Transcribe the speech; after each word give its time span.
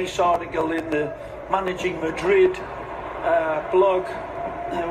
nice 0.00 0.18
article 0.18 0.72
in 0.72 0.90
the 0.90 1.10
Managing 1.50 1.98
Madrid 2.00 2.54
uh, 2.54 3.66
blog. 3.72 4.04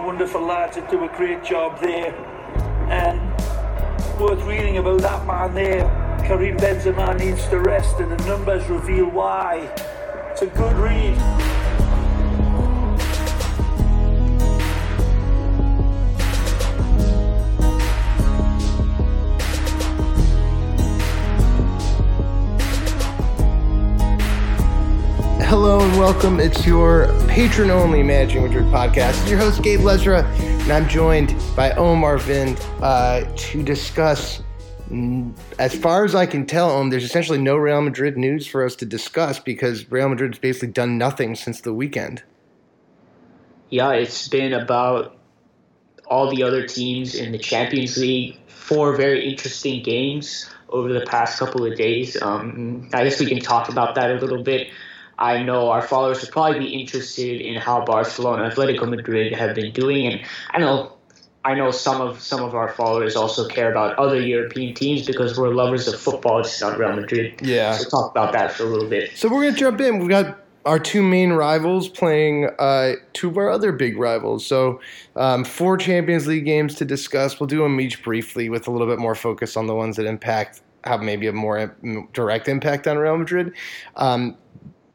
Wonderful 0.04 0.42
lads 0.42 0.78
that 0.78 0.90
do 0.90 1.04
a 1.04 1.10
great 1.10 1.44
job 1.44 1.80
there. 1.80 2.12
And 2.90 3.20
worth 4.20 4.44
reading 4.46 4.80
about 4.80 5.02
that 5.02 5.24
man 5.28 5.54
there. 5.54 5.84
Karim 6.26 6.58
Benzema 6.58 7.16
needs 7.20 7.46
to 7.50 7.60
rest, 7.60 8.00
and 8.00 8.12
the 8.14 8.26
numbers 8.26 8.68
reveal 8.68 9.06
why. 9.06 9.72
It's 10.32 10.42
a 10.42 10.48
good 10.48 10.76
read. 10.76 11.55
Hello 25.66 25.84
and 25.84 25.98
welcome. 25.98 26.40
It's 26.40 26.64
your 26.64 27.08
patron 27.28 27.72
only 27.72 28.04
Managing 28.04 28.44
Madrid 28.44 28.66
podcast. 28.66 29.20
It's 29.22 29.32
your 29.32 29.40
host, 29.40 29.64
Gabe 29.64 29.80
Lezra, 29.80 30.24
and 30.40 30.72
I'm 30.72 30.88
joined 30.88 31.36
by 31.56 31.72
Om 31.72 32.04
Arvind 32.04 32.62
uh, 32.84 33.28
to 33.36 33.64
discuss. 33.64 34.44
mm, 34.92 35.36
As 35.58 35.74
far 35.74 36.06
as 36.06 36.14
I 36.14 36.28
can 36.28 36.46
tell, 36.46 36.70
um, 36.70 36.92
there's 36.92 37.04
essentially 37.04 37.40
no 37.40 37.56
Real 37.58 37.82
Madrid 37.82 38.16
news 38.16 38.46
for 38.46 38.64
us 38.64 38.76
to 38.76 38.86
discuss 38.86 39.40
because 39.40 39.92
Real 39.92 40.08
Madrid's 40.08 40.38
basically 40.38 40.68
done 40.68 41.00
nothing 41.00 41.34
since 41.34 41.62
the 41.62 41.74
weekend. 41.74 42.22
Yeah, 43.72 43.90
it's 43.94 44.28
been 44.28 44.54
about 44.54 45.18
all 46.06 46.30
the 46.30 46.44
other 46.44 46.68
teams 46.68 47.16
in 47.16 47.32
the 47.32 47.40
Champions 47.40 47.98
League. 47.98 48.38
Four 48.46 48.96
very 48.96 49.28
interesting 49.28 49.82
games 49.82 50.48
over 50.70 50.94
the 50.94 51.08
past 51.08 51.40
couple 51.40 51.66
of 51.66 51.76
days. 51.76 52.22
Um, 52.22 52.88
I 52.94 53.04
guess 53.04 53.20
we 53.20 53.26
can 53.26 53.40
talk 53.40 53.68
about 53.68 53.96
that 53.96 54.12
a 54.12 54.20
little 54.20 54.44
bit. 54.44 54.68
I 55.18 55.44
know 55.44 55.70
our 55.70 55.82
followers 55.82 56.22
would 56.22 56.32
probably 56.32 56.60
be 56.60 56.68
interested 56.68 57.42
in 57.42 57.56
how 57.56 57.86
Barcelona, 57.86 58.50
Atletico 58.50 58.90
Madrid 58.90 59.34
have 59.34 59.56
been 59.56 59.72
doing, 59.72 60.08
and 60.08 60.22
I 60.52 60.60
know. 60.60 60.92
I 61.44 61.54
know 61.54 61.70
some 61.70 62.02
of 62.02 62.22
some 62.22 62.42
of 62.42 62.56
our 62.56 62.70
followers 62.74 63.16
also 63.16 63.48
care 63.48 63.70
about 63.70 63.96
other 64.00 64.20
European 64.20 64.74
teams 64.74 65.06
because 65.06 65.38
we're 65.38 65.54
lovers 65.54 65.88
of 65.88 66.00
football, 66.00 66.42
just 66.42 66.60
not 66.60 66.80
Real 66.80 66.94
Madrid. 66.94 67.40
Yeah. 67.40 67.74
So 67.74 67.88
talk 67.88 68.10
about 68.10 68.34
that 68.34 68.52
for 68.52 68.64
a 68.64 68.66
little 68.66 68.90
bit. 68.90 69.16
So 69.16 69.30
we're 69.30 69.44
gonna 69.44 69.56
jump 69.56 69.80
in. 69.80 70.00
We've 70.00 70.10
got 70.10 70.40
our 70.66 70.80
two 70.80 71.04
main 71.04 71.34
rivals 71.34 71.88
playing 71.88 72.50
uh, 72.58 72.94
two 73.14 73.30
of 73.30 73.38
our 73.38 73.50
other 73.50 73.72
big 73.72 73.98
rivals. 73.98 74.46
So 74.46 74.82
um, 75.16 75.44
four 75.44 75.78
Champions 75.78 76.26
League 76.26 76.46
games 76.46 76.74
to 76.76 76.86
discuss. 76.86 77.40
We'll 77.40 77.48
do 77.48 77.60
them 77.60 77.80
each 77.80 78.04
briefly 78.04 78.50
with 78.50 78.68
a 78.68 78.72
little 78.72 78.88
bit 78.88 78.98
more 78.98 79.14
focus 79.14 79.56
on 79.56 79.68
the 79.68 79.76
ones 79.76 79.98
that 79.98 80.08
impact 80.08 80.62
have 80.84 81.02
maybe 81.02 81.28
a 81.28 81.34
more 81.34 81.76
direct 82.14 82.48
impact 82.48 82.88
on 82.88 82.98
Real 82.98 83.18
Madrid. 83.18 83.54
Um, 83.96 84.38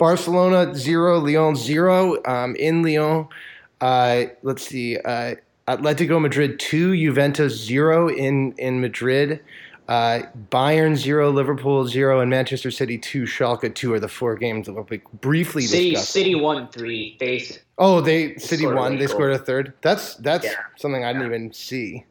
Barcelona 0.01 0.75
zero, 0.75 1.19
Lyon 1.21 1.55
zero. 1.55 2.17
Um, 2.25 2.57
in 2.57 2.83
Lyon, 2.83 3.29
uh, 3.83 4.25
let's 4.43 4.67
see, 4.67 4.97
uh, 4.97 5.35
Atletico 5.69 6.19
Madrid 6.21 6.59
two, 6.59 6.97
Juventus 6.97 7.55
zero 7.55 8.09
in 8.09 8.53
in 8.59 8.81
Madrid. 8.81 9.41
Uh, 9.89 10.23
Bayern 10.51 10.97
zero, 10.97 11.31
Liverpool 11.31 11.87
zero, 11.87 12.21
and 12.21 12.31
Manchester 12.31 12.71
City 12.71 12.97
two, 12.97 13.25
Schalke 13.25 13.75
two 13.75 13.93
are 13.93 14.01
the 14.01 14.09
four 14.09 14.37
games 14.37 14.67
that 14.67 14.73
we'll 14.73 14.85
be 14.85 15.03
briefly 15.21 15.63
City 15.63 15.91
discussing. 15.91 16.23
City 16.23 16.35
won 16.37 16.69
three. 16.69 17.17
They 17.21 17.45
Oh, 17.77 18.01
they 18.01 18.37
City 18.37 18.63
scored 18.63 18.77
a 18.77 18.81
won. 18.81 18.97
They 18.99 19.07
scored 19.07 19.33
a 19.33 19.39
third. 19.39 19.75
That's 19.83 20.15
that's 20.17 20.45
Yeah. 20.47 20.53
something 20.79 21.05
I 21.05 21.13
didn't 21.13 21.27
even 21.27 21.53
see. 21.53 22.05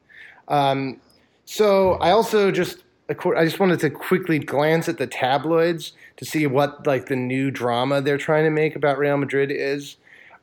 Um, 0.48 1.00
so 1.46 1.94
I 1.94 2.12
also 2.12 2.52
just 2.52 2.84
I 3.10 3.44
just 3.46 3.60
wanted 3.60 3.80
to 3.80 3.90
quickly 3.90 4.38
glance 4.40 4.88
at 4.88 4.98
the 4.98 5.08
tabloids 5.08 5.94
to 6.18 6.26
see 6.26 6.46
what 6.48 6.86
like 6.86 7.08
the 7.08 7.16
new 7.16 7.50
drama 7.52 8.02
they're 8.02 8.18
trying 8.18 8.44
to 8.44 8.50
make 8.52 8.76
about 8.76 8.98
Real 8.98 9.18
Madrid 9.18 9.52
is. 9.52 9.98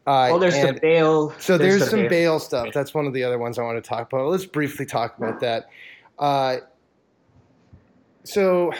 Uh, 0.06 0.28
Oh, 0.32 0.38
there's 0.38 0.54
and- 0.54 0.76
the 0.76 0.80
Bale. 0.80 1.32
so 1.38 1.58
there's, 1.58 1.80
the 1.80 1.86
some 1.86 2.00
bail. 2.00 2.08
Bale 2.08 2.38
stuff. 2.40 2.68
That's 2.72 2.94
one 2.94 3.06
of 3.06 3.12
the 3.12 3.24
other 3.24 3.38
ones 3.38 3.58
I 3.58 3.62
want 3.62 3.82
to 3.82 3.88
talk 3.88 4.12
about. 4.12 4.28
Let's 4.28 4.46
briefly 4.46 4.86
talk 4.86 5.16
about 5.18 5.40
that. 5.40 5.68
Uh, 6.18 6.58
so 8.24 8.72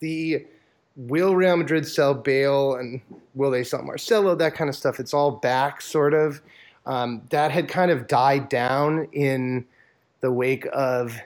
the 0.00 0.44
will 0.96 1.34
Real 1.34 1.56
Madrid 1.56 1.86
sell 1.86 2.14
Bale 2.14 2.74
and 2.76 3.00
will 3.34 3.50
they 3.50 3.64
sell 3.64 3.82
Marcelo? 3.82 4.34
That 4.34 4.54
kind 4.54 4.70
of 4.70 4.76
stuff. 4.76 5.00
It's 5.00 5.14
all 5.14 5.32
back, 5.32 5.80
sort 5.80 6.14
of. 6.14 6.40
Um, 6.86 7.22
that 7.30 7.50
had 7.50 7.68
kind 7.68 7.90
of 7.90 8.06
died 8.06 8.48
down 8.48 9.08
in 9.12 9.64
the 10.20 10.30
wake 10.30 10.66
of 10.72 11.16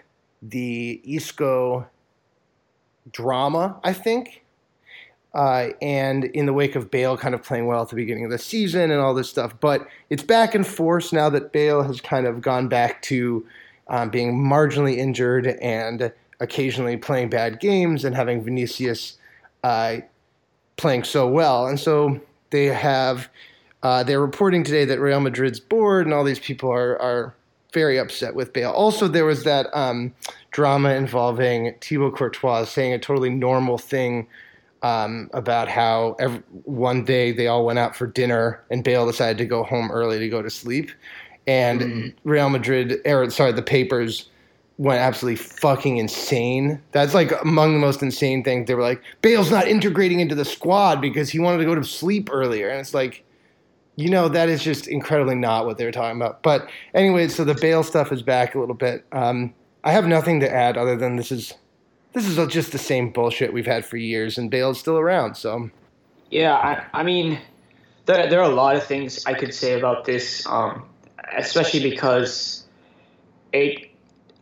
the 0.43 1.00
Isco 1.04 1.87
drama, 3.10 3.81
I 3.82 3.93
think. 3.93 4.44
Uh, 5.34 5.69
and 5.82 6.25
in 6.25 6.47
the 6.47 6.53
wake 6.53 6.75
of 6.75 6.91
Bale 6.91 7.16
kind 7.16 7.34
of 7.34 7.43
playing 7.43 7.66
well 7.66 7.82
at 7.82 7.91
the 7.91 7.97
beginning 7.97 8.25
of 8.25 8.31
the 8.31 8.38
season 8.38 8.91
and 8.91 9.00
all 9.00 9.15
this 9.15 9.28
stuff. 9.28 9.54
But 9.60 9.87
it's 10.09 10.22
back 10.22 10.54
and 10.54 10.66
forth 10.66 11.12
now 11.12 11.28
that 11.31 11.53
Bale 11.53 11.82
has 11.82 12.00
kind 12.00 12.27
of 12.27 12.41
gone 12.41 12.69
back 12.69 13.03
to 13.03 13.47
um, 13.88 14.09
being 14.10 14.34
marginally 14.34 14.97
injured 14.97 15.47
and 15.47 16.12
occasionally 16.41 16.97
playing 16.97 17.28
bad 17.28 17.60
games 17.60 18.04
and 18.04 18.16
having 18.16 18.43
Vinicius 18.43 19.19
uh, 19.62 19.98
playing 20.77 21.04
so 21.04 21.28
well. 21.28 21.66
And 21.66 21.78
so 21.78 22.21
they 22.50 22.66
have, 22.66 23.28
uh, 23.82 24.03
they're 24.04 24.21
reporting 24.21 24.65
today 24.65 24.84
that 24.87 24.98
Real 24.98 25.21
Madrid's 25.21 25.60
board 25.60 26.06
and 26.06 26.15
all 26.15 26.25
these 26.25 26.38
people 26.38 26.71
are, 26.72 27.00
are 27.00 27.34
very 27.72 27.98
upset 27.98 28.34
with 28.34 28.52
Bale. 28.52 28.70
Also, 28.70 29.08
there 29.08 29.24
was 29.24 29.44
that 29.44 29.66
um, 29.74 30.14
drama 30.50 30.90
involving 30.90 31.74
Thibaut 31.80 32.16
Courtois 32.16 32.64
saying 32.64 32.92
a 32.92 32.98
totally 32.98 33.30
normal 33.30 33.78
thing 33.78 34.26
um, 34.82 35.28
about 35.32 35.68
how 35.68 36.16
every, 36.18 36.42
one 36.64 37.04
day 37.04 37.32
they 37.32 37.46
all 37.46 37.64
went 37.64 37.78
out 37.78 37.96
for 37.96 38.06
dinner 38.06 38.62
and 38.70 38.84
Bale 38.84 39.06
decided 39.06 39.38
to 39.38 39.46
go 39.46 39.64
home 39.64 39.90
early 39.90 40.18
to 40.18 40.28
go 40.28 40.40
to 40.40 40.50
sleep. 40.50 40.90
And 41.46 42.14
Real 42.24 42.50
Madrid, 42.50 43.00
or 43.06 43.30
sorry, 43.30 43.52
the 43.52 43.62
papers 43.62 44.28
went 44.76 45.00
absolutely 45.00 45.36
fucking 45.36 45.96
insane. 45.96 46.80
That's 46.92 47.14
like 47.14 47.32
among 47.42 47.72
the 47.72 47.80
most 47.80 48.02
insane 48.02 48.44
things. 48.44 48.68
They 48.68 48.74
were 48.74 48.82
like, 48.82 49.02
Bale's 49.22 49.50
not 49.50 49.66
integrating 49.66 50.20
into 50.20 50.34
the 50.34 50.44
squad 50.44 51.00
because 51.00 51.30
he 51.30 51.38
wanted 51.38 51.58
to 51.58 51.64
go 51.64 51.74
to 51.74 51.82
sleep 51.84 52.28
earlier. 52.30 52.68
And 52.68 52.80
it's 52.80 52.94
like, 52.94 53.24
you 53.98 54.09
know, 54.09 54.28
that 54.28 54.48
is 54.48 54.62
just 54.62 54.86
incredibly 54.86 55.34
not 55.34 55.66
what 55.66 55.76
they 55.76 55.84
were 55.84 55.91
talking 55.91 56.20
about. 56.20 56.41
But 56.44 56.70
anyway, 56.94 57.26
so 57.26 57.44
the 57.44 57.56
Bale 57.56 57.82
stuff 57.82 58.12
is 58.12 58.22
back 58.22 58.54
a 58.54 58.60
little 58.60 58.76
bit. 58.76 59.04
Um, 59.10 59.53
I 59.82 59.91
have 59.91 60.06
nothing 60.06 60.38
to 60.38 60.48
add 60.48 60.76
other 60.76 60.97
than 60.97 61.16
this 61.16 61.32
is 61.32 61.53
this 62.12 62.25
is 62.25 62.47
just 62.47 62.70
the 62.70 62.78
same 62.78 63.10
bullshit 63.10 63.53
we've 63.53 63.66
had 63.66 63.84
for 63.84 63.97
years, 63.97 64.38
and 64.38 64.53
Bale's 64.53 64.78
still 64.78 64.98
around. 64.98 65.34
So 65.34 65.70
Yeah, 66.31 66.54
I, 66.54 67.00
I 67.00 67.03
mean, 67.03 67.41
there, 68.06 68.31
there 68.31 68.38
are 68.38 68.48
a 68.48 68.54
lot 68.54 68.76
of 68.76 68.84
things 68.84 69.26
I 69.26 69.34
could 69.34 69.53
say 69.53 69.76
about 69.76 70.04
this, 70.04 70.47
um, 70.47 70.88
especially 71.36 71.91
because 71.91 72.65
it. 73.53 73.91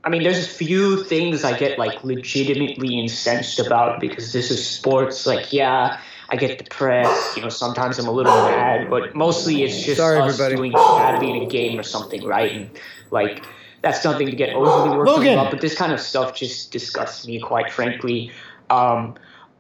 I 0.05 0.11
mean, 0.11 0.23
there's 0.23 0.45
a 0.45 0.49
few 0.49 1.03
things 1.03 1.45
I 1.45 1.59
get 1.59 1.79
like 1.79 2.05
legitimately 2.05 3.01
incensed 3.01 3.59
about 3.59 4.01
because 4.01 4.35
this 4.35 4.51
is 4.51 4.65
sports. 4.65 5.27
Like, 5.27 5.53
yeah, 5.53 5.99
I 6.29 6.37
get 6.37 6.59
depressed. 6.59 7.37
You 7.37 7.43
know, 7.43 7.49
sometimes 7.49 7.99
I'm 7.99 8.09
a 8.09 8.13
little 8.13 8.33
mad, 8.33 8.91
but 8.91 9.15
mostly 9.15 9.63
it's 9.63 9.85
just 9.85 9.99
Sorry, 9.99 10.19
us 10.19 10.35
everybody. 10.35 10.57
doing 10.57 10.73
badly 10.73 11.31
in 11.31 11.43
a 11.43 11.47
game 11.47 11.79
or 11.79 11.83
something, 11.83 12.25
right? 12.25 12.53
And 12.53 12.71
like, 13.11 13.45
that's 13.83 14.05
nothing 14.05 14.27
to 14.27 14.37
get 14.37 14.55
overly 14.55 14.97
worked 14.97 15.09
up 15.09 15.17
Logan! 15.19 15.33
about. 15.35 15.51
But 15.51 15.61
this 15.61 15.77
kind 15.77 15.93
of 15.93 16.01
stuff 16.01 16.35
just 16.35 16.73
disgusts 16.73 17.27
me, 17.27 17.41
quite 17.41 17.71
frankly. 17.71 18.33
Um, 18.71 19.17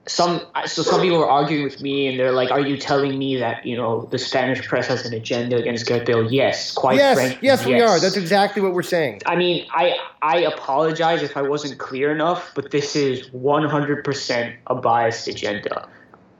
some 0.09 0.41
so 0.66 0.82
some 0.82 1.00
people 1.00 1.22
are 1.22 1.28
arguing 1.28 1.65
with 1.65 1.82
me 1.82 2.06
and 2.06 2.19
they're 2.19 2.32
like, 2.32 2.50
"Are 2.50 2.60
you 2.60 2.77
telling 2.77 3.19
me 3.19 3.37
that 3.37 3.66
you 3.66 3.77
know 3.77 4.09
the 4.10 4.19
Spanish 4.19 4.66
press 4.66 4.87
has 4.87 5.04
an 5.04 5.12
agenda 5.12 5.56
against 5.56 5.87
Gareth 5.87 6.06
Bale?" 6.06 6.31
Yes, 6.31 6.72
quite 6.72 6.97
yes, 6.97 7.16
frankly, 7.16 7.38
yes, 7.43 7.66
we 7.66 7.81
are. 7.81 7.98
That's 7.98 8.16
exactly 8.16 8.62
what 8.62 8.72
we're 8.72 8.83
saying. 8.83 9.22
I 9.27 9.34
mean, 9.34 9.66
I 9.72 9.97
I 10.22 10.38
apologize 10.38 11.22
if 11.22 11.37
I 11.37 11.43
wasn't 11.43 11.78
clear 11.78 12.12
enough, 12.12 12.53
but 12.54 12.71
this 12.71 12.94
is 12.94 13.28
100% 13.31 14.56
a 14.69 14.75
biased 14.77 15.27
agenda. 15.27 15.88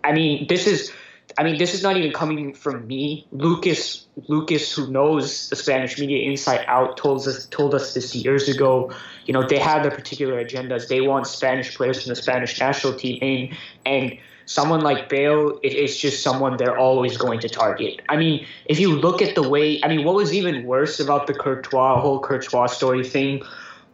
I 0.07 0.13
mean, 0.13 0.47
this 0.49 0.67
is 0.67 0.93
I 1.39 1.43
mean, 1.43 1.59
this 1.59 1.75
is 1.75 1.83
not 1.83 1.97
even 1.97 2.13
coming 2.13 2.55
from 2.55 2.87
me. 2.87 3.27
Lucas 3.33 4.07
Lucas 4.29 4.73
who 4.73 4.91
knows 4.91 5.51
the 5.51 5.57
Spanish 5.57 5.99
media 5.99 6.29
inside 6.31 6.65
out 6.69 6.97
told 6.97 7.27
us 7.27 7.47
told 7.47 7.75
us 7.75 7.95
this 7.95 8.15
years 8.15 8.49
ago. 8.49 8.93
You 9.27 9.35
know, 9.35 9.47
they 9.47 9.59
have 9.59 9.83
their 9.83 9.91
particular 9.91 10.43
agendas. 10.43 10.89
They 10.89 11.01
want 11.01 11.27
Spanish 11.27 11.77
players 11.77 12.03
from 12.03 12.11
the 12.11 12.17
Spanish 12.17 12.59
national 12.59 12.95
team 12.95 13.19
in 13.21 13.57
and 13.85 14.19
someone 14.47 14.81
like 14.81 15.09
Bale, 15.09 15.59
it 15.65 15.75
is 15.75 15.99
just 15.99 16.23
someone 16.23 16.57
they're 16.57 16.79
always 16.79 17.17
going 17.17 17.41
to 17.41 17.49
target. 17.49 18.01
I 18.09 18.17
mean, 18.17 18.47
if 18.67 18.79
you 18.79 18.95
look 18.95 19.21
at 19.21 19.35
the 19.35 19.47
way, 19.47 19.81
I 19.83 19.89
mean, 19.89 20.05
what 20.05 20.15
was 20.15 20.33
even 20.33 20.65
worse 20.65 21.01
about 21.01 21.27
the 21.27 21.35
Courtois 21.35 22.01
whole 22.01 22.21
Courtois 22.21 22.67
story 22.67 23.03
thing 23.03 23.43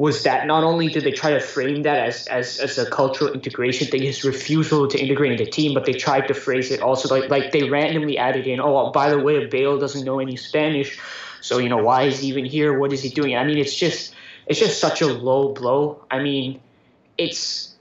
was 0.02 0.24
that 0.24 0.48
not 0.48 0.64
only 0.64 0.88
did 0.88 1.04
they 1.04 1.12
try 1.12 1.30
to 1.30 1.38
frame 1.38 1.82
that 1.84 1.96
as, 2.08 2.26
as, 2.26 2.58
as 2.58 2.76
a 2.76 2.90
cultural 2.90 3.32
integration 3.32 3.86
thing, 3.86 4.02
his 4.02 4.24
refusal 4.24 4.88
to 4.88 4.98
integrate 4.98 5.30
in 5.30 5.38
the 5.38 5.48
team, 5.48 5.72
but 5.74 5.84
they 5.86 5.92
tried 5.92 6.26
to 6.26 6.34
phrase 6.34 6.72
it 6.72 6.80
also 6.80 7.08
like 7.14 7.30
like 7.30 7.52
they 7.52 7.70
randomly 7.70 8.18
added 8.18 8.48
in, 8.48 8.58
oh, 8.58 8.90
by 8.90 9.08
the 9.08 9.20
way, 9.20 9.46
Bale 9.46 9.78
doesn't 9.78 10.04
know 10.04 10.18
any 10.18 10.34
Spanish, 10.34 10.98
so 11.40 11.58
you 11.58 11.68
know 11.68 11.76
why 11.76 12.02
is 12.02 12.18
he 12.18 12.26
even 12.26 12.44
here? 12.44 12.76
What 12.76 12.92
is 12.92 13.00
he 13.00 13.10
doing? 13.10 13.36
I 13.36 13.44
mean, 13.44 13.58
it's 13.58 13.76
just 13.76 14.12
it's 14.48 14.58
just 14.58 14.80
such 14.80 15.02
a 15.02 15.06
low 15.06 15.52
blow. 15.52 16.04
I 16.10 16.18
mean, 16.18 16.60
it's 17.16 17.72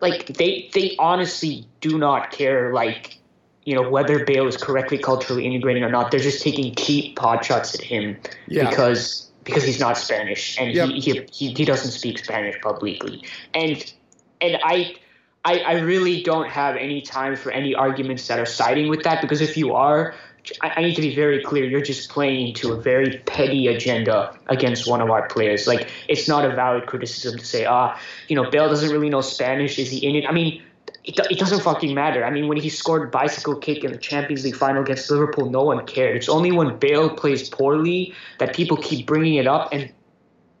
like 0.00 0.26
they 0.26 0.68
they 0.74 0.96
honestly 0.98 1.64
do 1.80 1.96
not 1.96 2.32
care 2.32 2.72
like 2.72 3.18
you 3.62 3.76
know 3.76 3.88
whether 3.88 4.24
Bale 4.24 4.48
is 4.48 4.56
correctly 4.56 4.98
culturally 4.98 5.46
integrating 5.46 5.84
or 5.84 5.90
not. 5.90 6.10
They're 6.10 6.18
just 6.18 6.42
taking 6.42 6.74
cheap 6.74 7.14
pot 7.14 7.44
shots 7.44 7.72
at 7.76 7.82
him 7.82 8.16
Yeah. 8.48 8.68
because 8.68 9.30
because 9.44 9.64
he's 9.64 9.80
not 9.80 9.98
Spanish 9.98 10.58
and 10.58 10.72
Yep. 10.74 10.88
he, 10.88 11.00
he, 11.00 11.26
he 11.32 11.52
he 11.52 11.64
doesn't 11.64 11.90
speak 11.90 12.18
Spanish 12.18 12.60
publicly. 12.60 13.22
And 13.54 13.92
and 14.40 14.58
I. 14.64 14.96
I, 15.44 15.58
I 15.58 15.72
really 15.80 16.22
don't 16.22 16.48
have 16.48 16.76
any 16.76 17.02
time 17.02 17.34
for 17.34 17.50
any 17.50 17.74
arguments 17.74 18.28
that 18.28 18.38
are 18.38 18.46
siding 18.46 18.88
with 18.88 19.02
that 19.02 19.20
because 19.20 19.40
if 19.40 19.56
you 19.56 19.74
are, 19.74 20.14
I, 20.60 20.74
I 20.76 20.82
need 20.82 20.94
to 20.94 21.00
be 21.02 21.16
very 21.16 21.42
clear. 21.42 21.64
You're 21.64 21.82
just 21.82 22.10
playing 22.10 22.46
into 22.46 22.72
a 22.72 22.80
very 22.80 23.18
petty 23.26 23.66
agenda 23.66 24.38
against 24.46 24.88
one 24.88 25.00
of 25.00 25.10
our 25.10 25.26
players. 25.26 25.66
Like 25.66 25.90
it's 26.06 26.28
not 26.28 26.44
a 26.44 26.54
valid 26.54 26.86
criticism 26.86 27.40
to 27.40 27.44
say, 27.44 27.64
ah, 27.64 27.98
you 28.28 28.36
know, 28.36 28.48
Bale 28.50 28.68
doesn't 28.68 28.90
really 28.90 29.10
know 29.10 29.20
Spanish. 29.20 29.80
Is 29.80 29.90
he 29.90 30.06
in 30.06 30.14
it? 30.14 30.28
I 30.28 30.32
mean, 30.32 30.62
it, 31.04 31.18
it 31.30 31.38
doesn't 31.38 31.62
fucking 31.62 31.94
matter. 31.94 32.24
I 32.24 32.30
mean, 32.30 32.48
when 32.48 32.58
he 32.58 32.68
scored 32.68 33.10
bicycle 33.10 33.56
kick 33.56 33.82
in 33.84 33.92
the 33.92 33.98
Champions 33.98 34.44
League 34.44 34.56
final 34.56 34.82
against 34.82 35.10
Liverpool, 35.10 35.50
no 35.50 35.62
one 35.62 35.84
cared. 35.86 36.16
It's 36.16 36.28
only 36.28 36.52
when 36.52 36.78
Bale 36.78 37.10
plays 37.10 37.48
poorly 37.48 38.14
that 38.38 38.54
people 38.54 38.76
keep 38.76 39.06
bringing 39.06 39.34
it 39.34 39.46
up, 39.46 39.72
and 39.72 39.92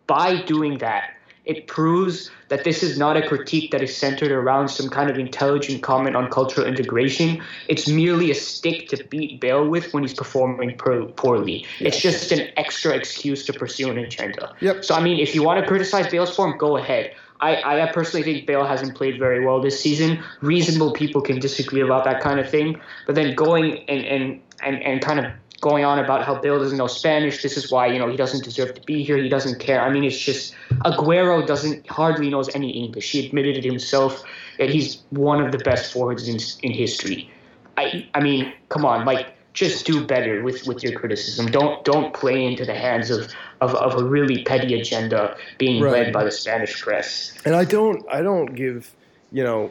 by 0.06 0.42
doing 0.42 0.78
that, 0.78 1.14
it 1.44 1.66
proves 1.66 2.30
that 2.48 2.62
this 2.64 2.82
is 2.82 2.98
not 2.98 3.16
a 3.16 3.26
critique 3.26 3.72
that 3.72 3.82
is 3.82 3.96
centered 3.96 4.30
around 4.30 4.68
some 4.68 4.88
kind 4.88 5.10
of 5.10 5.18
intelligent 5.18 5.82
comment 5.82 6.14
on 6.14 6.30
cultural 6.30 6.66
integration. 6.66 7.42
It's 7.68 7.88
merely 7.88 8.30
a 8.30 8.34
stick 8.34 8.88
to 8.88 9.02
beat 9.04 9.40
Bale 9.40 9.66
with 9.66 9.92
when 9.92 10.04
he's 10.04 10.14
performing 10.14 10.76
poor- 10.76 11.06
poorly. 11.06 11.66
It's 11.80 12.00
just 12.00 12.30
an 12.30 12.48
extra 12.56 12.92
excuse 12.92 13.44
to 13.46 13.52
pursue 13.52 13.90
an 13.90 13.98
agenda. 13.98 14.54
Yep. 14.60 14.84
So, 14.84 14.94
I 14.94 15.02
mean, 15.02 15.18
if 15.18 15.34
you 15.34 15.42
want 15.42 15.60
to 15.60 15.66
criticize 15.66 16.08
Bale's 16.08 16.34
form, 16.34 16.56
go 16.58 16.76
ahead. 16.76 17.12
I, 17.42 17.82
I 17.82 17.92
personally 17.92 18.22
think 18.22 18.46
Bale 18.46 18.64
hasn't 18.64 18.94
played 18.94 19.18
very 19.18 19.44
well 19.44 19.60
this 19.60 19.78
season. 19.80 20.22
Reasonable 20.40 20.92
people 20.92 21.20
can 21.20 21.40
disagree 21.40 21.80
about 21.80 22.04
that 22.04 22.20
kind 22.20 22.38
of 22.38 22.48
thing, 22.48 22.80
but 23.04 23.16
then 23.16 23.34
going 23.34 23.78
and, 23.88 24.04
and, 24.04 24.40
and, 24.62 24.82
and 24.82 25.02
kind 25.02 25.18
of 25.18 25.32
going 25.60 25.84
on 25.84 25.98
about 25.98 26.24
how 26.24 26.40
Bale 26.40 26.58
doesn't 26.60 26.78
know 26.78 26.86
Spanish. 26.86 27.42
This 27.42 27.56
is 27.56 27.70
why 27.70 27.86
you 27.88 27.98
know 27.98 28.08
he 28.08 28.16
doesn't 28.16 28.44
deserve 28.44 28.74
to 28.74 28.80
be 28.82 29.02
here. 29.02 29.16
He 29.16 29.28
doesn't 29.28 29.58
care. 29.58 29.80
I 29.80 29.90
mean, 29.90 30.04
it's 30.04 30.18
just 30.18 30.54
Aguero 30.84 31.44
doesn't 31.44 31.88
hardly 31.88 32.30
knows 32.30 32.54
any 32.54 32.70
English. 32.70 33.10
He 33.10 33.26
admitted 33.26 33.56
it 33.56 33.64
himself 33.64 34.22
that 34.58 34.70
he's 34.70 35.02
one 35.10 35.44
of 35.44 35.50
the 35.50 35.58
best 35.58 35.92
forwards 35.92 36.28
in 36.28 36.38
in 36.62 36.72
history. 36.72 37.28
I 37.76 38.08
I 38.14 38.20
mean, 38.20 38.52
come 38.68 38.84
on, 38.84 39.04
like 39.04 39.34
just 39.54 39.84
do 39.86 40.04
better 40.06 40.42
with, 40.42 40.66
with 40.66 40.82
your 40.82 40.98
criticism. 40.98 41.46
Don't 41.46 41.84
don't 41.84 42.14
play 42.14 42.44
into 42.44 42.64
the 42.64 42.74
hands 42.74 43.10
of, 43.10 43.30
of, 43.60 43.74
of 43.74 44.00
a 44.00 44.04
really 44.04 44.44
petty 44.44 44.80
agenda 44.80 45.36
being 45.58 45.82
Right. 45.82 45.92
led 46.04 46.12
by 46.12 46.24
the 46.24 46.30
Spanish 46.30 46.80
press. 46.80 47.32
and 47.44 47.54
I 47.54 47.64
don't 47.64 48.04
I 48.10 48.22
don't 48.22 48.54
give 48.54 48.90
you 49.30 49.44
know 49.44 49.70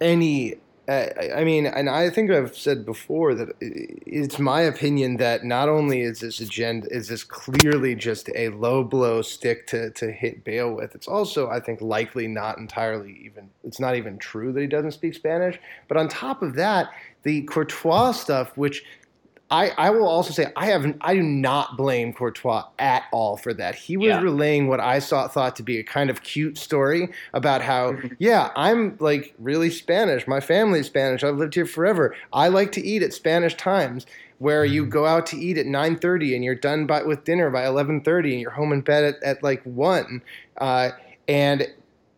any 0.00 0.54
I 0.88 1.30
I 1.36 1.44
mean 1.44 1.66
and 1.66 1.88
I 1.90 2.10
think 2.10 2.30
I've 2.30 2.56
said 2.56 2.84
before 2.86 3.34
that 3.34 3.50
it's 3.60 4.38
my 4.38 4.62
opinion 4.62 5.18
that 5.18 5.44
not 5.44 5.68
only 5.68 6.00
is 6.00 6.20
this 6.20 6.40
agenda 6.40 6.86
is 6.90 7.08
this 7.08 7.22
clearly 7.22 7.94
just 7.94 8.28
a 8.34 8.48
low 8.48 8.82
blow 8.82 9.22
stick 9.22 9.66
to 9.68 9.90
to 9.90 10.10
hit 10.10 10.42
Bale 10.42 10.72
with 10.74 10.94
it's 10.94 11.06
also 11.08 11.48
I 11.50 11.60
think 11.60 11.80
likely 11.80 12.26
not 12.28 12.58
entirely 12.58 13.20
even 13.24 13.50
it's 13.62 13.78
not 13.78 13.94
even 13.96 14.18
true 14.18 14.52
that 14.52 14.60
he 14.60 14.66
doesn't 14.66 14.92
speak 14.92 15.14
Spanish 15.14 15.58
but 15.86 15.96
on 15.96 16.08
top 16.08 16.42
of 16.42 16.54
that 16.54 16.90
the 17.22 17.42
Courtois 17.42 18.12
stuff 18.12 18.56
which 18.56 18.84
I, 19.52 19.70
I 19.70 19.90
will 19.90 20.06
also 20.06 20.32
say 20.32 20.46
I 20.54 20.66
have 20.66 20.86
I 21.00 21.14
do 21.16 21.22
not 21.24 21.76
blame 21.76 22.12
Courtois 22.12 22.66
at 22.78 23.02
all 23.10 23.36
for 23.36 23.52
that. 23.54 23.74
He 23.74 23.96
was 23.96 24.06
Yeah. 24.06 24.20
relaying 24.20 24.68
what 24.68 24.78
I 24.78 25.00
saw 25.00 25.26
thought 25.26 25.56
to 25.56 25.64
be 25.64 25.78
a 25.78 25.82
kind 25.82 26.08
of 26.08 26.22
cute 26.22 26.56
story 26.56 27.08
about 27.34 27.60
how 27.60 27.96
yeah 28.20 28.50
I'm 28.54 28.96
like 29.00 29.34
really 29.40 29.70
Spanish. 29.70 30.28
My 30.28 30.38
family's 30.38 30.86
Spanish. 30.86 31.24
I've 31.24 31.36
lived 31.36 31.56
here 31.56 31.66
forever. 31.66 32.14
I 32.32 32.46
like 32.46 32.70
to 32.72 32.80
eat 32.80 33.02
at 33.02 33.12
Spanish 33.12 33.56
times 33.56 34.06
where 34.38 34.64
you 34.64 34.86
go 34.86 35.04
out 35.04 35.26
to 35.26 35.36
eat 35.36 35.58
at 35.58 35.66
9:30 35.66 36.36
and 36.36 36.44
you're 36.44 36.54
done 36.54 36.86
by, 36.86 37.02
with 37.02 37.24
dinner 37.24 37.50
by 37.50 37.64
11:30 37.64 38.30
and 38.32 38.40
you're 38.40 38.52
home 38.52 38.72
in 38.72 38.82
bed 38.82 39.02
at, 39.02 39.22
at 39.24 39.42
like 39.42 39.62
one. 39.64 40.22
Uh, 40.58 40.90
and 41.26 41.66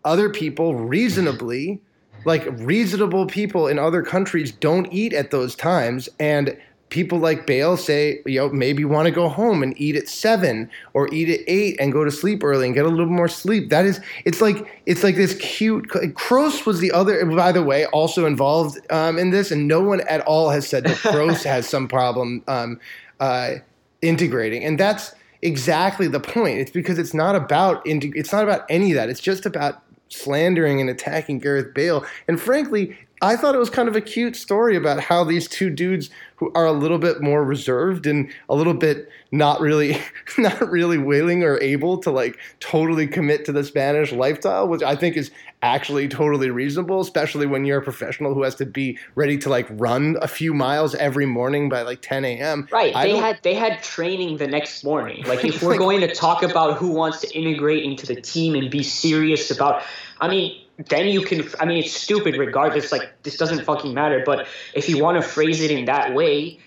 other 0.05 0.29
people 0.29 0.75
reasonably 0.75 1.81
like 2.25 2.47
reasonable 2.59 3.27
people 3.27 3.67
in 3.67 3.79
other 3.79 4.03
countries 4.03 4.53
don't 4.53 4.93
eat 4.93 5.13
at 5.13 5.31
those 5.31 5.55
times 5.55 6.09
and 6.21 6.57
people 6.93 7.19
like 7.19 7.47
Bale 7.47 7.79
say, 7.79 8.21
you 8.27 8.39
know, 8.39 8.51
maybe 8.51 8.85
want 8.85 9.07
to 9.07 9.11
go 9.11 9.27
home 9.27 9.63
and 9.63 9.73
eat 9.81 9.97
at 9.97 10.09
seven 10.09 10.71
or 10.93 11.13
eat 11.13 11.31
at 11.31 11.41
eight 11.49 11.75
and 11.81 11.91
go 11.91 12.05
to 12.05 12.11
sleep 12.11 12.45
early 12.45 12.67
and 12.67 12.75
get 12.75 12.85
a 12.85 12.89
little 12.89 13.07
more 13.07 13.29
sleep. 13.29 13.71
That 13.71 13.87
is, 13.87 13.99
it's 14.27 14.43
like 14.43 14.83
it's 14.85 15.03
like 15.03 15.17
this 15.17 15.35
cute. 15.37 15.89
Kroos 15.89 16.67
was 16.67 16.81
the 16.81 16.93
other, 16.93 17.25
by 17.25 17.51
the 17.51 17.63
way, 17.63 17.87
also 17.87 18.27
involved 18.27 18.79
um, 18.91 19.19
in 19.19 19.31
this, 19.31 19.51
and 19.51 19.67
no 19.67 19.81
one 19.81 20.03
at 20.03 20.21
all 20.21 20.51
has 20.51 20.69
said 20.69 20.85
that 20.85 20.99
Kroos 20.99 21.43
has 21.45 21.67
some 21.67 21.89
problem 21.89 22.45
um, 22.47 22.79
uh, 23.21 23.55
integrating, 24.03 24.63
and 24.63 24.79
that's 24.79 25.15
exactly 25.41 26.09
the 26.09 26.21
point. 26.21 26.59
It's 26.59 26.71
because 26.71 26.99
it's 26.99 27.15
not 27.15 27.35
about 27.35 27.81
it's 27.87 28.33
not 28.33 28.45
about 28.45 28.67
any 28.69 28.93
of 28.93 28.97
that. 28.97 29.09
It's 29.09 29.21
just 29.21 29.47
about 29.47 29.83
slandering 30.13 30.81
and 30.81 30.91
attacking 30.91 31.39
Gareth 31.39 31.75
Bale. 31.75 32.05
And 32.29 32.41
frankly, 32.41 32.97
I 33.23 33.37
thought 33.37 33.55
it 33.55 33.59
was 33.59 33.71
kind 33.71 33.89
of 33.89 33.95
a 33.95 34.01
cute 34.01 34.35
story 34.35 34.75
about 34.75 34.99
how 34.99 35.23
these 35.23 35.47
two 35.47 35.71
dudes 35.71 36.11
who 36.37 36.51
are 36.57 36.67
a 36.67 36.73
little 36.73 36.99
bit 36.99 37.23
more 37.23 37.45
reserved 37.45 38.05
and 38.05 38.29
a 38.49 38.57
little 38.57 38.75
bit 38.75 39.09
not 39.31 39.61
really 39.61 40.03
not 40.39 40.71
really 40.71 40.99
willing 40.99 41.45
or 41.45 41.61
able 41.61 41.99
to 41.99 42.11
like 42.11 42.37
totally 42.59 43.07
commit 43.07 43.45
to 43.45 43.53
the 43.53 43.63
Spanish 43.63 44.11
lifestyle, 44.11 44.67
which 44.67 44.83
I 44.83 44.97
think 44.97 45.17
is 45.17 45.31
actually 45.63 46.09
totally 46.09 46.51
reasonable, 46.51 47.01
especially 47.01 47.47
when 47.47 47.65
you're 47.65 47.79
a 47.79 47.83
professional 47.83 48.35
who 48.35 48.43
has 48.43 48.57
to 48.57 48.67
be 48.67 48.99
ready 49.15 49.39
to 49.39 49.49
like 49.49 49.67
run 49.71 50.17
a 50.21 50.29
few 50.29 50.53
miles 50.53 50.95
every 50.97 51.25
morning 51.27 51.69
by 51.69 51.83
like 51.83 52.03
10 52.03 52.25
a.m. 52.25 52.69
Right. 52.73 52.95
I 52.95 53.07
They 53.07 53.17
had 53.17 53.39
they 53.43 53.55
had 53.55 53.83
training 53.83 54.39
the 54.39 54.49
next 54.49 54.83
morning. 54.85 55.25
Like 55.33 55.45
if 55.45 55.63
we're 55.63 55.71
Like- 55.71 55.79
going 55.79 56.01
to 56.01 56.15
talk 56.15 56.43
about 56.43 56.77
who 56.77 56.89
wants 56.93 57.21
to 57.21 57.31
integrate 57.37 57.85
into 57.85 58.07
the 58.07 58.21
team 58.21 58.55
and 58.55 58.71
be 58.71 58.83
serious 58.83 59.51
about 59.51 59.83
I 60.21 60.29
mean, 60.29 60.61
then 60.89 61.07
you 61.07 61.23
can 61.23 61.49
I 61.61 61.65
mean 61.65 61.79
it's 61.79 61.93
stupid 61.93 62.37
regardless, 62.37 62.93
like 62.93 63.23
this 63.23 63.37
doesn't 63.37 63.65
fucking 63.65 63.95
matter. 63.95 64.23
But 64.27 64.47
if 64.75 64.89
you 64.89 65.03
want 65.03 65.23
to 65.23 65.27
phrase 65.27 65.63
it 65.63 65.71
in 65.71 65.85
that 65.87 66.13
way, 66.15 66.59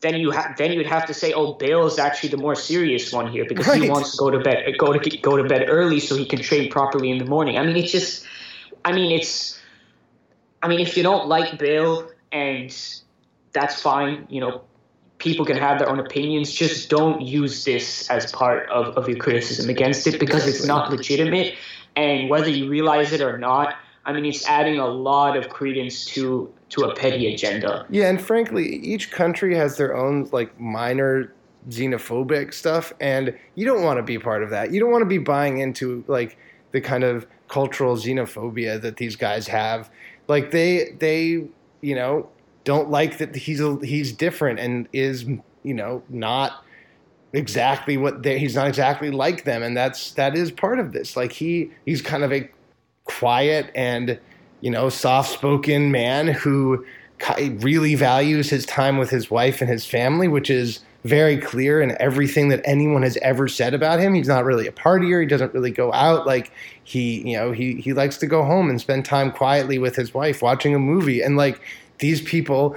then 0.00 0.16
you 0.16 0.30
have 0.32 0.56
then 0.56 0.72
you'd 0.72 0.86
have 0.86 1.06
to 1.06 1.14
say, 1.14 1.32
oh, 1.32 1.52
Bale 1.54 1.86
is 1.86 1.98
actually 1.98 2.30
the 2.30 2.36
more 2.38 2.54
serious 2.56 3.12
one 3.12 3.30
here 3.30 3.44
because 3.48 3.72
he 3.74 3.88
wants 3.88 4.12
to 4.12 4.16
go 4.18 4.30
to 4.30 4.40
bed 4.40 4.74
go 4.78 4.92
to 4.92 5.18
go 5.18 5.36
to 5.36 5.44
bed 5.44 5.66
early 5.68 6.00
so 6.00 6.16
he 6.16 6.24
can 6.24 6.40
train 6.40 6.70
properly 6.70 7.10
in 7.10 7.18
the 7.18 7.24
morning. 7.26 7.56
I 7.58 7.64
mean, 7.64 7.76
it's 7.76 7.92
just 7.92 8.26
I 8.84 8.92
mean, 8.92 9.12
it's 9.12 9.60
I 10.62 10.68
mean, 10.68 10.80
if 10.80 10.96
you 10.96 11.02
don't 11.02 11.26
like 11.26 11.58
Bill, 11.58 12.10
and 12.32 12.74
that's 13.52 13.80
fine, 13.80 14.26
you 14.28 14.40
know, 14.40 14.62
people 15.18 15.44
can 15.44 15.56
have 15.56 15.78
their 15.78 15.88
own 15.88 15.98
opinions. 15.98 16.52
Just 16.52 16.90
don't 16.90 17.20
use 17.20 17.64
this 17.64 18.10
as 18.10 18.30
part 18.32 18.68
of, 18.70 18.96
of 18.96 19.08
your 19.08 19.18
criticism 19.18 19.70
against 19.70 20.06
it 20.06 20.20
because 20.20 20.46
it's 20.46 20.64
not 20.64 20.90
legitimate. 20.90 21.54
And 21.96 22.28
whether 22.28 22.50
you 22.50 22.68
realize 22.68 23.12
it 23.12 23.20
or 23.20 23.38
not, 23.38 23.74
I 24.04 24.12
mean, 24.12 24.24
it's 24.24 24.46
adding 24.46 24.78
a 24.78 24.86
lot 24.86 25.36
of 25.36 25.48
credence 25.48 26.04
to 26.06 26.52
to 26.70 26.82
a 26.82 26.94
petty 26.94 27.32
agenda. 27.32 27.84
Yeah, 27.90 28.08
and 28.08 28.20
frankly, 28.20 28.76
each 28.76 29.10
country 29.10 29.56
has 29.56 29.76
their 29.76 29.96
own 29.96 30.28
like 30.32 30.58
minor 30.60 31.32
xenophobic 31.68 32.54
stuff, 32.54 32.92
and 33.00 33.36
you 33.54 33.66
don't 33.66 33.82
want 33.82 33.98
to 33.98 34.02
be 34.02 34.18
part 34.18 34.42
of 34.42 34.50
that. 34.50 34.72
You 34.72 34.80
don't 34.80 34.90
want 34.90 35.02
to 35.02 35.08
be 35.08 35.18
buying 35.18 35.58
into 35.58 36.04
like 36.06 36.38
the 36.72 36.80
kind 36.80 37.04
of 37.04 37.26
cultural 37.48 37.96
xenophobia 37.96 38.80
that 38.80 38.96
these 38.96 39.16
guys 39.16 39.46
have. 39.48 39.90
Like 40.28 40.50
they 40.50 40.96
they 40.98 41.44
you 41.80 41.94
know 41.94 42.28
don't 42.64 42.90
like 42.90 43.18
that 43.18 43.34
he's 43.34 43.60
a, 43.60 43.76
he's 43.84 44.12
different 44.12 44.58
and 44.58 44.88
is 44.92 45.24
you 45.62 45.74
know 45.74 46.02
not 46.08 46.64
exactly 47.32 47.96
what 47.96 48.22
they 48.22 48.38
he's 48.38 48.54
not 48.54 48.66
exactly 48.66 49.10
like 49.10 49.44
them 49.44 49.62
and 49.62 49.76
that's 49.76 50.12
that 50.12 50.36
is 50.36 50.50
part 50.50 50.78
of 50.78 50.92
this 50.92 51.16
like 51.16 51.32
he 51.32 51.70
he's 51.86 52.02
kind 52.02 52.24
of 52.24 52.32
a 52.32 52.48
quiet 53.04 53.70
and 53.74 54.18
you 54.60 54.70
know 54.70 54.88
soft-spoken 54.88 55.90
man 55.90 56.28
who 56.28 56.84
really 57.38 57.94
values 57.94 58.50
his 58.50 58.66
time 58.66 58.98
with 58.98 59.10
his 59.10 59.30
wife 59.30 59.60
and 59.60 59.70
his 59.70 59.86
family 59.86 60.26
which 60.26 60.50
is 60.50 60.80
very 61.04 61.38
clear 61.38 61.80
in 61.80 61.96
everything 62.00 62.48
that 62.48 62.60
anyone 62.64 63.02
has 63.02 63.16
ever 63.22 63.48
said 63.48 63.72
about 63.72 63.98
him 63.98 64.14
he's 64.14 64.28
not 64.28 64.44
really 64.44 64.66
a 64.66 64.72
partier 64.72 65.20
he 65.20 65.26
doesn't 65.26 65.54
really 65.54 65.70
go 65.70 65.92
out 65.92 66.26
like 66.26 66.52
he 66.84 67.26
you 67.28 67.36
know 67.36 67.52
he 67.52 67.76
he 67.76 67.92
likes 67.92 68.18
to 68.18 68.26
go 68.26 68.44
home 68.44 68.68
and 68.68 68.80
spend 68.80 69.04
time 69.04 69.32
quietly 69.32 69.78
with 69.78 69.96
his 69.96 70.12
wife 70.12 70.42
watching 70.42 70.74
a 70.74 70.78
movie 70.78 71.22
and 71.22 71.36
like 71.36 71.60
these 71.98 72.20
people 72.20 72.76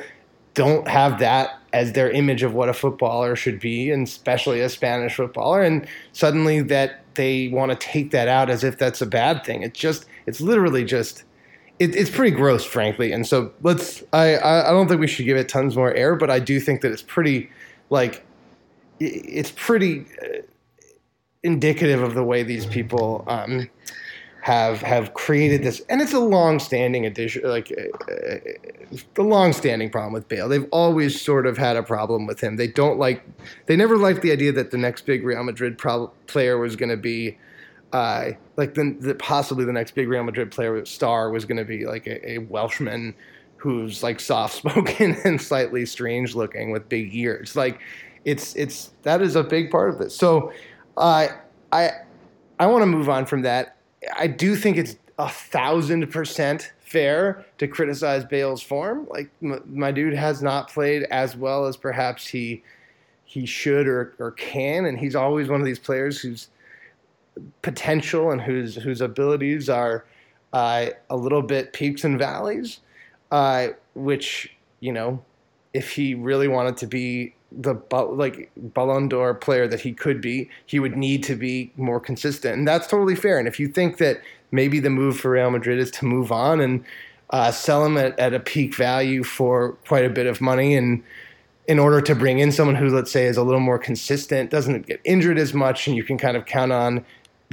don't 0.54 0.88
have 0.88 1.20
that 1.20 1.60
as 1.74 1.94
their 1.94 2.12
image 2.12 2.44
of 2.44 2.54
what 2.54 2.70
a 2.70 2.74
footballer 2.74 3.36
should 3.36 3.60
be, 3.60 3.90
and 3.90 4.08
especially 4.08 4.62
a 4.62 4.70
Spanish 4.70 5.16
footballer. 5.16 5.64
And 5.64 5.88
suddenly 6.12 6.62
that 6.62 7.02
they 7.16 7.48
want 7.48 7.72
to 7.72 7.76
take 7.76 8.12
that 8.12 8.28
out 8.28 8.50
as 8.50 8.64
if 8.64 8.78
that's 8.78 9.02
a 9.02 9.08
bad 9.08 9.44
thing. 9.44 9.64
It's 9.64 9.80
just, 9.80 10.06
it's 10.28 10.40
literally 10.40 10.86
just, 10.86 11.24
it, 11.80 11.96
it's 11.96 12.12
pretty 12.12 12.36
gross, 12.36 12.64
frankly. 12.64 13.12
And 13.12 13.26
so 13.26 13.52
let's, 13.64 14.04
I, 14.14 14.36
I 14.36 14.70
I 14.70 14.72
don't 14.72 14.88
think 14.88 15.02
we 15.02 15.08
should 15.08 15.26
give 15.26 15.38
it 15.38 15.50
tons 15.50 15.76
more 15.76 15.92
air, 15.94 16.16
but 16.16 16.30
I 16.30 16.40
do 16.40 16.60
think 16.60 16.82
that 16.82 16.92
it's 16.92 17.02
pretty, 17.02 17.50
like, 17.94 18.26
it's 19.00 19.52
pretty 19.52 20.06
uh, 20.22 20.42
indicative 21.44 22.02
of 22.02 22.14
the 22.16 22.24
way 22.24 22.42
these 22.44 22.66
people 22.66 23.24
um, 23.28 23.70
have 24.42 24.82
have 24.82 25.14
created 25.14 25.62
this, 25.64 25.82
and 25.90 26.02
it's 26.02 26.14
a 26.14 26.20
long-standing 26.20 27.06
addition, 27.06 27.44
like 27.44 27.72
uh, 27.72 28.12
uh, 28.12 28.38
the 29.14 29.22
long-standing 29.22 29.90
problem 29.90 30.14
with 30.14 30.28
Bale. 30.28 30.50
They've 30.50 30.68
always 30.72 31.22
sort 31.22 31.46
of 31.46 31.58
had 31.58 31.76
a 31.78 31.84
problem 31.84 32.26
with 32.26 32.42
him. 32.42 32.58
They 32.58 32.68
don't 32.68 32.98
like, 32.98 33.24
they 33.68 33.76
never 33.76 33.98
liked 33.98 34.22
the 34.22 34.32
idea 34.32 34.52
that 34.54 34.72
the 34.72 34.78
next 34.78 35.06
big 35.06 35.24
Real 35.24 35.44
Madrid 35.44 35.78
pro- 35.78 36.12
player 36.28 36.58
was 36.58 36.76
going 36.76 36.90
to 36.90 36.98
be. 36.98 37.38
Uh, 37.94 38.32
like 38.58 38.74
the, 38.74 38.98
the, 39.00 39.14
possibly 39.14 39.66
the 39.66 39.72
next 39.72 39.94
big 39.94 40.10
Real 40.10 40.24
Madrid 40.24 40.50
player 40.50 40.84
star 40.84 41.30
was 41.30 41.46
going 41.46 41.60
to 41.60 41.66
be 41.66 41.86
like 41.86 42.08
a, 42.08 42.18
a 42.28 42.38
Welshman 42.40 43.14
who's 43.64 44.04
like 44.04 44.20
soft 44.20 44.58
spoken 44.58 45.16
and 45.24 45.42
slightly 45.42 45.86
strange 45.86 46.36
looking 46.36 46.70
with 46.70 46.90
big 46.90 47.16
ears. 47.16 47.56
Like 47.56 47.80
it's 48.26 48.54
it's 48.58 48.92
that 49.04 49.22
is 49.22 49.38
a 49.38 49.44
big 49.44 49.72
part 49.72 49.90
of 49.90 50.00
this. 50.00 50.14
So 50.14 50.52
uh, 50.98 51.30
I 51.72 51.92
I 52.60 52.68
want 52.68 52.82
to 52.82 52.88
move 52.88 53.08
on 53.08 53.26
from 53.26 53.44
that. 53.44 53.78
I 54.18 54.28
do 54.28 54.58
think 54.58 54.76
it's 54.76 54.98
a 55.18 55.30
thousand 55.30 56.12
percent 56.12 56.74
fair 56.82 57.46
to 57.58 57.68
criticize 57.70 58.26
Bale's 58.26 58.62
form. 58.62 59.08
Like 59.10 59.30
m- 59.42 59.64
my 59.66 59.94
dude 59.94 60.14
has 60.14 60.42
not 60.42 60.70
played 60.70 61.04
as 61.04 61.38
well 61.38 61.66
as 61.66 61.78
perhaps 61.78 62.28
he 62.28 62.64
he 63.24 63.46
should 63.46 63.88
or, 63.88 64.14
or 64.20 64.32
can, 64.32 64.86
and 64.86 65.00
he's 65.00 65.16
always 65.16 65.48
one 65.48 65.62
of 65.62 65.66
these 65.66 65.80
players 65.80 66.20
whose 66.20 66.50
potential 67.62 68.30
and 68.30 68.42
whose 68.42 68.76
whose 68.76 69.00
abilities 69.00 69.70
are 69.70 70.04
uh, 70.52 70.88
a 71.10 71.16
little 71.16 71.42
bit 71.42 71.72
peaks 71.72 72.04
and 72.04 72.20
valleys, 72.20 72.82
uh, 73.34 73.70
which 73.96 74.56
you 74.80 74.92
know, 74.92 75.24
if 75.74 75.92
he 75.92 76.14
really 76.14 76.48
wanted 76.48 76.78
to 76.78 76.88
be 76.88 77.34
the 77.52 77.74
like 77.92 78.52
Ballon 78.56 79.08
d'Or 79.08 79.34
player 79.34 79.68
that 79.68 79.80
he 79.80 79.94
could 79.94 80.22
be, 80.22 80.50
he 80.66 80.80
would 80.80 80.96
need 80.96 81.24
to 81.24 81.36
be 81.36 81.72
more 81.76 82.00
consistent, 82.00 82.58
and 82.58 82.68
that's 82.68 82.88
totally 82.88 83.16
fair. 83.16 83.40
And 83.40 83.48
if 83.48 83.60
you 83.60 83.68
think 83.68 83.98
that 83.98 84.22
maybe 84.52 84.80
the 84.80 84.90
move 84.90 85.20
for 85.20 85.32
Real 85.32 85.50
Madrid 85.50 85.80
is 85.80 85.90
to 85.92 86.06
move 86.06 86.32
on 86.32 86.62
and 86.62 86.84
uh, 87.32 87.52
sell 87.52 87.84
him 87.86 87.98
at, 87.98 88.18
at 88.20 88.34
a 88.34 88.40
peak 88.40 88.76
value 88.76 89.24
for 89.24 89.72
quite 89.88 90.06
a 90.06 90.10
bit 90.10 90.28
of 90.28 90.40
money, 90.40 90.76
and 90.76 91.02
in 91.68 91.80
order 91.80 92.02
to 92.02 92.14
bring 92.14 92.38
in 92.38 92.52
someone 92.52 92.76
who, 92.76 92.90
let's 92.90 93.12
say, 93.12 93.26
is 93.26 93.38
a 93.38 93.44
little 93.44 93.62
more 93.62 93.80
consistent, 93.80 94.52
doesn't 94.52 94.86
get 94.86 95.02
injured 95.06 95.40
as 95.40 95.54
much, 95.54 95.88
and 95.88 95.96
you 95.96 96.04
can 96.04 96.18
kind 96.18 96.38
of 96.38 96.46
count 96.46 96.72
on 96.72 97.06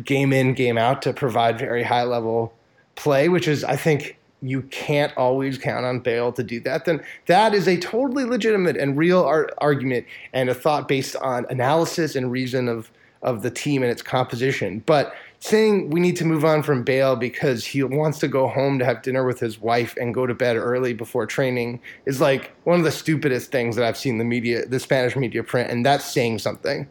game 0.05 0.33
in, 0.33 0.53
game 0.53 0.77
out 0.77 1.01
to 1.03 1.13
provide 1.13 1.59
very 1.59 1.85
high 1.85 2.03
level 2.03 2.53
play, 2.97 3.29
which 3.31 3.49
is, 3.49 3.65
I 3.65 3.77
think, 3.77 4.19
you 4.43 4.63
can't 4.63 5.17
always 5.17 5.59
count 5.59 5.85
on 5.85 6.01
Bale 6.01 6.33
to 6.33 6.43
do 6.43 6.61
that, 6.61 6.85
then 6.85 7.03
that 7.27 7.55
is 7.55 7.69
a 7.69 7.77
totally 7.77 8.25
legitimate 8.25 8.77
and 8.77 8.97
real 8.97 9.23
ar- 9.23 9.51
argument 9.59 10.07
and 10.33 10.49
a 10.49 10.55
thought 10.55 10.89
based 10.89 11.17
on 11.17 11.47
analysis 11.51 12.17
and 12.17 12.31
reason 12.31 12.69
of 12.69 12.91
of 13.23 13.43
the 13.43 13.51
team 13.51 13.83
and 13.83 13.93
its 13.93 14.01
composition. 14.01 14.83
But 14.87 15.15
saying 15.41 15.91
we 15.91 16.01
need 16.01 16.17
to 16.17 16.25
move 16.25 16.45
on 16.45 16.63
from 16.63 16.83
Bale 16.83 17.17
because 17.17 17.65
he 17.65 17.83
wants 17.83 18.19
to 18.21 18.29
go 18.29 18.47
home 18.49 18.79
to 18.79 18.85
have 18.85 19.03
dinner 19.03 19.27
with 19.27 19.41
his 19.41 19.61
wife 19.61 19.95
and 20.01 20.15
go 20.15 20.27
to 20.27 20.35
bed 20.35 20.57
early 20.57 20.93
before 20.95 21.27
training 21.27 21.81
is 22.07 22.21
like 22.21 22.53
one 22.65 22.79
of 22.79 22.85
the 22.85 22.91
stupidest 22.91 23.51
things 23.51 23.77
that 23.77 23.85
I've 23.85 23.97
seen 23.97 24.19
the 24.19 24.25
media, 24.25 24.67
the 24.67 24.81
Spanish 24.81 25.17
media 25.17 25.43
print, 25.43 25.71
and 25.71 25.85
that's 25.85 26.05
saying 26.05 26.39
something. 26.39 26.87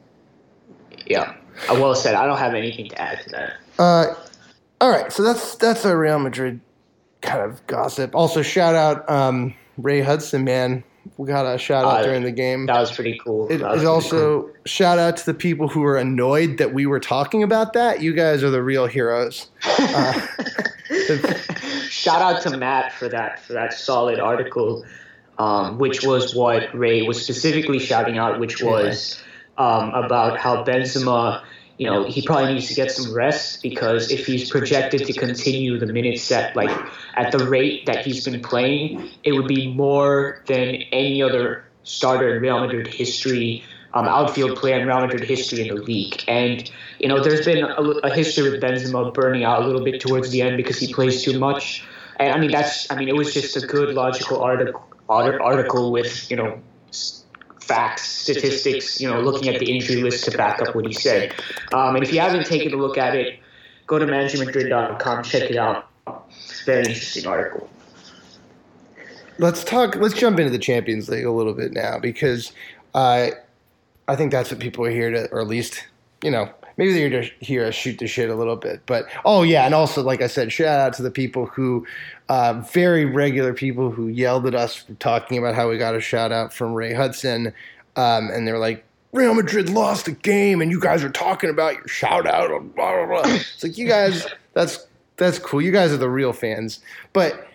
Yeah, 1.05 1.33
well 1.69 1.95
said. 1.95 2.15
I 2.15 2.27
don't 2.27 2.37
have 2.37 2.53
anything 2.53 2.89
to 2.89 3.01
add 3.01 3.21
to 3.23 3.29
that. 3.29 3.53
Uh, 3.79 4.13
all 4.81 4.91
right, 4.91 5.11
so 5.11 5.23
that's 5.23 5.55
that's 5.55 5.85
our 5.85 5.97
Real 5.97 6.19
Madrid 6.19 6.59
kind 7.21 7.41
of 7.41 7.65
gossip. 7.67 8.15
Also, 8.15 8.41
shout 8.41 8.75
out 8.75 9.09
um, 9.09 9.53
Ray 9.77 10.01
Hudson, 10.01 10.43
man. 10.43 10.83
We 11.17 11.27
got 11.27 11.45
a 11.45 11.57
shout 11.57 11.85
out 11.85 12.01
uh, 12.01 12.03
during 12.03 12.23
the 12.23 12.31
game. 12.31 12.65
That 12.67 12.79
was 12.79 12.91
pretty 12.91 13.19
cool. 13.23 13.49
It 13.49 13.61
is 13.61 13.83
also 13.83 14.43
cool. 14.43 14.51
shout 14.65 14.99
out 14.99 15.17
to 15.17 15.25
the 15.25 15.33
people 15.33 15.67
who 15.67 15.81
were 15.81 15.97
annoyed 15.97 16.57
that 16.59 16.73
we 16.73 16.85
were 16.85 16.99
talking 16.99 17.41
about 17.43 17.73
that. 17.73 18.01
You 18.01 18.13
guys 18.13 18.43
are 18.43 18.49
the 18.49 18.63
real 18.63 18.87
heroes. 18.87 19.49
Uh, 19.79 20.13
shout 21.89 22.21
out 22.21 22.41
to 22.41 22.55
Matt 22.57 22.91
for 22.93 23.07
that 23.09 23.39
for 23.39 23.53
that 23.53 23.73
solid 23.73 24.19
article, 24.19 24.85
um, 25.37 25.77
which 25.77 26.03
was 26.03 26.35
what 26.35 26.73
Ray 26.77 27.01
was 27.03 27.23
specifically 27.23 27.79
shouting 27.79 28.17
out, 28.17 28.39
which 28.39 28.61
was 28.61 29.21
um, 29.57 29.91
about 29.93 30.37
how 30.37 30.63
Benzema 30.63 31.43
you 31.79 31.89
know, 31.89 32.03
he 32.03 32.21
probably 32.21 32.53
needs 32.53 32.67
to 32.67 32.75
get 32.75 32.91
some 32.91 33.13
rest 33.13 33.63
because 33.63 34.11
if 34.11 34.25
he's 34.25 34.49
projected 34.49 35.05
to 35.05 35.13
continue 35.13 35.79
the 35.79 35.85
minutes 35.85 36.21
set 36.21 36.53
like 36.53 36.69
at 37.15 37.31
the 37.31 37.47
rate 37.47 37.85
that 37.85 38.05
he's 38.05 38.25
been 38.25 38.41
playing, 38.41 39.09
it 39.23 39.31
would 39.31 39.47
be 39.47 39.73
more 39.73 40.43
than 40.47 40.75
any 40.91 41.23
other 41.23 41.63
starter 41.83 42.35
in 42.35 42.41
Real 42.41 42.59
Madrid 42.59 42.85
history, 42.85 43.63
um, 43.93 44.05
outfield 44.05 44.57
player 44.57 44.77
in 44.77 44.87
Real 44.87 44.99
Madrid 44.99 45.23
history 45.23 45.69
in 45.69 45.73
the 45.73 45.81
league. 45.81 46.21
And 46.27 46.69
you 46.99 47.07
know, 47.07 47.23
there's 47.23 47.45
been 47.45 47.63
a, 47.63 47.81
a 47.81 48.13
history 48.13 48.51
with 48.51 48.61
Benzema 48.61 49.13
burning 49.13 49.45
out 49.45 49.61
a 49.61 49.65
little 49.65 49.83
bit 49.83 50.01
towards 50.01 50.31
the 50.31 50.41
end 50.41 50.57
because 50.57 50.77
he 50.79 50.93
plays 50.93 51.23
too 51.23 51.39
much. 51.39 51.87
And 52.17 52.33
I 52.33 52.37
mean, 52.39 52.51
that's 52.51 52.91
I 52.91 52.97
mean, 52.97 53.07
it 53.07 53.15
was 53.15 53.33
just 53.33 53.55
a 53.55 53.65
good 53.65 53.95
logical 53.95 54.41
article 54.41 54.83
article 55.07 55.93
with 55.93 56.29
you 56.29 56.35
know 56.35 56.59
facts, 57.69 58.03
statistics, 58.03 58.99
you 58.99 59.09
know, 59.09 59.21
looking 59.21 59.53
at 59.53 59.59
the 59.59 59.71
injury 59.71 60.01
list 60.01 60.25
to 60.25 60.35
back 60.35 60.61
up 60.61 60.75
what 60.75 60.85
he 60.85 60.93
said. 60.93 61.33
Um, 61.73 61.95
and 61.95 62.03
if 62.03 62.11
you 62.11 62.19
haven't 62.19 62.45
taken 62.45 62.73
a 62.73 62.77
look 62.77 62.97
at 62.97 63.15
it, 63.15 63.39
go 63.85 63.99
to 63.99 64.05
managingmadrid.com, 64.05 65.23
check 65.23 65.49
it 65.51 65.55
out. 65.55 65.87
Very 66.65 66.85
interesting 66.85 67.27
article. 67.27 67.69
Let's 69.37 69.63
talk. 69.63 69.95
Let's 69.95 70.15
jump 70.15 70.39
into 70.39 70.51
the 70.51 70.59
Champions 70.59 71.07
League 71.07 71.25
a 71.25 71.31
little 71.31 71.53
bit 71.53 71.71
now 71.71 71.99
because 71.99 72.51
uh, 72.93 73.29
I 74.07 74.15
think 74.15 74.31
that's 74.31 74.51
what 74.51 74.59
people 74.59 74.83
are 74.85 74.91
here 74.91 75.11
to, 75.11 75.29
or 75.31 75.39
at 75.39 75.47
least 75.47 75.85
you 76.23 76.31
know, 76.31 76.49
maybe 76.79 76.93
they're 76.93 77.21
just 77.21 77.33
here 77.41 77.65
to 77.65 77.71
shoot 77.71 77.99
the 77.99 78.07
shit 78.07 78.29
a 78.29 78.35
little 78.35 78.55
bit. 78.55 78.81
But 78.85 79.05
oh 79.25 79.43
yeah, 79.43 79.65
and 79.65 79.75
also 79.75 80.01
like 80.01 80.21
I 80.21 80.27
said, 80.27 80.51
shout 80.51 80.79
out 80.79 80.93
to 80.93 81.03
the 81.03 81.11
people 81.11 81.45
who, 81.45 81.85
uh, 82.29 82.63
very 82.71 83.05
regular 83.05 83.53
people 83.53 83.91
who 83.91 84.07
yelled 84.07 84.47
at 84.47 84.55
us 84.55 84.77
for 84.77 84.93
talking 84.95 85.37
about 85.37 85.53
how 85.53 85.69
we 85.69 85.77
got 85.77 85.93
a 85.93 85.99
shout 85.99 86.31
out 86.31 86.53
from 86.53 86.73
Ray 86.73 86.93
Hudson, 86.93 87.53
um, 87.95 88.29
and 88.31 88.47
they're 88.47 88.57
like. 88.57 88.83
Real 89.11 89.33
Madrid 89.33 89.69
lost 89.71 90.07
a 90.07 90.11
game, 90.11 90.61
and 90.61 90.69
you 90.69 90.79
guys 90.79 91.03
are 91.03 91.09
talking 91.09 91.49
about 91.49 91.73
your 91.73 91.87
shout 91.87 92.27
out. 92.27 92.49
Blah, 92.75 93.07
blah, 93.07 93.07
blah. 93.07 93.33
It's 93.33 93.63
like 93.63 93.75
you 93.75 93.87
guys, 93.87 94.27
that's 94.53 94.85
that's 95.17 95.39
cool. 95.39 95.63
You 95.63 95.71
guys 95.71 95.91
are 95.91 95.97
the 95.97 96.07
real 96.07 96.31
fans. 96.31 96.79
But 97.11 97.47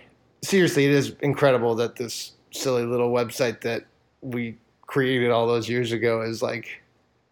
seriously, 0.42 0.84
it 0.84 0.90
is 0.90 1.14
incredible 1.20 1.76
that 1.76 1.94
this 1.94 2.32
silly 2.50 2.84
little 2.84 3.12
website 3.12 3.60
that 3.60 3.84
we 4.20 4.56
created 4.82 5.30
all 5.30 5.46
those 5.46 5.68
years 5.68 5.92
ago 5.92 6.22
is 6.22 6.42
like 6.42 6.82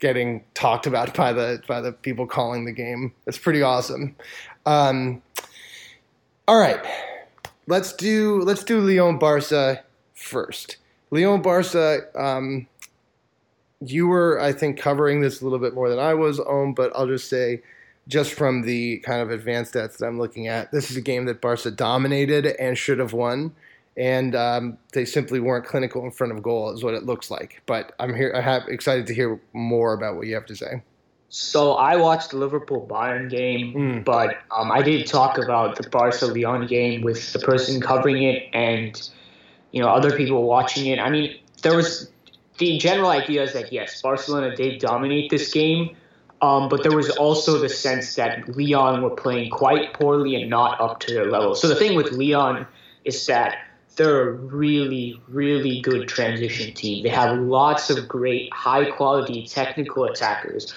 getting 0.03 0.43
talked 0.55 0.85
about 0.89 1.15
by 1.15 1.33
the 1.33 1.63
by 1.69 1.81
the 1.81 1.93
people 1.93 2.27
calling 2.27 2.65
the 2.65 2.73
game. 2.73 3.15
It's 3.27 3.39
pretty 3.39 3.63
awesome. 3.63 4.17
Um, 4.67 5.23
all 6.49 6.59
right, 6.59 6.85
let's 7.69 7.93
do 7.93 8.41
let's 8.41 8.65
do 8.65 8.81
Lyon 8.81 9.19
Barca 9.19 9.83
first. 10.13 10.77
Lyon 11.11 11.41
Barca. 11.41 12.01
Um, 12.21 12.67
you 13.85 14.07
were, 14.07 14.41
I 14.41 14.53
think, 14.53 14.79
covering 14.79 15.21
this 15.23 15.41
a 15.41 15.45
little 15.45 15.59
bit 15.59 15.75
more 15.75 15.89
than 15.89 15.99
I 15.99 16.15
was, 16.15 16.39
Om, 16.39 16.73
but 16.73 16.93
I'll 16.95 17.09
just 17.09 17.29
say, 17.29 17.63
just 18.07 18.33
from 18.33 18.63
the 18.63 18.99
kind 18.99 19.21
of 19.21 19.33
advanced 19.33 19.75
stats 19.75 19.97
that 19.99 20.07
I'm 20.07 20.21
looking 20.21 20.47
at, 20.47 20.71
this 20.71 20.89
is 20.91 20.97
a 20.97 21.01
game 21.01 21.25
that 21.25 21.41
Barca 21.41 21.73
dominated 21.73 22.47
and 22.47 22.79
should 22.79 23.01
have 23.01 23.13
won 23.13 23.53
and 23.97 24.35
um, 24.35 24.79
they 24.93 25.05
simply 25.05 25.41
weren't 25.41 25.67
clinical 25.67 26.05
in 26.05 26.11
front 26.11 26.33
of 26.33 26.43
goal, 26.43 26.73
is 26.73 26.83
what 26.83 26.95
it 26.95 27.05
looks 27.05 27.31
like. 27.31 27.63
But 27.67 27.93
I'm 27.99 28.15
here, 28.15 28.33
I 28.35 28.41
have 28.41 28.67
excited 28.69 29.07
to 29.09 29.15
hear 29.15 29.41
more 29.53 29.93
about 29.93 30.17
what 30.17 30.27
you 30.27 30.35
have 30.35 30.47
to 30.47 30.57
say. 30.57 30.83
So 31.29 31.75
I 31.75 31.97
watched 31.97 32.31
the 32.31 32.37
Liverpool 32.37 32.87
Bayern 32.87 33.31
game, 33.31 33.75
mm. 33.75 34.05
but 34.05 34.37
um, 34.51 34.71
I 34.71 34.83
did 34.83 35.07
talk 35.07 35.39
about 35.39 35.77
the 35.77 35.89
Barca 35.89 36.27
Lyon 36.27 36.67
game 36.67 37.01
with 37.01 37.33
the 37.33 37.39
person 37.39 37.81
covering 37.81 38.23
it 38.23 38.51
and 38.53 39.11
you 39.71 39.81
know 39.81 39.89
other 39.89 40.15
people 40.15 40.43
watching 40.43 40.87
it. 40.87 40.99
I 40.99 41.09
mean, 41.09 41.35
there 41.63 41.75
was 41.75 42.11
the 42.59 42.77
general 42.77 43.09
idea 43.09 43.45
is 43.45 43.55
that 43.55 43.73
yes, 43.73 44.03
Barcelona 44.03 44.55
did 44.55 44.79
dominate 44.79 45.31
this 45.31 45.51
game, 45.51 45.97
um, 46.43 46.69
but 46.69 46.83
there 46.83 46.95
was 46.95 47.09
also 47.09 47.59
the 47.59 47.71
sense 47.71 48.15
that 48.17 48.55
Lyon 48.55 49.01
were 49.01 49.17
playing 49.17 49.49
quite 49.51 49.95
poorly 49.95 50.35
and 50.35 50.51
not 50.51 50.79
up 50.83 51.01
to 51.01 51.15
their 51.15 51.31
level. 51.31 51.55
So 51.55 51.67
the 51.67 51.77
thing 51.77 51.97
with 51.97 52.13
Lyon 52.13 52.67
is 53.07 53.25
that 53.27 53.57
they're 53.97 54.31
a 54.31 54.33
really, 54.33 55.21
really 55.29 55.81
good 55.81 56.09
transition 56.09 56.75
team. 56.75 57.03
They 57.03 57.11
have 57.11 57.39
lots 57.39 57.91
of 57.91 58.09
great, 58.09 58.53
high 58.53 58.91
quality 58.91 59.47
technical 59.47 60.05
attackers. 60.05 60.73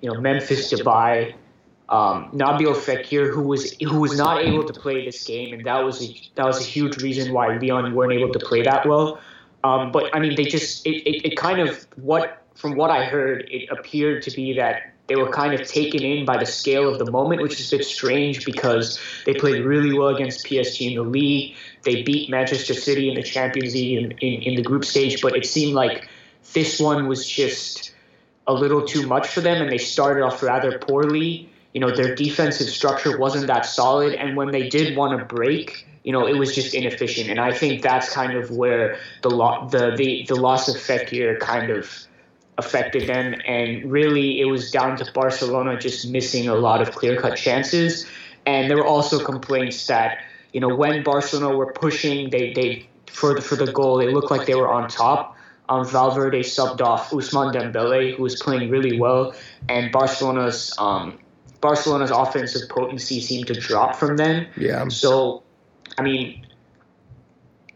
You 0.00 0.12
know, 0.12 0.20
Memphis 0.20 0.72
Depay, 0.72 1.34
um, 1.88 2.30
Nabil 2.32 2.74
Fekir, 2.74 3.32
who 3.32 3.42
was 3.42 3.72
who 3.80 4.00
was 4.00 4.16
not 4.16 4.42
able 4.42 4.64
to 4.64 4.72
play 4.72 5.04
this 5.04 5.24
game, 5.24 5.54
and 5.54 5.64
that 5.64 5.78
was 5.78 6.02
a, 6.02 6.14
that 6.34 6.44
was 6.44 6.60
a 6.60 6.64
huge 6.64 7.02
reason 7.02 7.32
why 7.32 7.56
Lyon 7.56 7.94
weren't 7.94 8.12
able 8.12 8.32
to 8.32 8.38
play 8.38 8.62
that 8.62 8.86
well. 8.86 9.18
Um, 9.64 9.90
but 9.90 10.14
I 10.14 10.20
mean, 10.20 10.36
they 10.36 10.44
just 10.44 10.86
it, 10.86 11.02
it, 11.08 11.32
it 11.32 11.36
kind 11.36 11.60
of 11.60 11.86
what 11.96 12.44
from 12.58 12.74
what 12.74 12.90
I 12.90 13.04
heard, 13.04 13.48
it 13.52 13.68
appeared 13.70 14.24
to 14.24 14.32
be 14.32 14.54
that 14.54 14.92
they 15.06 15.14
were 15.14 15.30
kind 15.30 15.54
of 15.54 15.64
taken 15.66 16.02
in 16.02 16.26
by 16.26 16.38
the 16.38 16.44
scale 16.44 16.92
of 16.92 16.98
the 16.98 17.08
moment, 17.08 17.40
which 17.40 17.60
is 17.60 17.72
a 17.72 17.76
bit 17.76 17.86
strange 17.86 18.44
because 18.44 18.98
they 19.24 19.32
played 19.32 19.64
really 19.64 19.96
well 19.96 20.08
against 20.08 20.44
PSG 20.44 20.90
in 20.90 20.96
the 20.96 21.08
league. 21.08 21.54
They 21.84 22.02
beat 22.02 22.28
Manchester 22.28 22.74
City 22.74 23.08
in 23.08 23.14
the 23.14 23.22
Champions 23.22 23.74
League 23.74 23.96
in, 23.96 24.10
in, 24.18 24.42
in 24.42 24.54
the 24.56 24.62
group 24.62 24.84
stage, 24.84 25.22
but 25.22 25.36
it 25.36 25.46
seemed 25.46 25.74
like 25.74 26.08
this 26.52 26.80
one 26.80 27.06
was 27.06 27.24
just 27.24 27.94
a 28.48 28.52
little 28.52 28.84
too 28.84 29.06
much 29.06 29.28
for 29.28 29.40
them, 29.40 29.62
and 29.62 29.70
they 29.70 29.78
started 29.78 30.24
off 30.24 30.42
rather 30.42 30.80
poorly. 30.80 31.48
you 31.74 31.80
know, 31.80 31.94
their 31.94 32.16
defensive 32.16 32.68
structure 32.68 33.16
wasn't 33.18 33.46
that 33.46 33.66
solid. 33.66 34.14
And 34.14 34.36
when 34.36 34.50
they 34.50 34.68
did 34.68 34.96
want 34.96 35.16
to 35.16 35.24
break, 35.24 35.86
you 36.02 36.10
know, 36.10 36.26
it 36.26 36.36
was 36.36 36.56
just 36.56 36.74
inefficient. 36.74 37.30
And 37.30 37.38
I 37.38 37.52
think 37.52 37.82
that's 37.82 38.12
kind 38.12 38.36
of 38.36 38.50
where 38.50 38.98
the 39.22 39.30
lo- 39.30 39.68
the, 39.70 39.94
the, 39.94 40.24
the 40.26 40.34
loss 40.34 40.68
of 40.68 40.74
Fekir 40.74 41.38
kind 41.38 41.70
of 41.70 42.07
affected 42.58 43.08
them. 43.08 43.34
And 43.46 43.90
really, 43.90 44.40
it 44.40 44.44
was 44.44 44.70
down 44.70 44.96
to 44.98 45.10
Barcelona 45.12 45.78
just 45.78 46.08
missing 46.08 46.48
a 46.48 46.54
lot 46.54 46.82
of 46.82 46.94
clear 46.94 47.18
cut 47.20 47.36
chances. 47.36 48.06
And 48.44 48.68
there 48.68 48.76
were 48.76 48.86
also 48.86 49.24
complaints 49.24 49.86
that, 49.86 50.18
you 50.52 50.60
know, 50.60 50.74
when 50.74 51.02
Barcelona 51.02 51.56
were 51.56 51.72
pushing, 51.72 52.30
they, 52.30 52.52
they 52.52 52.88
for 53.06 53.34
the, 53.34 53.40
for 53.40 53.56
the 53.56 53.72
goal, 53.72 53.96
they 53.98 54.12
looked 54.12 54.30
like 54.30 54.46
they 54.46 54.54
were 54.54 54.70
on 54.70 54.88
top. 54.88 55.36
Um, 55.68 55.86
Valverde 55.86 56.40
subbed 56.40 56.80
off 56.80 57.10
Ousmane 57.10 57.52
Dembele, 57.52 58.16
who 58.16 58.22
was 58.22 58.40
playing 58.42 58.70
really 58.70 58.98
well, 58.98 59.34
and 59.68 59.92
Barcelona's 59.92 60.74
um, 60.78 61.18
Barcelona's 61.60 62.10
offensive 62.10 62.70
potency 62.70 63.20
seemed 63.20 63.48
to 63.48 63.54
drop 63.54 63.94
from 63.94 64.16
them. 64.16 64.46
Yeah. 64.56 64.88
So, 64.88 65.42
I 65.98 66.02
mean, 66.02 66.46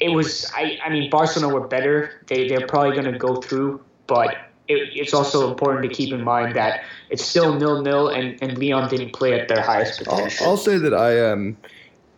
it 0.01 0.09
was. 0.09 0.51
I. 0.57 0.79
I 0.83 0.89
mean, 0.89 1.11
Barcelona 1.11 1.53
were 1.53 1.69
better. 1.69 2.23
They 2.29 2.49
they're 2.49 2.67
probably 2.67 2.93
going 2.93 3.13
to 3.13 3.19
go 3.19 3.37
through, 3.37 3.85
but 4.07 4.37
it, 4.69 4.91
it's 4.95 5.15
also 5.15 5.51
important 5.51 5.83
to 5.83 5.89
keep 5.89 6.13
in 6.13 6.23
mind 6.23 6.57
that 6.57 6.85
it's 7.11 7.25
still 7.25 7.55
nil 7.55 7.83
nil, 7.83 8.09
and 8.09 8.41
and 8.43 8.59
Lyon 8.59 8.89
didn't 8.89 9.13
play 9.13 9.39
at 9.39 9.49
their 9.49 9.63
highest 9.63 9.99
potential. 9.99 10.47
I'll, 10.47 10.53
I'll 10.53 10.57
say 10.57 10.79
that 10.79 10.95
I 10.95 11.31
um 11.31 11.57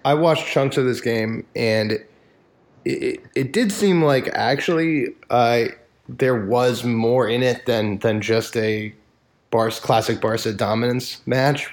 I 0.05 0.15
watched 0.15 0.47
chunks 0.47 0.77
of 0.77 0.85
this 0.85 1.01
game 1.01 1.47
and 1.57 1.99
it, 2.85 3.21
it 3.35 3.53
did 3.53 3.73
seem 3.73 4.03
like 4.03 4.29
actually 4.35 5.09
uh, 5.31 5.65
there 6.09 6.45
was 6.45 6.85
more 6.85 7.29
in 7.29 7.43
it 7.43 7.67
than 7.67 7.99
than 7.99 8.21
just 8.21 8.57
a 8.57 8.95
Barca, 9.51 9.81
classic 9.81 10.21
Barca 10.21 10.53
dominance 10.53 11.27
match. 11.27 11.69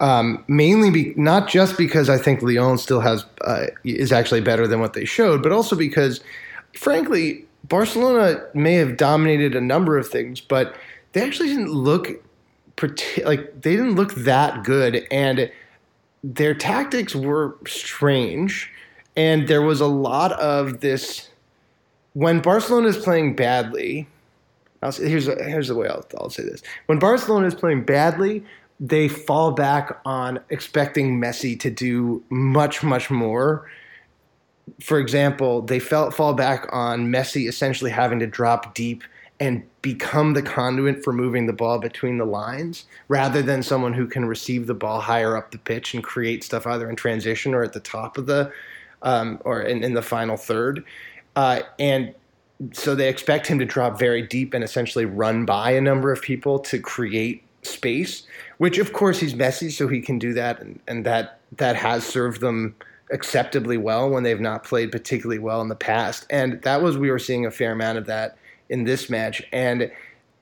Um, 0.00 0.44
mainly, 0.48 0.90
be, 0.90 1.14
not 1.16 1.48
just 1.48 1.78
because 1.78 2.10
I 2.10 2.18
think 2.18 2.42
Lyon 2.42 2.76
still 2.76 3.00
has 3.00 3.24
uh, 3.42 3.66
is 3.84 4.12
actually 4.12 4.40
better 4.40 4.66
than 4.66 4.80
what 4.80 4.94
they 4.94 5.04
showed, 5.04 5.42
but 5.42 5.52
also 5.52 5.76
because, 5.76 6.20
frankly, 6.74 7.46
Barcelona 7.64 8.44
may 8.54 8.74
have 8.74 8.96
dominated 8.96 9.54
a 9.54 9.60
number 9.60 9.96
of 9.96 10.08
things, 10.08 10.40
but 10.40 10.74
they 11.12 11.22
actually 11.22 11.48
didn't 11.48 11.72
look 11.72 12.08
like 13.24 13.60
they 13.60 13.76
didn't 13.76 13.94
look 13.94 14.14
that 14.14 14.64
good, 14.64 15.06
and 15.10 15.50
their 16.24 16.54
tactics 16.54 17.14
were 17.14 17.56
strange 17.66 18.70
and 19.16 19.48
there 19.48 19.62
was 19.62 19.80
a 19.80 19.86
lot 19.86 20.32
of 20.32 20.80
this 20.80 21.28
when 22.14 22.40
Barcelona 22.40 22.88
is 22.88 22.96
playing 22.96 23.36
badly. 23.36 24.06
Say, 24.90 25.08
here's 25.08 25.26
here's 25.26 25.68
the 25.68 25.74
way 25.74 25.88
I'll, 25.88 26.04
I'll 26.18 26.30
say 26.30 26.42
this: 26.42 26.62
when 26.86 26.98
Barcelona 26.98 27.46
is 27.46 27.54
playing 27.54 27.84
badly, 27.84 28.44
they 28.80 29.08
fall 29.08 29.52
back 29.52 30.00
on 30.04 30.40
expecting 30.50 31.20
Messi 31.20 31.58
to 31.60 31.70
do 31.70 32.22
much 32.30 32.82
much 32.82 33.10
more. 33.10 33.70
For 34.80 34.98
example, 34.98 35.62
they 35.62 35.78
felt 35.78 36.14
fall 36.14 36.34
back 36.34 36.66
on 36.72 37.08
Messi 37.08 37.48
essentially 37.48 37.90
having 37.90 38.18
to 38.20 38.26
drop 38.26 38.74
deep 38.74 39.02
and 39.40 39.64
become 39.82 40.34
the 40.34 40.42
conduit 40.42 41.02
for 41.02 41.12
moving 41.12 41.46
the 41.46 41.52
ball 41.52 41.80
between 41.80 42.16
the 42.16 42.24
lines 42.24 42.86
rather 43.08 43.42
than 43.42 43.60
someone 43.62 43.92
who 43.92 44.06
can 44.06 44.24
receive 44.24 44.68
the 44.68 44.74
ball 44.74 45.00
higher 45.00 45.36
up 45.36 45.50
the 45.50 45.58
pitch 45.58 45.94
and 45.94 46.04
create 46.04 46.44
stuff 46.44 46.64
either 46.64 46.88
in 46.88 46.94
transition 46.94 47.52
or 47.52 47.64
at 47.64 47.72
the 47.72 47.80
top 47.80 48.16
of 48.16 48.26
the 48.26 48.52
um, 49.02 49.40
or 49.44 49.62
in, 49.62 49.82
in, 49.82 49.94
the 49.94 50.02
final 50.02 50.36
third. 50.36 50.84
Uh, 51.34 51.62
and 51.80 52.14
so 52.72 52.94
they 52.94 53.08
expect 53.08 53.48
him 53.48 53.58
to 53.58 53.64
drop 53.64 53.98
very 53.98 54.22
deep 54.22 54.54
and 54.54 54.62
essentially 54.62 55.04
run 55.04 55.44
by 55.44 55.72
a 55.72 55.80
number 55.80 56.12
of 56.12 56.22
people 56.22 56.60
to 56.60 56.78
create 56.78 57.42
space, 57.62 58.22
which 58.58 58.78
of 58.78 58.92
course 58.92 59.18
he's 59.18 59.34
Messi, 59.34 59.72
so 59.72 59.88
he 59.88 60.00
can 60.00 60.20
do 60.20 60.32
that, 60.34 60.60
and, 60.60 60.78
and 60.86 61.04
that 61.04 61.40
that 61.56 61.74
has 61.74 62.04
served 62.04 62.40
them 62.40 62.76
acceptably 63.12 63.76
well 63.76 64.10
when 64.10 64.22
they've 64.22 64.40
not 64.40 64.64
played 64.64 64.90
particularly 64.90 65.38
well 65.38 65.60
in 65.60 65.68
the 65.68 65.76
past. 65.76 66.26
And 66.30 66.60
that 66.62 66.82
was 66.82 66.96
we 66.96 67.10
were 67.10 67.18
seeing 67.18 67.46
a 67.46 67.50
fair 67.50 67.72
amount 67.72 67.98
of 67.98 68.06
that 68.06 68.36
in 68.68 68.84
this 68.84 69.10
match. 69.10 69.42
And 69.52 69.90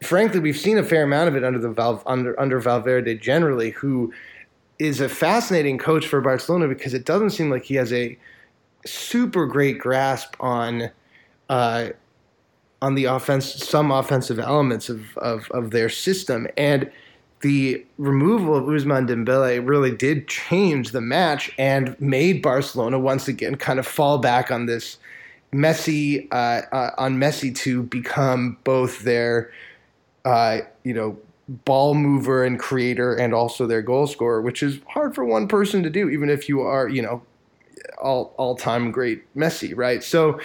frankly, 0.02 0.40
we've 0.40 0.56
seen 0.56 0.78
a 0.78 0.84
fair 0.84 1.02
amount 1.02 1.28
of 1.28 1.36
it 1.36 1.44
under 1.44 1.58
the 1.58 1.70
Val, 1.70 2.02
under 2.06 2.38
under 2.40 2.60
Valverde 2.60 3.16
generally, 3.16 3.70
who 3.70 4.12
is 4.78 5.00
a 5.00 5.08
fascinating 5.08 5.76
coach 5.76 6.06
for 6.06 6.20
Barcelona 6.20 6.68
because 6.68 6.94
it 6.94 7.04
doesn't 7.04 7.30
seem 7.30 7.50
like 7.50 7.64
he 7.64 7.74
has 7.74 7.92
a 7.92 8.16
super 8.86 9.46
great 9.46 9.78
grasp 9.78 10.34
on 10.40 10.90
uh, 11.48 11.88
on 12.82 12.94
the 12.94 13.04
offense, 13.04 13.46
some 13.46 13.90
offensive 13.90 14.38
elements 14.38 14.88
of, 14.88 15.18
of, 15.18 15.50
of 15.50 15.70
their 15.70 15.90
system, 15.90 16.46
and 16.56 16.90
the 17.40 17.84
removal 17.96 18.54
of 18.54 18.64
Ousmane 18.64 19.08
Dembele 19.08 19.66
really 19.66 19.90
did 19.90 20.28
change 20.28 20.90
the 20.92 21.00
match 21.00 21.50
and 21.58 21.98
made 22.00 22.42
Barcelona 22.42 22.98
once 22.98 23.28
again 23.28 23.54
kind 23.56 23.78
of 23.78 23.86
fall 23.86 24.18
back 24.18 24.50
on 24.50 24.66
this 24.66 24.98
Messi 25.52 26.28
uh, 26.30 26.62
uh, 26.72 26.90
on 26.98 27.16
Messi 27.16 27.54
to 27.56 27.82
become 27.82 28.58
both 28.62 29.00
their 29.00 29.50
uh, 30.24 30.58
you 30.84 30.94
know 30.94 31.18
ball 31.64 31.94
mover 31.94 32.44
and 32.44 32.58
creator 32.58 33.14
and 33.14 33.34
also 33.34 33.66
their 33.66 33.82
goal 33.82 34.06
scorer, 34.06 34.40
which 34.40 34.62
is 34.62 34.78
hard 34.88 35.14
for 35.14 35.24
one 35.24 35.48
person 35.48 35.82
to 35.82 35.90
do, 35.90 36.08
even 36.08 36.30
if 36.30 36.48
you 36.48 36.60
are 36.60 36.88
you 36.88 37.02
know 37.02 37.22
all 38.00 38.34
all 38.36 38.54
time 38.54 38.92
great 38.92 39.22
Messi, 39.34 39.74
right? 39.74 40.04
So 40.04 40.38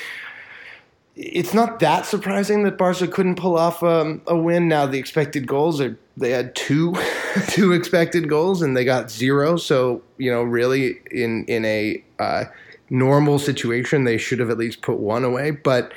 it's 1.16 1.54
not 1.54 1.80
that 1.80 2.06
surprising 2.06 2.64
that 2.64 2.78
Barca 2.78 3.08
couldn't 3.08 3.36
pull 3.36 3.58
off 3.58 3.84
um, 3.84 4.22
a 4.28 4.36
win. 4.36 4.68
Now 4.68 4.86
the 4.86 4.98
expected 4.98 5.46
goals 5.46 5.80
are 5.80 5.98
they 6.18 6.32
had 6.32 6.56
two 6.56 6.96
two 7.48 7.74
expected 7.74 8.30
goals 8.30 8.62
and 8.62 8.76
they 8.76 8.86
got 8.86 9.12
zero. 9.12 9.58
So 9.58 10.02
you 10.18 10.32
know, 10.32 10.44
really 10.44 11.00
in 11.12 11.46
in 11.46 11.66
a 11.66 12.04
uh, 12.20 12.46
normal 12.90 13.40
situation, 13.40 14.04
they 14.04 14.18
should 14.18 14.40
have 14.40 14.50
at 14.50 14.58
least 14.58 14.82
put 14.82 14.98
one 14.98 15.24
away. 15.24 15.52
But 15.52 15.94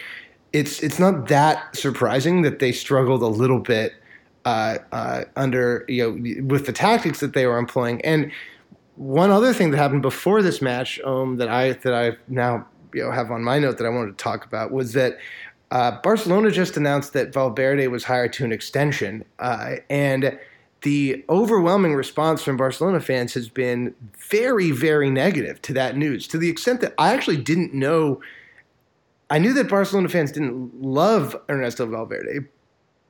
it's 0.53 0.83
it's 0.83 0.99
not 0.99 1.29
that 1.29 1.77
surprising 1.77 2.43
that 2.43 2.59
they 2.59 2.73
struggled 2.73 3.23
a 3.23 3.27
little 3.27 3.61
bit 3.61 3.93
uh, 4.45 4.79
uh, 4.93 5.25
under 5.37 5.85
you 5.89 6.03
know 6.03 6.45
with 6.47 6.67
the 6.67 6.73
tactics 6.73 7.21
that 7.21 7.35
they 7.35 7.47
were 7.47 7.59
employing 7.59 8.01
and 8.03 8.33
one 8.97 9.31
other 9.31 9.53
thing 9.53 9.71
that 9.71 9.77
happened 9.77 10.03
before 10.03 10.43
this 10.43 10.61
match 10.61 10.99
um, 11.05 11.37
that 11.37 11.49
I 11.49 11.73
that 11.73 11.95
I 11.95 12.17
now 12.29 12.67
you 12.95 13.05
know 13.05 13.13
have 13.13 13.31
on 13.31 13.45
my 13.45 13.59
note 13.59 13.79
that 13.79 13.85
I 13.85 13.91
wanted 13.91 14.17
to 14.17 14.23
talk 14.23 14.45
about 14.45 14.73
was 14.73 14.93
that 14.95 15.19
uh, 15.71 16.01
Barcelona 16.03 16.51
just 16.51 16.77
announced 16.77 17.13
that 17.13 17.33
Valverde 17.33 17.89
was 17.89 18.05
hired 18.05 18.33
to 18.35 18.45
an 18.45 18.53
extension, 18.53 19.25
uh, 19.39 19.77
and 19.91 20.39
the 20.83 21.25
overwhelming 21.29 21.95
response 21.95 22.43
from 22.43 22.57
Barcelona 22.57 23.01
fans 23.01 23.35
has 23.35 23.49
been 23.49 23.95
very, 24.17 24.71
very 24.71 25.11
negative 25.11 25.61
to 25.63 25.73
that 25.75 25.97
news. 25.97 26.27
To 26.29 26.39
the 26.39 26.49
extent 26.49 26.81
that 26.81 26.95
I 26.99 27.13
actually 27.13 27.37
didn't 27.37 27.75
know, 27.75 28.21
I 29.29 29.39
knew 29.39 29.53
that 29.55 29.69
Barcelona 29.69 30.09
fans 30.09 30.33
didn't 30.33 30.81
love 30.81 31.37
Ernesto 31.51 31.85
Valverde, 31.87 32.47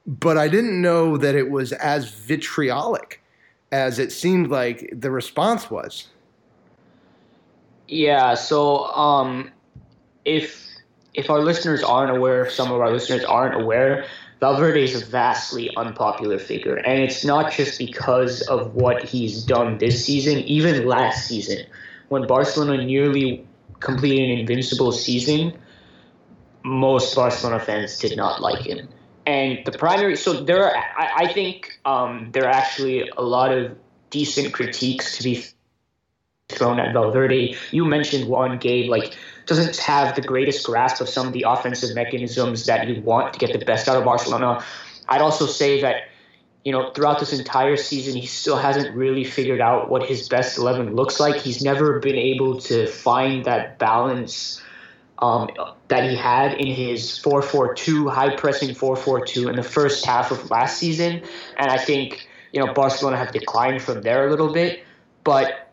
but 0.06 0.38
I 0.38 0.48
didn't 0.48 0.80
know 0.80 1.16
that 1.18 1.34
it 1.34 1.50
was 1.50 1.72
as 1.74 2.10
vitriolic 2.10 3.22
as 3.70 3.98
it 3.98 4.10
seemed 4.10 4.48
like 4.48 4.88
the 4.92 5.10
response 5.10 5.70
was. 5.70 6.08
Yeah, 7.86 8.34
so 8.34 8.86
um, 8.86 9.50
if 10.24 10.67
if 11.18 11.28
our 11.30 11.40
listeners 11.40 11.82
aren't 11.82 12.16
aware, 12.16 12.46
if 12.46 12.52
some 12.52 12.70
of 12.70 12.80
our 12.80 12.90
listeners 12.90 13.24
aren't 13.24 13.60
aware, 13.60 14.06
Valverde 14.40 14.84
is 14.84 15.02
a 15.02 15.04
vastly 15.04 15.68
unpopular 15.76 16.38
figure, 16.38 16.76
and 16.76 17.02
it's 17.02 17.24
not 17.24 17.52
just 17.52 17.76
because 17.76 18.40
of 18.42 18.76
what 18.76 19.02
he's 19.02 19.42
done 19.42 19.78
this 19.78 20.04
season. 20.04 20.38
Even 20.38 20.86
last 20.86 21.26
season, 21.26 21.66
when 22.08 22.24
Barcelona 22.28 22.84
nearly 22.84 23.44
completed 23.80 24.30
an 24.30 24.38
invincible 24.38 24.92
season, 24.92 25.58
most 26.62 27.16
Barcelona 27.16 27.58
fans 27.58 27.98
did 27.98 28.16
not 28.16 28.40
like 28.40 28.62
him. 28.64 28.88
And 29.26 29.58
the 29.64 29.72
primary, 29.72 30.16
so 30.16 30.32
there 30.44 30.64
are, 30.64 30.76
I, 30.76 31.24
I 31.24 31.32
think 31.32 31.80
um, 31.84 32.30
there 32.32 32.44
are 32.44 32.54
actually 32.54 33.10
a 33.16 33.22
lot 33.22 33.52
of 33.52 33.76
decent 34.10 34.54
critiques 34.54 35.18
to 35.18 35.24
be 35.24 35.44
thrown 36.48 36.78
at 36.78 36.92
Valverde. 36.94 37.56
You 37.72 37.84
mentioned 37.84 38.28
one, 38.28 38.58
Gabe, 38.58 38.88
like 38.88 39.16
doesn't 39.48 39.78
have 39.78 40.14
the 40.14 40.20
greatest 40.20 40.64
grasp 40.64 41.00
of 41.00 41.08
some 41.08 41.26
of 41.26 41.32
the 41.32 41.46
offensive 41.48 41.94
mechanisms 41.94 42.66
that 42.66 42.86
you 42.86 43.00
want 43.02 43.32
to 43.32 43.38
get 43.38 43.58
the 43.58 43.64
best 43.64 43.88
out 43.88 43.96
of 43.96 44.04
Barcelona. 44.04 44.62
I'd 45.08 45.22
also 45.22 45.46
say 45.46 45.80
that 45.80 46.08
you 46.64 46.72
know 46.72 46.90
throughout 46.90 47.18
this 47.18 47.32
entire 47.32 47.76
season 47.76 48.14
he 48.14 48.26
still 48.26 48.56
hasn't 48.56 48.94
really 48.94 49.24
figured 49.24 49.60
out 49.60 49.88
what 49.90 50.04
his 50.04 50.28
best 50.28 50.58
11 50.58 50.94
looks 50.94 51.18
like. 51.18 51.36
He's 51.36 51.62
never 51.62 51.98
been 51.98 52.16
able 52.16 52.60
to 52.62 52.86
find 52.86 53.44
that 53.46 53.78
balance 53.78 54.62
um, 55.20 55.48
that 55.88 56.08
he 56.08 56.14
had 56.14 56.54
in 56.54 56.66
his 56.68 57.18
4-4-2 57.24 58.12
high 58.12 58.36
pressing 58.36 58.70
4-4-2 58.70 59.48
in 59.48 59.56
the 59.56 59.62
first 59.62 60.04
half 60.04 60.30
of 60.30 60.50
last 60.50 60.78
season 60.78 61.22
and 61.56 61.70
I 61.70 61.78
think 61.78 62.28
you 62.52 62.64
know 62.64 62.72
Barcelona 62.72 63.16
have 63.16 63.32
declined 63.32 63.82
from 63.82 64.02
there 64.02 64.28
a 64.28 64.30
little 64.30 64.52
bit 64.52 64.84
but 65.24 65.67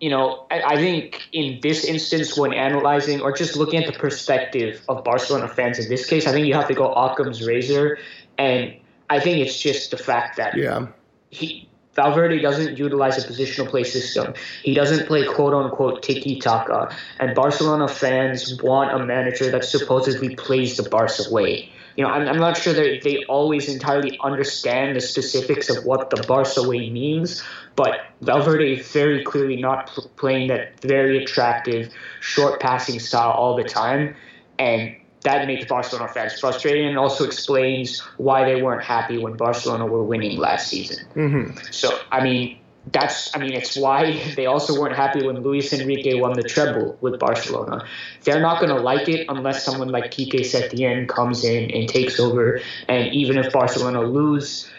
you 0.00 0.10
know, 0.10 0.46
I, 0.50 0.76
think 0.76 1.28
in 1.32 1.58
this 1.60 1.84
instance, 1.84 2.36
when 2.36 2.52
analyzing 2.52 3.20
or 3.20 3.32
just 3.32 3.56
looking 3.56 3.82
at 3.82 3.92
the 3.92 3.98
perspective 3.98 4.80
of 4.88 5.02
Barcelona 5.02 5.48
fans 5.48 5.78
in 5.78 5.88
this 5.88 6.06
case, 6.06 6.26
I 6.26 6.32
think 6.32 6.46
you 6.46 6.54
have 6.54 6.68
to 6.68 6.74
go 6.74 6.92
Occam's 6.92 7.46
razor, 7.46 7.98
and 8.36 8.74
I 9.10 9.18
think 9.20 9.44
it's 9.44 9.58
just 9.58 9.90
the 9.90 9.96
fact 9.96 10.36
that 10.36 10.56
yeah. 10.56 10.86
he 11.30 11.68
Valverde 11.94 12.40
doesn't 12.40 12.78
utilize 12.78 13.22
a 13.22 13.26
positional 13.26 13.68
play 13.68 13.82
system. 13.82 14.32
He 14.62 14.72
doesn't 14.72 15.08
play 15.08 15.26
quote 15.26 15.52
unquote 15.52 16.00
tiki 16.04 16.38
taka. 16.38 16.94
And 17.18 17.34
Barcelona 17.34 17.88
fans 17.88 18.62
want 18.62 18.92
a 18.92 19.04
manager 19.04 19.50
that 19.50 19.64
supposedly 19.64 20.36
plays 20.36 20.76
the 20.76 20.88
Barca 20.88 21.24
way. 21.28 21.72
You 21.98 22.04
know, 22.04 22.10
I'm, 22.10 22.28
I'm 22.28 22.38
not 22.38 22.56
sure 22.56 22.72
that 22.74 23.00
they 23.02 23.24
always 23.24 23.68
entirely 23.68 24.16
understand 24.22 24.94
the 24.94 25.00
specifics 25.00 25.68
of 25.68 25.84
what 25.84 26.10
the 26.10 26.22
Barca 26.28 26.62
way 26.62 26.90
means, 26.90 27.42
but 27.74 28.06
Valverde 28.20 28.74
is 28.78 28.92
very 28.92 29.24
clearly 29.24 29.56
not 29.56 29.88
pl- 29.88 30.08
playing 30.14 30.46
that 30.46 30.80
very 30.80 31.20
attractive 31.24 31.92
short 32.20 32.60
passing 32.60 33.00
style 33.00 33.32
all 33.32 33.56
the 33.56 33.64
time. 33.64 34.14
And 34.60 34.94
that 35.24 35.48
makes 35.48 35.66
Barcelona 35.66 36.06
fans 36.06 36.38
frustrated 36.38 36.86
and 36.86 36.96
also 36.96 37.24
explains 37.24 37.98
why 38.16 38.44
they 38.44 38.62
weren't 38.62 38.84
happy 38.84 39.18
when 39.18 39.36
Barcelona 39.36 39.84
were 39.84 40.04
winning 40.04 40.38
last 40.38 40.68
season. 40.68 41.04
Mm-hmm. 41.16 41.58
So, 41.72 41.98
I 42.12 42.22
mean, 42.22 42.60
that's, 42.92 43.34
I 43.34 43.38
mean, 43.38 43.52
it's 43.52 43.76
why 43.76 44.20
they 44.36 44.46
also 44.46 44.78
weren't 44.80 44.96
happy 44.96 45.26
when 45.26 45.42
Luis 45.42 45.72
Enrique 45.72 46.14
won 46.14 46.34
the 46.34 46.42
treble 46.42 46.96
with 47.00 47.18
Barcelona. 47.18 47.84
They're 48.24 48.40
not 48.40 48.60
going 48.60 48.74
to 48.74 48.80
like 48.80 49.08
it 49.08 49.26
unless 49.28 49.64
someone 49.64 49.88
like 49.88 50.14
Quique 50.14 50.42
Setien 50.44 51.08
comes 51.08 51.44
in 51.44 51.70
and 51.70 51.88
takes 51.88 52.20
over. 52.20 52.60
And 52.88 53.12
even 53.12 53.38
if 53.38 53.52
Barcelona 53.52 54.02
lose, 54.02 54.70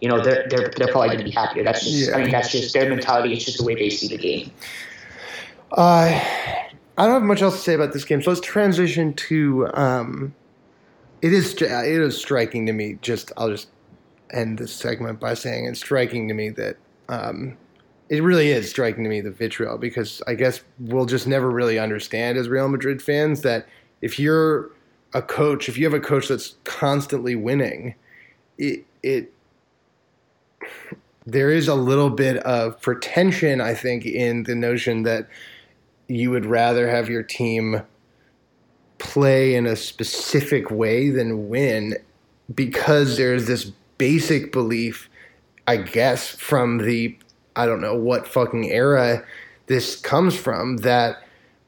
you 0.00 0.08
know, 0.08 0.22
they're, 0.22 0.46
they're, 0.48 0.70
they're 0.76 0.88
probably 0.88 1.08
going 1.08 1.18
to 1.18 1.24
be 1.24 1.30
happier. 1.30 1.64
That's 1.64 1.84
just, 1.84 2.10
Yeah. 2.10 2.16
I 2.16 2.22
mean, 2.22 2.30
that's 2.30 2.50
just 2.50 2.74
their 2.74 2.88
mentality. 2.88 3.32
It's 3.32 3.44
just 3.44 3.58
the 3.58 3.64
way 3.64 3.74
they 3.74 3.90
see 3.90 4.08
the 4.08 4.18
game. 4.18 4.50
Uh, 5.72 6.20
I 6.98 7.06
don't 7.06 7.12
have 7.12 7.22
much 7.22 7.42
else 7.42 7.56
to 7.56 7.60
say 7.60 7.74
about 7.74 7.92
this 7.92 8.04
game, 8.04 8.22
so 8.22 8.30
let's 8.30 8.40
transition 8.40 9.14
to. 9.14 9.68
Um, 9.74 10.34
it 11.22 11.32
is 11.32 11.54
it 11.60 11.86
is 11.86 12.16
striking 12.16 12.66
to 12.66 12.72
me. 12.72 12.98
Just 13.02 13.32
I'll 13.36 13.50
just 13.50 13.68
end 14.30 14.58
this 14.58 14.72
segment 14.72 15.20
by 15.20 15.34
saying 15.34 15.66
it's 15.66 15.80
striking 15.80 16.28
to 16.28 16.34
me 16.34 16.50
that 16.50 16.76
um, 17.08 17.56
it 18.08 18.22
really 18.22 18.50
is 18.50 18.70
striking 18.70 19.04
to 19.04 19.10
me 19.10 19.20
the 19.20 19.30
vitriol 19.30 19.78
because 19.78 20.22
I 20.26 20.34
guess 20.34 20.60
we'll 20.78 21.06
just 21.06 21.26
never 21.26 21.50
really 21.50 21.78
understand 21.78 22.38
as 22.38 22.48
Real 22.48 22.68
Madrid 22.68 23.02
fans 23.02 23.42
that 23.42 23.66
if 24.00 24.18
you're 24.18 24.70
a 25.14 25.22
coach, 25.22 25.68
if 25.68 25.76
you 25.78 25.84
have 25.84 25.94
a 25.94 26.00
coach 26.00 26.28
that's 26.28 26.56
constantly 26.64 27.34
winning, 27.34 27.94
it 28.56 28.84
it 29.02 29.32
there 31.26 31.50
is 31.50 31.68
a 31.68 31.74
little 31.74 32.08
bit 32.10 32.38
of 32.38 32.80
pretension, 32.80 33.60
I 33.60 33.74
think, 33.74 34.06
in 34.06 34.44
the 34.44 34.54
notion 34.54 35.02
that 35.02 35.28
you 36.08 36.30
would 36.30 36.46
rather 36.46 36.88
have 36.88 37.10
your 37.10 37.22
team 37.22 37.82
play 38.96 39.54
in 39.54 39.66
a 39.66 39.76
specific 39.76 40.70
way 40.70 41.10
than 41.10 41.48
win 41.48 41.96
because 42.54 43.18
there's 43.18 43.46
this 43.46 43.72
basic 43.98 44.52
belief, 44.52 45.10
I 45.66 45.76
guess, 45.76 46.28
from 46.28 46.78
the 46.78 47.16
I 47.56 47.66
don't 47.66 47.80
know 47.80 47.96
what 47.96 48.26
fucking 48.26 48.70
era 48.70 49.24
this 49.66 49.96
comes 49.96 50.36
from 50.36 50.78
that 50.78 51.22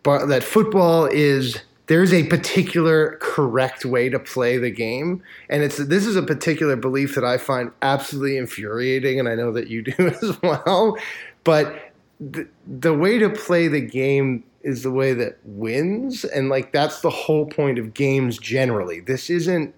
that 0.05 0.43
football 0.43 1.07
is 1.07 1.61
there's 1.91 2.13
a 2.13 2.23
particular 2.29 3.19
correct 3.21 3.85
way 3.85 4.09
to 4.09 4.19
play 4.21 4.57
the 4.59 4.71
game. 4.71 5.23
And 5.49 5.65
it's 5.65 5.77
this 5.77 6.07
is 6.07 6.15
a 6.15 6.23
particular 6.23 6.77
belief 6.77 7.17
that 7.17 7.25
I 7.25 7.37
find 7.37 7.73
absolutely 7.83 8.37
infuriating 8.37 9.19
and 9.19 9.29
I 9.29 9.35
know 9.35 9.51
that 9.51 9.69
you 9.69 9.83
do 9.99 10.07
as 10.07 10.41
well. 10.41 10.97
But 11.43 11.93
the, 12.21 12.47
the 12.65 12.95
way 12.95 13.19
to 13.19 13.29
play 13.29 13.67
the 13.67 13.81
game 13.81 14.45
is 14.63 14.85
the 14.85 14.93
way 14.93 15.15
that 15.15 15.39
wins. 15.45 16.25
And 16.25 16.49
like 16.49 16.71
that's 16.71 17.01
the 17.01 17.11
whole 17.11 17.47
point 17.47 17.81
of 17.81 17.93
games 17.93 18.39
generally. 18.39 19.01
This 19.01 19.29
isn't 19.29 19.75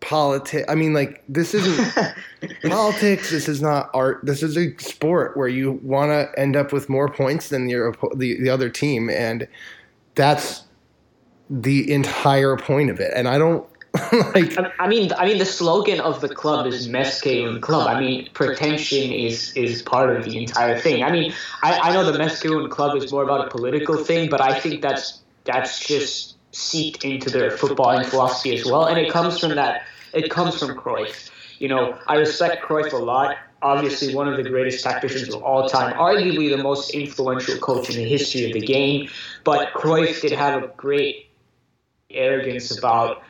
politics 0.00 0.64
i 0.68 0.74
mean 0.74 0.92
like 0.92 1.22
this 1.28 1.54
isn't 1.54 2.14
politics 2.70 3.30
this 3.30 3.48
is 3.48 3.60
not 3.60 3.90
art 3.94 4.20
this 4.22 4.42
is 4.42 4.56
a 4.56 4.76
sport 4.78 5.36
where 5.36 5.48
you 5.48 5.72
want 5.82 6.10
to 6.10 6.40
end 6.40 6.54
up 6.56 6.72
with 6.72 6.88
more 6.88 7.08
points 7.08 7.48
than 7.48 7.68
your 7.68 7.94
the, 8.14 8.40
the 8.40 8.48
other 8.48 8.68
team 8.70 9.10
and 9.10 9.48
that's 10.14 10.62
the 11.50 11.90
entire 11.92 12.56
point 12.56 12.90
of 12.90 13.00
it 13.00 13.12
and 13.14 13.26
i 13.26 13.38
don't 13.38 13.66
like 14.34 14.56
I- 14.78 14.86
mean, 14.86 15.12
I 15.14 15.26
mean, 15.26 15.38
the 15.38 15.46
slogan 15.46 15.98
of 16.00 16.20
the 16.20 16.28
club 16.28 16.66
is 16.66 16.88
Més 16.88 17.20
que 17.22 17.48
un 17.48 17.60
club. 17.60 17.88
I 17.88 17.98
mean, 17.98 18.28
pretension 18.34 19.10
is 19.12 19.52
is 19.56 19.82
part 19.82 20.14
of 20.14 20.24
the 20.24 20.36
entire 20.36 20.78
thing. 20.78 21.02
I 21.02 21.10
mean, 21.10 21.32
I, 21.62 21.78
I 21.78 21.92
know 21.94 22.04
the 22.04 22.16
Més 22.18 22.38
que 22.38 22.54
un 22.54 22.68
club 22.68 22.96
is 22.96 23.10
more 23.10 23.22
about 23.24 23.46
a 23.46 23.50
political 23.50 23.96
thing, 23.96 24.28
but 24.28 24.42
I 24.42 24.60
think 24.60 24.82
that's 24.82 25.22
that's 25.44 25.80
just 25.80 26.36
seeped 26.52 27.04
into 27.04 27.30
their 27.30 27.50
footballing 27.50 28.04
philosophy 28.04 28.56
as 28.56 28.64
well, 28.64 28.86
and 28.86 28.98
it 28.98 29.12
comes 29.12 29.38
from 29.38 29.54
that. 29.54 29.82
It 30.14 30.30
comes 30.30 30.58
from 30.58 30.76
Cruyff. 30.76 31.30
You 31.58 31.68
know, 31.68 31.98
I 32.06 32.16
respect 32.16 32.64
Cruyff 32.64 32.92
a 32.92 32.96
lot. 32.96 33.36
Obviously, 33.60 34.14
one 34.14 34.28
of 34.28 34.36
the 34.36 34.48
greatest 34.48 34.84
tacticians 34.84 35.34
of 35.34 35.42
all 35.42 35.68
time, 35.68 35.92
arguably 35.94 36.48
the 36.48 36.62
most 36.62 36.90
influential 36.94 37.58
coach 37.58 37.90
in 37.90 37.96
the 37.96 38.08
history 38.08 38.46
of 38.46 38.52
the 38.52 38.60
game. 38.60 39.08
But 39.42 39.72
Cruyff 39.72 40.20
did 40.20 40.32
have 40.32 40.62
a 40.62 40.68
great 40.68 41.28
arrogance 42.10 42.76
about 42.76 43.22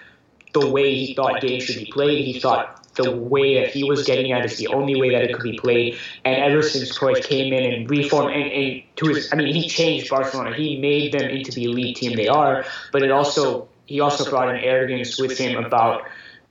the 0.53 0.69
way 0.69 0.95
he 0.95 1.15
thought 1.15 1.41
games 1.41 1.65
should 1.65 1.85
be 1.85 1.91
played. 1.91 2.25
He 2.25 2.39
thought 2.39 2.78
the 2.99 3.13
way 3.17 3.61
that 3.61 3.71
he 3.71 3.85
was 3.85 4.05
getting 4.05 4.33
at 4.33 4.45
is 4.45 4.59
the 4.59 4.67
only 4.69 5.01
way 5.01 5.11
that 5.11 5.23
it 5.23 5.33
could 5.33 5.43
be 5.43 5.59
played. 5.59 5.97
And 6.25 6.37
ever 6.37 6.63
since 6.63 6.97
Cruyff 6.97 7.23
came 7.25 7.53
in 7.53 7.73
and 7.73 7.89
reformed 7.89 8.35
and, 8.35 8.51
and 8.51 8.83
to 8.97 9.09
his, 9.09 9.33
I 9.33 9.37
mean, 9.37 9.55
he 9.55 9.69
changed 9.69 10.11
Barcelona. 10.11 10.55
He 10.55 10.79
made 10.81 11.13
them 11.13 11.31
into 11.31 11.53
the 11.53 11.65
elite 11.65 11.97
team 11.97 12.17
they 12.17 12.29
are. 12.29 12.65
But 12.93 13.03
it 13.03 13.11
also 13.11 13.69
he 13.87 14.01
also 14.01 14.29
brought 14.29 14.51
an 14.51 14.57
arrogance 14.57 15.19
with 15.19 15.39
him 15.39 15.65
about 15.65 16.03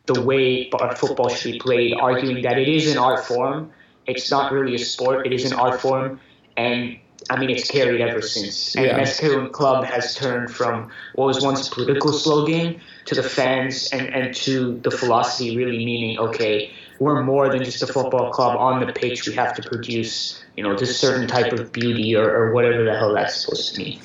the 0.06 0.22
way 0.22 0.70
football 0.96 1.30
should 1.30 1.52
be 1.52 1.60
played, 1.60 1.94
arguing 2.00 2.42
that 2.44 2.58
it 2.58 2.70
is 2.70 2.90
an 2.92 2.98
art 2.98 3.26
form. 3.26 3.72
It's 4.08 4.32
not 4.32 4.52
really 4.54 4.76
a 4.76 4.80
sport. 4.80 5.28
It 5.28 5.34
is 5.34 5.52
an 5.52 5.60
art 5.60 5.82
form, 5.82 6.22
and 6.56 6.98
I 7.30 7.40
mean, 7.40 7.50
it's 7.50 7.70
carried 7.70 8.02
ever 8.02 8.22
since. 8.22 8.76
And 8.76 8.86
Yeah. 8.86 8.98
Més 8.98 9.20
que 9.20 9.38
un 9.38 9.50
club 9.50 9.86
has 9.86 10.16
turned 10.16 10.50
from 10.52 10.90
what 11.16 11.26
was 11.26 11.42
once 11.42 11.68
a 11.68 11.72
political 11.72 12.14
slogan 12.14 12.80
to 13.06 13.16
the 13.16 13.24
fans 13.24 13.90
and, 13.92 14.08
and 14.14 14.36
to 14.36 14.80
the 14.84 14.92
philosophy 14.92 15.58
really 15.58 15.84
meaning, 15.86 16.18
okay, 16.20 16.72
we're 17.00 17.24
more 17.24 17.50
than 17.50 17.64
just 17.64 17.82
a 17.84 17.88
football 17.88 18.32
club 18.32 18.58
on 18.58 18.86
the 18.86 18.92
pitch. 18.92 19.28
We 19.28 19.34
have 19.36 19.54
to 19.56 19.68
produce, 19.68 20.44
you 20.56 20.64
know, 20.64 20.76
this 20.76 20.98
certain 20.98 21.28
type 21.28 21.52
of 21.54 21.72
beauty 21.72 22.16
or, 22.16 22.30
or 22.30 22.54
whatever 22.54 22.84
the 22.84 22.98
hell 22.98 23.14
that's 23.14 23.42
supposed 23.42 23.76
to 23.76 23.82
mean. 23.82 24.00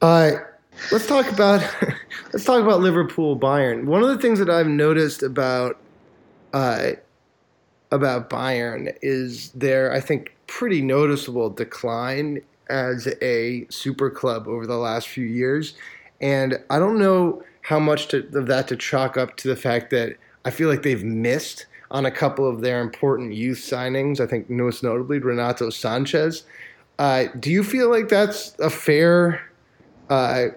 Uh, 0.00 0.32
let's 0.92 1.06
talk 1.06 1.30
about 1.30 1.62
let's 2.32 2.44
talk 2.44 2.62
about 2.62 2.80
Liverpool 2.80 3.38
Bayern. 3.38 3.84
One 3.84 4.02
of 4.02 4.08
the 4.08 4.18
things 4.18 4.38
that 4.38 4.48
I've 4.48 4.66
noticed 4.66 5.22
about 5.22 5.78
uh, 6.52 6.92
about 7.90 8.30
Bayern 8.30 8.96
is 9.02 9.50
their 9.52 9.92
I 9.92 10.00
think 10.00 10.34
pretty 10.46 10.82
noticeable 10.82 11.50
decline 11.50 12.40
as 12.70 13.08
a 13.20 13.66
super 13.68 14.08
club 14.10 14.48
over 14.48 14.66
the 14.66 14.76
last 14.76 15.08
few 15.08 15.26
years, 15.26 15.74
and 16.20 16.58
I 16.70 16.78
don't 16.78 16.98
know 16.98 17.42
how 17.62 17.78
much 17.78 18.08
to, 18.08 18.26
of 18.38 18.46
that 18.46 18.68
to 18.68 18.76
chalk 18.76 19.16
up 19.16 19.36
to 19.38 19.48
the 19.48 19.56
fact 19.56 19.90
that 19.90 20.16
I 20.44 20.50
feel 20.50 20.68
like 20.68 20.82
they've 20.82 21.04
missed 21.04 21.66
on 21.90 22.06
a 22.06 22.10
couple 22.10 22.48
of 22.48 22.60
their 22.60 22.80
important 22.80 23.34
youth 23.34 23.58
signings. 23.58 24.20
I 24.20 24.26
think 24.26 24.48
most 24.48 24.82
notably 24.82 25.18
Renato 25.18 25.70
Sanchez. 25.70 26.44
Uh, 26.98 27.24
do 27.38 27.50
you 27.50 27.64
feel 27.64 27.90
like 27.90 28.08
that's 28.08 28.54
a 28.58 28.70
fair 28.70 29.40
uh, 30.08 30.48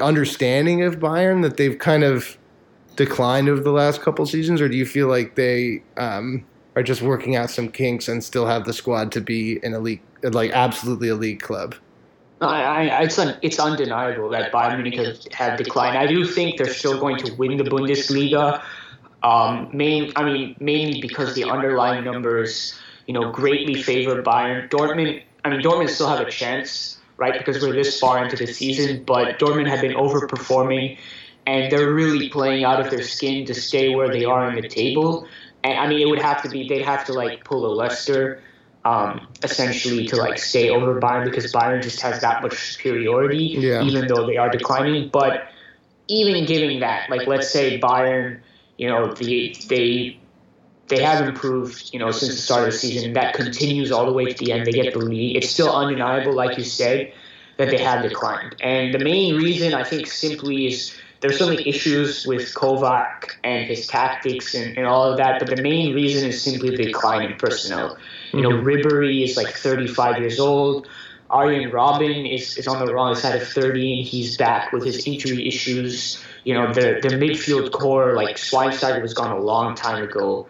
understanding 0.00 0.82
of 0.82 0.98
Bayern 0.98 1.42
that 1.42 1.56
they've 1.56 1.78
kind 1.78 2.04
of 2.04 2.38
declined 2.96 3.48
over 3.48 3.60
the 3.60 3.72
last 3.72 4.00
couple 4.00 4.24
seasons, 4.26 4.60
or 4.60 4.68
do 4.68 4.76
you 4.76 4.86
feel 4.86 5.08
like 5.08 5.34
they 5.34 5.82
um, 5.96 6.44
are 6.78 6.82
just 6.82 7.02
working 7.02 7.34
out 7.34 7.50
some 7.50 7.68
kinks 7.68 8.06
and 8.08 8.22
still 8.22 8.46
have 8.46 8.64
the 8.64 8.72
squad 8.72 9.10
to 9.10 9.20
be 9.20 9.58
an 9.64 9.74
elite, 9.74 10.00
like 10.22 10.52
absolutely 10.52 11.08
elite 11.08 11.42
club? 11.42 11.74
I, 12.40 12.88
I, 12.88 13.02
it's 13.02 13.18
un, 13.18 13.36
it's 13.42 13.58
undeniable 13.58 14.28
that 14.30 14.52
Bayern 14.52 14.80
Munich 14.80 15.32
have, 15.32 15.58
declined. 15.58 15.98
I 15.98 16.06
do 16.06 16.24
think 16.24 16.56
they're 16.56 16.72
still 16.72 17.00
going 17.00 17.16
to 17.16 17.34
win 17.34 17.56
the 17.56 17.64
Bundesliga. 17.64 18.62
Um, 19.24 19.70
main, 19.72 20.12
I 20.14 20.22
mean, 20.22 20.54
mainly 20.60 21.00
because 21.00 21.34
the 21.34 21.50
underlying 21.50 22.04
numbers, 22.04 22.78
you 23.08 23.14
know, 23.14 23.32
greatly 23.32 23.82
favor 23.82 24.22
Bayern. 24.22 24.70
Dortmund, 24.70 25.20
I 25.44 25.50
mean, 25.50 25.60
Dortmund 25.60 25.88
still 25.88 26.08
have 26.08 26.20
a 26.20 26.30
chance, 26.30 26.98
right? 27.16 27.36
Because 27.36 27.60
we're 27.60 27.72
this 27.72 27.98
far 27.98 28.22
into 28.22 28.36
the 28.36 28.46
season, 28.46 29.02
but 29.02 29.40
Dortmund 29.40 29.66
have 29.66 29.80
been 29.80 29.96
overperforming, 29.96 30.96
and 31.44 31.72
they're 31.72 31.92
really 31.92 32.28
playing 32.28 32.62
out 32.62 32.78
of 32.78 32.88
their 32.92 33.02
skin 33.02 33.46
to 33.46 33.54
stay 33.54 33.96
where 33.96 34.12
they 34.12 34.24
are 34.24 34.48
in 34.48 34.62
the 34.62 34.68
table. 34.68 35.26
And 35.68 35.78
I 35.78 35.86
mean, 35.86 36.00
it 36.00 36.08
would 36.10 36.22
have 36.22 36.42
to 36.42 36.48
be 36.48 36.68
they'd 36.68 36.82
have 36.84 37.04
to 37.06 37.12
like 37.12 37.44
pull 37.44 37.66
a 37.66 37.72
Leicester 37.74 38.42
um, 38.84 39.28
essentially 39.42 40.06
to 40.06 40.16
like 40.16 40.38
stay 40.38 40.70
over 40.70 40.98
Bayern 41.00 41.24
because 41.24 41.52
Bayern 41.52 41.82
just 41.82 42.00
has 42.00 42.20
that 42.22 42.42
much 42.42 42.56
superiority, 42.72 43.56
Yeah. 43.58 43.82
even 43.82 44.06
though 44.06 44.26
they 44.26 44.36
are 44.36 44.48
declining. 44.48 45.10
But 45.12 45.48
even 46.08 46.46
giving 46.46 46.80
that, 46.80 47.10
like 47.10 47.26
let's 47.26 47.50
say 47.50 47.78
Bayern, 47.78 48.40
you 48.78 48.88
know, 48.88 49.12
the 49.12 49.54
they 49.68 50.18
they 50.88 51.02
have 51.02 51.26
improved, 51.26 51.90
you 51.92 51.98
know, 51.98 52.10
since 52.10 52.34
the 52.36 52.40
start 52.40 52.66
of 52.66 52.72
the 52.72 52.78
season. 52.78 53.12
That 53.12 53.34
continues 53.34 53.92
all 53.92 54.06
the 54.06 54.12
way 54.12 54.32
to 54.32 54.44
the 54.44 54.52
end. 54.52 54.64
They 54.66 54.72
get 54.72 54.94
the 54.94 55.00
lead. 55.00 55.36
It's 55.36 55.50
still 55.50 55.70
undeniable, 55.70 56.32
like 56.32 56.56
you 56.56 56.64
said, 56.64 57.12
that 57.58 57.68
they 57.68 57.78
have 57.78 58.02
declined. 58.02 58.56
And 58.62 58.94
the 58.94 58.98
main 58.98 59.36
reason 59.36 59.74
I 59.74 59.84
think 59.84 60.06
simply 60.06 60.66
is 60.66 60.96
there's 61.20 61.38
so 61.38 61.48
many 61.48 61.66
issues 61.68 62.26
with 62.26 62.54
Kovac 62.54 63.36
and 63.42 63.66
his 63.66 63.86
tactics 63.86 64.54
and, 64.54 64.76
and 64.76 64.86
all 64.86 65.10
of 65.10 65.16
that, 65.18 65.40
but 65.40 65.54
the 65.54 65.62
main 65.62 65.94
reason 65.94 66.28
is 66.28 66.42
simply 66.42 66.70
the 66.70 66.84
decline 66.84 67.30
in 67.30 67.36
personnel. 67.38 67.96
You 68.32 68.42
know, 68.42 68.50
mm-hmm. 68.50 68.66
Ribery 68.66 69.24
is 69.24 69.36
like 69.36 69.54
35 69.54 70.18
years 70.18 70.38
old. 70.38 70.86
Arjen 71.30 71.70
Robben 71.70 72.32
is, 72.32 72.56
is 72.56 72.66
on 72.66 72.84
the 72.84 72.92
wrong 72.92 73.14
side 73.14 73.40
of 73.40 73.46
30 73.46 73.98
and 73.98 74.06
he's 74.06 74.36
back 74.36 74.72
with 74.72 74.84
his 74.84 75.06
injury 75.06 75.46
issues. 75.46 76.22
You 76.44 76.54
know, 76.54 76.72
the, 76.72 77.00
the 77.02 77.08
midfield 77.08 77.72
core, 77.72 78.14
like 78.14 78.36
Schweinsteiger 78.36 79.02
was 79.02 79.12
gone 79.12 79.36
a 79.36 79.40
long 79.40 79.74
time 79.74 80.02
ago. 80.02 80.46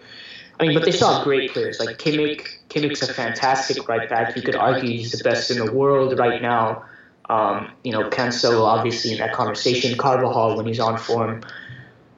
I 0.60 0.64
mean, 0.64 0.74
but 0.74 0.84
they 0.84 0.92
saw 0.92 1.24
great 1.24 1.52
players 1.52 1.80
like 1.80 1.98
Kimmich. 1.98 2.46
Kimmich's 2.68 3.08
a 3.08 3.12
fantastic 3.12 3.88
right 3.88 4.08
back. 4.08 4.36
You 4.36 4.42
could 4.42 4.56
argue 4.56 4.90
he's 4.90 5.12
the 5.12 5.22
best 5.22 5.50
in 5.50 5.64
the 5.64 5.72
world 5.72 6.18
right 6.18 6.42
now. 6.42 6.84
Um, 7.28 7.70
you 7.84 7.92
know, 7.92 8.08
Cancelo 8.08 8.64
obviously 8.64 9.12
in 9.12 9.18
that 9.18 9.32
conversation. 9.34 9.98
Carvajal 9.98 10.56
when 10.56 10.66
he's 10.66 10.80
on 10.80 10.98
form. 10.98 11.42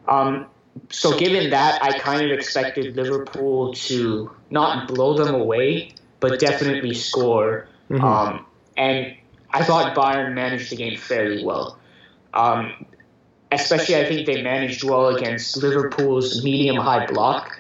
Um, 0.06 0.46
so 0.88 1.18
given 1.18 1.50
that, 1.50 1.82
I 1.82 1.98
kind 1.98 2.24
of 2.24 2.30
expected 2.30 2.96
Liverpool 2.96 3.74
to 3.74 4.30
not 4.50 4.88
blow 4.88 5.14
them 5.14 5.34
away, 5.34 5.94
but 6.20 6.38
definitely 6.38 6.94
score. 6.94 7.68
Mm-hmm. 7.90 8.04
Um, 8.04 8.46
and 8.76 9.16
I 9.50 9.64
thought 9.64 9.96
Bayern 9.96 10.34
managed 10.34 10.70
the 10.70 10.76
game 10.76 10.96
fairly 10.96 11.44
well. 11.44 11.78
Um, 12.34 12.86
especially, 13.50 13.96
I 13.96 14.04
think 14.04 14.26
they 14.26 14.42
managed 14.42 14.84
well 14.84 15.08
against 15.08 15.56
Liverpool's 15.56 16.44
medium-high 16.44 17.06
block, 17.06 17.58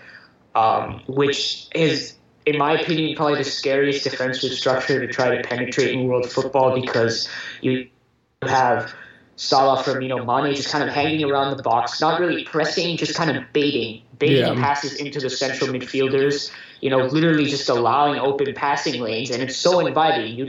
um, 0.54 1.02
which 1.08 1.66
is 1.74 2.16
in 2.46 2.58
my 2.58 2.80
opinion, 2.80 3.16
probably 3.16 3.38
the 3.38 3.44
scariest 3.44 4.04
defensive 4.04 4.52
structure 4.52 5.04
to 5.04 5.12
try 5.12 5.36
to 5.36 5.42
penetrate 5.46 5.92
in 5.92 6.06
world 6.06 6.30
football 6.30 6.80
because 6.80 7.28
you 7.60 7.88
have 8.42 8.92
Salah, 9.36 9.82
Firmino, 9.82 10.24
Mane 10.26 10.54
just 10.54 10.70
kind 10.70 10.84
of 10.86 10.94
hanging 10.94 11.24
around 11.24 11.56
the 11.56 11.62
box, 11.62 11.98
not 11.98 12.20
really 12.20 12.44
pressing, 12.44 12.98
just 12.98 13.14
kind 13.14 13.34
of 13.34 13.42
baiting, 13.54 14.02
baiting 14.18 14.54
yeah. 14.54 14.54
passes 14.54 14.96
into 14.96 15.18
the 15.18 15.30
central 15.30 15.70
midfielders. 15.70 16.52
You 16.82 16.90
know, 16.90 17.06
literally 17.06 17.46
just 17.46 17.68
allowing 17.70 18.20
open 18.20 18.52
passing 18.54 19.00
lanes, 19.00 19.30
and 19.30 19.42
it's 19.42 19.56
so 19.56 19.80
inviting. 19.80 20.36
You, 20.36 20.46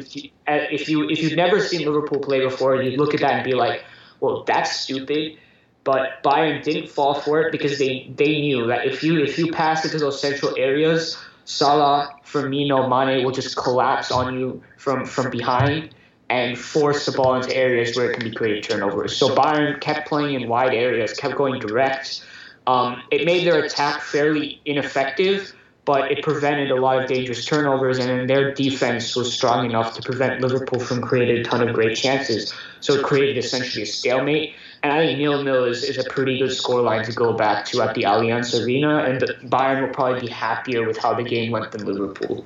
uh, 0.48 0.68
if 0.72 0.90
you 0.90 1.10
if 1.10 1.22
you've 1.22 1.38
never 1.38 1.62
seen 1.62 1.86
Liverpool 1.86 2.20
play 2.20 2.42
before, 2.42 2.82
you'd 2.82 3.00
look 3.00 3.14
at 3.14 3.22
that 3.22 3.34
and 3.34 3.44
be 3.46 3.54
like, 3.54 3.84
"Well, 4.20 4.44
that's 4.44 4.78
stupid." 4.78 5.38
But 5.84 6.22
Bayern 6.24 6.62
didn't 6.62 6.90
fall 6.90 7.16
for 7.16 7.42
it 7.42 7.52
because 7.52 7.80
they, 7.80 8.12
they 8.16 8.40
knew 8.40 8.68
that 8.68 8.86
if 8.86 9.04
you 9.04 9.24
if 9.24 9.38
you 9.38 9.52
pass 9.52 9.84
into 9.86 9.98
those 9.98 10.22
central 10.22 10.54
areas, 10.58 11.18
Salah, 11.46 12.16
Firmino, 12.26 12.88
Mane 12.88 13.24
will 13.24 13.32
just 13.32 13.58
collapse 13.58 14.12
on 14.12 14.40
you 14.40 14.64
from, 14.78 15.06
from 15.06 15.30
behind 15.30 15.94
and 16.30 16.58
force 16.58 17.06
the 17.06 17.12
ball 17.12 17.36
into 17.36 17.54
areas 17.56 17.96
where 17.98 18.10
it 18.10 18.18
can 18.18 18.30
be 18.30 18.34
created 18.34 18.64
turnovers. 18.64 19.18
So 19.18 19.36
Bayern 19.36 19.82
kept 19.82 20.08
playing 20.08 20.40
in 20.40 20.48
wide 20.48 20.74
areas, 20.74 21.14
kept 21.14 21.36
going 21.36 21.60
direct. 21.60 22.26
Um, 22.68 23.04
it 23.12 23.26
made 23.26 23.46
their 23.46 23.62
attack 23.64 24.02
fairly 24.02 24.62
ineffective, 24.64 25.54
but 25.84 26.10
it 26.12 26.24
prevented 26.24 26.72
a 26.72 26.76
lot 26.76 27.02
of 27.02 27.10
dangerous 27.10 27.44
turnovers, 27.44 27.98
and 27.98 28.08
then 28.08 28.28
their 28.28 28.54
defense 28.54 29.14
was 29.16 29.34
strong 29.34 29.66
enough 29.66 29.94
to 29.96 30.02
prevent 30.02 30.40
Liverpool 30.40 30.80
from 30.80 31.02
creating 31.02 31.40
a 31.40 31.44
ton 31.44 31.68
of 31.68 31.74
great 31.74 31.98
chances. 31.98 32.54
So 32.80 32.94
it 32.94 33.04
created 33.04 33.38
essentially 33.38 33.84
a 33.84 33.88
stalemate. 33.88 34.54
And 34.84 34.92
I 34.92 35.06
think 35.06 35.20
nil 35.20 35.44
nil 35.44 35.66
is, 35.66 35.84
is 35.84 35.98
a 35.98 36.10
pretty 36.10 36.40
good 36.40 36.50
scoreline 36.50 37.06
to 37.06 37.14
go 37.14 37.34
back 37.34 37.66
to 37.66 37.82
at 37.82 37.94
the 37.94 38.04
Allianz 38.04 38.66
Arena, 38.66 39.04
and 39.04 39.22
Bayern 39.52 39.82
will 39.82 39.94
probably 39.94 40.22
be 40.22 40.28
happier 40.28 40.88
with 40.88 40.98
how 40.98 41.14
the 41.14 41.24
game 41.24 41.52
went 41.52 41.72
than 41.72 41.86
Liverpool. 41.86 42.44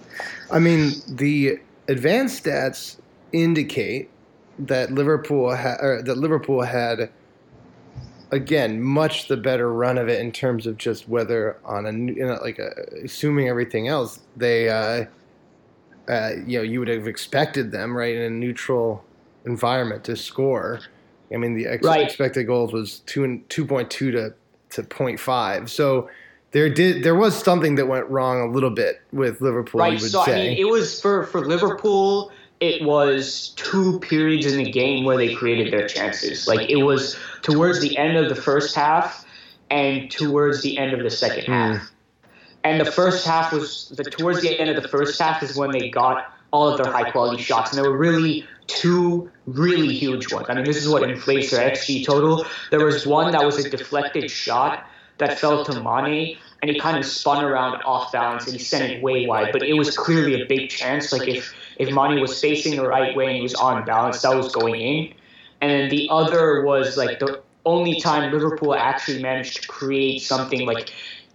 I 0.52 0.60
mean, 0.60 0.92
the 1.08 1.60
advanced 1.88 2.44
stats 2.44 2.98
indicate 3.32 4.10
that 4.60 4.92
Liverpool 4.92 5.56
ha- 5.56 5.78
that 5.80 6.18
Liverpool 6.18 6.62
had 6.62 7.10
again 8.32 8.82
much 8.82 9.28
the 9.28 9.38
better 9.38 9.72
run 9.72 9.98
of 9.98 10.10
it 10.10 10.20
in 10.20 10.32
terms 10.32 10.68
of 10.68 10.78
just 10.78 11.08
whether 11.08 11.58
on 11.64 11.86
a 11.86 11.92
you 11.92 12.26
know, 12.26 12.40
like 12.42 12.60
a, 12.60 12.72
assuming 13.04 13.48
everything 13.48 13.88
else 13.88 14.20
they 14.36 14.70
uh, 14.70 15.06
uh, 16.10 16.32
you 16.46 16.58
know 16.58 16.64
you 16.64 16.80
would 16.80 16.88
have 16.88 17.08
expected 17.08 17.72
them 17.72 17.96
right 17.96 18.16
in 18.16 18.22
a 18.22 18.30
neutral 18.30 19.04
environment 19.46 20.04
to 20.04 20.16
score 20.16 20.82
I 21.34 21.38
mean, 21.38 21.56
the 21.56 21.68
ex- 21.68 21.86
right. 21.86 22.06
expected 22.06 22.46
goals 22.46 22.72
was 22.72 23.00
two 23.00 23.24
and 23.24 23.48
two 23.50 23.66
point 23.66 23.90
two 23.90 24.12
to 24.12 24.34
to 24.72 24.84
0.5. 24.84 25.70
So 25.70 26.10
there 26.52 26.70
did 26.70 27.04
there 27.04 27.16
was 27.16 27.36
something 27.36 27.76
that 27.76 27.88
went 27.88 28.08
wrong 28.10 28.42
a 28.42 28.52
little 28.52 28.70
bit 28.70 29.02
with 29.12 29.42
Liverpool. 29.42 29.80
Right. 29.80 30.00
so 30.00 30.24
say. 30.24 30.34
I 30.34 30.50
mean, 30.50 30.58
it 30.58 30.70
was 30.70 31.02
for 31.02 31.26
for 31.26 31.46
Liverpool. 31.46 32.32
It 32.62 32.84
was 32.84 33.54
two 33.58 34.00
periods 34.00 34.46
in 34.46 34.64
the 34.64 34.72
game 34.72 35.04
where 35.04 35.18
they 35.18 35.36
created 35.36 35.74
their 35.74 35.88
chances. 35.88 36.48
Like 36.48 36.70
it 36.70 36.78
was 36.78 37.18
towards 37.42 37.82
the 37.82 37.98
end 37.98 38.16
of 38.18 38.30
the 38.30 38.42
first 38.42 38.76
half 38.76 39.26
and 39.70 40.10
towards 40.10 40.62
the 40.62 40.78
end 40.78 40.94
of 40.94 41.04
the 41.04 41.10
second 41.10 41.46
half. 41.46 41.82
Mm. 41.82 41.90
And 42.64 42.82
the 42.82 42.92
first 42.92 43.28
half 43.28 43.52
was 43.52 43.90
the 43.90 44.04
towards 44.06 44.42
the 44.42 44.58
end 44.60 44.70
of 44.70 44.82
the 44.82 44.88
first 44.88 45.20
half 45.20 45.44
is 45.44 45.56
when 45.58 45.72
they 45.72 45.90
got 45.90 46.34
all 46.52 46.70
of 46.70 46.82
their 46.82 46.92
high 46.92 47.12
quality 47.12 47.44
shots, 47.44 47.72
and 47.72 47.84
they 47.84 47.88
were 47.88 47.98
really 47.98 48.48
two 48.68 49.32
really 49.46 49.94
huge 49.94 50.32
ones. 50.34 50.48
I 50.50 50.56
mean, 50.56 50.66
this 50.66 50.78
is 50.78 50.90
what 50.90 51.08
inflates 51.10 51.52
their 51.52 51.70
XG 51.70 52.06
total. 52.06 52.46
There 52.72 52.84
was 52.84 53.06
one 53.06 53.32
that 53.32 53.44
was 53.46 53.64
a 53.64 53.70
deflected 53.70 54.30
shot 54.30 54.86
that 55.18 55.40
fell 55.40 55.64
to 55.66 55.82
Mane, 55.82 56.38
and 56.62 56.72
he 56.72 56.80
kind 56.80 56.98
of 56.98 57.06
spun 57.06 57.44
around 57.44 57.82
off 57.84 58.12
balance 58.12 58.46
and 58.46 58.54
he 58.54 58.60
sent 58.60 58.92
it 58.92 59.02
way 59.02 59.28
wide. 59.28 59.52
But 59.52 59.64
it 59.64 59.74
was 59.74 59.96
clearly 59.96 60.42
a 60.42 60.46
big 60.46 60.70
chance. 60.70 61.12
Like 61.12 61.28
if 61.28 61.54
if 61.78 61.94
Mane 61.94 62.20
was 62.20 62.40
facing 62.40 62.76
the 62.78 62.88
right 62.88 63.16
way 63.16 63.28
and 63.28 63.36
he 63.36 63.42
was 63.42 63.56
on 63.56 63.86
balance, 63.86 64.22
that 64.22 64.36
was 64.36 64.54
going 64.54 64.82
in. 64.82 65.14
And 65.62 65.72
then 65.72 65.90
the 65.90 66.08
other 66.12 66.64
was 66.64 66.98
like 66.98 67.20
the 67.20 67.42
only 67.66 68.00
time 68.00 68.32
Liverpool 68.32 68.76
actually 68.76 69.22
managed 69.22 69.62
to 69.62 69.68
create 69.68 70.22
something 70.22 70.66
like 70.66 70.94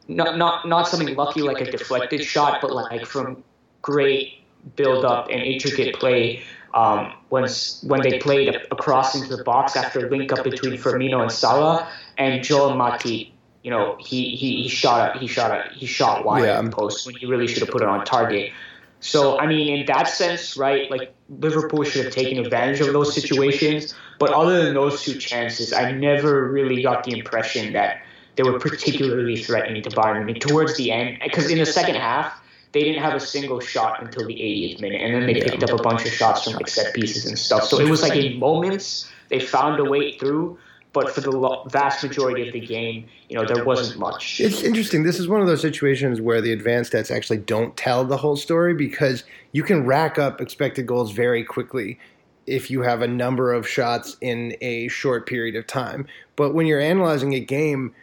not 0.08 0.36
not 0.36 0.66
not 0.66 0.88
something 0.88 1.14
lucky 1.14 1.42
like 1.42 1.60
a 1.60 1.70
deflected 1.70 2.24
shot, 2.24 2.60
but 2.60 2.72
like 2.72 3.06
from 3.06 3.42
great 3.82 4.40
build 4.76 5.04
up 5.04 5.28
and 5.30 5.40
intricate 5.40 5.94
play 5.94 6.42
um, 6.74 7.12
when 7.28 7.46
when 7.82 8.02
they 8.02 8.18
played 8.18 8.54
across 8.70 9.14
into 9.14 9.36
the 9.36 9.44
box 9.44 9.76
after 9.76 10.06
a 10.06 10.10
link 10.10 10.32
up 10.32 10.44
between 10.44 10.74
Firmino 10.74 11.22
and 11.22 11.32
Salah 11.32 11.88
and 12.18 12.42
Joel 12.44 12.72
Matip. 12.72 13.32
You 13.62 13.70
know, 13.70 13.96
he, 14.00 14.36
he, 14.36 14.62
he 14.62 14.68
shot 14.68 15.18
he 15.18 15.26
shot 15.26 15.72
he 15.72 15.84
shot 15.84 16.24
wide 16.24 16.44
yeah. 16.44 16.66
post 16.70 17.06
when 17.06 17.14
he 17.14 17.26
really 17.26 17.46
should 17.46 17.60
have 17.60 17.70
put 17.70 17.82
it 17.82 17.88
on 17.88 18.04
target. 18.06 18.52
So 19.00 19.38
I 19.38 19.46
mean, 19.46 19.80
in 19.80 19.86
that 19.86 20.08
sense, 20.08 20.56
right? 20.56 20.90
Like 20.90 21.14
Liverpool 21.28 21.84
should 21.84 22.04
have 22.04 22.14
taken 22.14 22.42
advantage 22.44 22.80
of 22.80 22.92
those 22.92 23.14
situations. 23.14 23.94
But 24.18 24.32
other 24.32 24.64
than 24.64 24.74
those 24.74 25.02
two 25.02 25.18
chances, 25.18 25.72
I 25.72 25.92
never 25.92 26.50
really 26.50 26.82
got 26.82 27.04
the 27.04 27.18
impression 27.18 27.72
that 27.72 28.02
they 28.36 28.42
were 28.42 28.58
particularly 28.58 29.42
threatening 29.42 29.82
to 29.82 29.90
Bayern. 29.90 30.16
I 30.16 30.24
mean, 30.24 30.38
towards 30.38 30.76
the 30.76 30.92
end, 30.92 31.18
because 31.22 31.50
in 31.50 31.58
the 31.58 31.66
second 31.66 31.96
half, 31.96 32.40
they 32.72 32.84
didn't 32.84 33.02
have 33.02 33.14
a 33.14 33.20
single 33.20 33.60
shot 33.60 34.02
until 34.02 34.26
the 34.26 34.34
80th 34.34 34.80
minute, 34.80 35.00
and 35.00 35.14
then 35.14 35.26
they 35.26 35.40
picked 35.40 35.62
up 35.62 35.78
a 35.78 35.82
bunch 35.82 36.06
of 36.06 36.12
shots 36.12 36.44
from 36.44 36.54
like 36.54 36.68
set 36.68 36.94
pieces 36.94 37.26
and 37.26 37.38
stuff. 37.38 37.64
So 37.64 37.80
it 37.80 37.88
was 37.88 38.02
like 38.02 38.16
in 38.16 38.38
moments 38.38 39.10
they 39.28 39.40
found 39.40 39.80
a 39.80 39.84
way 39.84 40.16
through, 40.18 40.58
but 40.92 41.10
for 41.10 41.20
the 41.20 41.64
vast 41.68 42.02
majority 42.02 42.46
of 42.46 42.52
the 42.52 42.60
game, 42.60 43.06
you 43.28 43.36
know, 43.36 43.44
there 43.44 43.64
wasn't 43.64 43.98
much. 43.98 44.40
It's 44.40 44.62
interesting. 44.62 45.02
This 45.02 45.18
is 45.18 45.28
one 45.28 45.40
of 45.40 45.46
those 45.46 45.60
situations 45.60 46.20
where 46.20 46.40
the 46.40 46.52
advanced 46.52 46.92
stats 46.92 47.14
actually 47.14 47.38
don't 47.38 47.76
tell 47.76 48.04
the 48.04 48.16
whole 48.16 48.36
story 48.36 48.74
because 48.74 49.24
you 49.52 49.62
can 49.62 49.84
rack 49.84 50.18
up 50.18 50.40
expected 50.40 50.86
goals 50.86 51.10
very 51.12 51.44
quickly 51.44 51.98
if 52.46 52.70
you 52.70 52.82
have 52.82 53.02
a 53.02 53.08
number 53.08 53.52
of 53.52 53.68
shots 53.68 54.16
in 54.20 54.56
a 54.60 54.88
short 54.88 55.26
period 55.26 55.54
of 55.54 55.66
time. 55.66 56.06
But 56.36 56.54
when 56.54 56.66
you're 56.66 56.80
analyzing 56.80 57.34
a 57.34 57.40
game, 57.40 57.94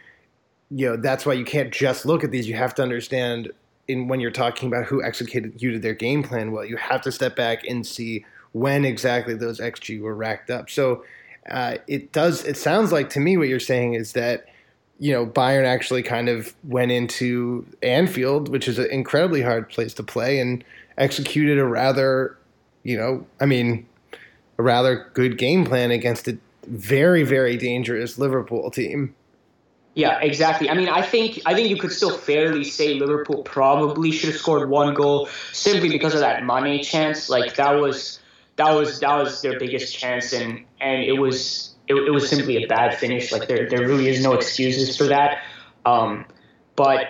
you 0.70 0.88
know, 0.88 0.96
that's 0.96 1.26
why 1.26 1.34
you 1.34 1.44
can't 1.44 1.72
just 1.72 2.06
look 2.06 2.24
at 2.24 2.30
these. 2.30 2.48
You 2.48 2.54
have 2.54 2.74
to 2.76 2.82
understand 2.82 3.50
in 3.88 4.06
when 4.06 4.20
you're 4.20 4.30
talking 4.30 4.68
about 4.68 4.84
who 4.84 5.02
executed 5.02 5.60
you 5.60 5.72
to 5.72 5.78
their 5.78 5.94
game 5.94 6.22
plan 6.22 6.52
well, 6.52 6.64
you 6.64 6.76
have 6.76 7.02
to 7.02 7.10
step 7.10 7.34
back 7.34 7.66
and 7.66 7.86
see 7.86 8.24
when 8.52 8.84
exactly 8.84 9.34
those 9.34 9.58
xG 9.58 10.00
were 10.00 10.14
racked 10.14 10.50
up. 10.50 10.70
So 10.70 11.04
uh, 11.50 11.78
it 11.86 12.12
does. 12.12 12.44
It 12.44 12.56
sounds 12.56 12.92
like 12.92 13.10
to 13.10 13.20
me 13.20 13.36
what 13.36 13.48
you're 13.48 13.60
saying 13.60 13.94
is 13.94 14.12
that 14.12 14.46
you 14.98 15.12
know 15.12 15.26
Bayern 15.26 15.64
actually 15.64 16.02
kind 16.02 16.28
of 16.28 16.54
went 16.64 16.92
into 16.92 17.66
Anfield, 17.82 18.48
which 18.48 18.68
is 18.68 18.78
an 18.78 18.90
incredibly 18.90 19.42
hard 19.42 19.68
place 19.68 19.94
to 19.94 20.02
play, 20.02 20.40
and 20.40 20.62
executed 20.98 21.58
a 21.58 21.64
rather, 21.64 22.36
you 22.82 22.98
know, 22.98 23.24
I 23.40 23.46
mean, 23.46 23.86
a 24.58 24.62
rather 24.62 25.10
good 25.14 25.38
game 25.38 25.64
plan 25.64 25.90
against 25.90 26.28
a 26.28 26.36
very 26.66 27.22
very 27.22 27.56
dangerous 27.56 28.18
Liverpool 28.18 28.70
team. 28.70 29.14
Yeah, 29.98 30.20
exactly. 30.20 30.70
I 30.70 30.74
mean, 30.74 30.88
I 30.88 31.02
think 31.02 31.40
I 31.44 31.54
think 31.54 31.70
you 31.70 31.76
could 31.76 31.90
still 31.90 32.16
fairly 32.16 32.62
say 32.62 32.94
Liverpool 32.94 33.42
probably 33.42 34.12
should 34.12 34.30
have 34.30 34.38
scored 34.38 34.70
one 34.70 34.94
goal 34.94 35.28
simply 35.52 35.88
because 35.88 36.14
of 36.14 36.20
that 36.20 36.44
Mane 36.44 36.84
chance. 36.84 37.28
Like 37.28 37.56
that 37.56 37.72
was 37.72 38.20
that 38.54 38.70
was 38.74 39.00
that 39.00 39.16
was 39.16 39.42
their 39.42 39.58
biggest 39.58 39.98
chance, 39.98 40.32
and 40.32 40.64
and 40.80 41.02
it 41.02 41.18
was 41.18 41.74
it, 41.88 41.96
it 41.96 42.10
was 42.12 42.30
simply 42.30 42.62
a 42.62 42.68
bad 42.68 42.96
finish. 42.96 43.32
Like 43.32 43.48
there 43.48 43.68
there 43.68 43.88
really 43.88 44.06
is 44.06 44.22
no 44.22 44.34
excuses 44.34 44.96
for 44.96 45.08
that. 45.08 45.42
Um, 45.84 46.26
but 46.76 47.08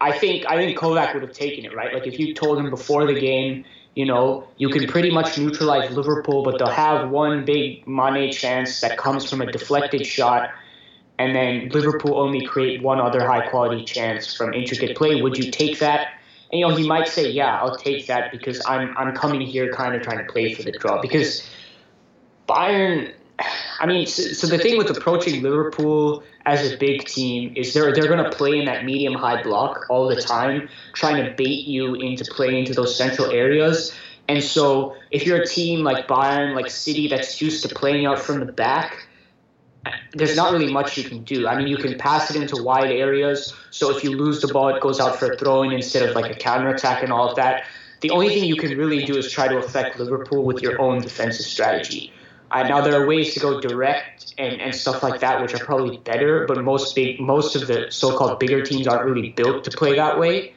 I 0.00 0.12
think 0.18 0.46
I 0.48 0.56
think 0.56 0.78
Kovac 0.78 1.12
would 1.12 1.22
have 1.22 1.32
taken 1.32 1.66
it 1.66 1.76
right. 1.76 1.92
Like 1.92 2.06
if 2.06 2.18
you 2.18 2.32
told 2.32 2.56
him 2.56 2.70
before 2.70 3.06
the 3.06 3.20
game, 3.20 3.66
you 3.94 4.06
know, 4.06 4.48
you 4.56 4.70
can 4.70 4.86
pretty 4.86 5.10
much 5.10 5.36
neutralize 5.36 5.94
Liverpool, 5.94 6.42
but 6.42 6.58
they'll 6.58 6.68
have 6.68 7.10
one 7.10 7.44
big 7.44 7.86
Mane 7.86 8.32
chance 8.32 8.80
that 8.80 8.96
comes 8.96 9.28
from 9.28 9.42
a 9.42 9.52
deflected 9.52 10.06
shot, 10.06 10.48
and 11.18 11.34
then 11.34 11.68
Liverpool 11.70 12.18
only 12.18 12.44
create 12.44 12.82
one 12.82 13.00
other 13.00 13.26
high 13.26 13.48
quality 13.48 13.84
chance 13.84 14.34
from 14.34 14.54
intricate 14.54 14.96
play. 14.96 15.20
Would 15.20 15.36
you 15.36 15.50
take 15.50 15.80
that? 15.80 16.08
And 16.50 16.60
you 16.60 16.66
know, 16.66 16.74
he 16.74 16.86
might 16.86 17.08
say, 17.08 17.28
"Yeah, 17.30 17.60
I'll 17.60 17.76
take 17.76 18.06
that 18.06 18.30
because 18.30 18.62
I'm 18.66 18.96
I'm 18.96 19.14
coming 19.14 19.40
here 19.40 19.72
kind 19.72 19.94
of 19.94 20.02
trying 20.02 20.18
to 20.18 20.32
play 20.32 20.54
for 20.54 20.62
the 20.62 20.72
draw." 20.72 21.02
Because 21.02 21.48
Bayern, 22.48 23.12
I 23.80 23.86
mean, 23.86 24.06
so, 24.06 24.22
so 24.22 24.46
the 24.46 24.58
thing 24.58 24.78
with 24.78 24.90
approaching 24.96 25.42
Liverpool 25.42 26.22
as 26.46 26.72
a 26.72 26.76
big 26.78 27.04
team 27.04 27.52
is 27.56 27.74
they're 27.74 27.92
they're 27.92 28.08
going 28.08 28.24
to 28.24 28.30
play 28.30 28.58
in 28.58 28.64
that 28.64 28.84
medium 28.84 29.14
high 29.14 29.42
block 29.42 29.86
all 29.90 30.08
the 30.08 30.20
time, 30.20 30.68
trying 30.94 31.24
to 31.24 31.32
bait 31.32 31.66
you 31.66 31.94
into 31.96 32.24
playing 32.32 32.60
into 32.60 32.74
those 32.74 32.96
central 32.96 33.30
areas. 33.30 33.92
And 34.28 34.42
so, 34.44 34.94
if 35.10 35.26
you're 35.26 35.42
a 35.42 35.46
team 35.46 35.82
like 35.82 36.06
Bayern, 36.06 36.54
like 36.54 36.70
City, 36.70 37.08
that's 37.08 37.40
used 37.40 37.66
to 37.66 37.74
playing 37.74 38.06
out 38.06 38.18
from 38.18 38.40
the 38.40 38.52
back, 38.52 39.07
there's 40.12 40.36
not 40.36 40.52
really 40.52 40.72
much 40.72 40.96
you 40.96 41.04
can 41.04 41.22
do. 41.24 41.46
I 41.46 41.56
mean, 41.56 41.68
you 41.68 41.76
can 41.76 41.98
pass 41.98 42.30
it 42.30 42.40
into 42.40 42.62
wide 42.62 42.90
areas. 42.90 43.54
So 43.70 43.96
if 43.96 44.02
you 44.02 44.16
lose 44.16 44.40
the 44.40 44.48
ball, 44.48 44.68
it 44.68 44.80
goes 44.80 45.00
out 45.00 45.18
for 45.18 45.32
a 45.32 45.36
throw-in 45.36 45.72
instead 45.72 46.08
of 46.08 46.14
like 46.14 46.30
a 46.30 46.38
counter 46.38 46.68
attack 46.68 47.02
and 47.02 47.12
all 47.12 47.28
of 47.30 47.36
that. 47.36 47.64
The 48.00 48.10
only 48.10 48.28
thing 48.28 48.44
you 48.44 48.56
can 48.56 48.76
really 48.78 49.04
do 49.04 49.16
is 49.16 49.30
try 49.30 49.48
to 49.48 49.58
affect 49.58 49.98
Liverpool 49.98 50.44
with 50.44 50.62
your 50.62 50.80
own 50.80 51.00
defensive 51.00 51.46
strategy. 51.46 52.12
Uh, 52.50 52.62
now 52.62 52.80
there 52.80 53.00
are 53.00 53.06
ways 53.06 53.34
to 53.34 53.40
go 53.40 53.60
direct 53.60 54.34
and, 54.38 54.60
and 54.60 54.74
stuff 54.74 55.02
like 55.02 55.20
that, 55.20 55.42
which 55.42 55.54
are 55.54 55.64
probably 55.64 55.98
better. 55.98 56.46
But 56.46 56.62
most 56.62 56.94
big, 56.94 57.20
most 57.20 57.56
of 57.56 57.66
the 57.66 57.90
so-called 57.90 58.38
bigger 58.38 58.62
teams 58.64 58.86
aren't 58.86 59.04
really 59.04 59.30
built 59.30 59.64
to 59.64 59.70
play 59.70 59.96
that 59.96 60.18
way. 60.18 60.54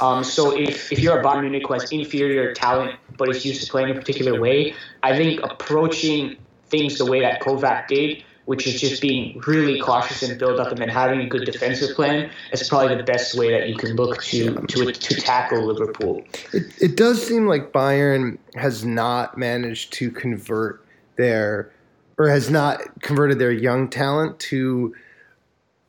Um, 0.00 0.24
so 0.24 0.56
if, 0.56 0.90
if 0.90 0.98
you're 0.98 1.20
a 1.20 1.22
Bayern 1.22 1.42
Munich 1.42 1.66
who 1.66 1.74
has 1.74 1.92
inferior 1.92 2.54
talent 2.54 2.96
but 3.18 3.28
is 3.28 3.44
used 3.44 3.62
to 3.64 3.70
playing 3.70 3.90
a 3.90 3.94
particular 3.94 4.40
way, 4.40 4.74
I 5.02 5.14
think 5.14 5.40
approaching 5.42 6.36
things 6.70 6.98
the 6.98 7.06
way 7.06 7.20
that 7.20 7.40
Kovac 7.40 7.88
did, 7.88 8.22
which 8.46 8.66
is 8.66 8.80
just 8.80 9.02
being 9.02 9.40
really 9.46 9.80
cautious 9.80 10.22
and 10.22 10.38
build 10.38 10.58
up 10.58 10.68
and 10.68 10.78
then 10.78 10.88
having 10.88 11.20
a 11.20 11.26
good 11.26 11.44
defensive 11.44 11.94
plan, 11.94 12.30
is 12.52 12.68
probably 12.68 12.96
the 12.96 13.02
best 13.02 13.36
way 13.36 13.50
that 13.50 13.68
you 13.68 13.76
can 13.76 13.94
look 13.96 14.22
to 14.24 14.54
to, 14.54 14.92
to 14.92 15.14
tackle 15.14 15.64
Liverpool. 15.66 16.24
It, 16.52 16.64
it 16.80 16.96
does 16.96 17.24
seem 17.26 17.46
like 17.46 17.72
Bayern 17.72 18.38
has 18.54 18.84
not 18.84 19.36
managed 19.36 19.92
to 19.94 20.10
convert 20.10 20.84
their 21.16 21.70
or 22.18 22.28
has 22.28 22.50
not 22.50 22.80
converted 23.00 23.38
their 23.38 23.52
young 23.52 23.88
talent 23.88 24.38
to 24.38 24.94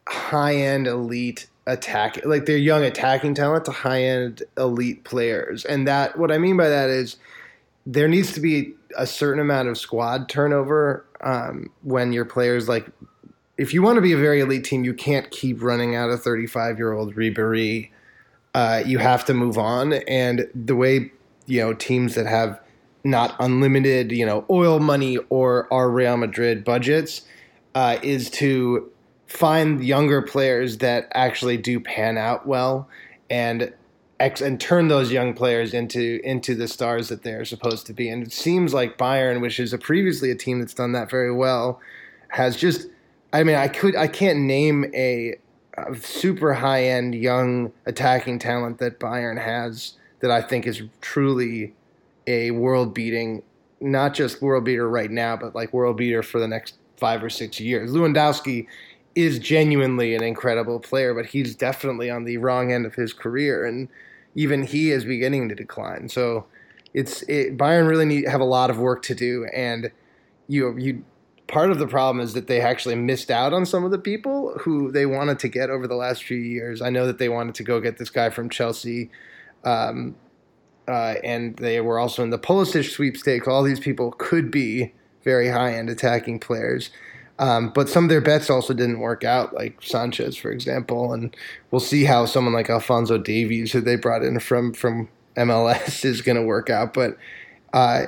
high 0.08 0.56
end 0.56 0.88
elite 0.88 1.48
attack 1.68 2.26
like 2.26 2.46
their 2.46 2.58
young 2.58 2.84
attacking 2.84 3.34
talent 3.34 3.66
to 3.66 3.72
high 3.72 4.04
end 4.04 4.44
elite 4.58 5.04
players. 5.04 5.66
And 5.66 5.88
that 5.88 6.18
what 6.18 6.32
I 6.32 6.38
mean 6.38 6.58
by 6.58 6.70
that 6.70 6.90
is 6.90 7.18
there 7.86 8.08
needs 8.08 8.34
to 8.34 8.40
be 8.40 8.74
a 8.98 9.08
certain 9.08 9.40
amount 9.40 9.68
of 9.68 9.78
squad 9.78 10.30
turnover 10.30 11.06
um, 11.22 11.70
when 11.84 12.14
your 12.14 12.26
players 12.26 12.68
like 12.68 12.88
if 13.58 13.74
you 13.74 13.84
want 13.84 13.98
to 13.98 14.02
be 14.02 14.12
a 14.12 14.18
very 14.18 14.40
elite 14.40 14.64
team, 14.64 14.84
you 14.84 14.94
can't 14.94 15.30
keep 15.30 15.62
running 15.62 15.96
out 15.96 16.10
a 16.10 16.18
35 16.18 16.78
year 16.78 16.94
old 16.94 17.16
Ribery. 17.16 17.92
Uh, 18.56 18.82
you 18.86 18.98
have 18.98 19.24
to 19.26 19.36
move 19.36 19.58
on, 19.58 19.94
and 19.94 20.50
the 20.56 20.76
way 20.76 21.12
you 21.46 21.62
know 21.62 21.74
teams 21.74 22.16
that 22.16 22.26
have 22.26 22.60
not 23.04 23.36
unlimited 23.40 24.12
you 24.12 24.26
know 24.26 24.46
oil 24.50 24.80
money 24.80 25.18
or 25.30 25.72
our 25.72 25.90
Real 25.90 26.18
Madrid 26.18 26.64
budgets 26.64 27.22
uh, 27.76 27.98
is 28.02 28.30
to 28.32 28.92
find 29.28 29.84
younger 29.84 30.22
players 30.22 30.80
that 30.80 31.08
actually 31.14 31.58
do 31.58 31.80
pan 31.80 32.18
out 32.18 32.46
well 32.46 32.90
and 33.30 33.74
and 34.22 34.60
turn 34.60 34.88
those 34.88 35.12
young 35.12 35.34
players 35.34 35.74
into 35.74 36.20
into 36.24 36.56
the 36.56 36.68
stars 36.68 37.10
that 37.10 37.24
they're 37.24 37.46
supposed 37.46 37.86
to 37.88 37.94
be. 37.94 38.10
And 38.10 38.24
it 38.24 38.32
seems 38.32 38.74
like 38.74 38.98
Bayern, 38.98 39.42
which 39.42 39.60
is 39.60 39.74
a 39.74 39.78
previously 39.78 40.32
a 40.32 40.36
team 40.36 40.60
that's 40.60 40.74
done 40.74 40.92
that 40.92 41.10
very 41.10 41.34
well, 41.34 41.80
has 42.30 42.56
just 42.56 42.88
I 43.34 43.44
mean, 43.44 43.56
I 43.56 43.68
could 43.68 43.96
I 43.96 44.08
can't 44.08 44.40
name 44.40 44.86
a, 44.94 45.36
a 45.78 45.96
super 45.96 46.54
high 46.54 46.86
end 46.86 47.16
young 47.16 47.72
attacking 47.86 48.40
talent 48.40 48.78
that 48.80 49.00
Bayern 49.00 49.42
has 49.42 49.94
that 50.20 50.32
I 50.32 50.42
think 50.42 50.68
is 50.68 50.84
truly 51.02 51.74
a 52.28 52.52
world 52.52 52.94
beating, 52.94 53.42
not 53.80 54.14
just 54.14 54.42
world 54.42 54.66
beater 54.66 54.88
right 54.88 55.10
now, 55.10 55.36
but 55.36 55.56
like 55.56 55.74
world 55.74 55.98
beater 55.98 56.22
for 56.22 56.40
the 56.40 56.48
next 56.48 56.76
five 56.98 57.24
or 57.24 57.30
six 57.30 57.60
years. 57.60 57.92
Lewandowski 57.92 58.68
is 59.16 59.40
genuinely 59.40 60.16
an 60.16 60.24
incredible 60.24 60.80
player, 60.80 61.14
but 61.14 61.26
he's 61.26 61.56
definitely 61.56 62.10
on 62.10 62.24
the 62.24 62.38
wrong 62.38 62.72
end 62.72 62.86
of 62.86 62.94
his 62.94 63.12
career 63.12 63.66
and 63.66 63.90
even 64.36 64.64
he 64.64 64.92
is 64.92 65.06
beginning 65.06 65.50
to 65.50 65.56
decline. 65.56 66.10
So 66.10 66.46
it's 66.94 67.22
it, 67.24 67.58
Bayern 67.58 67.88
really 67.88 68.06
need 68.06 68.28
have 68.28 68.42
a 68.42 68.46
lot 68.46 68.70
of 68.70 68.78
work 68.78 69.02
to 69.04 69.16
do, 69.16 69.46
and 69.54 69.92
you 70.48 70.78
you 70.78 71.06
part 71.48 71.70
of 71.70 71.80
the 71.80 71.88
problem 71.88 72.24
is 72.24 72.34
that 72.34 72.48
they 72.48 72.62
actually 72.62 72.96
missed 72.96 73.30
out 73.30 73.54
on 73.54 73.66
some 73.66 73.84
of 73.84 73.92
the 73.92 74.00
people 74.00 74.54
who 74.62 74.92
they 74.92 75.06
wanted 75.06 75.38
to 75.40 75.50
get 75.50 75.70
over 75.70 75.86
the 75.86 75.96
last 75.96 76.24
few 76.24 76.38
years. 76.38 76.82
I 76.82 76.90
know 76.90 77.06
that 77.06 77.18
they 77.18 77.28
wanted 77.28 77.56
to 77.56 77.64
go 77.64 77.82
get 77.82 77.98
this 77.98 78.10
guy 78.10 78.30
from 78.30 78.50
Chelsea. 78.50 79.12
Um, 79.64 80.16
uh, 80.88 81.16
and 81.24 81.56
they 81.58 81.80
were 81.80 82.00
also 82.00 82.24
in 82.24 82.32
the 82.32 82.40
Pulisic 82.40 82.90
sweepstakes. 82.90 83.48
All 83.48 83.64
these 83.64 83.80
people 83.80 84.12
could 84.18 84.50
be 84.50 84.94
very 85.24 85.50
high 85.50 85.74
end 85.74 85.90
attacking 85.90 86.40
players. 86.40 86.90
Um, 87.40 87.72
but 87.74 87.90
some 87.90 88.04
of 88.04 88.10
their 88.10 88.22
bets 88.22 88.50
also 88.50 88.74
didn't 88.74 89.00
work 89.00 89.24
out, 89.24 89.54
like 89.54 89.82
Sanches, 89.82 90.40
for 90.40 90.52
example. 90.52 91.14
And 91.14 91.36
we'll 91.72 91.80
see 91.80 92.04
how 92.04 92.26
someone 92.26 92.54
like 92.54 92.70
Alphonso 92.70 93.18
Davies, 93.18 93.72
who 93.72 93.82
they 93.82 93.96
brought 93.96 94.24
in 94.24 94.40
from 94.40 94.74
from 94.74 95.10
MLS, 95.36 96.06
is 96.06 96.22
going 96.22 96.38
to 96.38 96.44
work 96.44 96.70
out. 96.70 96.94
But 96.94 97.18
uh, 97.74 98.08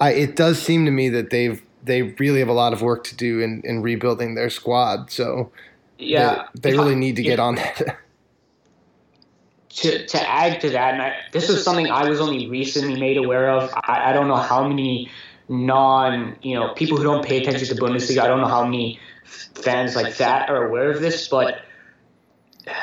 I, 0.00 0.12
it 0.12 0.36
does 0.36 0.60
seem 0.60 0.84
to 0.84 0.90
me 0.90 1.08
that 1.08 1.30
they've 1.30 1.62
they 1.84 2.02
really 2.02 2.40
have 2.40 2.48
a 2.48 2.52
lot 2.52 2.72
of 2.72 2.82
work 2.82 3.04
to 3.04 3.16
do 3.16 3.40
in, 3.40 3.62
in 3.64 3.80
rebuilding 3.80 4.34
their 4.34 4.50
squad. 4.50 5.10
So 5.10 5.50
yeah, 5.98 6.48
they, 6.54 6.72
they 6.72 6.76
really 6.76 6.96
need 6.96 7.16
to 7.16 7.22
get 7.22 7.38
on 7.38 7.54
that. 7.54 7.98
to, 9.70 10.06
to 10.06 10.30
add 10.30 10.60
to 10.62 10.70
that, 10.70 10.94
and 10.94 11.02
I, 11.02 11.16
this 11.32 11.48
is 11.48 11.62
something 11.62 11.88
I 11.88 12.08
was 12.08 12.20
only 12.20 12.48
recently 12.48 12.98
made 12.98 13.16
aware 13.16 13.50
of. 13.50 13.72
I, 13.84 14.10
I 14.10 14.12
don't 14.12 14.28
know 14.28 14.36
how 14.36 14.66
many 14.66 15.10
non, 15.48 16.36
you 16.42 16.54
know, 16.54 16.74
people 16.74 16.96
who 16.96 17.04
don't 17.04 17.24
pay 17.24 17.40
attention 17.40 17.68
to 17.68 17.80
Bundesliga. 17.80 18.18
I 18.18 18.26
don't 18.26 18.40
know 18.40 18.48
how 18.48 18.64
many 18.64 18.98
fans 19.24 19.96
like 19.96 20.16
that 20.16 20.48
are 20.48 20.66
aware 20.66 20.90
of 20.90 21.00
this, 21.00 21.28
but 21.28 21.62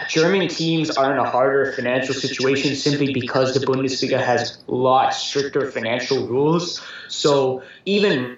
German 0.08 0.48
teams 0.48 0.90
are 0.92 1.12
in 1.12 1.20
a 1.20 1.30
harder 1.30 1.74
financial 1.74 2.14
situation 2.14 2.76
simply 2.76 3.14
because 3.14 3.54
the 3.54 3.66
Bundesliga 3.66 4.20
has 4.24 4.64
a 4.68 4.72
lot 4.74 5.14
stricter 5.14 5.70
financial 5.70 6.28
rules. 6.28 6.82
So 7.10 7.64
even 7.86 8.38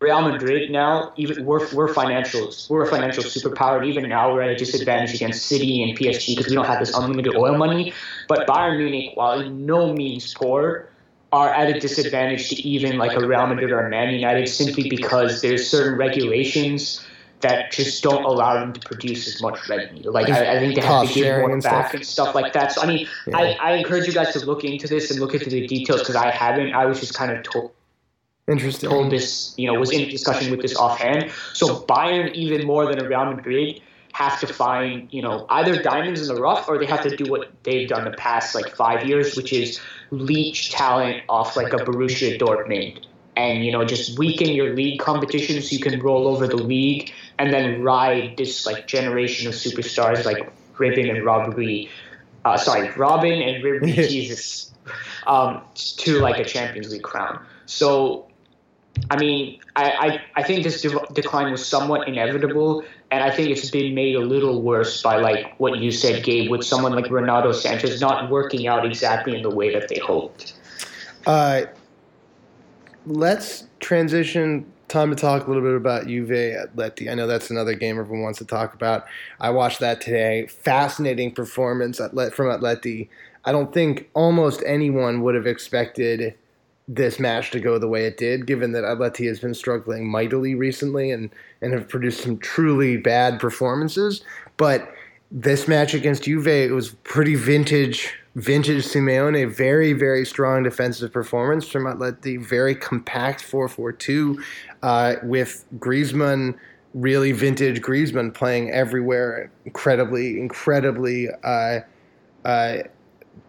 Real 0.00 0.22
Madrid 0.22 0.70
now, 0.70 1.12
even 1.16 1.44
we're 1.44 1.66
we're 1.72 1.92
financials, 1.92 2.68
we're 2.68 2.84
a 2.84 2.86
financial 2.86 3.24
superpower. 3.24 3.78
And 3.78 3.86
even 3.86 4.08
now, 4.08 4.32
we're 4.32 4.42
at 4.42 4.50
a 4.50 4.56
disadvantage 4.56 5.14
against 5.14 5.46
City 5.46 5.82
and 5.82 5.98
PSG 5.98 6.36
because 6.36 6.48
we 6.48 6.54
don't 6.54 6.66
have 6.66 6.80
this 6.80 6.94
unlimited 6.94 7.34
oil 7.36 7.56
money. 7.56 7.92
But 8.28 8.46
Bayern 8.46 8.78
Munich, 8.78 9.12
while 9.14 9.40
in 9.40 9.64
no 9.64 9.94
means 9.94 10.34
poor, 10.34 10.90
are 11.34 11.52
at 11.52 11.68
a 11.68 11.80
disadvantage 11.80 12.48
to 12.50 12.56
even 12.62 12.96
like 12.96 13.16
a 13.16 13.26
Real 13.26 13.44
Madrid 13.48 13.72
or 13.72 13.84
a 13.84 13.90
Man 13.90 14.14
United 14.14 14.46
simply 14.48 14.88
because 14.88 15.42
there's 15.42 15.68
certain 15.68 15.98
regulations 15.98 17.04
that 17.40 17.72
just 17.72 18.04
don't 18.04 18.24
allow 18.24 18.54
them 18.54 18.72
to 18.72 18.80
produce 18.80 19.26
as 19.26 19.42
much 19.42 19.68
revenue. 19.68 20.10
Like 20.10 20.30
I, 20.30 20.56
I 20.56 20.58
think 20.60 20.76
they 20.76 20.80
have 20.80 21.08
to 21.08 21.12
give 21.14 21.38
more 21.38 21.60
back 21.60 21.88
stuff. 21.88 21.94
and 21.94 22.06
stuff 22.06 22.34
like 22.36 22.52
that. 22.52 22.72
So 22.72 22.82
I 22.82 22.86
mean, 22.86 23.08
yeah. 23.26 23.36
I, 23.36 23.56
I 23.60 23.72
encourage 23.72 24.06
you 24.06 24.12
guys 24.12 24.32
to 24.34 24.46
look 24.46 24.62
into 24.62 24.86
this 24.86 25.10
and 25.10 25.18
look 25.18 25.34
into 25.34 25.50
the 25.50 25.66
details 25.66 26.00
because 26.00 26.14
I 26.14 26.30
haven't. 26.30 26.72
I 26.72 26.86
was 26.86 27.00
just 27.00 27.14
kind 27.14 27.32
of 27.32 27.42
told. 27.42 27.72
Interesting. 28.46 28.90
Told 28.90 29.10
this, 29.10 29.54
you 29.56 29.66
know, 29.66 29.78
was 29.80 29.90
in 29.90 30.08
discussion 30.08 30.50
with 30.52 30.62
this 30.62 30.76
offhand. 30.76 31.32
So 31.54 31.80
Bayern, 31.80 32.32
even 32.34 32.66
more 32.66 32.86
than 32.86 33.04
a 33.04 33.08
Real 33.08 33.24
Madrid, 33.24 33.82
have 34.14 34.38
to 34.38 34.46
find, 34.46 35.12
you 35.12 35.20
know, 35.20 35.44
either 35.50 35.82
diamonds 35.82 36.20
in 36.26 36.32
the 36.32 36.40
rough 36.40 36.68
or 36.68 36.78
they 36.78 36.86
have 36.86 37.02
to 37.02 37.16
do 37.16 37.28
what 37.28 37.50
they've 37.64 37.88
done 37.88 38.04
the 38.04 38.16
past 38.16 38.54
like 38.54 38.74
five 38.76 39.04
years, 39.04 39.36
which 39.36 39.52
is 39.52 39.80
leech 40.12 40.70
talent 40.70 41.24
off 41.28 41.56
like 41.56 41.72
a 41.72 41.78
Borussia 41.78 42.38
Dortmund 42.38 43.04
and 43.36 43.64
you 43.64 43.72
know 43.72 43.84
just 43.84 44.16
weaken 44.16 44.48
your 44.48 44.72
league 44.74 45.00
competition 45.00 45.60
so 45.60 45.74
you 45.74 45.80
can 45.80 45.98
roll 45.98 46.28
over 46.28 46.46
the 46.46 46.56
league 46.56 47.12
and 47.40 47.52
then 47.52 47.82
ride 47.82 48.36
this 48.36 48.64
like 48.64 48.86
generation 48.86 49.48
of 49.48 49.54
superstars 49.54 50.24
like 50.24 50.48
Robben 50.76 51.10
and 51.10 51.24
Ribery, 51.24 51.88
uh, 52.44 52.56
sorry 52.56 52.88
Robben 52.90 53.42
and 53.42 53.64
Ribery 53.64 53.94
Jesus, 54.08 54.72
um, 55.26 55.60
to 55.74 56.20
like 56.20 56.38
a 56.38 56.44
Champions 56.44 56.92
League 56.92 57.02
crown. 57.02 57.44
So 57.66 58.28
I 59.10 59.18
mean, 59.18 59.60
I, 59.74 59.90
I, 59.90 60.22
I 60.36 60.42
think 60.44 60.62
this 60.62 60.82
de- 60.82 61.06
decline 61.12 61.50
was 61.50 61.66
somewhat 61.66 62.06
inevitable, 62.08 62.84
and 63.14 63.22
I 63.22 63.30
think 63.30 63.48
it's 63.50 63.70
been 63.70 63.94
made 63.94 64.16
a 64.16 64.20
little 64.20 64.60
worse 64.60 65.00
by 65.00 65.18
like 65.18 65.54
what 65.58 65.78
you 65.78 65.92
said, 65.92 66.24
Gabe, 66.24 66.50
with 66.50 66.64
someone 66.64 66.92
like 66.96 67.08
Renato 67.08 67.52
Sanches 67.52 68.00
not 68.00 68.28
working 68.28 68.66
out 68.66 68.84
exactly 68.84 69.36
in 69.36 69.42
the 69.42 69.50
way 69.50 69.72
that 69.72 69.88
they 69.88 70.00
hoped. 70.00 70.54
Uh, 71.24 71.62
let's 73.06 73.68
transition. 73.78 74.66
Time 74.88 75.10
to 75.10 75.16
talk 75.16 75.46
a 75.46 75.46
little 75.46 75.62
bit 75.62 75.76
about 75.76 76.08
Juve 76.08 76.28
Atleti. 76.28 77.08
I 77.08 77.14
know 77.14 77.28
that's 77.28 77.50
another 77.50 77.74
game 77.74 78.00
everyone 78.00 78.24
wants 78.24 78.40
to 78.40 78.44
talk 78.44 78.74
about. 78.74 79.06
I 79.38 79.50
watched 79.50 79.78
that 79.78 80.00
today. 80.00 80.48
Fascinating 80.48 81.30
performance 81.30 81.98
from 81.98 82.10
Atleti. 82.48 83.08
I 83.44 83.52
don't 83.52 83.72
think 83.72 84.10
almost 84.14 84.60
anyone 84.66 85.22
would 85.22 85.36
have 85.36 85.46
expected 85.46 86.34
this 86.86 87.18
match 87.18 87.50
to 87.50 87.60
go 87.60 87.78
the 87.78 87.88
way 87.88 88.04
it 88.06 88.16
did, 88.16 88.46
given 88.46 88.72
that 88.72 88.84
Atleti 88.84 89.26
has 89.26 89.40
been 89.40 89.54
struggling 89.54 90.06
mightily 90.06 90.54
recently 90.54 91.10
and, 91.10 91.30
and 91.62 91.72
have 91.72 91.88
produced 91.88 92.20
some 92.20 92.38
truly 92.38 92.96
bad 92.96 93.40
performances. 93.40 94.22
But 94.56 94.92
this 95.30 95.66
match 95.66 95.94
against 95.94 96.24
Juve, 96.24 96.46
it 96.46 96.72
was 96.72 96.90
pretty 97.04 97.36
vintage, 97.36 98.14
vintage 98.34 98.84
Simeone, 98.84 99.50
very, 99.50 99.94
very 99.94 100.26
strong 100.26 100.62
defensive 100.62 101.12
performance 101.12 101.66
from 101.66 101.84
Atleti, 101.84 102.40
very 102.40 102.74
compact 102.74 103.42
4 103.42 103.68
4 103.68 103.92
2 103.92 104.42
uh, 104.82 105.14
with 105.22 105.64
Griezmann, 105.78 106.54
really 106.92 107.32
vintage 107.32 107.80
Griezmann 107.80 108.32
playing 108.34 108.70
everywhere, 108.70 109.50
incredibly, 109.64 110.38
incredibly. 110.38 111.28
Uh, 111.42 111.80
uh, 112.44 112.82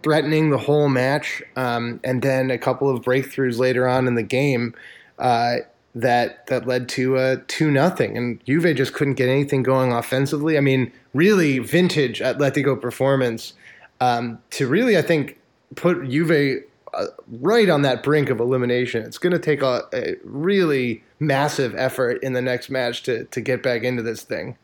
threatening 0.04 0.50
the 0.50 0.58
whole 0.58 0.90
match, 0.90 1.42
um, 1.56 2.00
and 2.04 2.22
then 2.22 2.52
a 2.52 2.58
couple 2.58 2.90
of 2.90 3.04
breakthroughs 3.04 3.58
later 3.58 3.88
on 3.88 4.08
in 4.08 4.16
the 4.16 4.24
game 4.24 4.76
uh, 5.18 5.58
that 5.96 6.46
that 6.48 6.68
led 6.68 6.90
to 6.90 7.18
a 7.18 7.38
two 7.48 7.72
nothing. 7.72 8.18
And 8.18 8.44
Juve 8.46 8.76
just 8.76 8.94
couldn't 8.94 9.16
get 9.16 9.30
anything 9.30 9.64
going 9.64 9.92
offensively. 9.92 10.58
I 10.58 10.62
mean, 10.62 10.92
really 11.14 11.60
vintage 11.60 12.20
Atletico 12.20 12.80
performance 12.80 13.54
um, 14.00 14.40
to 14.52 14.68
really, 14.68 14.98
I 14.98 15.02
think, 15.02 15.40
put 15.76 16.08
Juve 16.08 16.64
uh, 16.94 17.06
right 17.42 17.70
on 17.70 17.82
that 17.82 18.04
brink 18.04 18.30
of 18.30 18.40
elimination. 18.40 19.04
It's 19.04 19.18
going 19.18 19.34
to 19.34 19.40
take 19.40 19.62
a, 19.62 19.84
a, 19.94 20.16
really 20.24 21.04
massive 21.20 21.74
effort 21.76 22.24
in 22.24 22.34
the 22.34 22.42
next 22.42 22.70
match 22.70 23.04
to 23.04 23.26
to 23.26 23.42
get 23.42 23.64
back 23.64 23.84
into 23.84 24.04
this 24.04 24.22
thing. 24.22 24.58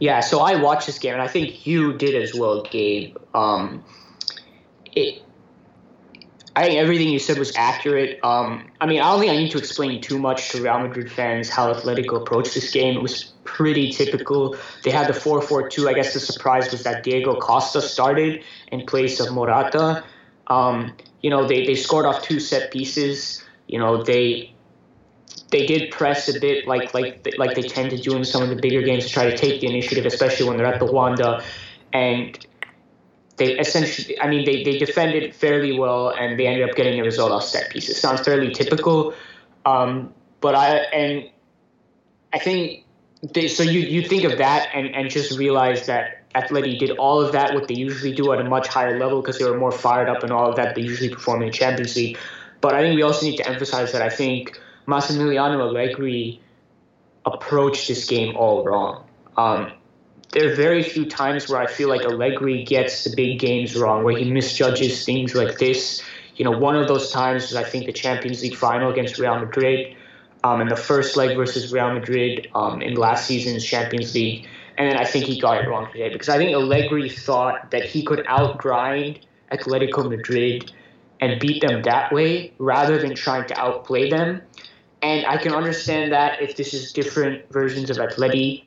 Yeah, 0.00 0.20
so 0.20 0.40
I 0.40 0.56
watched 0.56 0.86
this 0.86 0.98
game, 0.98 1.14
and 1.14 1.22
I 1.22 1.28
think 1.28 1.66
you 1.66 1.94
did 1.94 2.20
as 2.20 2.34
well, 2.34 2.62
Gabe. 2.62 3.16
Um, 3.32 3.84
it, 4.92 5.22
I 6.56 6.66
think 6.66 6.78
everything 6.78 7.08
you 7.08 7.18
said 7.18 7.38
was 7.38 7.54
accurate. 7.56 8.20
Um, 8.22 8.70
I 8.80 8.86
mean, 8.86 9.00
I 9.00 9.10
don't 9.10 9.20
think 9.20 9.32
I 9.32 9.36
need 9.36 9.50
to 9.52 9.58
explain 9.58 10.00
too 10.00 10.18
much 10.18 10.50
to 10.50 10.62
Real 10.62 10.78
Madrid 10.78 11.10
fans 11.10 11.48
how 11.48 11.72
Atletico 11.72 12.20
approached 12.20 12.54
this 12.54 12.72
game. 12.72 12.96
It 12.96 13.02
was 13.02 13.32
pretty 13.44 13.90
typical. 13.90 14.56
They 14.84 14.90
had 14.90 15.08
the 15.08 15.14
4 15.14 15.42
4 15.42 15.68
2. 15.68 15.88
I 15.88 15.94
guess 15.94 16.14
the 16.14 16.20
surprise 16.20 16.70
was 16.70 16.84
that 16.84 17.02
Diego 17.02 17.34
Costa 17.40 17.82
started 17.82 18.44
in 18.70 18.86
place 18.86 19.18
of 19.18 19.32
Morata. 19.32 20.04
Um, 20.46 20.96
you 21.22 21.30
know, 21.30 21.46
they, 21.46 21.66
they 21.66 21.74
scored 21.74 22.06
off 22.06 22.22
two 22.22 22.38
set 22.38 22.70
pieces. 22.70 23.42
You 23.66 23.78
know, 23.78 24.02
they 24.02 24.53
they 25.54 25.66
did 25.66 25.92
press 25.92 26.28
a 26.28 26.40
bit 26.40 26.66
like 26.66 26.92
like 26.94 27.24
like 27.38 27.54
they 27.54 27.62
tend 27.62 27.90
to 27.90 27.96
do 27.96 28.16
in 28.16 28.24
some 28.24 28.42
of 28.42 28.48
the 28.48 28.56
bigger 28.56 28.82
games 28.82 29.06
to 29.06 29.12
try 29.12 29.30
to 29.30 29.36
take 29.36 29.60
the 29.60 29.68
initiative, 29.68 30.04
especially 30.04 30.48
when 30.48 30.56
they're 30.56 30.66
at 30.66 30.80
the 30.80 30.90
Wanda. 30.92 31.44
And 31.92 32.44
they 33.36 33.56
essentially, 33.56 34.20
I 34.20 34.28
mean, 34.28 34.44
they, 34.44 34.64
they 34.64 34.78
defended 34.78 35.32
fairly 35.32 35.78
well 35.78 36.10
and 36.10 36.36
they 36.36 36.48
ended 36.48 36.68
up 36.68 36.74
getting 36.74 36.98
a 36.98 37.04
result 37.04 37.30
off 37.30 37.44
set 37.44 37.70
pieces. 37.70 38.00
Sounds 38.00 38.20
fairly 38.22 38.52
typical. 38.52 39.14
Um, 39.64 40.12
but 40.40 40.56
I, 40.56 40.78
and 40.92 41.30
I 42.32 42.40
think, 42.40 42.84
they, 43.32 43.46
so 43.46 43.62
you, 43.62 43.78
you 43.78 44.02
think 44.08 44.24
of 44.24 44.38
that 44.38 44.70
and, 44.74 44.92
and 44.92 45.08
just 45.08 45.38
realize 45.38 45.86
that 45.86 46.28
Atleti 46.34 46.76
did 46.80 46.90
all 46.98 47.20
of 47.20 47.30
that, 47.30 47.54
what 47.54 47.68
they 47.68 47.74
usually 47.74 48.12
do 48.12 48.32
at 48.32 48.40
a 48.40 48.44
much 48.44 48.66
higher 48.66 48.98
level 48.98 49.22
because 49.22 49.38
they 49.38 49.48
were 49.48 49.56
more 49.56 49.70
fired 49.70 50.08
up 50.08 50.24
and 50.24 50.32
all 50.32 50.50
of 50.50 50.56
that 50.56 50.74
they 50.74 50.82
usually 50.82 51.10
perform 51.10 51.42
in 51.42 51.46
the 51.46 51.54
Champions 51.54 51.94
League. 51.94 52.18
But 52.60 52.74
I 52.74 52.80
think 52.80 52.96
we 52.96 53.02
also 53.02 53.24
need 53.24 53.36
to 53.36 53.48
emphasize 53.48 53.92
that 53.92 54.02
I 54.02 54.08
think 54.10 54.60
Massimiliano 54.86 55.60
Allegri 55.60 56.40
approached 57.24 57.88
this 57.88 58.06
game 58.06 58.36
all 58.36 58.64
wrong. 58.64 59.04
Um, 59.36 59.72
there 60.32 60.50
are 60.50 60.54
very 60.54 60.82
few 60.82 61.08
times 61.08 61.48
where 61.48 61.60
I 61.60 61.66
feel 61.66 61.88
like 61.88 62.02
Allegri 62.02 62.64
gets 62.64 63.04
the 63.04 63.14
big 63.14 63.38
games 63.38 63.76
wrong, 63.76 64.04
where 64.04 64.16
he 64.16 64.30
misjudges 64.30 65.04
things 65.04 65.34
like 65.34 65.58
this. 65.58 66.02
You 66.36 66.44
know, 66.44 66.58
one 66.58 66.76
of 66.76 66.88
those 66.88 67.12
times 67.12 67.44
was 67.44 67.54
I 67.54 67.64
think 67.64 67.86
the 67.86 67.92
Champions 67.92 68.42
League 68.42 68.56
final 68.56 68.90
against 68.90 69.18
Real 69.18 69.38
Madrid, 69.38 69.96
um, 70.42 70.60
and 70.60 70.70
the 70.70 70.76
first 70.76 71.16
leg 71.16 71.36
versus 71.36 71.72
Real 71.72 71.92
Madrid 71.94 72.48
um, 72.54 72.82
in 72.82 72.94
last 72.94 73.26
season's 73.26 73.64
Champions 73.64 74.14
League. 74.14 74.46
And 74.76 74.90
then 74.90 74.98
I 74.98 75.04
think 75.04 75.24
he 75.26 75.40
got 75.40 75.62
it 75.62 75.68
wrong 75.68 75.90
today 75.92 76.12
because 76.12 76.28
I 76.28 76.36
think 76.36 76.52
Allegri 76.52 77.08
thought 77.08 77.70
that 77.70 77.84
he 77.84 78.04
could 78.04 78.26
outgrind 78.26 79.20
Atletico 79.52 80.10
Madrid 80.10 80.72
and 81.20 81.40
beat 81.40 81.62
them 81.62 81.82
that 81.82 82.12
way 82.12 82.52
rather 82.58 82.98
than 82.98 83.14
trying 83.14 83.46
to 83.48 83.58
outplay 83.58 84.10
them. 84.10 84.42
And 85.04 85.26
I 85.26 85.36
can 85.36 85.52
understand 85.52 86.12
that 86.12 86.40
if 86.40 86.56
this 86.56 86.72
is 86.72 86.92
different 86.92 87.52
versions 87.52 87.90
of 87.90 87.98
Atleti 87.98 88.64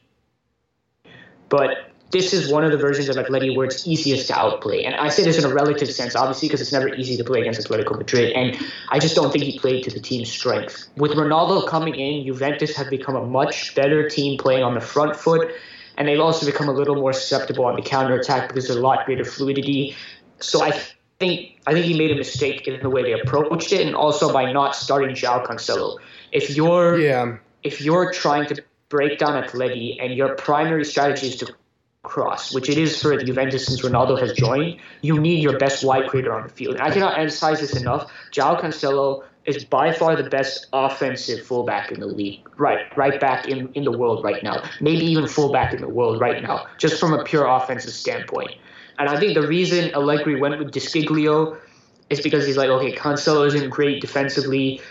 but 1.49 1.91
this 2.11 2.33
is 2.33 2.51
one 2.51 2.63
of 2.63 2.71
the 2.71 2.77
versions 2.77 3.09
of 3.09 3.17
Atleti 3.17 3.55
where 3.55 3.65
it's 3.65 3.85
easiest 3.85 4.27
to 4.27 4.39
outplay. 4.39 4.83
And 4.83 4.95
I 4.95 5.09
say 5.09 5.23
this 5.23 5.37
in 5.37 5.49
a 5.49 5.53
relative 5.53 5.91
sense, 5.91 6.15
obviously, 6.15 6.47
because 6.47 6.61
it's 6.61 6.71
never 6.71 6.93
easy 6.95 7.17
to 7.17 7.23
play 7.23 7.41
against 7.41 7.67
Atletico 7.67 7.97
Madrid. 7.97 8.31
And 8.31 8.57
I 8.89 8.99
just 8.99 9.15
don't 9.15 9.31
think 9.31 9.43
he 9.43 9.59
played 9.59 9.83
to 9.83 9.91
the 9.91 9.99
team's 9.99 10.31
strength. 10.31 10.87
With 10.95 11.11
Ronaldo 11.11 11.67
coming 11.67 11.95
in, 11.95 12.25
Juventus 12.25 12.75
have 12.77 12.89
become 12.89 13.15
a 13.15 13.25
much 13.25 13.75
better 13.75 14.07
team 14.07 14.37
playing 14.37 14.63
on 14.63 14.73
the 14.73 14.81
front 14.81 15.17
foot. 15.17 15.51
And 15.97 16.07
they've 16.07 16.19
also 16.19 16.45
become 16.45 16.69
a 16.69 16.73
little 16.73 16.95
more 16.95 17.11
susceptible 17.11 17.65
on 17.65 17.75
the 17.75 17.81
counter 17.81 18.15
attack 18.15 18.47
because 18.47 18.67
there's 18.67 18.77
a 18.77 18.81
lot 18.81 19.05
greater 19.05 19.25
fluidity. 19.25 19.95
So 20.39 20.63
I 20.63 20.71
think 21.19 21.59
I 21.65 21.73
think 21.73 21.85
he 21.85 21.97
made 21.97 22.11
a 22.11 22.15
mistake 22.15 22.67
in 22.67 22.79
the 22.81 22.89
way 22.89 23.01
they 23.01 23.13
approached 23.13 23.73
it, 23.73 23.85
and 23.85 23.95
also 23.95 24.31
by 24.31 24.51
not 24.51 24.75
starting 24.75 25.15
João 25.15 25.45
Cancelo. 25.45 25.97
If 26.31 26.55
you're 26.55 26.99
yeah. 26.99 27.37
if 27.63 27.81
you're 27.81 28.11
trying 28.11 28.47
to 28.47 28.63
break 28.89 29.19
down 29.19 29.41
Atleti 29.43 29.97
and 30.01 30.13
your 30.13 30.35
primary 30.35 30.85
strategy 30.85 31.27
is 31.27 31.35
to 31.37 31.53
cross, 32.03 32.53
which 32.53 32.69
it 32.69 32.77
is 32.77 33.01
for 33.01 33.17
Juventus 33.17 33.65
since 33.65 33.81
Ronaldo 33.81 34.19
has 34.19 34.31
joined, 34.33 34.79
you 35.01 35.19
need 35.19 35.41
your 35.41 35.57
best 35.57 35.83
wide 35.83 36.09
creator 36.09 36.33
on 36.33 36.43
the 36.43 36.49
field. 36.49 36.75
And 36.75 36.83
I 36.83 36.91
cannot 36.91 37.17
emphasize 37.17 37.59
this 37.59 37.75
enough. 37.79 38.09
João 38.31 38.59
Cancelo 38.61 39.23
is 39.45 39.63
by 39.63 39.93
far 39.93 40.15
the 40.15 40.29
best 40.29 40.67
offensive 40.73 41.45
fullback 41.45 41.91
in 41.91 41.99
the 41.99 42.05
league. 42.05 42.47
Right, 42.57 42.85
right 42.97 43.19
back 43.19 43.47
in, 43.47 43.71
in 43.73 43.83
the 43.83 43.97
world 43.97 44.23
right 44.23 44.43
now. 44.43 44.63
Maybe 44.81 45.05
even 45.05 45.27
fullback 45.27 45.73
in 45.73 45.81
the 45.81 45.89
world 45.89 46.19
right 46.19 46.43
now, 46.43 46.67
just 46.77 46.99
from 46.99 47.13
a 47.13 47.23
pure 47.23 47.45
offensive 47.45 47.93
standpoint. 47.93 48.51
And 48.99 49.09
I 49.09 49.19
think 49.19 49.35
the 49.35 49.47
reason 49.47 49.93
Allegri 49.93 50.39
went 50.39 50.57
with 50.59 50.71
De 50.71 50.79
Sciglio 50.79 51.57
is 52.09 52.21
because 52.21 52.45
he's 52.45 52.57
like, 52.57 52.69
okay, 52.69 52.93
Cancelo 52.93 53.45
isn't 53.47 53.69
great 53.69 54.01
defensively. 54.01 54.81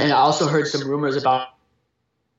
And 0.00 0.12
I 0.12 0.16
also 0.16 0.48
heard 0.48 0.66
some 0.66 0.88
rumors 0.88 1.16
about 1.16 1.48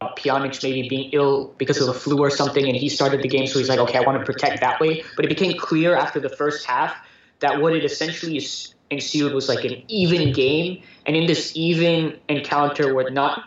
Pjanic 0.02 0.64
maybe 0.64 0.90
being 0.90 1.10
ill 1.14 1.54
because 1.58 1.80
of 1.80 1.88
the 1.88 1.94
flu 1.94 2.20
or 2.20 2.32
something, 2.32 2.66
and 2.66 2.76
he 2.76 2.90
started 2.90 3.22
the 3.22 3.28
game, 3.28 3.46
so 3.46 3.60
he's 3.60 3.70
like, 3.70 3.80
okay, 3.80 4.00
I 4.00 4.02
want 4.02 4.20
to 4.20 4.26
protect 4.26 4.62
that 4.62 4.80
way. 4.80 5.04
But 5.16 5.26
it 5.26 5.28
became 5.28 5.58
clear 5.58 5.96
after 5.96 6.20
the 6.20 6.30
first 6.30 6.66
half 6.66 6.96
that 7.40 7.62
what 7.62 7.76
it 7.76 7.86
essentially 7.86 8.44
ensued 8.90 9.34
was 9.34 9.48
like 9.48 9.64
an 9.64 9.84
even 9.88 10.34
game, 10.34 10.82
and 11.06 11.16
in 11.16 11.28
this 11.28 11.56
even 11.56 12.20
encounter 12.30 12.96
where 12.96 13.10
not 13.12 13.44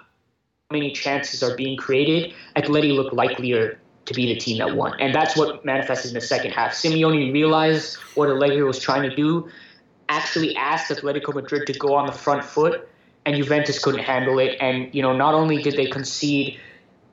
many 0.71 0.93
chances 0.93 1.43
are 1.43 1.57
being 1.57 1.77
created, 1.77 2.33
Atleti 2.57 2.95
looked 2.95 3.15
likelier 3.15 3.79
to 4.07 4.15
be 4.15 4.27
the 4.33 4.39
team 4.39 4.59
that 4.59 4.77
won, 4.77 4.99
and 5.01 5.15
that's 5.15 5.37
what 5.37 5.65
manifested 5.65 6.11
in 6.11 6.15
the 6.15 6.21
second 6.21 6.53
half. 6.53 6.73
Simeone 6.73 7.33
realized 7.33 7.97
what 8.15 8.29
Allegri 8.29 8.63
was 8.63 8.79
trying 8.79 9.09
to 9.09 9.15
do, 9.17 9.49
actually 10.09 10.55
asked 10.57 10.91
Atletico 10.91 11.35
Madrid 11.35 11.67
to 11.67 11.73
go 11.73 11.95
on 11.95 12.07
the 12.07 12.13
front 12.13 12.45
foot 12.45 12.89
and 13.27 13.37
Juventus 13.37 13.79
couldn't 13.79 14.01
handle 14.01 14.39
it. 14.39 14.57
And 14.61 14.95
you 14.95 15.03
know, 15.03 15.17
not 15.17 15.35
only 15.35 15.63
did 15.63 15.75
they 15.75 15.87
concede, 15.87 16.59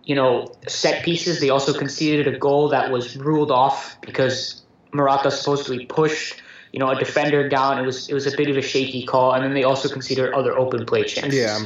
you 0.03 0.16
know, 0.16 0.53
set 0.68 1.03
pieces, 1.03 1.39
they 1.39 1.49
also 1.49 1.74
conceded 1.74 2.28
a 2.34 2.38
goal 2.38 2.70
that 2.70 2.91
was 2.91 3.16
ruled 3.18 3.51
off 3.51 3.99
because 4.01 4.62
Morata 4.91 5.32
supposedly 5.32 5.86
pushed, 5.86 6.41
you 6.72 6.80
know, 6.80 6.89
a 6.89 6.95
defender 6.95 7.47
down. 7.47 7.80
It 7.80 7.86
was 7.86 8.09
it 8.09 8.14
was 8.14 8.32
a 8.32 8.36
bit 8.36 8.49
of 8.49 8.57
a 8.57 8.62
shaky 8.62 9.05
call, 9.05 9.34
and 9.34 9.43
then 9.43 9.53
they 9.53 9.64
also 9.64 9.89
conceded 9.89 10.34
other 10.34 10.57
open 10.57 10.86
play 10.86 11.03
chances. 11.03 11.39
Yeah. 11.39 11.59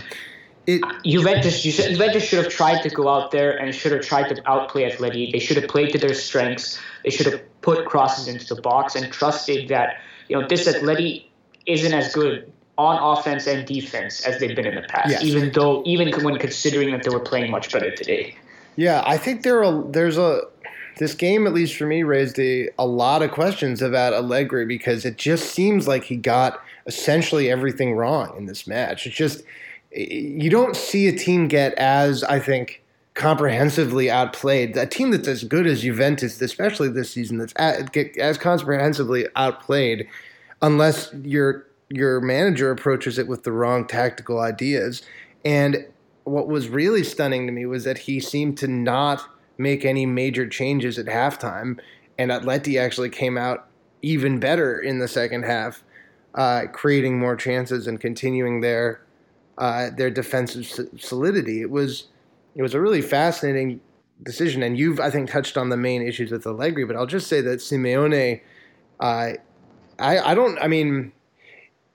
It, 0.68 0.82
Juventus, 1.06 1.62
Juventus 1.62 2.24
should 2.24 2.44
have 2.44 2.52
tried 2.52 2.82
to 2.82 2.90
go 2.90 3.08
out 3.08 3.30
there 3.30 3.52
and 3.52 3.74
should 3.74 3.92
have 3.92 4.02
tried 4.02 4.36
to 4.36 4.50
outplay 4.50 4.90
Atleti. 4.90 5.32
They 5.32 5.38
should 5.38 5.58
have 5.58 5.70
played 5.70 5.92
to 5.92 6.00
their 6.00 6.16
strengths. 6.16 6.80
They 7.04 7.12
should 7.12 7.28
have 7.28 7.62
put 7.62 7.86
crosses 7.86 8.28
into 8.28 8.56
the 8.56 8.62
box 8.64 8.96
and 8.96 9.14
trusted 9.14 9.68
that 9.70 9.98
you 10.28 10.40
know 10.40 10.48
this 10.48 10.68
Atleti 10.68 11.26
isn't 11.68 11.94
as 11.94 12.14
good 12.14 12.52
on 12.78 13.18
offense 13.18 13.48
and 13.48 13.66
defense 13.66 14.26
as 14.26 14.40
they've 14.40 14.56
been 14.56 14.66
in 14.66 14.76
the 14.76 14.88
past. 14.88 15.10
Yes. 15.10 15.24
Even 15.24 15.52
though, 15.52 15.82
even 15.86 16.12
when 16.24 16.38
considering 16.38 16.92
that 16.92 17.04
they 17.04 17.10
were 17.10 17.20
playing 17.20 17.52
much 17.52 17.72
better 17.72 17.92
today. 17.96 18.36
Yeah, 18.76 19.04
I 19.06 19.18
think 19.18 19.44
there 19.44 19.64
are 19.64 19.84
there's 19.84 20.18
a 20.18 20.42
this 20.98 21.14
game 21.14 21.46
at 21.48 21.54
least 21.54 21.76
for 21.76 21.86
me 21.86 22.04
raised 22.04 22.40
a, 22.40 22.70
a 22.78 22.86
lot 22.86 23.22
of 23.22 23.32
questions 23.32 23.82
about 23.82 24.14
Allegri 24.14 24.66
because 24.66 25.06
it 25.06 25.18
just 25.18 25.52
seems 25.54 25.88
like 25.88 26.06
he 26.06 26.16
got 26.16 26.62
essentially 26.86 27.50
everything 27.50 27.94
wrong 27.94 28.34
in 28.38 28.46
this 28.46 28.68
match. 28.68 29.06
It's 29.06 29.16
just 29.16 29.44
you 29.92 30.50
don't 30.50 30.76
see 30.76 31.08
a 31.08 31.18
team 31.18 31.48
get 31.48 31.74
as 31.76 32.24
I 32.24 32.40
think 32.40 32.84
comprehensively 33.14 34.12
outplayed. 34.12 34.76
A 34.76 34.86
team 34.86 35.12
that's 35.12 35.28
as 35.28 35.46
good 35.46 35.66
as 35.66 35.82
Juventus, 35.82 36.42
especially 36.42 36.90
this 36.90 37.12
season, 37.12 37.38
that's 37.38 37.54
as 37.54 38.38
comprehensively 38.38 39.28
outplayed, 39.38 40.08
unless 40.62 41.14
you're 41.24 41.66
your 41.90 42.22
manager 42.22 42.72
approaches 42.72 43.18
it 43.18 43.28
with 43.28 43.44
the 43.44 43.52
wrong 43.52 43.86
tactical 43.86 44.40
ideas. 44.40 45.04
And 45.44 45.86
what 46.24 46.48
was 46.48 46.70
really 46.70 47.04
stunning 47.04 47.46
to 47.46 47.52
me 47.52 47.66
was 47.66 47.84
that 47.84 48.00
he 48.00 48.20
seemed 48.20 48.58
to 48.60 48.68
not 48.68 49.28
make 49.58 49.86
any 49.86 50.06
major 50.06 50.48
changes 50.48 50.98
at 50.98 51.06
halftime. 51.06 51.80
And 52.18 52.32
Atleti 52.32 52.80
actually 52.80 53.10
came 53.10 53.38
out 53.38 53.68
even 54.02 54.40
better 54.40 54.80
in 54.80 55.00
the 55.00 55.08
second 55.08 55.44
half, 55.44 55.84
uh, 56.34 56.64
creating 56.74 57.20
more 57.20 57.36
chances 57.36 57.88
and 57.88 58.00
continuing 58.00 58.62
their 58.62 59.02
uh, 59.58 59.90
their 59.96 60.10
defensive 60.12 60.66
solidity. 61.00 61.62
It 61.62 61.72
was 61.72 62.08
it 62.56 62.62
was 62.62 62.74
a 62.74 62.82
really 62.82 63.02
fascinating 63.02 63.80
decision, 64.24 64.64
and 64.64 64.78
you've 64.78 65.00
I 65.00 65.10
think 65.10 65.30
touched 65.30 65.58
on 65.58 65.70
the 65.70 65.78
main 65.78 66.02
issues 66.02 66.32
with 66.32 66.46
Allegri, 66.46 66.86
but 66.86 66.96
I'll 66.96 67.06
just 67.06 67.28
say 67.28 67.42
that 67.42 67.60
Simeone, 67.60 68.42
uh, 69.00 69.30
I 70.00 70.20
I 70.20 70.36
don't 70.36 70.58
I 70.60 70.68
mean 70.68 71.14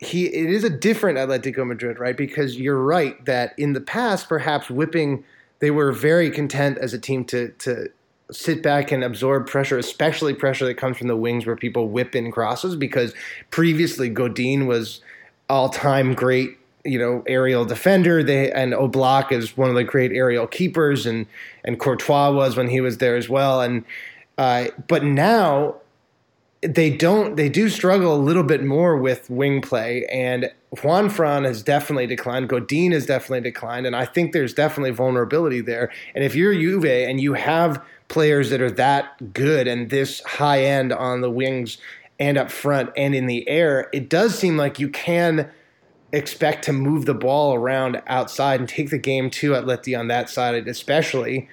he 0.00 0.26
it 0.26 0.50
is 0.50 0.64
a 0.64 0.70
different 0.70 1.18
Atletico 1.18 1.66
Madrid, 1.66 1.98
right? 1.98 2.16
Because 2.16 2.58
you're 2.58 2.82
right 2.82 3.22
that 3.26 3.54
in 3.58 3.74
the 3.74 3.80
past, 3.80 4.28
perhaps 4.28 4.70
whipping, 4.70 5.24
they 5.58 5.70
were 5.70 5.92
very 5.92 6.30
content 6.30 6.78
as 6.78 6.94
a 6.94 6.98
team 6.98 7.24
to 7.26 7.50
to 7.58 7.90
sit 8.32 8.62
back 8.62 8.92
and 8.92 9.04
absorb 9.04 9.46
pressure, 9.46 9.76
especially 9.76 10.32
pressure 10.32 10.64
that 10.64 10.76
comes 10.76 10.96
from 10.96 11.08
the 11.08 11.16
wings 11.16 11.44
where 11.44 11.56
people 11.56 11.88
whip 11.88 12.14
in 12.16 12.32
crosses. 12.32 12.76
Because 12.76 13.12
previously, 13.50 14.08
Godin 14.08 14.66
was 14.66 15.02
all 15.50 15.68
time 15.68 16.14
great, 16.14 16.56
you 16.82 16.98
know, 16.98 17.22
aerial 17.26 17.66
defender. 17.66 18.22
They 18.22 18.50
and 18.52 18.72
Oblak 18.72 19.32
is 19.32 19.54
one 19.54 19.68
of 19.68 19.74
the 19.74 19.84
great 19.84 20.12
aerial 20.12 20.46
keepers, 20.46 21.04
and 21.04 21.26
and 21.62 21.78
Courtois 21.78 22.30
was 22.30 22.56
when 22.56 22.70
he 22.70 22.80
was 22.80 22.98
there 22.98 23.16
as 23.16 23.28
well. 23.28 23.60
And 23.60 23.84
uh, 24.38 24.68
but 24.88 25.04
now 25.04 25.76
they 26.62 26.90
don't 26.90 27.36
they 27.36 27.48
do 27.48 27.70
struggle 27.70 28.14
a 28.14 28.20
little 28.20 28.42
bit 28.42 28.62
more 28.62 28.96
with 28.96 29.30
wing 29.30 29.62
play 29.62 30.04
and 30.06 30.52
Juanfran 30.76 31.44
has 31.44 31.62
definitely 31.62 32.06
declined. 32.06 32.48
Godin 32.48 32.92
has 32.92 33.06
definitely 33.06 33.40
declined 33.40 33.86
and 33.86 33.96
I 33.96 34.04
think 34.04 34.32
there's 34.32 34.52
definitely 34.52 34.90
vulnerability 34.90 35.62
there. 35.62 35.90
And 36.14 36.22
if 36.22 36.34
you're 36.34 36.54
Juve 36.54 36.84
and 36.84 37.20
you 37.20 37.32
have 37.32 37.82
players 38.08 38.50
that 38.50 38.60
are 38.60 38.70
that 38.72 39.32
good 39.32 39.66
and 39.66 39.88
this 39.88 40.20
high 40.24 40.62
end 40.64 40.92
on 40.92 41.22
the 41.22 41.30
wings 41.30 41.78
and 42.18 42.36
up 42.36 42.50
front 42.50 42.90
and 42.94 43.14
in 43.14 43.26
the 43.26 43.48
air 43.48 43.88
it 43.92 44.10
does 44.10 44.38
seem 44.38 44.58
like 44.58 44.78
you 44.78 44.90
can 44.90 45.50
expect 46.12 46.64
to 46.64 46.72
move 46.72 47.06
the 47.06 47.14
ball 47.14 47.54
around 47.54 48.02
outside 48.06 48.60
and 48.60 48.68
take 48.68 48.90
the 48.90 48.98
game 48.98 49.30
to 49.30 49.52
Atleti 49.52 49.98
on 49.98 50.08
that 50.08 50.28
side 50.28 50.68
especially 50.68 51.48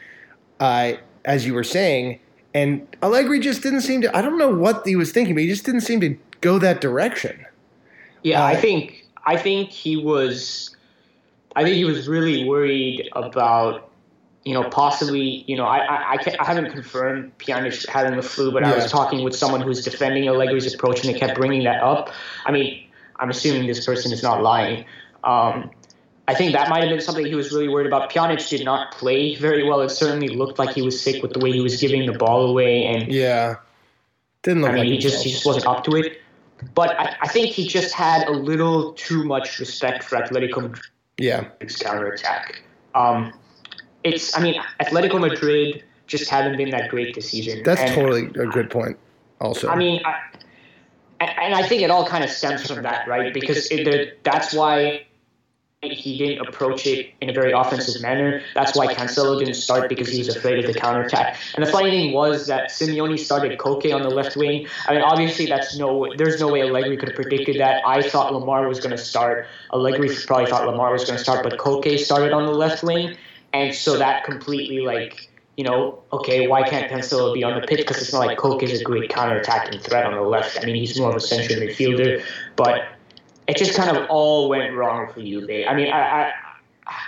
uh, 0.60 0.94
as 1.24 1.46
you 1.46 1.54
were 1.54 1.64
saying 1.64 2.20
and 2.54 2.88
Allegri 3.02 3.40
just 3.40 3.62
didn't 3.62 3.82
seem 3.82 4.02
to. 4.02 4.16
I 4.16 4.22
don't 4.22 4.38
know 4.38 4.54
what 4.54 4.86
he 4.86 4.96
was 4.96 5.12
thinking, 5.12 5.36
but 5.36 5.42
he 5.42 5.50
just 5.50 5.66
didn't 5.66 5.82
seem 5.82 6.00
to 6.02 6.18
go 6.42 6.60
that 6.60 6.82
direction. 6.82 7.46
Yeah, 8.24 8.44
uh, 8.44 8.48
I 8.48 8.56
think 8.56 9.06
I 9.26 9.38
think 9.38 9.70
he 9.70 9.98
was. 9.98 10.76
I 11.56 11.64
think 11.64 11.76
he 11.76 11.86
was 11.86 12.08
really 12.08 12.46
worried 12.48 13.10
about, 13.14 13.90
you 14.44 14.54
know, 14.54 14.70
possibly, 14.70 15.44
you 15.48 15.58
know, 15.58 15.66
I 15.66 15.80
I, 15.80 16.14
I, 16.14 16.36
I 16.40 16.46
haven't 16.46 16.72
confirmed 16.72 17.32
Pjanic 17.40 17.88
having 17.88 18.16
the 18.16 18.22
flu, 18.22 18.52
but 18.52 18.64
yeah. 18.64 18.72
I 18.72 18.76
was 18.76 18.92
talking 18.92 19.24
with 19.24 19.36
someone 19.36 19.62
who's 19.62 19.84
defending 19.84 20.28
Allegri's 20.28 20.72
approach, 20.74 21.04
and 21.04 21.14
they 21.14 21.20
kept 21.20 21.36
bringing 21.36 21.64
that 21.64 21.82
up. 21.82 22.12
I 22.46 22.52
mean, 22.52 22.84
I'm 23.18 23.30
assuming 23.30 23.68
this 23.68 23.86
person 23.86 24.12
is 24.12 24.24
not 24.24 24.42
lying. 24.44 24.86
Um, 25.24 25.72
I 26.28 26.34
think 26.34 26.52
that 26.52 26.70
might 26.70 26.82
have 26.82 26.90
been 26.90 27.00
something 27.00 27.26
he 27.26 27.36
was 27.36 27.54
really 27.54 27.70
worried 27.70 27.88
about. 27.88 28.12
Pjanic 28.12 28.48
did 28.50 28.66
not 28.66 28.92
play 28.92 29.36
very 29.36 29.64
well. 29.64 29.80
It 29.82 29.90
certainly 29.90 30.28
looked 30.28 30.60
like 30.60 30.76
he 30.76 30.82
was 30.82 31.02
sick 31.02 31.24
with 31.24 31.32
the 31.32 31.40
way 31.40 31.54
he 31.54 31.62
was 31.62 31.80
giving 31.80 32.06
the 32.06 32.18
ball 32.18 32.48
away, 32.48 32.86
and 32.86 33.12
yeah, 33.12 33.56
didn't 34.44 34.62
look. 34.62 34.72
I 34.72 34.76
mean, 34.76 34.84
like 34.84 34.92
he 34.92 34.98
just 34.98 35.24
he 35.24 35.32
just 35.32 35.46
wasn't 35.46 35.68
up 35.68 35.86
to 35.86 35.96
it. 35.96 36.22
But 36.74 37.00
I, 37.00 37.16
I, 37.22 37.28
think 37.28 37.52
he 37.52 37.68
just 37.68 37.94
had 37.94 38.28
a 38.28 38.32
little 38.32 38.94
too 38.94 39.24
much 39.24 39.60
respect 39.60 40.04
for 40.04 40.16
Atletico 40.16 40.64
Madrid's 40.64 40.90
yeah. 41.20 41.50
counterattack. 41.80 42.64
Um, 42.96 43.32
it's 44.04 44.36
I 44.36 44.42
mean, 44.42 44.60
Atletico 44.82 45.22
Madrid 45.22 45.84
just 46.08 46.30
haven't 46.30 46.58
been 46.58 46.72
that 46.72 46.90
great 46.90 47.14
this 47.14 47.30
season. 47.30 47.62
That's 47.64 47.82
and, 47.82 47.94
totally 47.94 48.26
a 48.44 48.48
good 48.48 48.70
point. 48.70 48.98
Also, 49.40 49.70
I 49.70 49.76
mean. 49.76 50.02
I, 50.04 50.16
and 51.20 51.56
I 51.56 51.68
think 51.68 51.82
it 51.82 51.90
all 51.90 52.06
kind 52.06 52.24
of 52.24 52.30
stems 52.30 52.68
from 52.68 52.84
that, 52.84 53.08
right? 53.08 53.34
Because 53.34 53.72
it, 53.72 54.24
that's 54.24 54.54
why 54.54 55.08
he 55.84 56.18
didn't 56.18 56.48
approach 56.48 56.88
it 56.88 57.14
in 57.22 57.30
a 57.30 57.34
very 57.34 57.52
offensive 57.52 58.02
manner. 58.02 58.42
That's 58.56 58.76
why 58.76 58.94
Cancelo 58.96 59.38
didn't 59.38 59.54
start 59.54 59.90
because 59.90 60.10
he 60.10 60.18
was 60.18 60.36
afraid 60.36 60.66
of 60.66 60.74
the 60.74 60.80
counterattack. 60.80 61.38
And 61.56 61.64
the 61.64 61.72
funny 61.72 61.92
thing 61.92 62.14
was 62.14 62.48
that 62.48 62.72
Simeone 62.72 63.20
started 63.20 63.58
Koke 63.60 63.94
on 63.94 64.02
the 64.02 64.10
left 64.10 64.36
wing. 64.36 64.68
I 64.88 64.94
mean, 64.94 65.04
obviously 65.04 65.46
that's 65.46 65.78
no, 65.78 66.12
there's 66.18 66.40
no 66.40 66.52
way 66.52 66.64
Allegri 66.64 66.98
could 66.98 67.10
have 67.10 67.16
predicted 67.16 67.60
that. 67.60 67.84
I 67.86 68.02
thought 68.02 68.34
Lemar 68.34 68.68
was 68.68 68.80
going 68.80 68.92
to 68.92 68.98
start. 68.98 69.46
Allegri 69.72 70.10
probably 70.26 70.50
thought 70.50 70.68
Lemar 70.68 70.92
was 70.92 71.06
going 71.06 71.18
to 71.18 71.24
start, 71.24 71.44
but 71.44 71.60
Koke 71.60 72.00
started 72.00 72.34
on 72.34 72.48
the 72.48 72.54
left 72.54 72.84
wing, 72.84 73.16
and 73.54 73.74
so 73.74 73.98
that 73.98 74.24
completely 74.24 74.80
like. 74.80 75.30
You 75.56 75.64
know, 75.64 76.04
okay, 76.14 76.48
why 76.48 76.70
can't 76.70 76.88
Cancelo 76.88 77.34
be 77.34 77.44
on 77.44 77.60
the 77.60 77.66
pitch? 77.66 77.80
Because 77.80 78.00
it's 78.00 78.14
not 78.14 78.28
like 78.28 78.38
Koke 78.38 78.62
is 78.62 78.80
a 78.80 78.84
great 78.84 79.10
counterattacking 79.10 79.82
threat 79.82 80.06
on 80.06 80.14
the 80.14 80.22
left. 80.22 80.60
I 80.62 80.66
mean, 80.68 80.76
he's 80.76 81.00
more 81.00 81.10
of 81.10 81.16
a 81.16 81.20
central 81.20 81.60
midfielder, 81.60 82.22
but 82.56 82.84
it 83.48 83.58
just 83.58 83.76
kind 83.76 83.96
of 83.96 84.10
all 84.10 84.50
went 84.50 84.76
wrong 84.76 85.12
for 85.12 85.22
you. 85.22 85.46
They, 85.46 85.66
I 85.66 85.74
mean, 85.76 85.92
I 85.92 86.00
I, 86.26 86.34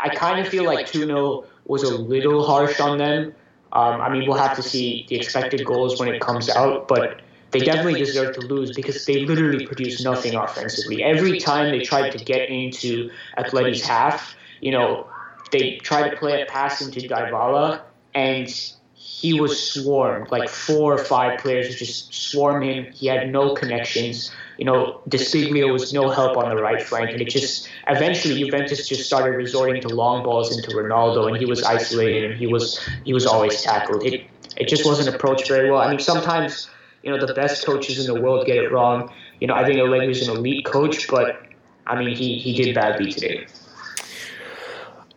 I 0.06 0.10
kind 0.10 0.40
of 0.40 0.48
feel 0.48 0.66
like 0.66 0.88
2 0.88 1.06
0 1.06 1.46
was 1.66 1.84
a 1.84 1.96
little 1.98 2.46
harsh 2.46 2.80
on 2.80 2.98
them. 2.98 3.34
Um, 3.72 4.02
I 4.02 4.10
mean, 4.10 4.28
we'll 4.28 4.38
have 4.38 4.56
to 4.56 4.64
see 4.64 5.06
the 5.10 5.16
expected 5.16 5.64
goals 5.66 6.00
when 6.00 6.10
it 6.10 6.20
comes 6.22 6.50
out, 6.50 6.88
but 6.88 7.22
they 7.52 7.60
definitely 7.60 8.00
deserve 8.00 8.36
to 8.36 8.42
lose 8.42 8.76
because 8.76 9.06
they 9.06 9.26
literally 9.26 9.66
produced 9.66 10.04
nothing 10.04 10.36
offensively. 10.36 11.04
Every 11.04 11.40
time 11.40 11.70
they 11.72 11.84
tried 11.84 12.12
to 12.12 12.24
get 12.24 12.50
into 12.50 13.12
Atleti's 13.38 13.84
half, 13.84 14.36
you 14.62 14.72
know, 14.72 15.08
they 15.52 15.78
tried 15.78 16.10
to 16.10 16.18
play 16.18 16.42
a 16.42 16.46
pass 16.46 16.82
into 16.82 17.00
Dybala, 17.00 17.82
and 18.16 18.50
he 18.94 19.40
was 19.40 19.62
swarmed. 19.62 20.32
Like 20.32 20.50
four 20.50 20.94
or 20.94 21.04
five 21.04 21.40
players 21.40 21.76
just 21.76 22.14
swarm 22.14 22.64
him. 22.64 22.92
He 22.94 23.08
had 23.08 23.32
no 23.32 23.54
connections 23.54 24.32
you 24.60 24.66
know, 24.66 25.00
De 25.08 25.18
Sciglio 25.18 25.72
was 25.72 25.94
no 25.94 26.10
help 26.10 26.36
on 26.36 26.54
the 26.54 26.62
right 26.62 26.84
flank, 26.84 27.12
and 27.12 27.22
it 27.22 27.30
just 27.30 27.70
eventually 27.88 28.44
Juventus 28.44 28.86
just 28.90 29.06
started 29.06 29.38
resorting 29.38 29.82
to 29.84 29.88
long 29.88 30.22
balls 30.22 30.54
into 30.54 30.76
Ronaldo, 30.76 31.30
and 31.30 31.38
he 31.38 31.46
was 31.46 31.64
isolated, 31.64 32.30
and 32.30 32.38
he 32.38 32.46
was 32.46 32.78
he 33.06 33.14
was 33.14 33.26
always 33.26 33.62
tackled. 33.62 34.04
It 34.04 34.26
it 34.58 34.68
just 34.68 34.86
wasn't 34.86 35.16
approached 35.16 35.48
very 35.48 35.72
well. 35.72 35.80
I 35.80 35.90
mean, 35.90 36.00
sometimes 36.00 36.70
you 37.04 37.10
know 37.10 37.26
the 37.26 37.34
best 37.34 37.66
coaches 37.66 38.06
in 38.06 38.14
the 38.14 38.20
world 38.20 38.46
get 38.46 38.58
it 38.58 38.70
wrong. 38.70 39.10
You 39.40 39.48
know, 39.48 39.54
I 39.54 39.64
think 39.66 39.80
Allegri's 39.80 40.28
an 40.28 40.36
elite 40.36 40.66
coach, 40.66 41.08
but 41.08 41.42
I 41.88 41.98
mean, 41.98 42.14
he 42.14 42.38
he 42.38 42.54
did 42.54 42.76
badly 42.76 43.14
today. 43.14 43.48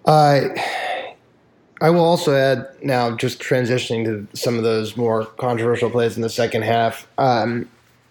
Uh, 0.04 0.50
I 1.80 1.90
will 1.90 2.04
also 2.04 2.32
add 2.32 2.68
now, 2.80 3.16
just 3.16 3.40
transitioning 3.40 4.04
to 4.04 4.38
some 4.38 4.56
of 4.56 4.62
those 4.62 4.96
more 4.96 5.24
controversial 5.24 5.90
plays 5.90 6.14
in 6.14 6.22
the 6.22 6.30
second 6.30 6.62
half. 6.62 7.08
Um, 7.18 7.68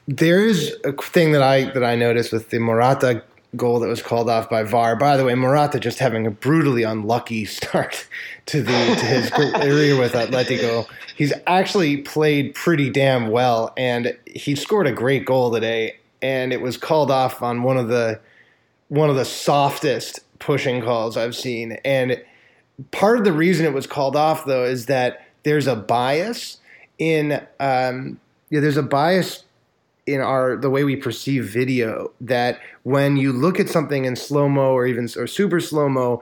there 0.07 0.45
is 0.45 0.75
a 0.83 0.93
thing 0.93 1.31
that 1.33 1.43
I 1.43 1.65
that 1.71 1.83
I 1.83 1.95
noticed 1.95 2.31
with 2.31 2.49
the 2.49 2.59
Morata 2.59 3.23
goal 3.55 3.79
that 3.79 3.87
was 3.87 4.01
called 4.01 4.29
off 4.29 4.49
by 4.49 4.63
VAR. 4.63 4.95
By 4.95 5.17
the 5.17 5.25
way, 5.25 5.35
Morata 5.35 5.79
just 5.79 5.99
having 5.99 6.25
a 6.25 6.31
brutally 6.31 6.83
unlucky 6.83 7.45
start 7.45 8.07
to 8.47 8.61
the 8.61 8.71
to 8.71 9.05
his 9.05 9.29
career 9.29 9.97
with 9.97 10.13
Atletico. 10.13 10.87
He's 11.15 11.33
actually 11.47 11.97
played 11.97 12.55
pretty 12.55 12.89
damn 12.89 13.29
well, 13.29 13.73
and 13.77 14.17
he 14.25 14.55
scored 14.55 14.87
a 14.87 14.91
great 14.91 15.25
goal 15.25 15.51
today. 15.51 15.97
And 16.23 16.53
it 16.53 16.61
was 16.61 16.77
called 16.77 17.09
off 17.09 17.41
on 17.41 17.63
one 17.63 17.77
of 17.77 17.87
the 17.87 18.19
one 18.89 19.09
of 19.09 19.15
the 19.15 19.25
softest 19.25 20.19
pushing 20.39 20.81
calls 20.81 21.17
I've 21.17 21.35
seen. 21.35 21.73
And 21.83 22.21
part 22.91 23.17
of 23.17 23.23
the 23.23 23.33
reason 23.33 23.65
it 23.65 23.73
was 23.73 23.87
called 23.87 24.15
off, 24.15 24.45
though, 24.45 24.63
is 24.63 24.85
that 24.85 25.25
there's 25.43 25.65
a 25.65 25.75
bias 25.75 26.57
in 26.99 27.41
um, 27.59 28.19
yeah, 28.51 28.59
there's 28.59 28.77
a 28.77 28.83
bias 28.83 29.45
in 30.07 30.21
our 30.21 30.55
the 30.57 30.69
way 30.69 30.83
we 30.83 30.95
perceive 30.95 31.45
video 31.45 32.11
that 32.21 32.59
when 32.83 33.17
you 33.17 33.31
look 33.31 33.59
at 33.59 33.69
something 33.69 34.05
in 34.05 34.15
slow 34.15 34.49
mo 34.49 34.73
or 34.73 34.85
even 34.85 35.07
or 35.15 35.27
super 35.27 35.59
slow 35.59 35.87
mo, 35.87 36.21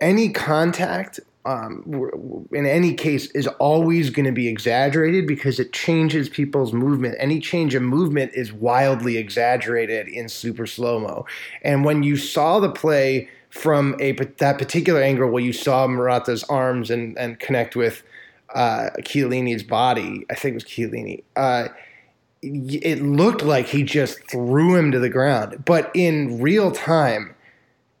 any 0.00 0.30
contact 0.30 1.20
um, 1.44 2.46
in 2.52 2.66
any 2.66 2.92
case 2.92 3.30
is 3.30 3.46
always 3.58 4.10
going 4.10 4.26
to 4.26 4.32
be 4.32 4.48
exaggerated 4.48 5.26
because 5.26 5.58
it 5.58 5.72
changes 5.72 6.28
people's 6.28 6.74
movement. 6.74 7.16
Any 7.18 7.40
change 7.40 7.74
of 7.74 7.82
movement 7.82 8.32
is 8.34 8.52
wildly 8.52 9.16
exaggerated 9.16 10.08
in 10.08 10.28
super 10.28 10.66
slow 10.66 11.00
mo. 11.00 11.24
And 11.62 11.86
when 11.86 12.02
you 12.02 12.18
saw 12.18 12.60
the 12.60 12.70
play 12.70 13.30
from 13.48 13.96
a 13.98 14.12
that 14.12 14.58
particular 14.58 15.00
angle 15.00 15.30
where 15.30 15.42
you 15.42 15.54
saw 15.54 15.86
Morata's 15.86 16.44
arms 16.44 16.90
and 16.90 17.16
and 17.16 17.38
connect 17.40 17.74
with 17.74 18.02
uh, 18.54 18.90
Chiellini's 19.00 19.62
body, 19.62 20.26
I 20.30 20.34
think 20.34 20.52
it 20.52 20.54
was 20.54 20.64
Chiellini. 20.64 21.22
Uh, 21.34 21.68
it 22.42 23.02
looked 23.02 23.42
like 23.42 23.66
he 23.66 23.82
just 23.82 24.22
threw 24.30 24.76
him 24.76 24.92
to 24.92 24.98
the 24.98 25.08
ground. 25.08 25.64
But 25.64 25.90
in 25.94 26.40
real 26.40 26.70
time, 26.70 27.34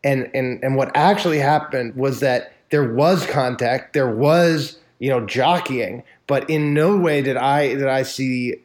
and 0.04 0.30
and 0.34 0.62
and 0.62 0.76
what 0.76 0.90
actually 0.94 1.38
happened 1.38 1.96
was 1.96 2.20
that 2.20 2.52
there 2.70 2.92
was 2.92 3.26
contact, 3.26 3.92
there 3.94 4.10
was 4.10 4.78
you 4.98 5.10
know 5.10 5.24
jockeying, 5.26 6.04
but 6.26 6.48
in 6.48 6.74
no 6.74 6.96
way 6.96 7.22
did 7.22 7.36
I 7.36 7.74
did 7.74 7.88
I 7.88 8.02
see 8.02 8.56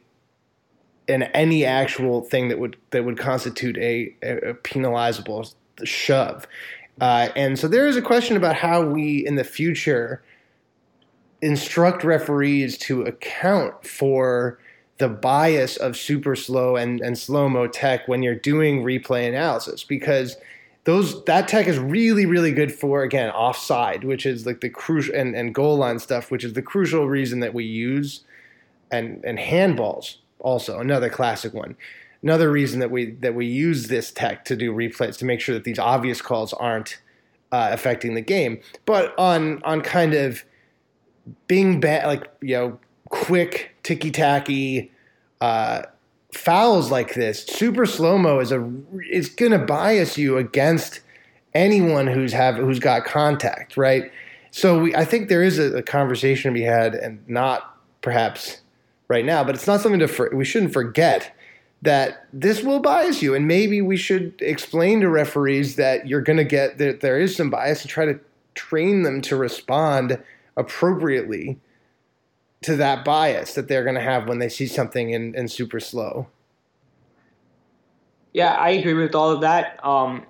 in 1.06 1.24
any 1.24 1.64
actual 1.64 2.22
thing 2.22 2.48
that 2.48 2.58
would 2.58 2.76
that 2.90 3.04
would 3.04 3.18
constitute 3.18 3.76
a, 3.78 4.14
a 4.22 4.54
penalizable 4.54 5.54
shove. 5.82 6.46
Uh, 7.00 7.28
and 7.34 7.58
so 7.58 7.66
there 7.66 7.88
is 7.88 7.96
a 7.96 8.02
question 8.02 8.36
about 8.36 8.54
how 8.54 8.84
we 8.84 9.26
in 9.26 9.34
the 9.34 9.44
future 9.44 10.22
instruct 11.42 12.04
referees 12.04 12.78
to 12.78 13.02
account 13.02 13.86
for 13.86 14.58
the 14.98 15.08
bias 15.08 15.76
of 15.76 15.96
super 15.96 16.36
slow 16.36 16.76
and, 16.76 17.00
and 17.00 17.18
slow 17.18 17.48
mo 17.48 17.66
tech 17.66 18.06
when 18.06 18.22
you're 18.22 18.34
doing 18.34 18.82
replay 18.82 19.28
analysis 19.28 19.84
because 19.84 20.36
those 20.84 21.24
that 21.24 21.48
tech 21.48 21.66
is 21.66 21.78
really 21.78 22.26
really 22.26 22.52
good 22.52 22.72
for 22.72 23.02
again 23.02 23.30
offside 23.30 24.04
which 24.04 24.24
is 24.24 24.46
like 24.46 24.60
the 24.60 24.68
crucial 24.68 25.14
and, 25.14 25.34
and 25.34 25.54
goal 25.54 25.76
line 25.76 25.98
stuff 25.98 26.30
which 26.30 26.44
is 26.44 26.52
the 26.52 26.62
crucial 26.62 27.08
reason 27.08 27.40
that 27.40 27.54
we 27.54 27.64
use 27.64 28.20
and 28.90 29.24
and 29.24 29.38
handballs 29.38 30.16
also 30.44 30.78
another 30.78 31.08
classic 31.08 31.52
one. 31.52 31.74
Another 32.22 32.50
reason 32.50 32.78
that 32.80 32.90
we 32.90 33.12
that 33.12 33.34
we 33.34 33.46
use 33.46 33.88
this 33.88 34.12
tech 34.12 34.44
to 34.44 34.56
do 34.56 34.72
replays 34.72 35.18
to 35.18 35.24
make 35.24 35.40
sure 35.40 35.54
that 35.54 35.64
these 35.64 35.78
obvious 35.78 36.22
calls 36.22 36.52
aren't 36.52 37.00
uh, 37.50 37.70
affecting 37.72 38.14
the 38.14 38.20
game. 38.20 38.60
But 38.86 39.18
on 39.18 39.62
on 39.64 39.80
kind 39.80 40.14
of 40.14 40.44
being 41.48 41.80
bad 41.80 42.06
like 42.06 42.30
you 42.40 42.56
know 42.56 42.78
quick 43.08 43.74
ticky 43.82 44.10
tacky 44.10 44.92
uh, 45.40 45.82
fouls 46.32 46.90
like 46.90 47.14
this, 47.14 47.44
super 47.44 47.86
slow 47.86 48.18
mo 48.18 48.40
is 48.40 48.52
a 48.52 48.72
is 49.10 49.28
gonna 49.28 49.58
bias 49.58 50.18
you 50.18 50.36
against 50.36 51.00
anyone 51.54 52.06
who's 52.06 52.32
have 52.32 52.56
who's 52.56 52.78
got 52.78 53.04
contact, 53.04 53.76
right? 53.76 54.10
So 54.50 54.78
we, 54.78 54.94
I 54.94 55.04
think 55.04 55.28
there 55.28 55.42
is 55.42 55.58
a, 55.58 55.78
a, 55.78 55.82
conversation 55.82 56.52
to 56.52 56.54
be 56.54 56.64
had, 56.64 56.94
and 56.94 57.18
not 57.28 57.76
perhaps 58.02 58.60
right 59.08 59.24
now, 59.24 59.42
but 59.42 59.56
it's 59.56 59.66
not 59.66 59.80
something 59.80 59.98
to 59.98 60.06
for, 60.06 60.30
we 60.32 60.44
shouldn't 60.44 60.72
forget 60.72 61.34
that 61.82 62.26
this 62.32 62.62
will 62.62 62.78
bias 62.78 63.20
you, 63.20 63.34
and 63.34 63.48
maybe 63.48 63.82
we 63.82 63.96
should 63.96 64.34
explain 64.38 65.00
to 65.00 65.08
referees 65.08 65.74
that 65.76 66.06
you're 66.06 66.22
going 66.22 66.36
to 66.36 66.44
get 66.44 66.78
that 66.78 67.00
there 67.00 67.18
is 67.18 67.34
some 67.34 67.50
bias 67.50 67.82
and 67.82 67.90
try 67.90 68.06
to 68.06 68.18
train 68.54 69.02
them 69.02 69.20
to 69.22 69.36
respond 69.36 70.22
appropriately 70.56 71.58
to 72.64 72.76
that 72.76 73.04
bias 73.04 73.54
that 73.54 73.68
they're 73.68 73.84
going 73.84 73.94
to 73.94 74.00
have 74.00 74.26
when 74.26 74.38
they 74.38 74.48
see 74.48 74.66
something 74.66 75.10
in, 75.10 75.34
in 75.34 75.48
super 75.48 75.80
slow. 75.80 76.26
Yeah, 78.32 78.54
I 78.54 78.70
agree 78.70 78.94
with 78.94 79.14
all 79.14 79.30
of 79.30 79.42
that. 79.42 79.78
Um, 79.84 80.26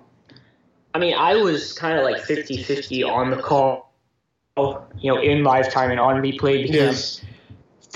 I 0.93 0.99
mean, 0.99 1.15
I 1.15 1.35
was 1.35 1.73
kind 1.73 1.97
of 1.97 2.03
like 2.03 2.21
50 2.21 2.61
50 2.63 3.03
on 3.03 3.31
the 3.31 3.41
call, 3.41 3.91
you 4.57 5.11
know, 5.11 5.19
in 5.19 5.43
lifetime 5.43 5.91
and 5.91 5.99
on 5.99 6.21
replay 6.21 6.61
because 6.61 7.21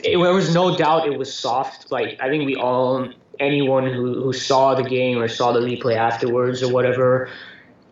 yeah. 0.04 0.12
it, 0.12 0.18
there 0.18 0.34
was 0.34 0.54
no 0.54 0.76
doubt 0.76 1.08
it 1.08 1.18
was 1.18 1.34
soft. 1.34 1.92
Like, 1.92 2.18
I 2.22 2.30
think 2.30 2.46
we 2.46 2.56
all, 2.56 3.10
anyone 3.40 3.86
who, 3.86 4.24
who 4.24 4.34
saw 4.34 4.74
the 4.74 4.84
game 4.84 5.18
or 5.18 5.28
saw 5.28 5.52
the 5.52 5.60
replay 5.60 5.96
afterwards 5.96 6.64
or 6.64 6.74
whatever, 6.74 7.30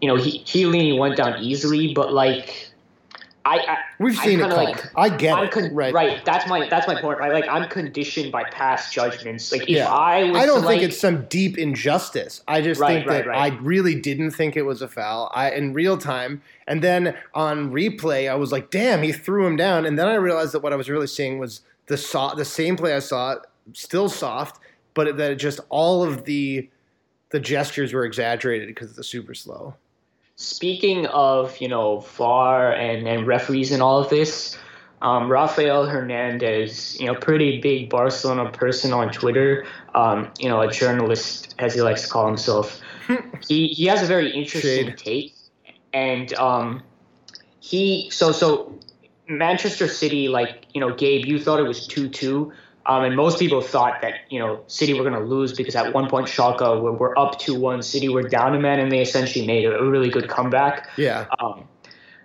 you 0.02 0.08
know, 0.08 0.16
he, 0.16 0.43
Chiellini 0.43 0.98
went 0.98 1.18
down 1.18 1.41
easily, 1.43 1.93
but 1.93 2.14
like, 2.14 2.66
I, 3.48 3.56
I 3.60 3.78
we've 3.98 4.18
seen 4.18 4.41
it. 4.41 4.48
Like, 4.48 4.84
I 4.98 5.10
get 5.10 5.38
I'm 5.38 5.45
it. 5.45 5.74
Right. 5.74 5.93
Right. 5.93 6.26
That's 6.26 6.48
my 6.48 6.68
that's 6.68 6.86
my 6.86 7.00
point. 7.00 7.20
Right. 7.20 7.32
Like 7.32 7.48
I'm 7.48 7.70
conditioned 7.70 8.32
by 8.32 8.43
past 8.45 8.93
judgments. 8.93 9.52
Like 9.52 9.64
if 9.64 9.70
yeah. 9.70 9.88
I 9.88 10.24
was 10.24 10.38
I 10.38 10.45
don't 10.45 10.62
think 10.62 10.66
like, 10.66 10.82
it's 10.82 11.00
some 11.00 11.26
deep 11.28 11.58
injustice. 11.58 12.43
I 12.48 12.62
just 12.62 12.82
right, 12.82 12.95
think 12.95 13.08
right, 13.08 13.24
that 13.24 13.30
right. 13.30 13.54
I 13.54 13.56
really 13.58 13.95
didn't 13.95 14.32
think 14.32 14.58
it 14.58 14.64
was 14.64 14.82
a 14.82 14.88
foul. 14.88 15.32
I 15.34 15.52
in 15.52 15.74
real 15.74 15.98
time, 15.98 16.41
and 16.68 16.84
then 16.84 17.16
on 17.34 17.72
replay, 17.72 18.30
I 18.30 18.36
was 18.36 18.52
like, 18.52 18.70
"Damn, 18.70 19.02
he 19.02 19.14
threw 19.14 19.48
him 19.48 19.56
down." 19.56 19.86
And 19.86 19.98
then 19.98 20.08
I 20.08 20.16
realized 20.16 20.52
that 20.52 20.62
what 20.62 20.74
I 20.74 20.76
was 20.76 20.89
really 20.89 21.08
seeing 21.08 21.39
was 21.39 21.62
the 21.86 21.98
saw 21.98 22.36
the 22.36 22.45
same 22.45 22.76
play 22.76 22.95
I 22.95 23.00
saw, 23.00 23.38
still 23.72 24.10
soft, 24.10 24.60
but 24.93 25.16
that 25.18 25.36
just 25.36 25.62
all 25.70 26.04
of 26.04 26.26
the 26.26 26.70
the 27.30 27.39
gestures 27.39 27.93
were 27.93 28.06
exaggerated 28.06 28.68
because 28.68 28.89
of 28.89 28.95
the 28.95 29.04
super 29.04 29.34
slow. 29.34 29.76
Speaking 30.40 31.08
of, 31.08 31.60
you 31.60 31.68
know, 31.68 32.02
VAR 32.02 32.72
and, 32.72 33.08
and 33.08 33.26
referees 33.26 33.72
and 33.72 33.82
all 33.82 34.00
of 34.00 34.10
this, 34.12 34.56
um, 35.02 35.32
Rafael 35.32 35.88
Hernandez, 35.88 36.96
you 37.00 37.08
know, 37.08 37.16
pretty 37.16 37.60
big 37.60 37.90
Barcelona 37.90 38.52
person 38.52 38.94
on 38.94 39.12
Twitter, 39.12 39.66
um, 39.96 40.32
you 40.38 40.48
know, 40.48 40.62
a 40.62 40.72
journalist, 40.72 41.56
as 41.58 41.74
he 41.74 41.82
likes 41.82 42.04
to 42.04 42.10
call 42.10 42.28
himself. 42.28 42.80
he, 43.48 43.70
he 43.70 43.88
has 43.88 44.04
a 44.04 44.06
very 44.06 44.32
interesting 44.32 44.90
Shade. 44.90 44.98
take. 45.00 45.36
And 45.92 46.32
um, 46.36 46.84
he, 47.60 48.08
so, 48.12 48.32
so 48.32 48.78
Manchester 49.28 49.88
City, 49.88 50.28
like, 50.28 50.66
you 50.72 50.80
know, 50.82 50.94
Gabe, 50.94 51.26
you 51.26 51.40
thought 51.40 51.60
it 51.60 51.68
was 51.68 51.88
2 51.88 52.10
2. 52.10 52.54
Um, 52.88 53.04
and 53.04 53.16
most 53.16 53.38
people 53.38 53.62
thought 53.62 54.02
that 54.02 54.16
you 54.30 54.40
know 54.40 54.64
City 54.68 54.94
were 54.94 55.04
going 55.04 55.14
to 55.14 55.28
lose 55.28 55.54
because 55.54 55.76
at 55.76 55.94
one 55.94 56.10
point 56.10 56.28
Schalke 56.28 56.82
were, 56.82 56.94
were 56.94 57.18
up 57.20 57.38
to 57.40 57.60
one, 57.60 57.82
City 57.84 58.08
were 58.08 58.24
down 58.24 58.56
a 58.56 58.60
man, 58.60 58.80
and 58.80 58.92
they 58.92 59.02
essentially 59.02 59.46
made 59.46 59.66
a, 59.66 59.78
a 59.78 59.90
really 59.90 60.10
good 60.10 60.30
comeback. 60.30 60.90
Yeah. 60.98 61.26
Um, 61.40 61.68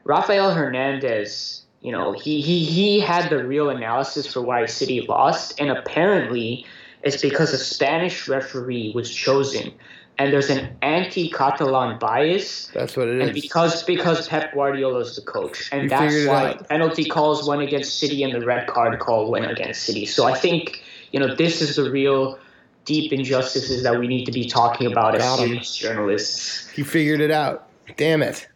Rafael 0.05 0.53
Hernandez, 0.53 1.63
you 1.81 1.91
know, 1.91 2.13
he 2.13 2.41
he 2.41 2.65
he 2.65 3.01
had 3.01 3.29
the 3.29 3.45
real 3.45 3.71
analysis 3.71 4.33
for 4.33 4.41
why 4.41 4.67
City 4.67 5.01
lost, 5.01 5.61
and 5.61 5.71
apparently 5.71 6.65
it's 7.03 7.21
because 7.21 7.53
a 7.53 7.59
Spanish 7.59 8.29
referee 8.29 8.93
was 8.95 9.13
chosen 9.13 9.73
and 10.19 10.33
there's 10.33 10.51
an 10.51 10.77
anti-Catalan 10.83 11.99
bias. 11.99 12.69
That's 12.69 12.97
what 12.97 13.09
it 13.09 13.21
is. 13.21 13.29
And 13.29 13.35
because 13.35 13.83
because 13.83 14.29
Pep 14.29 14.53
Guardiola 14.55 15.01
is 15.01 15.17
the 15.17 15.23
coach, 15.23 15.71
and 15.73 15.85
you 15.85 15.89
that's 15.89 16.27
why 16.27 16.59
penalty 16.69 17.05
calls 17.05 17.47
went 17.49 17.63
against 17.63 17.99
City 17.99 18.23
and 18.23 18.33
the 18.35 18.45
red 18.45 18.67
card 18.69 18.99
call 19.01 19.31
went 19.31 19.51
against 19.51 19.83
City. 19.83 20.07
So 20.07 20.27
I 20.27 20.35
think 20.35 20.83
you 21.13 21.21
know 21.21 21.35
this 21.35 21.61
is 21.63 21.77
the 21.77 21.91
real 21.91 22.39
deep 22.85 23.13
injustices 23.13 23.83
that 23.85 23.99
we 23.99 24.07
need 24.07 24.25
to 24.27 24.33
be 24.33 24.49
talking 24.49 24.91
about 24.91 25.15
as 25.15 25.39
serious 25.39 25.77
journalists. 25.77 26.69
He 26.71 26.83
figured 26.83 27.21
it 27.21 27.31
out. 27.31 27.69
Damn 27.97 28.23
it, 28.23 28.49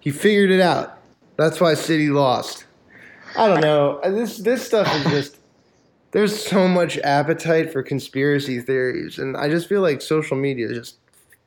he 0.00 0.10
figured 0.10 0.50
it 0.50 0.60
out. 0.60 0.98
That's 1.36 1.60
why 1.60 1.74
City 1.74 2.10
lost. 2.10 2.66
I 3.36 3.46
don't 3.46 3.60
know. 3.60 4.00
This 4.02 4.38
this 4.38 4.66
stuff 4.66 4.92
is 4.96 5.04
just 5.04 5.36
there's 6.12 6.44
so 6.44 6.66
much 6.66 6.98
appetite 6.98 7.72
for 7.72 7.82
conspiracy 7.82 8.60
theories, 8.60 9.18
and 9.18 9.36
I 9.36 9.48
just 9.48 9.68
feel 9.68 9.80
like 9.80 10.02
social 10.02 10.36
media 10.36 10.68
just 10.68 10.96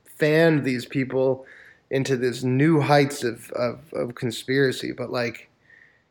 fanned 0.06 0.64
these 0.64 0.86
people 0.86 1.46
into 1.90 2.16
this 2.18 2.44
new 2.44 2.80
heights 2.80 3.24
of, 3.24 3.52
of, 3.52 3.80
of 3.94 4.16
conspiracy. 4.16 4.92
But 4.92 5.12
like, 5.12 5.50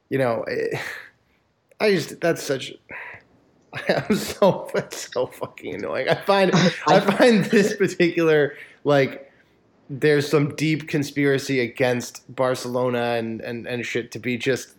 you 0.09 0.19
know, 0.19 0.45
it, 0.47 0.79
I 1.81 1.93
just 1.93 2.21
that's 2.21 2.43
such. 2.43 2.75
I'm 3.89 4.17
so 4.17 4.69
that's 4.75 5.11
so 5.13 5.27
fucking 5.27 5.77
annoying. 5.77 6.09
I 6.09 6.15
find 6.15 6.53
I 6.87 7.01
find 7.17 7.45
this 7.47 7.75
particular 7.75 8.55
like 8.85 9.33
there's 9.89 10.29
some 10.29 10.55
deep 10.55 10.89
conspiracy 10.89 11.61
against 11.61 12.35
Barcelona 12.35 13.17
and, 13.19 13.41
and, 13.43 13.67
and 13.67 13.85
shit 13.85 14.11
to 14.13 14.19
be 14.19 14.39
just 14.39 14.75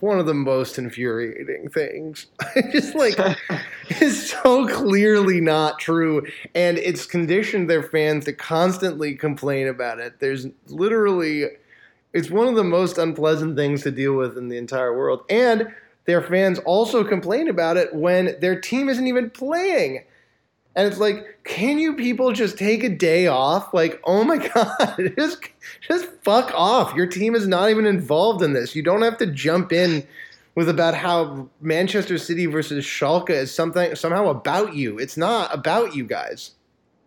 one 0.00 0.18
of 0.18 0.26
the 0.26 0.34
most 0.34 0.78
infuriating 0.78 1.68
things. 1.68 2.26
just 2.72 2.94
like 2.94 3.14
it's 3.88 4.30
so 4.30 4.66
clearly 4.66 5.40
not 5.40 5.78
true, 5.78 6.26
and 6.54 6.78
it's 6.78 7.04
conditioned 7.06 7.68
their 7.68 7.82
fans 7.82 8.24
to 8.24 8.32
constantly 8.32 9.14
complain 9.14 9.68
about 9.68 10.00
it. 10.00 10.18
There's 10.18 10.46
literally, 10.68 11.44
it's 12.12 12.30
one 12.30 12.48
of 12.48 12.54
the 12.54 12.64
most 12.64 12.98
unpleasant 12.98 13.56
things 13.56 13.82
to 13.82 13.90
deal 13.90 14.14
with 14.14 14.38
in 14.38 14.48
the 14.48 14.56
entire 14.56 14.96
world, 14.96 15.24
and 15.28 15.68
their 16.06 16.22
fans 16.22 16.58
also 16.60 17.04
complain 17.04 17.48
about 17.48 17.76
it 17.76 17.94
when 17.94 18.36
their 18.40 18.60
team 18.60 18.88
isn't 18.88 19.06
even 19.06 19.30
playing. 19.30 20.04
And 20.74 20.86
it's 20.86 20.98
like, 20.98 21.38
can 21.44 21.78
you 21.78 21.94
people 21.94 22.32
just 22.32 22.56
take 22.56 22.82
a 22.82 22.88
day 22.88 23.26
off? 23.26 23.74
Like, 23.74 24.00
oh 24.04 24.24
my 24.24 24.38
god, 24.54 25.12
just 25.18 25.48
just 25.80 26.06
fuck 26.22 26.52
off. 26.54 26.94
Your 26.94 27.06
team 27.06 27.34
is 27.34 27.46
not 27.46 27.70
even 27.70 27.86
involved 27.86 28.42
in 28.42 28.52
this. 28.52 28.74
You 28.74 28.82
don't 28.82 29.02
have 29.02 29.18
to 29.18 29.26
jump 29.26 29.72
in 29.72 30.06
with 30.54 30.68
about 30.68 30.94
how 30.94 31.48
Manchester 31.60 32.18
City 32.18 32.46
versus 32.46 32.84
Schalke 32.84 33.30
is 33.30 33.54
something 33.54 33.94
somehow 33.94 34.28
about 34.28 34.74
you. 34.74 34.98
It's 34.98 35.16
not 35.16 35.52
about 35.54 35.94
you 35.94 36.04
guys. 36.04 36.52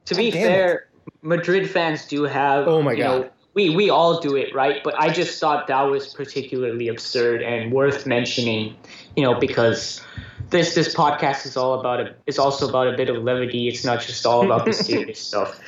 To 0.05 0.15
be 0.15 0.31
fair, 0.31 0.73
it. 0.75 1.15
Madrid 1.21 1.69
fans 1.69 2.05
do 2.05 2.23
have. 2.23 2.67
Oh 2.67 2.81
my 2.81 2.95
god. 2.95 3.21
Know, 3.21 3.29
we, 3.55 3.69
we 3.69 3.89
all 3.89 4.19
do 4.19 4.35
it, 4.35 4.53
right? 4.53 4.83
But 4.83 4.99
I 4.99 5.09
just 5.09 5.39
thought 5.39 5.67
that 5.67 5.83
was 5.83 6.13
particularly 6.13 6.89
absurd 6.89 7.41
and 7.41 7.71
worth 7.71 8.05
mentioning, 8.05 8.75
you 9.15 9.23
know, 9.23 9.39
because 9.39 10.01
this 10.49 10.75
this 10.75 10.93
podcast 10.93 11.45
is 11.45 11.57
all 11.57 11.79
about 11.79 11.99
it. 11.99 12.19
It's 12.25 12.39
also 12.39 12.67
about 12.67 12.93
a 12.93 12.97
bit 12.97 13.09
of 13.09 13.23
levity. 13.23 13.67
It's 13.67 13.83
not 13.83 14.01
just 14.01 14.25
all 14.25 14.45
about 14.45 14.65
the 14.65 14.73
serious 14.73 15.19
stuff. 15.27 15.59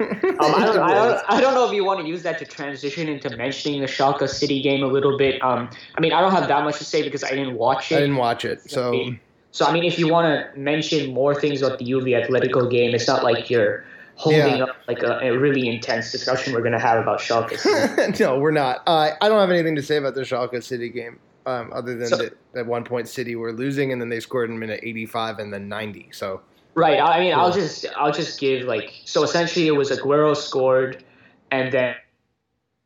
Um, 0.00 0.08
I, 0.10 0.64
don't, 0.64 0.78
I, 0.78 0.94
don't, 0.94 1.24
I 1.28 1.40
don't 1.40 1.54
know 1.54 1.66
if 1.66 1.72
you 1.72 1.84
want 1.84 2.00
to 2.00 2.08
use 2.08 2.22
that 2.22 2.38
to 2.38 2.44
transition 2.44 3.08
into 3.08 3.36
mentioning 3.36 3.82
the 3.82 3.86
Schalke 3.86 4.28
City 4.28 4.60
game 4.60 4.82
a 4.82 4.86
little 4.86 5.16
bit. 5.16 5.40
Um, 5.42 5.70
I 5.96 6.00
mean, 6.00 6.12
I 6.12 6.20
don't 6.20 6.32
have 6.32 6.48
that 6.48 6.64
much 6.64 6.78
to 6.78 6.84
say 6.84 7.02
because 7.02 7.22
I 7.22 7.30
didn't 7.30 7.54
watch 7.54 7.92
it. 7.92 7.96
I 7.96 8.00
didn't 8.00 8.16
watch 8.16 8.44
it, 8.44 8.68
so. 8.68 9.14
So 9.52 9.66
I 9.66 9.72
mean, 9.72 9.84
if 9.84 9.98
you 9.98 10.08
want 10.08 10.26
to 10.26 10.58
mention 10.58 11.12
more 11.12 11.34
things 11.34 11.60
about 11.60 11.78
the 11.78 11.84
Juve 11.84 12.04
Atletico 12.04 12.70
game, 12.70 12.94
it's 12.94 13.06
not 13.06 13.22
like 13.22 13.50
you're 13.50 13.84
holding 14.14 14.56
yeah. 14.56 14.64
up 14.64 14.76
like 14.88 15.02
a, 15.02 15.18
a, 15.22 15.38
really 15.38 15.68
intense 15.68 16.10
discussion 16.10 16.54
we're 16.54 16.60
going 16.60 16.72
to 16.72 16.78
have 16.78 16.98
about 16.98 17.20
Schalke. 17.20 18.18
no, 18.20 18.38
we're 18.38 18.50
not. 18.50 18.82
Uh, 18.86 19.10
I 19.20 19.28
don't 19.28 19.40
have 19.40 19.50
anything 19.50 19.76
to 19.76 19.82
say 19.82 19.96
about 19.96 20.14
the 20.14 20.22
Schalke 20.22 20.62
City 20.62 20.88
game 20.88 21.18
um, 21.46 21.70
other 21.72 21.96
than 21.96 22.08
so, 22.08 22.16
that 22.16 22.36
at 22.54 22.66
one 22.66 22.84
point 22.84 23.08
City 23.08 23.36
were 23.36 23.52
losing 23.52 23.92
and 23.92 24.00
then 24.00 24.08
they 24.08 24.20
scored 24.20 24.50
in 24.50 24.58
minute 24.58 24.80
85 24.82 25.38
and 25.38 25.52
then 25.52 25.68
90. 25.68 26.10
So 26.12 26.40
right. 26.74 27.00
I 27.00 27.20
mean, 27.20 27.34
I'll 27.34 27.52
just 27.52 27.86
I'll 27.96 28.12
just 28.12 28.40
give 28.40 28.66
like 28.66 28.92
so 29.04 29.22
essentially 29.22 29.66
it 29.66 29.72
was 29.72 29.90
Aguero 29.90 30.36
scored 30.36 31.04
and 31.50 31.72
then 31.72 31.94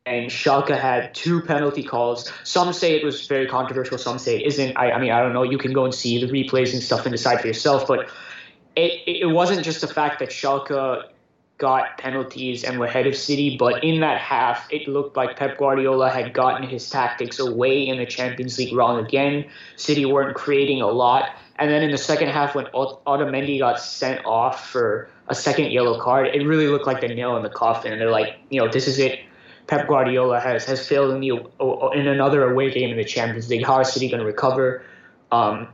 and 0.06 0.30
Schalke 0.30 0.78
had 0.78 1.12
two 1.14 1.42
penalty 1.42 1.82
calls. 1.82 2.32
Some 2.44 2.72
say 2.72 2.96
it 2.96 3.04
was 3.04 3.26
very 3.26 3.46
controversial. 3.46 3.98
Some 3.98 4.18
say 4.18 4.36
it 4.36 4.46
isn't. 4.46 4.76
I, 4.76 4.92
I 4.92 5.00
mean, 5.00 5.10
I 5.10 5.20
don't 5.20 5.32
know. 5.32 5.42
You 5.42 5.58
can 5.58 5.72
go 5.72 5.84
and 5.84 5.92
see 5.92 6.24
the 6.24 6.30
replays 6.30 6.72
and 6.72 6.80
stuff 6.80 7.04
and 7.04 7.12
decide 7.12 7.40
for 7.40 7.48
yourself. 7.48 7.88
But 7.88 8.08
it, 8.76 9.02
it 9.04 9.26
wasn't 9.26 9.64
just 9.64 9.80
the 9.80 9.88
fact 9.88 10.20
that 10.20 10.30
Schalke 10.30 11.02
got 11.58 11.96
penalties 11.98 12.64
and 12.64 12.78
were 12.78 12.86
ahead 12.86 13.06
of 13.06 13.16
City, 13.16 13.56
but 13.56 13.82
in 13.82 14.00
that 14.00 14.20
half, 14.20 14.70
it 14.70 14.86
looked 14.86 15.16
like 15.16 15.36
Pep 15.36 15.56
Guardiola 15.56 16.10
had 16.10 16.32
gotten 16.32 16.68
his 16.68 16.88
tactics 16.90 17.38
away 17.38 17.86
in 17.86 17.96
the 17.98 18.06
Champions 18.06 18.58
League 18.58 18.74
wrong 18.74 19.04
again. 19.04 19.46
City 19.76 20.04
weren't 20.04 20.36
creating 20.36 20.82
a 20.82 20.88
lot. 20.88 21.30
And 21.58 21.70
then 21.70 21.82
in 21.82 21.90
the 21.90 21.98
second 21.98 22.28
half, 22.28 22.54
when 22.54 22.66
Otamendi 22.66 23.58
got 23.58 23.80
sent 23.80 24.24
off 24.26 24.68
for 24.68 25.08
a 25.28 25.34
second 25.34 25.72
yellow 25.72 25.98
card, 26.00 26.28
it 26.34 26.46
really 26.46 26.68
looked 26.68 26.86
like 26.86 27.00
the 27.00 27.08
nail 27.08 27.36
in 27.36 27.42
the 27.42 27.48
coffin. 27.48 27.92
And 27.92 28.00
they're 28.00 28.10
like, 28.10 28.36
you 28.50 28.60
know, 28.60 28.70
this 28.70 28.86
is 28.86 28.98
it. 28.98 29.20
Pep 29.66 29.88
Guardiola 29.88 30.38
has 30.38 30.64
has 30.66 30.86
failed 30.86 31.12
in 31.12 31.20
the 31.20 31.30
in 31.92 32.06
another 32.06 32.48
away 32.48 32.70
game 32.70 32.90
in 32.90 32.96
the 32.96 33.04
Champions 33.04 33.48
League. 33.48 33.66
How 33.66 33.80
is 33.80 33.92
City 33.92 34.08
going 34.08 34.20
to 34.20 34.26
recover? 34.26 34.84
Um, 35.32 35.68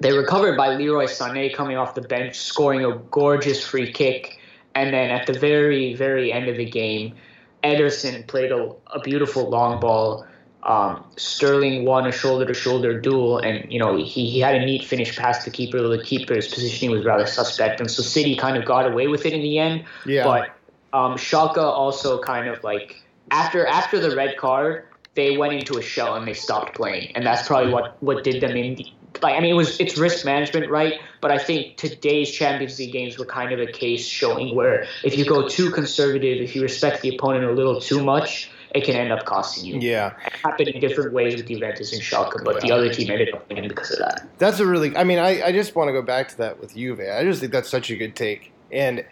they 0.00 0.12
recovered 0.12 0.56
by 0.56 0.74
Leroy 0.74 1.04
Sané 1.04 1.54
coming 1.54 1.76
off 1.76 1.94
the 1.94 2.02
bench, 2.02 2.36
scoring 2.36 2.84
a 2.84 2.96
gorgeous 3.12 3.64
free 3.64 3.92
kick, 3.92 4.40
and 4.74 4.92
then 4.92 5.10
at 5.10 5.26
the 5.26 5.32
very 5.32 5.94
very 5.94 6.32
end 6.32 6.48
of 6.48 6.56
the 6.56 6.64
game, 6.64 7.14
Ederson 7.62 8.26
played 8.26 8.52
a, 8.52 8.72
a 8.92 9.00
beautiful 9.00 9.48
long 9.48 9.80
ball. 9.80 10.26
Um, 10.62 11.04
Sterling 11.16 11.84
won 11.84 12.06
a 12.06 12.12
shoulder 12.12 12.46
to 12.46 12.54
shoulder 12.54 12.98
duel, 12.98 13.38
and 13.38 13.70
you 13.70 13.78
know 13.78 13.96
he, 13.96 14.30
he 14.30 14.40
had 14.40 14.54
a 14.54 14.64
neat 14.64 14.84
finish 14.84 15.16
past 15.16 15.44
the 15.44 15.50
keeper. 15.50 15.86
The 15.86 16.02
keeper's 16.02 16.48
positioning 16.48 16.94
was 16.94 17.04
rather 17.04 17.26
suspect, 17.26 17.80
and 17.80 17.90
so 17.90 18.02
City 18.02 18.34
kind 18.36 18.56
of 18.56 18.64
got 18.64 18.90
away 18.90 19.08
with 19.08 19.26
it 19.26 19.32
in 19.32 19.42
the 19.42 19.58
end. 19.58 19.84
Yeah. 20.06 20.24
But 20.24 20.56
um, 20.96 21.16
Schalke 21.16 21.58
also 21.58 22.18
kind 22.18 22.48
of 22.48 22.64
like 22.64 23.02
after 23.30 23.66
after 23.66 23.98
the 24.00 24.16
red 24.16 24.38
card, 24.38 24.86
they 25.14 25.36
went 25.36 25.52
into 25.52 25.76
a 25.76 25.82
shell 25.82 26.14
and 26.14 26.26
they 26.26 26.34
stopped 26.34 26.74
playing, 26.74 27.12
and 27.14 27.26
that's 27.26 27.46
probably 27.46 27.72
what 27.72 28.02
what 28.02 28.24
did 28.24 28.40
them 28.40 28.56
in. 28.56 28.78
Like 29.22 29.36
I 29.36 29.40
mean, 29.40 29.50
it 29.50 29.56
was 29.56 29.78
it's 29.80 29.96
risk 29.96 30.24
management, 30.24 30.70
right? 30.70 31.00
But 31.20 31.30
I 31.30 31.38
think 31.38 31.76
today's 31.76 32.30
Champions 32.30 32.78
League 32.78 32.92
games 32.92 33.18
were 33.18 33.24
kind 33.24 33.52
of 33.52 33.60
a 33.60 33.70
case 33.70 34.06
showing 34.06 34.54
where 34.54 34.86
if 35.02 35.16
you 35.16 35.24
go 35.24 35.48
too 35.48 35.70
conservative, 35.70 36.42
if 36.42 36.54
you 36.54 36.62
respect 36.62 37.02
the 37.02 37.14
opponent 37.16 37.44
a 37.44 37.52
little 37.52 37.80
too 37.80 38.02
much, 38.02 38.50
it 38.74 38.84
can 38.84 38.96
end 38.96 39.12
up 39.12 39.24
costing 39.24 39.64
you. 39.64 39.78
Yeah, 39.80 40.14
it 40.26 40.32
happened 40.32 40.68
in 40.68 40.80
different 40.80 41.12
ways 41.12 41.36
with 41.36 41.46
Juventus 41.46 41.92
and 41.92 42.02
Schalke, 42.02 42.44
but 42.44 42.60
the 42.60 42.72
other 42.72 42.92
team 42.92 43.10
ended 43.10 43.32
up 43.32 43.48
winning 43.48 43.68
because 43.68 43.92
of 43.92 43.98
that. 44.00 44.26
That's 44.38 44.58
a 44.60 44.66
really. 44.66 44.96
I 44.96 45.04
mean, 45.04 45.18
I, 45.18 45.42
I 45.42 45.52
just 45.52 45.74
want 45.76 45.88
to 45.88 45.92
go 45.92 46.02
back 46.02 46.28
to 46.28 46.38
that 46.38 46.60
with 46.60 46.74
Juve. 46.74 47.00
I 47.00 47.22
just 47.24 47.40
think 47.40 47.52
that's 47.52 47.68
such 47.68 47.90
a 47.90 47.96
good 47.96 48.16
take, 48.16 48.52
and 48.72 49.04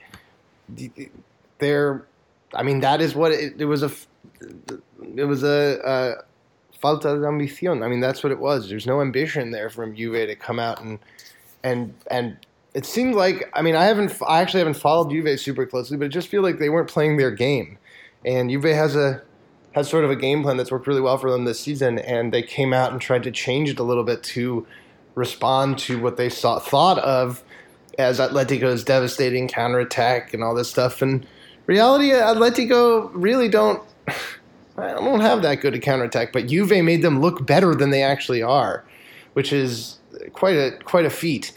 they're. 1.58 2.04
I 2.54 2.62
mean, 2.62 2.80
that 2.80 3.00
is 3.00 3.14
what 3.14 3.32
it, 3.32 3.54
it 3.58 3.64
was 3.64 3.82
a 3.82 3.90
it 5.16 5.24
was 5.24 5.42
a, 5.42 5.80
a 5.84 6.24
falta 6.82 7.14
de 7.14 7.26
ambición. 7.26 7.84
I 7.84 7.88
mean, 7.88 8.00
that's 8.00 8.22
what 8.22 8.32
it 8.32 8.38
was. 8.38 8.68
There's 8.68 8.86
no 8.86 9.00
ambition 9.00 9.52
there 9.52 9.70
from 9.70 9.94
Juve 9.94 10.26
to 10.26 10.36
come 10.36 10.58
out 10.58 10.82
and 10.82 10.98
and 11.62 11.94
and 12.10 12.36
it 12.74 12.84
seemed 12.84 13.14
like 13.14 13.48
I 13.54 13.62
mean 13.62 13.76
I 13.76 13.84
haven't 13.84 14.14
I 14.26 14.40
actually 14.40 14.60
haven't 14.60 14.76
followed 14.76 15.10
Juve 15.10 15.38
super 15.38 15.64
closely, 15.64 15.96
but 15.96 16.06
it 16.06 16.10
just 16.10 16.28
feel 16.28 16.42
like 16.42 16.58
they 16.58 16.68
weren't 16.68 16.88
playing 16.88 17.16
their 17.16 17.30
game. 17.30 17.78
And 18.24 18.50
Juve 18.50 18.64
has 18.64 18.96
a 18.96 19.22
has 19.72 19.88
sort 19.88 20.04
of 20.04 20.10
a 20.10 20.16
game 20.16 20.42
plan 20.42 20.56
that's 20.56 20.70
worked 20.70 20.86
really 20.86 21.00
well 21.00 21.16
for 21.16 21.30
them 21.30 21.44
this 21.44 21.60
season, 21.60 21.98
and 21.98 22.32
they 22.32 22.42
came 22.42 22.72
out 22.74 22.92
and 22.92 23.00
tried 23.00 23.22
to 23.22 23.30
change 23.30 23.70
it 23.70 23.78
a 23.78 23.82
little 23.82 24.04
bit 24.04 24.22
to 24.22 24.66
respond 25.14 25.78
to 25.78 26.00
what 26.00 26.16
they 26.16 26.28
saw 26.28 26.58
thought 26.58 26.98
of 26.98 27.42
as 27.98 28.18
Atletico's 28.18 28.84
devastating 28.84 29.48
counterattack 29.48 30.34
and 30.34 30.42
all 30.42 30.54
this 30.54 30.68
stuff. 30.68 31.02
And 31.02 31.26
reality, 31.66 32.10
Atletico 32.10 33.10
really 33.14 33.48
don't 33.48 33.82
I 34.76 34.92
don't 34.92 35.20
have 35.20 35.42
that 35.42 35.60
good 35.60 35.74
a 35.74 35.78
counterattack, 35.78 36.32
but 36.32 36.46
Juve 36.46 36.70
made 36.82 37.02
them 37.02 37.20
look 37.20 37.46
better 37.46 37.74
than 37.74 37.90
they 37.90 38.02
actually 38.02 38.42
are, 38.42 38.84
which 39.34 39.52
is 39.52 39.98
quite 40.32 40.56
a 40.56 40.78
quite 40.84 41.04
a 41.04 41.10
feat. 41.10 41.52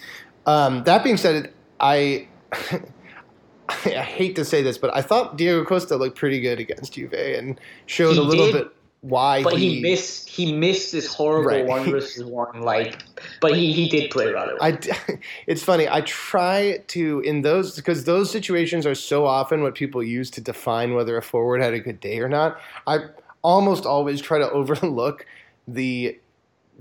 Um, 0.45 0.83
that 0.83 1.03
being 1.03 1.17
said, 1.17 1.53
I 1.79 2.27
I 3.69 3.89
hate 3.89 4.35
to 4.35 4.45
say 4.45 4.61
this, 4.61 4.77
but 4.77 4.95
I 4.95 5.01
thought 5.01 5.37
Diego 5.37 5.63
Costa 5.63 5.95
looked 5.95 6.17
pretty 6.17 6.39
good 6.39 6.59
against 6.59 6.93
Juve 6.93 7.13
and 7.13 7.59
showed 7.85 8.13
he 8.13 8.19
a 8.19 8.23
little 8.23 8.47
did, 8.47 8.53
bit 8.53 8.67
why 9.05 9.43
but 9.43 9.55
he, 9.55 9.75
he, 9.75 9.81
missed 9.81 10.27
he 10.27 10.51
missed 10.51 10.91
this 10.91 11.05
horrible 11.05 11.51
right. 11.51 11.65
one 11.67 11.91
versus 11.91 12.23
one 12.23 12.61
like 12.61 13.03
but 13.39 13.55
he, 13.55 13.71
he 13.71 13.87
did 13.87 14.09
play 14.09 14.31
rather 14.33 14.57
well. 14.59 14.73
I, 14.73 15.19
it's 15.47 15.61
funny 15.61 15.87
i 15.87 16.01
try 16.01 16.83
to 16.87 17.19
in 17.19 17.43
those 17.43 17.75
because 17.75 18.05
those 18.05 18.31
situations 18.31 18.83
are 18.87 18.95
so 18.95 19.27
often 19.27 19.61
what 19.61 19.75
people 19.75 20.01
use 20.01 20.31
to 20.31 20.41
define 20.41 20.95
whether 20.95 21.15
a 21.17 21.21
forward 21.21 21.61
had 21.61 21.75
a 21.75 21.79
good 21.79 21.99
day 21.99 22.17
or 22.17 22.27
not 22.27 22.59
i 22.87 22.99
almost 23.43 23.85
always 23.85 24.21
try 24.21 24.39
to 24.39 24.49
overlook 24.51 25.27
the 25.67 26.17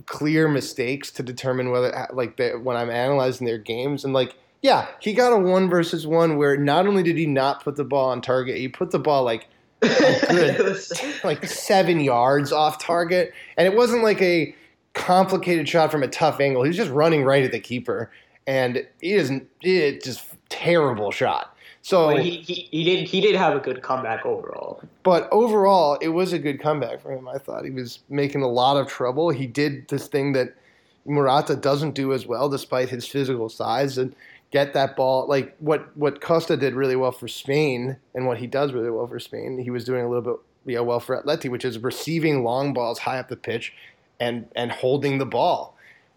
clear 0.07 0.49
mistakes 0.49 1.11
to 1.11 1.23
determine 1.23 1.71
whether 1.71 2.09
like 2.15 2.39
they, 2.39 2.57
when 2.57 2.75
i'm 2.75 2.89
analyzing 2.89 3.47
their 3.47 3.59
games 3.59 4.03
and 4.03 4.15
like 4.15 4.35
yeah 4.63 4.87
he 4.99 5.13
got 5.13 5.31
a 5.31 5.39
one 5.39 5.69
versus 5.69 6.07
one 6.07 6.39
where 6.39 6.57
not 6.57 6.87
only 6.87 7.03
did 7.03 7.19
he 7.19 7.27
not 7.27 7.63
put 7.63 7.77
the 7.77 7.85
ball 7.85 8.09
on 8.09 8.23
target 8.23 8.57
he 8.57 8.67
put 8.67 8.93
the 8.93 8.99
ball 8.99 9.25
like 9.25 9.47
good, 10.29 10.79
like 11.25 11.47
seven 11.47 12.01
yards 12.01 12.53
off 12.53 12.79
target, 12.79 13.33
and 13.57 13.67
it 13.67 13.77
wasn't 13.77 14.03
like 14.03 14.21
a 14.23 14.55
complicated 14.95 15.69
shot 15.69 15.91
from 15.91 16.03
a 16.03 16.09
tough 16.09 16.41
angle. 16.41 16.63
He 16.63 16.69
was 16.69 16.77
just 16.77 16.91
running 16.91 17.25
right 17.25 17.45
at 17.45 17.53
the 17.53 17.61
keeper, 17.61 18.11
and 18.47 18.77
it 18.77 18.93
isn't 19.01 19.49
it 19.63 20.03
just 20.03 20.25
terrible 20.49 21.11
shot. 21.11 21.57
So 21.83 22.09
well, 22.09 22.17
he, 22.17 22.37
he, 22.41 22.69
he 22.71 22.85
did 22.85 23.07
he 23.07 23.21
did 23.21 23.35
have 23.35 23.55
a 23.55 23.61
good 23.61 23.83
comeback 23.83 24.25
overall. 24.25 24.83
But 25.03 25.29
overall, 25.31 25.99
it 26.01 26.09
was 26.09 26.33
a 26.33 26.39
good 26.39 26.61
comeback 26.61 27.03
for 27.03 27.13
him. 27.13 27.29
I 27.29 27.37
thought 27.37 27.65
he 27.65 27.71
was 27.71 28.01
making 28.09 28.43
a 28.43 28.49
lot 28.49 28.79
of 28.79 28.89
trouble. 28.89 29.29
He 29.29 29.47
did 29.47 29.89
this 29.89 30.09
thing 30.09 30.33
that 30.33 30.55
Morata 31.05 31.55
doesn't 31.55 31.95
do 31.95 32.15
as 32.15 32.27
well, 32.27 32.49
despite 32.49 32.89
his 32.89 33.07
physical 33.07 33.51
size, 33.51 33.99
and 33.99 34.15
get 34.55 34.73
that 34.73 34.97
ball. 34.97 35.27
Like 35.29 35.57
what 35.59 35.95
what 35.97 36.21
Costa 36.21 36.57
did 36.57 36.75
really 36.75 36.97
well 36.97 37.13
for 37.13 37.29
Spain, 37.29 37.97
and 38.15 38.27
what 38.27 38.39
he 38.39 38.47
does 38.47 38.73
really 38.73 38.91
well 38.91 39.07
for 39.07 39.19
Spain, 39.19 39.59
he 39.59 39.71
was 39.71 39.85
doing 39.85 40.05
a 40.05 40.09
little 40.09 40.23
bit 40.23 40.73
you 40.73 40.77
know, 40.77 40.85
well 40.85 41.01
for 41.01 41.21
Atleti, 41.21 41.51
which 41.51 41.65
is 41.65 41.79
receiving 41.79 42.45
long 42.45 42.73
balls 42.73 43.01
high 43.01 43.19
up 43.19 43.29
the 43.29 43.37
pitch 43.37 43.75
and 44.21 44.47
and 44.55 44.71
holding 44.71 45.19
the 45.19 45.27
ball 45.27 45.77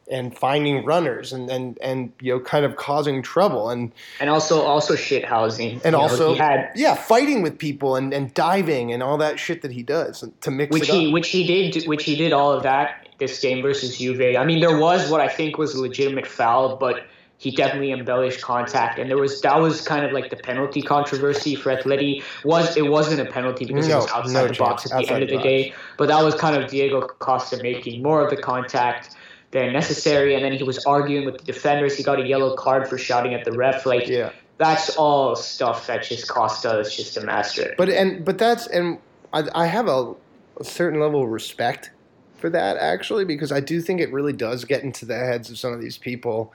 and 0.10 0.38
finding 0.38 0.86
runners 0.86 1.34
and, 1.34 1.50
and, 1.50 1.78
and 1.82 2.14
you 2.22 2.34
know 2.34 2.40
kind 2.40 2.64
of 2.64 2.78
causing 2.78 3.22
trouble 3.22 3.70
and 3.70 3.92
and 4.22 4.30
also 4.30 4.62
also 4.62 4.96
shit 4.96 5.26
housing 5.26 5.82
and 5.84 5.96
also 5.96 6.34
had, 6.34 6.72
yeah 6.76 6.96
fighting 6.96 7.42
with 7.42 7.58
people 7.58 7.98
and, 7.98 8.14
and 8.14 8.34
diving 8.34 8.94
and 8.94 9.04
all 9.04 9.18
that 9.18 9.38
shit 9.38 9.62
that 9.64 9.72
he 9.72 9.84
does 9.84 10.24
to 10.40 10.50
mix 10.50 10.72
which 10.72 10.88
he 10.88 11.12
which 11.12 11.28
he 11.28 11.46
did 11.46 11.86
which 11.88 12.06
he 12.06 12.16
did 12.16 12.32
all 12.32 12.54
of 12.54 12.64
that 12.64 13.06
this 13.18 13.40
game 13.40 13.62
versus 13.62 13.98
Juve. 13.98 14.38
I 14.38 14.46
mean 14.46 14.60
there 14.60 14.78
was 14.78 15.10
what 15.10 15.22
I 15.22 15.28
think 15.28 15.58
was 15.58 15.74
a 15.74 15.82
legitimate 15.82 16.28
foul, 16.28 16.78
but 16.78 17.08
he 17.40 17.52
definitely 17.52 17.92
embellished 17.92 18.42
contact, 18.42 18.98
and 18.98 19.10
there 19.10 19.18
was 19.18 19.42
that 19.42 19.60
was 19.60 19.82
kind 19.82 20.04
of 20.04 20.12
like 20.12 20.30
the 20.30 20.36
penalty 20.36 20.82
controversy 20.82 21.56
for 21.56 21.76
Atleti. 21.76 22.24
Was 22.44 22.76
it 22.76 22.88
wasn't 22.88 23.22
a 23.22 23.32
penalty 23.32 23.66
because 23.66 23.88
no, 23.88 24.00
it 24.00 24.02
was 24.02 24.12
outside 24.12 24.34
no 24.34 24.48
the 24.48 24.54
box 24.56 24.86
at 24.86 24.92
the 24.92 24.98
outside 24.98 25.14
end 25.14 25.24
of 25.24 25.30
the, 25.30 25.38
the 25.38 25.44
day, 25.44 25.74
but 25.98 26.08
that 26.08 26.24
was 26.24 26.34
kind 26.36 26.62
of 26.62 26.70
Diego 26.70 27.02
Costa 27.02 27.62
making 27.62 28.02
more 28.02 28.24
of 28.24 28.32
the 28.32 28.38
contact 28.38 29.16
than 29.52 29.72
necessary, 29.72 30.34
and 30.34 30.44
then 30.44 30.54
he 30.54 30.64
was 30.64 30.84
arguing 30.86 31.26
with 31.26 31.38
the 31.38 31.44
defenders. 31.44 31.96
He 31.96 32.04
got 32.04 32.20
a 32.20 32.26
yellow 32.26 32.56
card 32.56 32.88
for 32.88 32.98
shouting 32.98 33.36
at 33.36 33.46
the 33.46 33.52
ref. 33.52 33.86
Like 33.86 34.08
yeah. 34.08 34.32
that's 34.58 34.96
all 34.98 35.36
stuff 35.36 35.86
that 35.88 36.04
just 36.04 36.28
Costa 36.28 36.80
is 36.80 36.96
just 36.96 37.18
a 37.18 37.22
master. 37.22 37.76
But 37.78 37.90
and 37.90 38.26
but 38.26 38.40
that's 38.40 38.66
and 38.66 38.98
I, 39.32 39.48
I 39.54 39.66
have 39.68 39.88
a, 39.88 40.16
a 40.60 40.64
certain 40.64 41.00
level 41.00 41.24
of 41.24 41.30
respect 41.30 41.92
for 42.38 42.50
that 42.50 42.78
actually 42.78 43.26
because 43.26 43.52
I 43.52 43.60
do 43.60 43.82
think 43.82 44.00
it 44.00 44.12
really 44.12 44.34
does 44.34 44.64
get 44.64 44.84
into 44.84 45.06
the 45.06 45.16
heads 45.16 45.50
of 45.50 45.58
some 45.58 45.74
of 45.74 45.82
these 45.82 45.98
people 45.98 46.54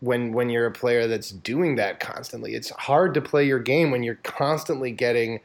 when 0.00 0.32
when 0.32 0.48
you're 0.48 0.66
a 0.66 0.72
player 0.72 1.06
that's 1.06 1.30
doing 1.30 1.76
that 1.76 2.00
constantly. 2.00 2.54
It's 2.54 2.70
hard 2.70 3.14
to 3.14 3.20
play 3.20 3.46
your 3.46 3.58
game 3.58 3.90
when 3.90 4.02
you're 4.02 4.16
constantly 4.16 4.90
getting 4.90 5.40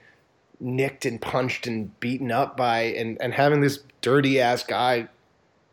nicked 0.59 1.05
and 1.05 1.21
punched 1.21 1.67
and 1.67 1.97
beaten 1.99 2.31
up 2.31 2.55
by 2.55 2.81
and, 2.81 3.21
and 3.21 3.33
having 3.33 3.61
this 3.61 3.79
dirty 4.01 4.39
ass 4.39 4.63
guy, 4.63 5.07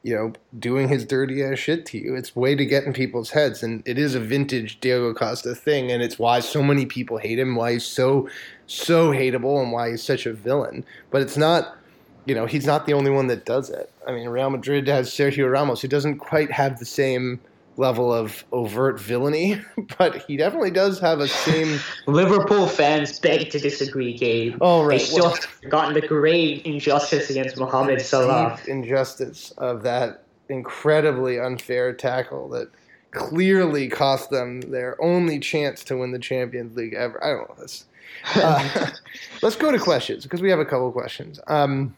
you 0.03 0.15
know, 0.15 0.33
doing 0.59 0.89
his 0.89 1.05
dirty 1.05 1.43
ass 1.45 1.59
shit 1.59 1.87
to 1.87 1.99
you. 1.99 2.17
It's 2.17 2.35
way 2.35 2.57
to 2.57 2.67
get 2.67 2.85
in 2.85 2.93
people's 2.93 3.31
heads. 3.31 3.63
And 3.63 3.83
it 3.87 3.99
is 3.99 4.17
a 4.17 4.21
vintage 4.21 4.81
Diego 4.81 5.15
Costa 5.15 5.55
thing, 5.55 5.93
and 5.93 6.03
it's 6.03 6.19
why 6.19 6.41
so 6.41 6.63
many 6.63 6.85
people 6.85 7.19
hate 7.19 7.39
him, 7.39 7.55
why 7.55 7.75
he's 7.75 7.87
so 7.87 8.29
so 8.67 9.13
hateable 9.13 9.63
and 9.63 9.71
why 9.71 9.91
he's 9.91 10.03
such 10.03 10.27
a 10.27 10.33
villain. 10.33 10.85
But 11.11 11.23
it's 11.23 11.37
not 11.37 11.77
you 12.25 12.35
know, 12.37 12.47
he's 12.47 12.67
not 12.67 12.87
the 12.87 12.93
only 12.93 13.11
one 13.11 13.27
that 13.27 13.45
does 13.45 13.69
it. 13.69 13.93
I 14.07 14.13
mean, 14.13 14.29
Real 14.29 14.51
Madrid 14.51 14.87
has 14.87 15.11
Sergio 15.11 15.51
Ramos, 15.51 15.81
who 15.81 15.89
doesn't 15.89 16.19
quite 16.19 16.53
have 16.53 16.79
the 16.79 16.85
same 16.85 17.41
level 17.77 18.13
of 18.13 18.45
overt 18.53 19.01
villainy, 19.01 19.61
but 19.99 20.23
he 20.25 20.37
definitely 20.37 20.71
does 20.71 20.99
have 21.01 21.21
a 21.21 21.29
same. 21.29 21.79
Liverpool 22.07 22.67
fans 22.67 23.19
beg 23.19 23.51
to 23.51 23.59
disagree, 23.59 24.17
Gabe. 24.17 24.57
Oh, 24.61 24.85
right. 24.85 24.99
They 24.99 25.05
still 25.05 25.25
well, 25.25 25.37
forgotten 25.63 25.95
the 25.95 26.07
grave 26.07 26.63
injustice 26.65 27.31
against 27.31 27.57
Mohamed 27.57 28.01
Salah. 28.01 28.59
injustice 28.67 29.53
of 29.53 29.83
that 29.83 30.25
incredibly 30.49 31.39
unfair 31.41 31.93
tackle 31.93 32.49
that 32.51 32.69
clearly 33.13 33.89
cost 33.89 34.31
them 34.31 34.61
their 34.63 35.01
only 35.03 35.39
chance 35.39 35.85
to 35.85 35.97
win 35.97 36.13
the 36.13 36.19
Champions 36.19 36.77
League 36.77 36.95
ever. 36.95 37.23
I 37.25 37.31
don't 37.31 37.49
know 37.49 37.63
this. 37.63 37.85
Uh, 38.37 38.91
let's 39.43 39.57
go 39.57 39.73
to 39.73 39.79
questions 39.79 40.23
because 40.23 40.43
we 40.43 40.51
have 40.51 40.61
a 40.61 40.65
couple 40.65 40.87
of 40.87 40.93
questions. 40.93 41.41
Um, 41.49 41.97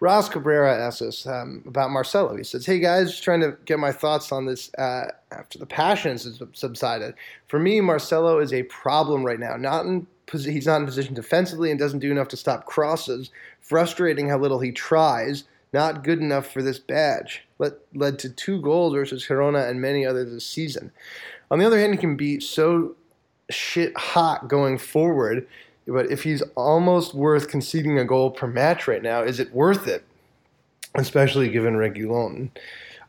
Ross 0.00 0.28
Cabrera 0.28 0.76
asks 0.76 1.02
us 1.02 1.26
um, 1.26 1.62
about 1.66 1.90
Marcelo. 1.90 2.36
He 2.36 2.44
says, 2.44 2.66
"Hey 2.66 2.78
guys, 2.78 3.10
just 3.10 3.22
trying 3.22 3.40
to 3.40 3.56
get 3.64 3.78
my 3.78 3.92
thoughts 3.92 4.32
on 4.32 4.46
this 4.46 4.72
uh, 4.74 5.10
after 5.30 5.58
the 5.58 5.66
passions 5.66 6.24
has 6.24 6.42
subsided. 6.52 7.14
For 7.46 7.58
me, 7.58 7.80
Marcelo 7.80 8.38
is 8.38 8.52
a 8.52 8.64
problem 8.64 9.24
right 9.24 9.40
now. 9.40 9.56
Not 9.56 9.86
in 9.86 10.06
he's 10.32 10.66
not 10.66 10.80
in 10.80 10.86
position 10.86 11.14
defensively 11.14 11.70
and 11.70 11.78
doesn't 11.78 11.98
do 11.98 12.10
enough 12.10 12.28
to 12.28 12.36
stop 12.36 12.66
crosses. 12.66 13.30
Frustrating 13.60 14.28
how 14.28 14.38
little 14.38 14.60
he 14.60 14.72
tries. 14.72 15.44
Not 15.72 16.04
good 16.04 16.20
enough 16.20 16.50
for 16.50 16.62
this 16.62 16.78
badge. 16.78 17.44
Let, 17.58 17.74
led 17.94 18.18
to 18.20 18.30
two 18.30 18.60
goals 18.60 18.94
versus 18.94 19.26
Girona 19.26 19.68
and 19.68 19.80
many 19.80 20.06
others 20.06 20.32
this 20.32 20.46
season. 20.46 20.92
On 21.50 21.58
the 21.58 21.66
other 21.66 21.78
hand, 21.78 21.92
he 21.92 21.98
can 21.98 22.16
be 22.16 22.40
so 22.40 22.94
shit 23.50 23.96
hot 23.96 24.48
going 24.48 24.78
forward." 24.78 25.46
But 25.86 26.10
if 26.10 26.22
he's 26.22 26.42
almost 26.54 27.14
worth 27.14 27.48
conceding 27.48 27.98
a 27.98 28.04
goal 28.04 28.30
per 28.30 28.46
match 28.46 28.88
right 28.88 29.02
now, 29.02 29.22
is 29.22 29.38
it 29.38 29.52
worth 29.52 29.86
it? 29.86 30.04
Especially 30.94 31.48
given 31.48 31.74
Reguilon. 31.74 32.50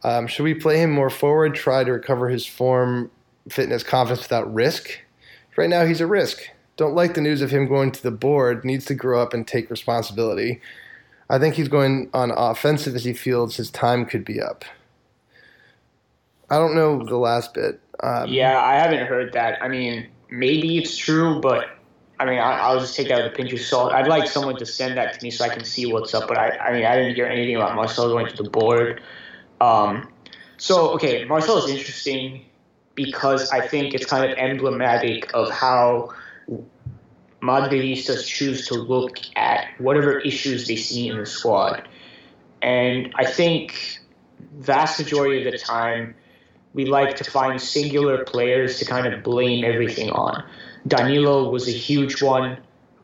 Um, 0.04 0.28
should 0.28 0.44
we 0.44 0.54
play 0.54 0.80
him 0.80 0.92
more 0.92 1.10
forward, 1.10 1.56
try 1.56 1.84
to 1.84 1.92
recover 1.92 2.30
his 2.30 2.46
form, 2.46 3.10
fitness, 3.50 3.84
confidence 3.84 4.24
without 4.24 4.54
risk? 4.54 5.00
Right 5.56 5.70
now, 5.70 5.86
he's 5.86 6.02
a 6.02 6.08
risk. 6.08 6.42
Don't 6.78 6.96
like 6.96 7.14
the 7.14 7.22
news 7.22 7.42
of 7.42 7.52
him 7.52 7.68
going 7.68 7.92
to 7.92 8.04
the 8.04 8.12
board. 8.12 8.66
Needs 8.66 8.86
to 8.86 8.94
grow 8.94 9.22
up 9.22 9.34
and 9.34 9.48
take 9.48 9.70
responsibility. 9.70 10.62
I 11.30 11.40
think 11.40 11.56
he's 11.56 11.70
going 11.70 12.10
on 12.14 12.32
offensive 12.32 12.94
as 12.94 13.06
he 13.06 13.14
feels 13.14 13.56
his 13.56 13.72
time 13.72 14.06
could 14.06 14.26
be 14.26 14.42
up. 14.42 14.66
I 16.50 16.58
don't 16.58 16.76
know 16.76 17.04
the 17.04 17.18
last 17.18 17.54
bit. 17.54 17.80
Um, 18.04 18.30
yeah, 18.30 18.62
I 18.62 18.76
haven't 18.76 19.08
heard 19.08 19.34
that. 19.34 19.62
I 19.64 19.68
mean, 19.68 20.08
maybe 20.30 20.78
it's 20.78 20.96
true, 20.96 21.40
but 21.42 21.75
I 22.20 22.26
mean, 22.26 22.40
I, 22.40 22.74
will 22.74 22.80
just 22.80 22.96
take 22.96 23.10
that 23.10 23.24
with 23.24 23.34
a 23.34 23.36
pinch 23.36 23.52
of 23.52 23.60
salt. 23.60 23.92
I'd 23.92 24.08
like 24.08 24.28
someone 24.28 24.56
to 24.58 24.66
send 24.66 24.98
that 24.98 25.14
to 25.14 25.24
me 25.24 25.32
so 25.32 25.44
I 25.44 25.50
can 25.50 25.66
see 25.66 25.86
what's 25.86 26.14
up. 26.14 26.28
But 26.28 26.38
I, 26.38 26.50
I 26.58 26.74
mean, 26.74 26.86
I 26.86 26.96
didn't 26.96 27.16
hear 27.16 27.26
anything 27.26 27.56
about 27.56 27.76
Marcel 27.76 28.10
going 28.10 28.28
to 28.28 28.44
the 28.44 28.50
board. 28.50 29.02
Um, 29.60 30.10
so 30.58 30.90
okay, 30.92 31.26
Marcel 31.26 31.58
is 31.58 31.70
interesting 31.70 32.46
because 32.96 33.52
I 33.52 33.68
think 33.68 33.94
it's 33.94 34.06
kind 34.06 34.32
of 34.32 34.38
emblematic 34.38 35.30
of 35.34 35.52
how 35.52 36.14
Madridistas 37.42 38.26
choose 38.26 38.68
to 38.68 38.76
look 38.76 39.18
at 39.36 39.68
whatever 39.80 40.20
issues 40.20 40.68
they 40.68 40.78
see 40.78 41.10
in 41.10 41.18
the 41.18 41.26
squad. 41.26 41.88
And 42.62 43.14
I 43.16 43.26
think 43.26 44.00
vast 44.58 45.00
majority 45.00 45.46
of 45.46 45.52
the 45.52 45.58
time 45.58 46.16
we 46.76 46.86
like 46.86 47.16
to 47.16 47.24
find 47.24 47.60
singular 47.60 48.24
players 48.26 48.78
to 48.80 48.86
kind 48.86 49.12
of 49.12 49.24
blame 49.24 49.64
everything 49.64 50.12
on. 50.12 50.44
Danilo 50.88 51.50
was 51.50 51.68
a 51.68 51.72
huge 51.72 52.22
one. 52.22 52.58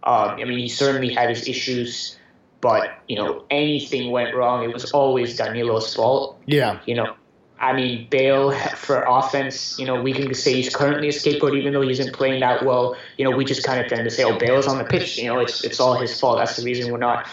Um, 0.04 0.32
I 0.32 0.44
mean, 0.44 0.60
he 0.60 0.68
certainly 0.68 1.14
had 1.14 1.30
his 1.30 1.48
issues, 1.48 2.18
but 2.60 2.90
you 3.08 3.16
know, 3.16 3.46
anything 3.50 4.12
went 4.12 4.36
wrong, 4.36 4.64
it 4.64 4.74
was 4.74 4.92
always 4.92 5.38
Danilo's 5.38 5.96
fault. 5.96 6.40
Yeah. 6.46 6.80
You 6.86 6.96
know, 6.96 7.16
I 7.60 7.74
mean, 7.74 8.08
Bale 8.10 8.52
for 8.76 9.06
offense, 9.08 9.80
you 9.80 9.86
know, 9.86 10.02
we 10.02 10.12
can 10.12 10.34
say 10.34 10.54
he's 10.56 10.76
currently 10.76 11.08
a 11.08 11.14
scapegoat, 11.14 11.54
even 11.54 11.72
though 11.72 11.82
he 11.82 11.92
isn't 11.92 12.14
playing 12.14 12.42
that 12.42 12.66
well. 12.66 12.98
You 13.18 13.24
know, 13.24 13.36
we 13.38 13.46
just 13.46 13.64
kind 13.64 13.80
of 13.80 13.88
tend 13.88 14.04
to 14.04 14.10
say, 14.10 14.24
oh, 14.24 14.38
Bale's 14.38 14.68
on 14.68 14.80
the 14.80 14.84
pitch. 14.84 15.18
You 15.18 15.28
know, 15.28 15.40
it's 15.40 15.64
it's 15.64 15.80
all 15.80 15.98
his 15.98 16.20
fault. 16.20 16.40
That's 16.40 16.58
the 16.58 16.66
reason 16.66 16.92
we're 16.92 16.98
not. 16.98 17.28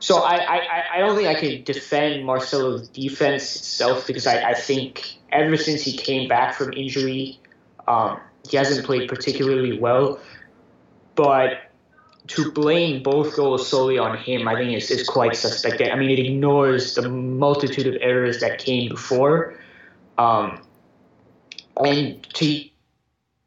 So 0.00 0.18
I, 0.18 0.34
I, 0.34 0.84
I 0.94 0.98
don't 0.98 1.16
think 1.16 1.28
I 1.28 1.34
can 1.34 1.64
defend 1.64 2.26
Marcelo's 2.26 2.88
defense 2.88 3.56
itself 3.56 4.06
because 4.06 4.26
I, 4.26 4.50
I 4.50 4.54
think 4.54 5.16
ever 5.34 5.56
since 5.56 5.82
he 5.82 5.96
came 5.96 6.28
back 6.28 6.54
from 6.54 6.72
injury, 6.72 7.38
um, 7.86 8.20
he 8.48 8.56
hasn't 8.56 8.86
played 8.86 9.08
particularly 9.08 9.78
well, 9.78 10.20
but 11.14 11.70
to 12.26 12.50
blame 12.52 13.02
both 13.02 13.36
goals 13.36 13.68
solely 13.68 13.98
on 13.98 14.16
him, 14.16 14.48
I 14.48 14.54
think 14.54 14.72
is, 14.72 14.90
is 14.90 15.06
quite 15.06 15.36
suspect. 15.36 15.82
I 15.82 15.94
mean, 15.94 16.10
it 16.10 16.18
ignores 16.18 16.94
the 16.94 17.08
multitude 17.08 17.86
of 17.86 18.00
errors 18.00 18.40
that 18.40 18.58
came 18.58 18.88
before. 18.88 19.58
Um, 20.16 20.62
and 21.84 22.22
to 22.34 22.64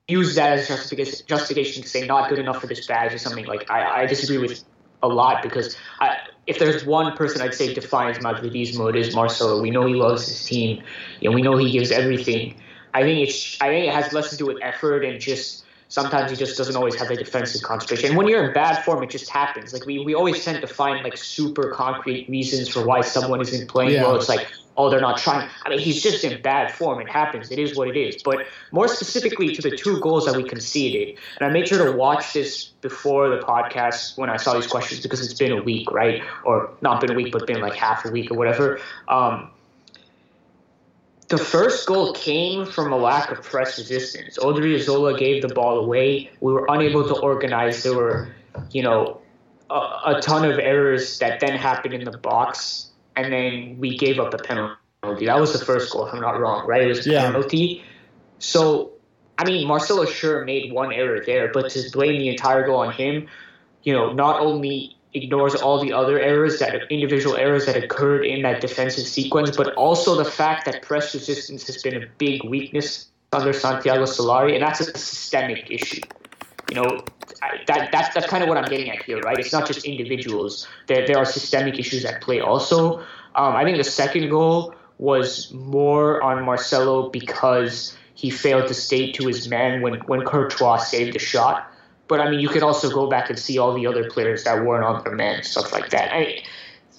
use 0.08 0.36
that 0.36 0.60
as 0.60 0.68
justification, 0.68 1.26
justification 1.28 1.84
to 1.84 1.90
say 1.90 2.06
not 2.06 2.30
good 2.30 2.40
enough 2.40 2.62
for 2.62 2.68
this 2.68 2.86
badge 2.86 3.14
or 3.14 3.18
something 3.18 3.46
like 3.46 3.70
I, 3.72 4.04
I 4.04 4.06
disagree 4.06 4.38
with 4.38 4.64
a 5.02 5.08
lot 5.08 5.42
because 5.42 5.76
I, 6.00 6.18
if 6.48 6.60
there's 6.60 6.86
one 6.86 7.16
person 7.16 7.42
I'd 7.42 7.54
say 7.54 7.74
defines 7.74 8.18
Madridismo, 8.20 8.90
it 8.90 8.96
is 8.96 9.14
Marcelo. 9.14 9.62
We 9.62 9.70
know 9.70 9.86
he 9.86 9.94
loves 9.94 10.28
his 10.28 10.46
team, 10.46 10.82
and 11.22 11.34
we 11.34 11.42
know 11.42 11.58
he 11.58 11.72
gives 11.72 11.92
everything. 11.92 12.56
I 12.94 13.04
think 13.04 13.28
it's 13.28 13.62
I 13.62 13.68
think 13.68 13.88
it 13.88 13.94
has 13.94 14.14
less 14.14 14.30
to 14.32 14.38
do 14.38 14.48
with 14.48 14.58
effort 14.62 15.06
and 15.06 15.20
just 15.20 15.66
sometimes 15.90 16.32
he 16.32 16.38
just 16.38 16.58
doesn't 16.58 16.76
always 16.76 16.96
have 16.96 17.10
the 17.10 17.16
defensive 17.16 17.62
concentration. 17.62 18.10
And 18.10 18.18
when 18.18 18.28
you're 18.28 18.48
in 18.48 18.54
bad 18.54 18.84
form, 18.84 19.04
it 19.04 19.10
just 19.10 19.30
happens. 19.30 19.74
Like 19.74 19.86
we, 19.86 20.00
we 20.00 20.14
always 20.16 20.44
tend 20.44 20.62
to 20.62 20.68
find 20.68 21.04
like 21.04 21.18
super 21.18 21.72
concrete 21.72 22.28
reasons 22.30 22.70
for 22.70 22.86
why 22.86 23.02
someone 23.02 23.42
isn't 23.42 23.68
playing 23.68 23.92
yeah. 23.92 24.04
well. 24.04 24.16
It's 24.16 24.30
like, 24.30 24.48
oh, 24.78 24.90
they're 24.90 25.02
not 25.02 25.18
trying. 25.18 25.50
I 25.66 25.70
mean, 25.70 25.80
he's 25.80 26.02
just 26.02 26.24
in 26.24 26.42
bad 26.42 26.72
form. 26.74 27.02
It 27.02 27.10
happens. 27.10 27.52
It 27.52 27.60
is 27.60 27.76
what 27.76 27.88
it 27.88 27.98
is. 27.98 28.22
But 28.24 28.46
more 28.72 28.88
specifically 28.88 29.54
to 29.56 29.62
the 29.62 29.76
two 29.76 30.00
goals 30.00 30.26
that 30.26 30.36
we 30.36 30.44
conceded, 30.44 31.18
and 31.40 31.50
I 31.50 31.52
made 31.52 31.68
sure 31.68 31.84
to 31.84 31.98
watch 31.98 32.34
this 32.34 32.66
before 32.82 33.30
the 33.30 33.40
podcast 33.40 34.18
when 34.18 34.30
I 34.30 34.38
saw 34.38 34.54
these 34.54 34.68
questions 34.68 35.02
because 35.02 35.24
it's 35.24 35.38
been 35.38 35.52
a 35.52 35.62
week, 35.62 35.92
right? 35.92 36.24
Or 36.46 36.70
not 36.82 37.02
been 37.02 37.12
a 37.12 37.16
week, 37.16 37.32
but 37.32 37.48
been 37.48 37.62
like 37.62 37.76
half 37.76 38.06
a 38.06 38.12
week 38.12 38.32
or 38.32 38.38
whatever. 38.38 38.80
Um, 39.08 39.50
the 41.30 41.38
first 41.38 41.86
goal 41.88 42.14
came 42.14 42.66
from 42.66 42.94
a 42.94 42.98
lack 42.98 43.32
of 43.32 43.44
press 43.44 43.78
resistance. 43.78 44.38
Odriozola 44.38 45.18
gave 45.18 45.42
the 45.42 45.54
ball 45.54 45.80
away. 45.80 46.30
We 46.40 46.54
were 46.54 46.66
unable 46.70 47.06
to 47.08 47.20
organize. 47.20 47.84
There 47.84 47.96
were, 47.96 48.30
you 48.72 48.82
know, 48.82 49.20
a, 49.70 49.74
a, 50.06 50.22
ton 50.22 50.50
of 50.50 50.58
errors 50.58 51.20
that 51.20 51.42
then 51.42 51.58
happened 51.58 51.94
in 51.94 52.06
the 52.06 52.18
box, 52.18 52.87
and 53.18 53.34
then 53.34 53.78
we 53.80 53.98
gave 53.98 54.20
up 54.20 54.32
the 54.32 54.38
penalty. 54.38 55.26
That 55.26 55.40
was 55.40 55.58
the 55.58 55.66
first 55.66 55.92
goal, 55.92 56.08
if 56.08 56.14
I'm 56.14 56.22
not 56.22 56.40
wrong, 56.40 56.68
right? 56.68 56.84
It 56.84 56.88
was 56.88 57.06
a 57.08 57.12
yeah. 57.12 57.26
penalty. 57.26 57.84
So, 58.40 58.92
I 59.38 59.44
mean, 59.44 59.68
Marcelo 59.68 60.06
sure 60.06 60.46
made 60.46 60.72
one 60.72 60.94
error 60.94 61.22
there, 61.26 61.52
but 61.52 61.72
to 61.72 61.90
blame 61.92 62.20
the 62.20 62.30
entire 62.30 62.66
goal 62.66 62.80
on 62.80 62.94
him, 62.94 63.28
you 63.84 63.94
know, 63.94 64.14
not 64.14 64.40
only 64.40 64.96
ignores 65.14 65.56
all 65.56 65.82
the 65.82 65.94
other 65.94 66.20
errors 66.20 66.60
that 66.60 66.92
individual 66.92 67.36
errors 67.36 67.66
that 67.66 67.84
occurred 67.84 68.24
in 68.24 68.44
that 68.44 68.62
defensive 68.62 69.08
sequence, 69.08 69.58
but 69.58 69.74
also 69.74 70.16
the 70.16 70.30
fact 70.30 70.66
that 70.66 70.84
press 70.84 71.14
resistance 71.16 71.66
has 71.66 71.82
been 71.82 72.04
a 72.04 72.06
big 72.20 72.44
weakness 72.44 73.10
under 73.34 73.52
Santiago 73.52 74.04
Solari, 74.04 74.54
and 74.54 74.62
that's 74.62 74.80
a 74.82 74.86
systemic 74.98 75.72
issue. 75.72 76.02
You 76.70 76.76
know, 76.76 77.04
that, 77.68 77.92
that's 77.92 78.14
that's 78.14 78.28
kind 78.28 78.44
of 78.44 78.50
what 78.50 78.58
I'm 78.58 78.70
getting 78.70 78.90
at 78.90 79.02
here, 79.04 79.20
right? 79.20 79.38
It's 79.38 79.54
not 79.54 79.68
just 79.68 79.86
individuals. 79.86 80.68
There 80.88 81.06
there 81.06 81.18
are 81.18 81.26
systemic 81.26 81.80
issues 81.80 82.06
at 82.06 82.22
play 82.22 82.40
also. 82.40 83.00
Um, 83.36 83.56
I 83.56 83.64
think 83.64 83.78
the 83.78 83.84
second 83.84 84.30
goal 84.30 84.74
was 84.98 85.52
more 85.54 86.22
on 86.24 86.44
Marcelo 86.44 87.10
because 87.10 87.96
he 88.16 88.30
failed 88.32 88.68
to 88.68 88.74
stay 88.74 89.12
to 89.12 89.28
his 89.28 89.48
man 89.48 89.82
when 89.82 89.96
when 90.02 90.22
Courtois 90.24 90.78
saved 90.78 91.14
the 91.14 91.20
shot. 91.20 91.72
But 92.08 92.22
I 92.22 92.30
mean, 92.30 92.40
you 92.40 92.50
could 92.50 92.64
also 92.64 92.90
go 92.90 93.08
back 93.08 93.30
and 93.30 93.38
see 93.38 93.58
all 93.58 93.74
the 93.74 93.86
other 93.86 94.10
players 94.10 94.44
that 94.46 94.66
weren't 94.66 94.86
on 94.86 95.04
their 95.04 95.14
man, 95.14 95.44
stuff 95.44 95.74
like 95.74 95.90
that. 95.90 96.14
I 96.14 96.20
mean, 96.20 96.44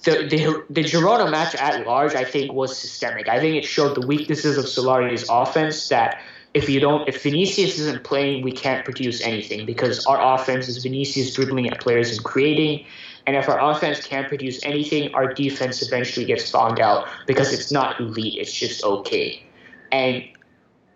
the, 0.03 0.11
the 0.27 0.65
the 0.69 0.83
Girona 0.83 1.29
match 1.29 1.55
at 1.55 1.85
large, 1.85 2.15
I 2.15 2.23
think, 2.23 2.53
was 2.53 2.77
systemic. 2.77 3.27
I 3.27 3.39
think 3.39 3.55
it 3.55 3.65
showed 3.65 3.95
the 3.95 4.05
weaknesses 4.05 4.57
of 4.57 4.67
Solari's 4.67 5.27
offense. 5.29 5.89
That 5.89 6.21
if 6.53 6.67
you 6.67 6.79
don't, 6.79 7.07
if 7.07 7.21
Vinicius 7.21 7.77
isn't 7.79 8.03
playing, 8.03 8.43
we 8.43 8.51
can't 8.51 8.83
produce 8.83 9.21
anything 9.21 9.65
because 9.65 10.05
our 10.05 10.35
offense 10.35 10.67
is 10.67 10.81
Vinicius 10.83 11.33
dribbling 11.33 11.69
at 11.69 11.79
players 11.79 12.11
and 12.11 12.23
creating. 12.23 12.85
And 13.27 13.35
if 13.35 13.47
our 13.47 13.59
offense 13.71 14.05
can't 14.05 14.27
produce 14.27 14.59
anything, 14.63 15.13
our 15.13 15.31
defense 15.31 15.81
eventually 15.83 16.25
gets 16.25 16.49
found 16.49 16.79
out 16.79 17.07
because 17.27 17.53
it's 17.53 17.71
not 17.71 17.99
elite. 17.99 18.35
It's 18.39 18.53
just 18.53 18.83
okay. 18.83 19.43
And 19.91 20.23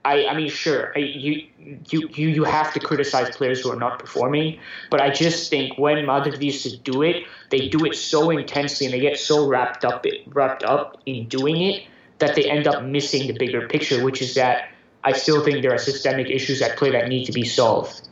I, 0.05 0.25
I 0.25 0.35
mean, 0.35 0.49
sure, 0.49 0.91
I, 0.95 0.99
you, 0.99 1.47
you, 1.89 2.09
you, 2.13 2.27
you 2.29 2.43
have 2.43 2.73
to 2.73 2.79
criticize 2.79 3.35
players 3.35 3.61
who 3.61 3.71
are 3.71 3.77
not 3.77 3.99
performing, 3.99 4.59
but 4.89 4.99
I 4.99 5.11
just 5.11 5.49
think 5.49 5.77
when 5.77 6.05
Madrid 6.05 6.41
used 6.41 6.63
to 6.63 6.75
do 6.77 7.03
it, 7.03 7.23
they 7.51 7.69
do 7.69 7.85
it 7.85 7.95
so 7.95 8.29
intensely 8.31 8.87
and 8.87 8.93
they 8.93 8.99
get 8.99 9.17
so 9.19 9.47
wrapped 9.47 9.85
up, 9.85 10.05
wrapped 10.27 10.63
up 10.63 11.01
in 11.05 11.27
doing 11.27 11.61
it 11.61 11.83
that 12.17 12.35
they 12.35 12.49
end 12.49 12.67
up 12.67 12.83
missing 12.83 13.27
the 13.27 13.33
bigger 13.33 13.67
picture, 13.67 14.03
which 14.03 14.21
is 14.21 14.35
that 14.35 14.72
I 15.03 15.11
still 15.13 15.43
think 15.43 15.61
there 15.61 15.73
are 15.73 15.77
systemic 15.77 16.29
issues 16.29 16.61
at 16.61 16.77
play 16.77 16.91
that 16.91 17.07
need 17.07 17.25
to 17.25 17.31
be 17.31 17.43
solved. 17.43 18.07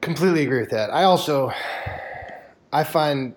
Completely 0.00 0.42
agree 0.42 0.60
with 0.60 0.70
that. 0.70 0.90
I 0.90 1.04
also, 1.04 1.50
I 2.72 2.84
find 2.84 3.34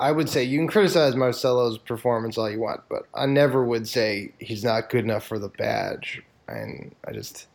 I 0.00 0.12
would 0.12 0.28
say 0.28 0.44
you 0.44 0.58
can 0.58 0.68
criticize 0.68 1.16
Marcelo's 1.16 1.78
performance 1.78 2.38
all 2.38 2.50
you 2.50 2.60
want, 2.60 2.82
but 2.88 3.06
I 3.14 3.26
never 3.26 3.64
would 3.64 3.88
say 3.88 4.32
he's 4.38 4.64
not 4.64 4.90
good 4.90 5.04
enough 5.04 5.26
for 5.26 5.38
the 5.38 5.48
badge. 5.48 6.22
And 6.46 6.94
I 7.06 7.12
just, 7.12 7.46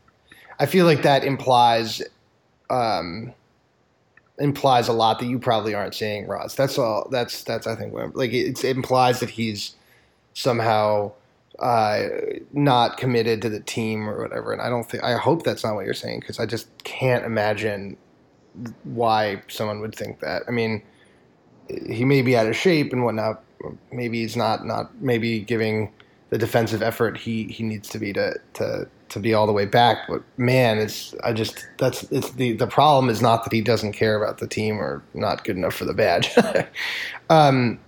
I 0.60 0.66
feel 0.66 0.86
like 0.86 1.04
that 1.04 1.24
implies, 1.24 2.01
um, 2.70 3.34
implies 4.39 4.88
a 4.88 4.93
lot 4.93 5.20
that 5.20 5.26
you 5.26 5.39
probably 5.39 5.74
aren't 5.74 5.95
saying, 5.95 6.28
Ross. 6.28 6.56
That's 6.56 6.78
all. 6.78 7.08
That's 7.12 7.43
that's 7.43 7.68
I 7.68 7.76
think 7.76 7.93
like 8.14 8.34
it, 8.34 8.64
it 8.64 8.76
implies 8.76 9.20
that 9.20 9.30
he's 9.30 9.76
somehow 10.34 11.12
uh, 11.60 12.08
not 12.51 12.97
committed 12.97 13.41
to 13.43 13.49
the 13.49 13.60
team 13.60 14.10
or 14.10 14.22
whatever. 14.22 14.51
And 14.54 14.62
I 14.62 14.70
don't 14.70 14.84
think 14.84 15.04
I 15.04 15.18
hope 15.18 15.43
that's 15.43 15.64
not 15.64 15.76
what 15.76 15.86
you're 15.86 15.93
saying 15.93 16.22
because 16.22 16.39
I 16.39 16.45
just 16.45 16.68
can't 16.84 17.26
imagine 17.26 17.97
why 18.84 19.41
someone 19.47 19.80
would 19.82 19.95
think 19.95 20.20
that. 20.20 20.43
I 20.47 20.51
mean, 20.51 20.84
he 21.88 22.06
may 22.06 22.22
be 22.22 22.36
out 22.36 22.47
of 22.47 22.56
shape 22.56 22.91
and 22.93 23.04
whatnot. 23.04 23.43
Maybe 23.91 24.22
he's 24.22 24.36
not 24.36 24.66
not 24.66 25.01
maybe 25.01 25.39
giving 25.39 25.93
the 26.30 26.38
defensive 26.38 26.82
effort 26.82 27.18
he, 27.18 27.43
he 27.43 27.64
needs 27.64 27.88
to 27.89 27.99
be 27.99 28.12
to, 28.14 28.34
to 28.54 28.88
to 29.10 29.20
be 29.20 29.34
all 29.36 29.45
the 29.45 29.54
way 29.54 29.66
back. 29.66 30.08
But 30.10 30.24
man, 30.38 30.80
it's 30.80 31.14
I 31.24 31.32
just 31.34 31.68
that's 31.78 32.04
it's 32.12 32.32
the 32.32 32.54
the 32.54 32.68
problem 32.68 33.10
is 33.10 33.22
not 33.22 33.43
that 33.43 33.54
he 33.54 33.62
doesn't 33.62 33.93
care 33.93 34.22
about 34.22 34.39
the 34.39 34.47
team 34.47 34.80
or 34.80 35.04
not 35.14 35.43
good 35.43 35.56
enough 35.56 35.76
for 35.76 35.86
the 35.86 35.93
badge. 35.93 36.32
um, 37.30 37.80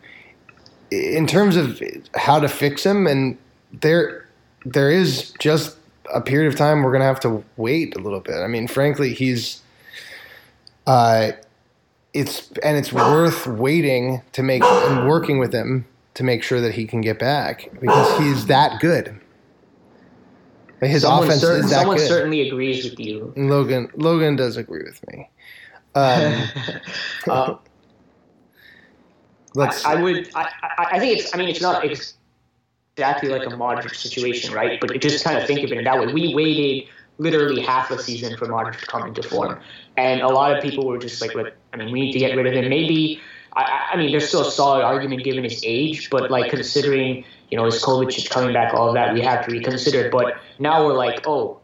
in 0.91 1.25
terms 1.25 1.55
of 1.55 1.81
how 2.13 2.39
to 2.39 2.47
fix 2.47 2.85
him, 2.85 3.07
and 3.07 3.37
there 3.81 4.27
there 4.65 4.89
is 4.89 5.33
just 5.39 5.77
a 6.13 6.21
period 6.21 6.47
of 6.51 6.57
time 6.57 6.83
we're 6.83 6.91
gonna 6.91 7.05
have 7.05 7.19
to 7.21 7.43
wait 7.57 7.95
a 7.95 7.99
little 7.99 8.19
bit. 8.19 8.37
I 8.37 8.47
mean, 8.47 8.67
frankly, 8.67 9.13
he's 9.13 9.61
uh, 10.87 11.31
it's 12.13 12.51
and 12.63 12.77
it's 12.77 12.93
worth 12.93 13.47
waiting 13.47 14.21
to 14.33 14.43
make 14.43 14.63
and 14.63 15.07
working 15.07 15.39
with 15.39 15.53
him 15.53 15.85
to 16.13 16.23
make 16.23 16.43
sure 16.43 16.61
that 16.61 16.73
he 16.73 16.85
can 16.85 17.01
get 17.01 17.19
back 17.19 17.69
because 17.79 18.17
he's 18.19 18.47
that 18.47 18.79
good. 18.79 19.19
His 20.81 21.01
someone 21.01 21.27
offense 21.27 21.41
cer- 21.41 21.57
is 21.57 21.69
that 21.69 21.79
someone 21.79 21.97
good. 21.97 22.07
certainly 22.07 22.47
agrees 22.47 22.83
with 22.83 22.99
you. 22.99 23.33
Logan 23.35 23.89
Logan 23.95 24.35
does 24.35 24.57
agree 24.57 24.83
with 24.83 25.05
me. 25.07 25.29
Um, 25.95 26.43
uh, 27.29 27.55
let's. 29.55 29.85
I, 29.85 29.93
I 29.93 30.01
would. 30.01 30.29
I, 30.35 30.49
I, 30.93 30.99
think 30.99 31.19
it's. 31.19 31.33
I 31.33 31.37
mean, 31.37 31.49
it's 31.49 31.61
not 31.61 31.83
exactly 32.97 33.29
like 33.29 33.43
a 33.43 33.49
Modric 33.49 33.95
situation, 33.95 34.53
right? 34.53 34.79
But 34.79 34.99
just 35.01 35.23
kind 35.23 35.37
of 35.37 35.45
think 35.45 35.63
of 35.63 35.71
it 35.71 35.77
in 35.77 35.83
that 35.83 35.99
way. 35.99 36.13
We 36.13 36.33
waited 36.33 36.87
literally 37.17 37.61
half 37.61 37.91
a 37.91 37.99
season 37.99 38.37
for 38.37 38.47
Modric 38.47 38.79
to 38.79 38.85
come 38.85 39.07
into 39.07 39.21
form, 39.21 39.59
and 39.97 40.21
a 40.21 40.29
lot 40.29 40.55
of 40.55 40.63
people 40.63 40.87
were 40.87 40.97
just 40.97 41.21
like, 41.21 41.35
I 41.73 41.77
mean, 41.77 41.91
we 41.91 42.01
need 42.01 42.13
to 42.13 42.19
get 42.19 42.35
rid 42.35 42.47
of 42.47 42.53
him." 42.53 42.69
Maybe 42.69 43.21
I, 43.55 43.89
I 43.93 43.97
mean, 43.97 44.11
there's 44.11 44.27
still 44.27 44.47
a 44.47 44.51
solid 44.51 44.83
argument 44.83 45.23
given 45.23 45.43
his 45.43 45.61
age, 45.63 46.09
but 46.09 46.31
like 46.31 46.51
considering, 46.51 47.25
you 47.49 47.57
know, 47.57 47.65
his 47.65 47.81
COVID 47.81 48.17
is 48.17 48.27
coming 48.27 48.53
back, 48.53 48.73
all 48.73 48.89
of 48.89 48.93
that, 48.95 49.13
we 49.13 49.21
have 49.21 49.45
to 49.45 49.51
reconsider. 49.51 50.09
But 50.09 50.37
now 50.59 50.85
we're 50.85 50.93
like, 50.93 51.27
oh, 51.27 51.59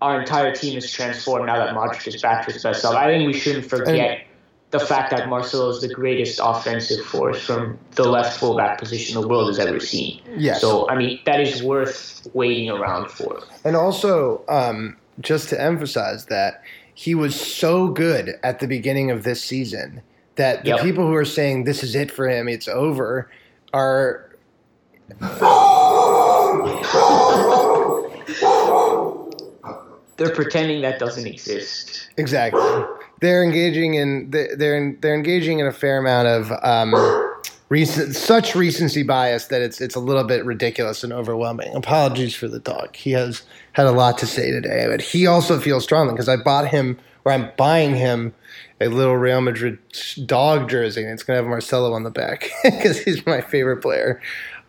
our 0.00 0.20
entire 0.20 0.54
team 0.54 0.76
is 0.76 0.90
transformed 0.90 1.46
now 1.46 1.64
that 1.64 1.74
Modric 1.74 2.06
is 2.06 2.20
back 2.20 2.46
to 2.46 2.52
his 2.52 2.62
best 2.62 2.82
self. 2.82 2.94
I 2.94 3.06
think 3.06 3.26
we 3.26 3.38
shouldn't 3.38 3.66
forget 3.66 4.26
the 4.72 4.80
fact 4.80 5.10
that 5.10 5.28
Marcelo 5.28 5.68
is 5.68 5.82
the 5.82 5.88
greatest 5.88 6.40
offensive 6.42 7.04
force 7.04 7.44
from 7.44 7.78
the 7.92 8.04
left 8.04 8.38
fullback 8.38 8.78
position 8.78 9.20
the 9.20 9.28
world 9.28 9.48
has 9.48 9.58
ever 9.58 9.78
seen. 9.78 10.20
Yes. 10.36 10.62
So, 10.62 10.88
I 10.88 10.96
mean, 10.96 11.20
that 11.26 11.40
is 11.40 11.62
worth 11.62 12.26
waiting 12.32 12.70
around 12.70 13.10
for. 13.10 13.42
And 13.64 13.76
also, 13.76 14.42
um, 14.48 14.96
just 15.20 15.50
to 15.50 15.60
emphasize 15.60 16.26
that 16.26 16.62
he 16.94 17.14
was 17.14 17.38
so 17.38 17.88
good 17.88 18.38
at 18.42 18.60
the 18.60 18.66
beginning 18.66 19.10
of 19.10 19.24
this 19.24 19.44
season 19.44 20.00
that 20.36 20.64
the 20.64 20.70
yep. 20.70 20.80
people 20.80 21.06
who 21.06 21.14
are 21.14 21.26
saying 21.26 21.64
this 21.64 21.82
is 21.82 21.94
it 21.94 22.10
for 22.10 22.26
him, 22.26 22.48
it's 22.48 22.66
over, 22.66 23.30
are. 23.74 24.30
They're 30.16 30.34
pretending 30.34 30.80
that 30.82 30.98
doesn't 30.98 31.26
exist. 31.26 32.08
Exactly. 32.16 32.60
They're 33.22 33.42
engaging 33.42 33.94
in 33.94 34.30
they're 34.30 34.96
they're 35.00 35.14
engaging 35.14 35.60
in 35.60 35.66
a 35.66 35.72
fair 35.72 35.98
amount 35.98 36.28
of 36.28 36.52
um, 36.62 36.94
recent 37.68 38.14
such 38.14 38.54
recency 38.54 39.02
bias 39.02 39.46
that 39.46 39.62
it's 39.62 39.80
it's 39.80 39.94
a 39.94 40.00
little 40.00 40.24
bit 40.24 40.44
ridiculous 40.44 41.02
and 41.02 41.12
overwhelming. 41.12 41.74
Apologies 41.74 42.34
for 42.34 42.48
the 42.48 42.58
dog. 42.58 42.94
He 42.94 43.12
has 43.12 43.42
had 43.72 43.86
a 43.86 43.92
lot 43.92 44.18
to 44.18 44.26
say 44.26 44.50
today, 44.50 44.86
but 44.90 45.00
he 45.00 45.26
also 45.26 45.58
feels 45.58 45.84
strongly 45.84 46.12
because 46.12 46.28
I 46.28 46.36
bought 46.36 46.68
him 46.68 46.98
or 47.24 47.32
I'm 47.32 47.50
buying 47.56 47.94
him 47.94 48.34
a 48.80 48.88
little 48.88 49.16
Real 49.16 49.40
Madrid 49.40 49.78
dog 50.26 50.68
jersey, 50.68 51.02
and 51.02 51.12
it's 51.12 51.22
to 51.24 51.32
have 51.34 51.46
Marcelo 51.46 51.92
on 51.92 52.02
the 52.02 52.10
back 52.10 52.50
because 52.64 52.98
he's 52.98 53.24
my 53.24 53.40
favorite 53.40 53.78
player. 53.78 54.20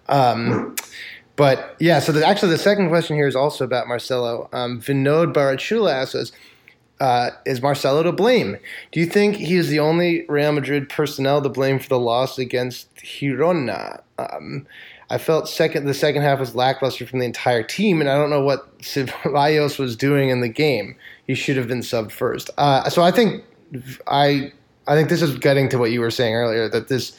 Um, 0.08 0.76
but 1.36 1.76
yeah, 1.80 2.00
so 2.00 2.12
the, 2.12 2.26
actually, 2.26 2.52
the 2.52 2.60
second 2.60 2.90
question 2.90 3.16
here 3.16 3.28
is 3.28 3.36
also 3.36 3.66
about 3.66 3.88
Marcelo. 3.88 4.50
Um, 4.54 4.80
Vinod 4.80 5.34
Barachula 5.34 5.92
asks 5.92 6.32
uh, 7.04 7.32
Is 7.46 7.62
Marcelo 7.62 8.02
to 8.02 8.14
blame? 8.14 8.56
Do 8.94 9.02
you 9.02 9.06
think 9.06 9.36
he 9.36 9.56
is 9.56 9.68
the 9.68 9.80
only 9.80 10.26
Real 10.30 10.54
Madrid 10.54 10.88
personnel 10.88 11.42
to 11.42 11.50
blame 11.50 11.78
for 11.78 11.90
the 11.90 12.00
loss 12.00 12.40
against 12.40 12.96
Girona? 12.96 14.02
Um, 14.18 14.66
I 15.10 15.18
felt 15.18 15.50
second 15.50 15.86
the 15.86 15.94
second 15.94 16.22
half 16.22 16.40
was 16.40 16.56
lackluster 16.56 17.06
from 17.06 17.20
the 17.20 17.26
entire 17.26 17.62
team, 17.62 18.00
and 18.00 18.10
I 18.10 18.16
don't 18.16 18.30
know 18.30 18.42
what 18.42 18.78
Ceballos 18.82 19.78
was 19.78 19.98
doing 19.98 20.30
in 20.30 20.40
the 20.40 20.48
game. 20.48 20.96
He 21.28 21.36
should 21.36 21.58
have 21.58 21.68
been 21.68 21.82
subbed 21.82 22.12
first. 22.12 22.50
Uh, 22.58 22.90
so 22.90 23.02
I 23.02 23.12
think 23.12 23.44
I 24.08 24.54
I 24.88 24.96
think 24.96 25.10
this 25.10 25.22
is 25.22 25.38
getting 25.38 25.68
to 25.70 25.78
what 25.78 25.92
you 25.92 26.00
were 26.00 26.12
saying 26.12 26.34
earlier 26.36 26.70
that 26.70 26.88
this 26.88 27.18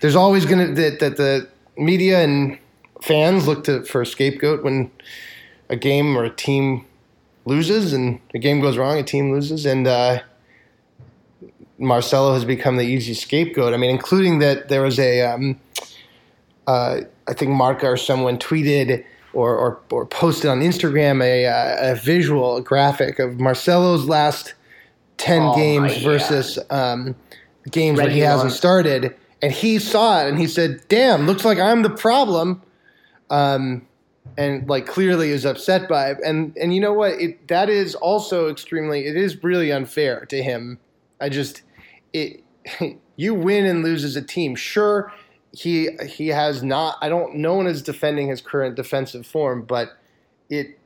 there's 0.00 0.16
always 0.16 0.44
going 0.44 0.66
to 0.66 0.82
that, 0.82 0.98
that 0.98 1.16
the 1.16 1.48
media 1.76 2.24
and 2.24 2.58
fans 3.00 3.46
look 3.46 3.62
to 3.64 3.84
for 3.84 4.02
a 4.02 4.06
scapegoat 4.06 4.64
when 4.64 4.90
a 5.68 5.76
game 5.76 6.18
or 6.18 6.24
a 6.24 6.30
team 6.30 6.84
loses 7.44 7.92
and 7.92 8.20
a 8.34 8.38
game 8.38 8.60
goes 8.60 8.76
wrong, 8.76 8.98
a 8.98 9.02
team 9.02 9.32
loses, 9.32 9.66
and 9.66 9.86
uh, 9.86 10.20
Marcelo 11.78 12.34
has 12.34 12.44
become 12.44 12.76
the 12.76 12.84
easy 12.84 13.14
scapegoat. 13.14 13.74
I 13.74 13.76
mean, 13.76 13.90
including 13.90 14.38
that 14.38 14.68
there 14.68 14.82
was 14.82 14.98
a, 14.98 15.22
um, 15.22 15.58
uh, 16.66 17.00
I 17.26 17.32
think 17.34 17.50
Marca 17.50 17.86
or 17.86 17.96
someone 17.96 18.38
tweeted 18.38 19.04
or, 19.32 19.56
or, 19.56 19.80
or 19.90 20.06
posted 20.06 20.50
on 20.50 20.60
Instagram 20.60 21.22
a, 21.22 21.46
uh, 21.46 21.92
a 21.92 21.94
visual 21.96 22.56
a 22.56 22.62
graphic 22.62 23.18
of 23.18 23.40
Marcelo's 23.40 24.06
last 24.06 24.54
10 25.18 25.42
oh, 25.42 25.56
games 25.56 25.96
versus 25.98 26.58
um, 26.70 27.14
games 27.70 27.98
Ready 27.98 28.08
where 28.08 28.14
he 28.14 28.20
hasn't 28.20 28.52
started. 28.52 29.14
And 29.40 29.52
he 29.52 29.78
saw 29.78 30.22
it 30.22 30.28
and 30.28 30.38
he 30.38 30.46
said, 30.46 30.82
damn, 30.88 31.26
looks 31.26 31.44
like 31.44 31.58
I'm 31.58 31.82
the 31.82 31.90
problem. 31.90 32.62
Um, 33.30 33.86
and 34.36 34.68
like 34.68 34.86
clearly 34.86 35.30
is 35.30 35.44
upset 35.44 35.88
by 35.88 36.10
it. 36.10 36.18
And, 36.24 36.56
and 36.56 36.74
you 36.74 36.80
know 36.80 36.92
what? 36.92 37.12
It, 37.12 37.48
that 37.48 37.68
is 37.68 37.94
also 37.94 38.48
extremely, 38.48 39.06
it 39.06 39.16
is 39.16 39.42
really 39.42 39.70
unfair 39.70 40.24
to 40.26 40.42
him. 40.42 40.78
I 41.20 41.28
just, 41.28 41.62
it, 42.12 42.42
you 43.16 43.34
win 43.34 43.66
and 43.66 43.82
lose 43.82 44.04
as 44.04 44.16
a 44.16 44.22
team. 44.22 44.54
Sure, 44.54 45.12
he 45.52 45.90
he 46.08 46.28
has 46.28 46.62
not. 46.62 46.96
I 47.00 47.08
don't. 47.08 47.36
No 47.36 47.54
one 47.54 47.66
is 47.66 47.82
defending 47.82 48.28
his 48.28 48.40
current 48.40 48.74
defensive 48.74 49.26
form, 49.26 49.62
but 49.62 49.98
it 50.48 50.78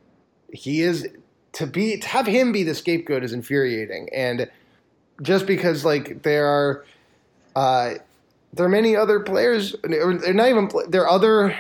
he 0.53 0.83
is 0.83 1.09
to 1.53 1.67
be 1.67 1.99
to 1.99 2.09
have 2.09 2.27
him 2.27 2.53
be 2.53 2.63
the 2.63 2.75
scapegoat 2.75 3.23
is 3.23 3.33
infuriating, 3.33 4.09
and 4.13 4.51
just 5.23 5.47
because 5.47 5.85
like 5.85 6.23
there 6.23 6.47
are 6.47 6.85
uh, 7.55 7.95
there 8.53 8.67
are 8.67 8.71
many 8.71 8.97
other 8.97 9.21
players, 9.21 9.75
they're 9.85 10.35
not 10.35 10.49
even 10.49 10.71
there 10.89 11.03
are 11.03 11.11
other. 11.11 11.57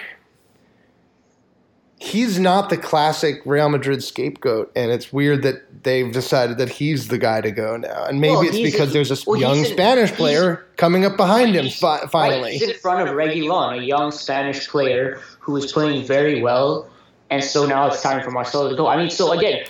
He's 1.98 2.38
not 2.38 2.68
the 2.68 2.76
classic 2.76 3.40
Real 3.46 3.70
Madrid 3.70 4.02
scapegoat, 4.02 4.70
and 4.76 4.90
it's 4.90 5.14
weird 5.14 5.42
that 5.44 5.82
they've 5.82 6.12
decided 6.12 6.58
that 6.58 6.68
he's 6.68 7.08
the 7.08 7.16
guy 7.16 7.40
to 7.40 7.50
go 7.50 7.78
now. 7.78 8.04
And 8.04 8.20
maybe 8.20 8.32
well, 8.32 8.42
it's 8.42 8.60
because 8.60 8.92
there's 8.92 9.10
a 9.10 9.16
well, 9.26 9.40
young 9.40 9.58
in, 9.60 9.64
Spanish 9.64 10.12
player 10.12 10.66
coming 10.76 11.06
up 11.06 11.16
behind 11.16 11.54
him 11.54 11.70
fi- 11.70 12.06
finally. 12.08 12.42
Right, 12.42 12.52
he's 12.52 12.62
in 12.62 12.74
front 12.74 13.08
of 13.08 13.14
Reguilon, 13.14 13.78
a 13.78 13.82
young 13.82 14.10
Spanish 14.10 14.68
player 14.68 15.22
who 15.40 15.56
is 15.56 15.72
playing 15.72 16.06
very 16.06 16.42
well, 16.42 16.90
and 17.30 17.42
so 17.42 17.64
now 17.64 17.86
it's 17.86 18.02
time 18.02 18.22
for 18.22 18.30
Marcelo 18.30 18.68
to 18.68 18.76
go. 18.76 18.88
I 18.88 18.98
mean, 18.98 19.08
so 19.08 19.32
again, 19.32 19.64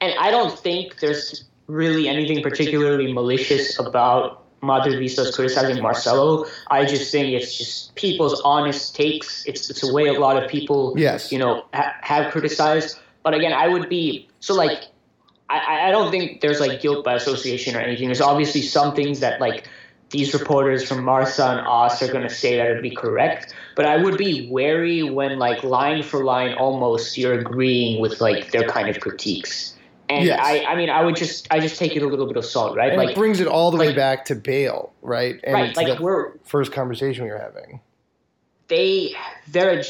and 0.00 0.12
I 0.18 0.32
don't 0.32 0.58
think 0.58 0.98
there's 0.98 1.44
really 1.68 2.08
anything 2.08 2.42
particularly 2.42 3.12
malicious 3.12 3.78
about 3.78 4.47
Madridistas 4.62 5.34
criticizing 5.34 5.82
Marcelo. 5.82 6.46
I 6.68 6.84
just 6.84 7.12
think 7.12 7.32
it's 7.32 7.56
just 7.56 7.94
people's 7.94 8.40
honest 8.44 8.94
takes. 8.94 9.44
It's 9.46 9.70
it's 9.70 9.88
a 9.88 9.92
way 9.92 10.06
a 10.06 10.18
lot 10.18 10.42
of 10.42 10.50
people, 10.50 10.94
yes. 10.96 11.30
you 11.32 11.38
know, 11.38 11.64
ha- 11.74 11.94
have 12.00 12.32
criticized. 12.32 12.98
But 13.22 13.34
again, 13.34 13.52
I 13.52 13.68
would 13.68 13.88
be 13.88 14.28
so 14.40 14.54
like. 14.54 14.84
I, 15.50 15.88
I 15.88 15.90
don't 15.92 16.10
think 16.10 16.42
there's 16.42 16.60
like 16.60 16.82
guilt 16.82 17.06
by 17.06 17.14
association 17.14 17.74
or 17.74 17.80
anything. 17.80 18.08
There's 18.08 18.20
obviously 18.20 18.60
some 18.60 18.94
things 18.94 19.20
that 19.20 19.40
like 19.40 19.66
these 20.10 20.32
reporters 20.32 20.86
from 20.88 21.04
Marca 21.04 21.42
and 21.42 21.66
AS 21.66 22.02
are 22.02 22.12
going 22.12 22.26
to 22.26 22.34
say 22.34 22.56
that 22.56 22.68
would 22.68 22.82
be 22.82 22.94
correct. 22.94 23.54
But 23.74 23.86
I 23.86 23.96
would 23.96 24.16
be 24.16 24.48
wary 24.50 25.02
when 25.02 25.38
like 25.38 25.62
line 25.62 26.02
for 26.02 26.24
line 26.24 26.54
almost 26.54 27.18
you're 27.18 27.38
agreeing 27.38 28.00
with 28.00 28.20
like 28.20 28.50
their 28.50 28.68
kind 28.68 28.88
of 28.88 29.00
critiques. 29.00 29.74
And 30.08 30.24
yes. 30.24 30.40
I, 30.42 30.64
I 30.64 30.74
mean, 30.74 30.88
I 30.88 31.04
would 31.04 31.16
just, 31.16 31.48
I 31.50 31.60
just 31.60 31.78
take 31.78 31.94
it 31.94 32.02
a 32.02 32.06
little 32.06 32.26
bit 32.26 32.36
of 32.36 32.44
salt, 32.44 32.76
right? 32.76 32.90
And 32.90 32.98
like, 32.98 33.10
it 33.10 33.14
brings 33.14 33.40
it 33.40 33.46
all 33.46 33.70
the 33.70 33.76
like, 33.76 33.90
way 33.90 33.94
back 33.94 34.24
to 34.26 34.34
Bale, 34.34 34.92
right? 35.02 35.38
And 35.44 35.54
right, 35.54 35.76
like 35.76 36.00
we're 36.00 36.38
first 36.44 36.72
conversation 36.72 37.24
we 37.24 37.30
were 37.30 37.38
having. 37.38 37.80
They, 38.68 39.14
their, 39.48 39.82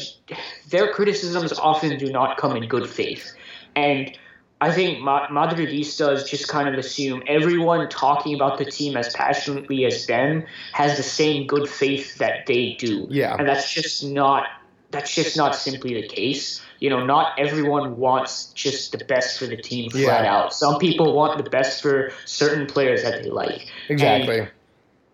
their 0.69 0.91
criticisms 0.91 1.53
often 1.53 1.97
do 1.97 2.11
not 2.11 2.37
come 2.37 2.55
in 2.55 2.67
good 2.67 2.89
faith, 2.89 3.33
and 3.75 4.17
I 4.61 4.71
think 4.71 4.99
Madridistas 4.99 6.27
just 6.27 6.49
kind 6.49 6.67
of 6.67 6.75
assume 6.75 7.23
everyone 7.27 7.87
talking 7.87 8.35
about 8.35 8.57
the 8.57 8.65
team 8.65 8.97
as 8.97 9.13
passionately 9.13 9.85
as 9.85 10.05
them 10.05 10.45
has 10.73 10.97
the 10.97 11.03
same 11.03 11.47
good 11.47 11.69
faith 11.69 12.17
that 12.17 12.45
they 12.45 12.75
do. 12.77 13.07
Yeah, 13.09 13.35
and 13.37 13.47
that's 13.47 13.71
just 13.71 14.03
not 14.03 14.47
that's 14.91 15.15
just 15.15 15.37
not 15.37 15.55
simply 15.55 15.93
the 15.93 16.07
case. 16.07 16.61
You 16.79 16.89
know, 16.89 17.05
not 17.05 17.37
everyone 17.37 17.97
wants 17.97 18.53
just 18.53 18.93
the 18.93 19.03
best 19.03 19.37
for 19.37 19.45
the 19.45 19.57
team 19.57 19.89
flat 19.91 20.23
Yeah. 20.23 20.35
out. 20.35 20.53
Some 20.53 20.79
people 20.79 21.13
want 21.13 21.43
the 21.43 21.49
best 21.49 21.81
for 21.81 22.11
certain 22.25 22.67
players 22.67 23.03
that 23.03 23.23
they 23.23 23.29
like. 23.29 23.67
Exactly. 23.89 24.39
And 24.39 24.51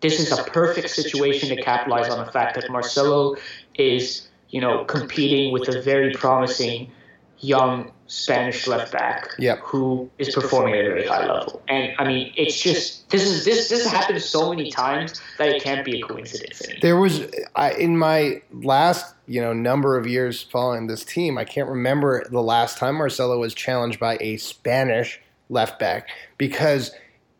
this 0.00 0.20
is 0.20 0.30
a 0.30 0.44
perfect 0.44 0.90
situation 0.90 1.48
to 1.54 1.60
capitalize 1.60 2.08
on 2.08 2.24
the 2.24 2.30
fact 2.30 2.54
that 2.60 2.70
Marcelo 2.70 3.36
is, 3.74 4.28
you 4.50 4.60
know, 4.60 4.84
competing 4.84 5.52
with 5.52 5.68
a 5.68 5.80
very 5.80 6.12
promising 6.12 6.92
young 7.40 7.92
Spanish 8.06 8.66
left 8.66 8.92
back 8.92 9.30
Yep. 9.38 9.58
who 9.62 10.08
is 10.18 10.34
performing 10.34 10.74
at 10.74 10.84
a 10.84 10.88
very 10.88 11.06
high 11.06 11.26
level. 11.26 11.62
And 11.68 11.92
I 11.98 12.04
mean, 12.04 12.32
it's 12.36 12.60
just 12.60 13.08
this 13.10 13.26
is 13.26 13.44
this 13.44 13.68
this 13.68 13.86
happens 13.86 14.24
so 14.24 14.50
many 14.50 14.70
times 14.70 15.20
that 15.38 15.48
it 15.48 15.62
can't 15.62 15.84
be 15.84 16.00
a 16.00 16.04
coincidence 16.04 16.62
anymore. 16.62 16.78
There 16.82 16.96
was 16.96 17.26
I, 17.56 17.72
in 17.72 17.98
my 17.98 18.42
last 18.52 19.14
you 19.26 19.40
know 19.40 19.52
number 19.52 19.98
of 19.98 20.06
years 20.06 20.42
following 20.42 20.86
this 20.86 21.04
team, 21.04 21.36
I 21.36 21.44
can't 21.44 21.68
remember 21.68 22.24
the 22.30 22.42
last 22.42 22.78
time 22.78 22.96
Marcelo 22.96 23.38
was 23.38 23.54
challenged 23.54 23.98
by 23.98 24.18
a 24.20 24.36
Spanish 24.36 25.20
left 25.48 25.78
back 25.78 26.08
because 26.38 26.92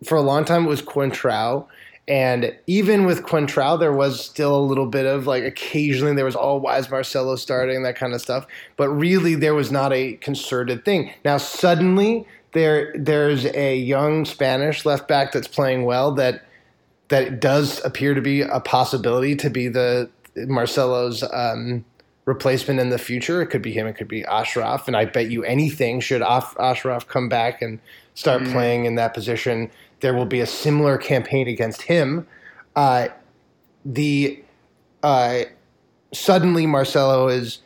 for 0.04 0.16
a 0.16 0.22
long 0.22 0.44
time 0.44 0.66
it 0.66 0.68
was 0.68 0.82
Coentrao. 0.82 1.66
And 2.08 2.56
even 2.68 3.04
with 3.04 3.24
Coentrao, 3.24 3.80
there 3.80 3.92
was 3.92 4.24
still 4.24 4.54
a 4.56 4.62
little 4.62 4.86
bit 4.86 5.06
of 5.06 5.26
like 5.26 5.42
occasionally 5.42 6.14
there 6.14 6.24
was, 6.24 6.36
why 6.36 6.78
is 6.78 6.88
Marcelo 6.88 7.34
starting, 7.34 7.82
that 7.82 7.96
kind 7.96 8.14
of 8.14 8.20
stuff. 8.20 8.46
But 8.76 8.90
really, 8.90 9.34
there 9.34 9.54
was 9.54 9.72
not 9.72 9.92
a 9.92 10.14
concerted 10.14 10.84
thing. 10.84 11.12
Now, 11.24 11.38
suddenly, 11.38 12.26
there 12.52 12.94
there's 12.96 13.44
a 13.46 13.76
young 13.76 14.24
Spanish 14.24 14.86
left 14.86 15.08
back 15.08 15.32
that's 15.32 15.48
playing 15.48 15.84
well 15.84 16.12
that 16.12 16.44
that 17.08 17.40
does 17.40 17.84
appear 17.84 18.14
to 18.14 18.20
be 18.20 18.40
a 18.40 18.60
possibility 18.60 19.36
to 19.36 19.50
be 19.50 19.68
the 19.68 20.08
Marcelo's 20.36 21.22
um, 21.32 21.84
replacement 22.26 22.78
in 22.78 22.90
the 22.90 22.98
future. 22.98 23.40
It 23.40 23.46
could 23.46 23.62
be 23.62 23.72
him. 23.72 23.86
It 23.86 23.94
could 23.94 24.08
be 24.08 24.22
Achraf. 24.24 24.86
And 24.86 24.96
I 24.96 25.06
bet 25.06 25.30
you 25.30 25.44
anything 25.44 26.00
should 26.00 26.20
Achraf 26.20 27.06
come 27.06 27.28
back 27.28 27.62
and 27.62 27.80
start 28.14 28.44
playing 28.44 28.84
in 28.84 28.96
that 28.96 29.14
position, 29.14 29.70
there 30.00 30.14
will 30.14 30.26
be 30.26 30.40
a 30.40 30.46
similar 30.46 30.98
campaign 30.98 31.48
against 31.48 31.82
him. 31.82 32.26
Uh, 32.74 33.08
the 33.84 34.42
uh, 35.02 35.42
suddenly 36.12 36.66
Marcelo 36.66 37.28
is, 37.28 37.60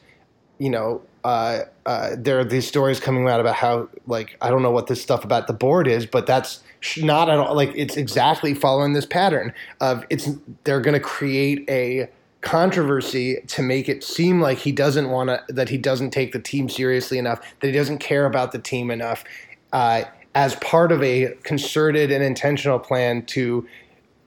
you 0.59 0.69
know, 0.69 1.03
uh, 1.25 1.61
uh, 1.87 2.11
there 2.17 2.39
are 2.39 2.45
these 2.45 2.67
stories 2.67 2.99
coming 2.99 3.29
out 3.29 3.41
about 3.41 3.55
how, 3.55 3.89
like, 4.07 4.37
I 4.41 4.51
don't 4.51 4.63
know 4.63 4.71
what 4.71 4.87
this 4.87 5.01
stuff 5.01 5.25
about 5.25 5.47
the 5.47 5.53
board 5.53 5.87
is, 5.87 6.05
but 6.05 6.27
that's 6.27 6.63
not 6.99 7.29
at 7.29 7.39
all 7.39 7.55
like 7.55 7.71
it's 7.75 7.97
exactly 7.99 8.55
following 8.55 8.95
this 8.95 9.05
pattern 9.05 9.53
of 9.83 10.03
it's 10.09 10.31
they're 10.65 10.81
going 10.81 10.95
to 10.95 11.01
create 11.01 11.69
a 11.69 12.09
controversy 12.41 13.43
to 13.47 13.63
make 13.63 13.89
it 13.89 14.03
seem 14.03 14.41
like 14.41 14.59
he 14.59 14.73
doesn't 14.73 15.11
want 15.11 15.29
to 15.29 15.43
that 15.53 15.69
he 15.69 15.77
doesn't 15.77 16.11
take 16.11 16.33
the 16.33 16.39
team 16.39 16.69
seriously 16.69 17.19
enough 17.19 17.41
that 17.61 17.67
he 17.67 17.73
doesn't 17.73 17.99
care 17.99 18.25
about 18.25 18.53
the 18.53 18.59
team 18.59 18.91
enough 18.91 19.25
uh, 19.73 20.03
as 20.35 20.55
part 20.57 20.91
of 20.93 21.03
a 21.03 21.35
concerted 21.43 22.11
and 22.11 22.25
intentional 22.25 22.79
plan 22.79 23.25
to 23.27 23.67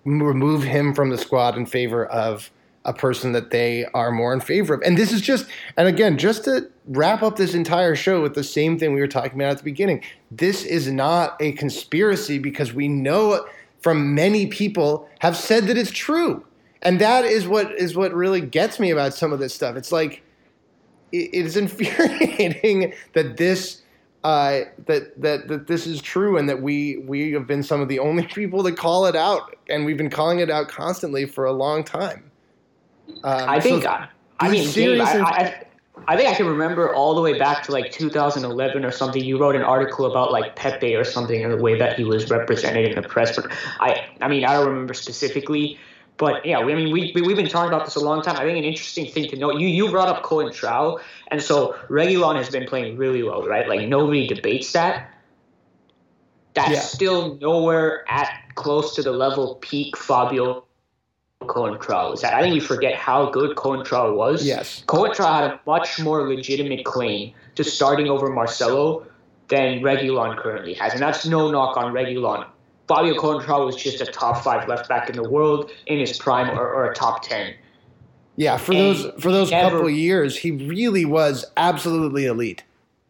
remove 0.05 0.63
him 0.63 0.93
from 0.93 1.09
the 1.09 1.17
squad 1.17 1.57
in 1.57 1.65
favor 1.65 2.05
of 2.05 2.51
a 2.85 2.93
person 2.93 3.31
that 3.31 3.51
they 3.51 3.85
are 3.93 4.11
more 4.11 4.33
in 4.33 4.41
favor 4.41 4.73
of. 4.73 4.81
And 4.81 4.97
this 4.97 5.13
is 5.13 5.21
just, 5.21 5.47
and 5.77 5.87
again, 5.87 6.17
just 6.17 6.43
to 6.43 6.69
wrap 6.87 7.23
up 7.23 7.37
this 7.37 7.53
entire 7.53 7.95
show 7.95 8.21
with 8.21 8.35
the 8.35 8.43
same 8.43 8.77
thing 8.77 8.93
we 8.93 8.99
were 8.99 9.07
talking 9.07 9.35
about 9.35 9.51
at 9.51 9.57
the 9.59 9.63
beginning. 9.63 10.03
This 10.31 10.65
is 10.65 10.91
not 10.91 11.37
a 11.39 11.53
conspiracy 11.53 12.39
because 12.39 12.73
we 12.73 12.89
know 12.89 13.45
from 13.81 14.13
many 14.13 14.47
people 14.47 15.07
have 15.19 15.37
said 15.37 15.67
that 15.67 15.77
it's 15.77 15.91
true. 15.91 16.45
And 16.83 16.99
that 16.99 17.25
is 17.25 17.47
what 17.47 17.71
is 17.71 17.95
what 17.95 18.13
really 18.13 18.41
gets 18.41 18.79
me 18.79 18.91
about 18.91 19.13
some 19.13 19.33
of 19.33 19.39
this 19.39 19.53
stuff. 19.53 19.75
It's 19.75 19.91
like 19.91 20.21
it, 21.11 21.29
it 21.33 21.45
is 21.45 21.57
infuriating 21.63 22.93
that 23.13 23.37
this 23.37 23.81
uh, 24.23 24.61
that 24.85 25.19
that 25.21 25.47
that 25.47 25.67
this 25.67 25.87
is 25.87 26.01
true 26.01 26.37
and 26.37 26.47
that 26.47 26.61
we 26.61 26.97
we 26.97 27.31
have 27.31 27.47
been 27.47 27.63
some 27.63 27.81
of 27.81 27.87
the 27.87 27.99
only 27.99 28.27
people 28.27 28.63
to 28.63 28.71
call 28.71 29.05
it 29.05 29.15
out, 29.15 29.55
and 29.69 29.85
we've 29.85 29.97
been 29.97 30.09
calling 30.09 30.39
it 30.39 30.49
out 30.49 30.67
constantly 30.67 31.25
for 31.25 31.45
a 31.45 31.53
long 31.53 31.83
time. 31.83 32.29
Um, 33.23 33.49
I 33.49 33.59
think 33.59 33.83
so 33.83 33.89
I, 33.89 34.07
I 34.39 34.49
mean, 34.49 34.67
serious 34.67 35.07
I, 35.09 35.19
I, 35.19 35.65
I 36.07 36.17
think 36.17 36.29
I 36.29 36.33
can 36.35 36.47
remember 36.47 36.93
all 36.93 37.13
the 37.15 37.21
way 37.21 37.37
back 37.37 37.63
to 37.63 37.71
like 37.71 37.91
2011 37.91 38.83
or 38.83 38.91
something. 38.91 39.23
You 39.23 39.37
wrote 39.37 39.55
an 39.55 39.61
article 39.61 40.05
about 40.05 40.31
like 40.31 40.55
Pepe 40.55 40.95
or 40.95 41.03
something 41.03 41.43
and 41.43 41.53
the 41.53 41.61
way 41.61 41.77
that 41.77 41.97
he 41.97 42.03
was 42.03 42.29
represented 42.29 42.89
in 42.89 42.95
the 43.01 43.07
press. 43.07 43.35
But 43.35 43.51
I, 43.79 44.05
I 44.21 44.27
mean, 44.27 44.43
I 44.45 44.53
don't 44.53 44.67
remember 44.67 44.93
specifically. 44.93 45.77
But 46.17 46.45
yeah, 46.45 46.63
we, 46.63 46.73
I 46.73 46.75
mean, 46.75 46.93
we, 46.93 47.11
we 47.15 47.21
we've 47.21 47.35
been 47.35 47.49
talking 47.49 47.73
about 47.73 47.85
this 47.85 47.95
a 47.95 47.99
long 47.99 48.21
time. 48.21 48.35
I 48.35 48.43
think 48.43 48.57
an 48.57 48.63
interesting 48.63 49.07
thing 49.11 49.29
to 49.29 49.35
note. 49.35 49.59
You 49.59 49.67
you 49.67 49.89
brought 49.89 50.07
up 50.07 50.23
Coentrao, 50.23 50.99
and 51.29 51.41
so 51.41 51.75
Reguilon 51.89 52.35
has 52.35 52.49
been 52.49 52.67
playing 52.67 52.97
really 52.97 53.23
well, 53.23 53.45
right? 53.47 53.67
Like 53.67 53.87
nobody 53.87 54.27
debates 54.27 54.71
that. 54.73 55.09
That's 56.53 56.69
Yeah. 56.71 56.79
still 56.81 57.35
nowhere 57.41 58.05
at 58.07 58.29
close 58.55 58.95
to 58.95 59.01
the 59.01 59.11
level 59.11 59.55
peak 59.61 59.97
Fabio 59.97 60.65
Coentrao 61.41 62.11
was 62.11 62.23
at. 62.23 62.33
I 62.33 62.41
think 62.41 62.53
we 62.53 62.59
forget 62.59 62.95
how 62.95 63.29
good 63.31 63.55
Coentrao 63.55 64.15
was. 64.15 64.45
Yes. 64.45 64.83
Coentrao 64.87 65.25
had 65.25 65.43
a 65.45 65.59
much 65.65 65.99
more 65.99 66.27
legitimate 66.29 66.85
claim 66.85 67.33
to 67.55 67.63
starting 67.63 68.07
over 68.07 68.29
Marcelo 68.29 69.05
than 69.49 69.81
Reguilon 69.81 70.37
currently 70.37 70.73
has, 70.75 70.93
and 70.93 71.01
that's 71.01 71.25
no 71.25 71.51
knock 71.51 71.75
on 71.75 71.91
Reguilon. 71.91 72.45
Fabio 72.95 73.15
Coentrao 73.15 73.65
was 73.65 73.75
just 73.75 74.01
a 74.01 74.05
top 74.05 74.43
five 74.43 74.67
left 74.67 74.87
back 74.87 75.09
in 75.09 75.15
the 75.15 75.27
world 75.29 75.71
in 75.87 75.99
his 75.99 76.17
prime, 76.17 76.49
or, 76.57 76.67
or 76.67 76.91
a 76.91 76.95
top 76.95 77.23
ten. 77.23 77.53
yeah, 78.35 78.57
for 78.57 78.73
and 78.73 78.81
those 78.81 79.21
for 79.21 79.31
those 79.31 79.51
never- 79.51 79.77
couple 79.77 79.89
years, 79.89 80.37
he 80.37 80.51
really 80.51 81.05
was 81.05 81.45
absolutely 81.57 82.25
elite. 82.25 82.63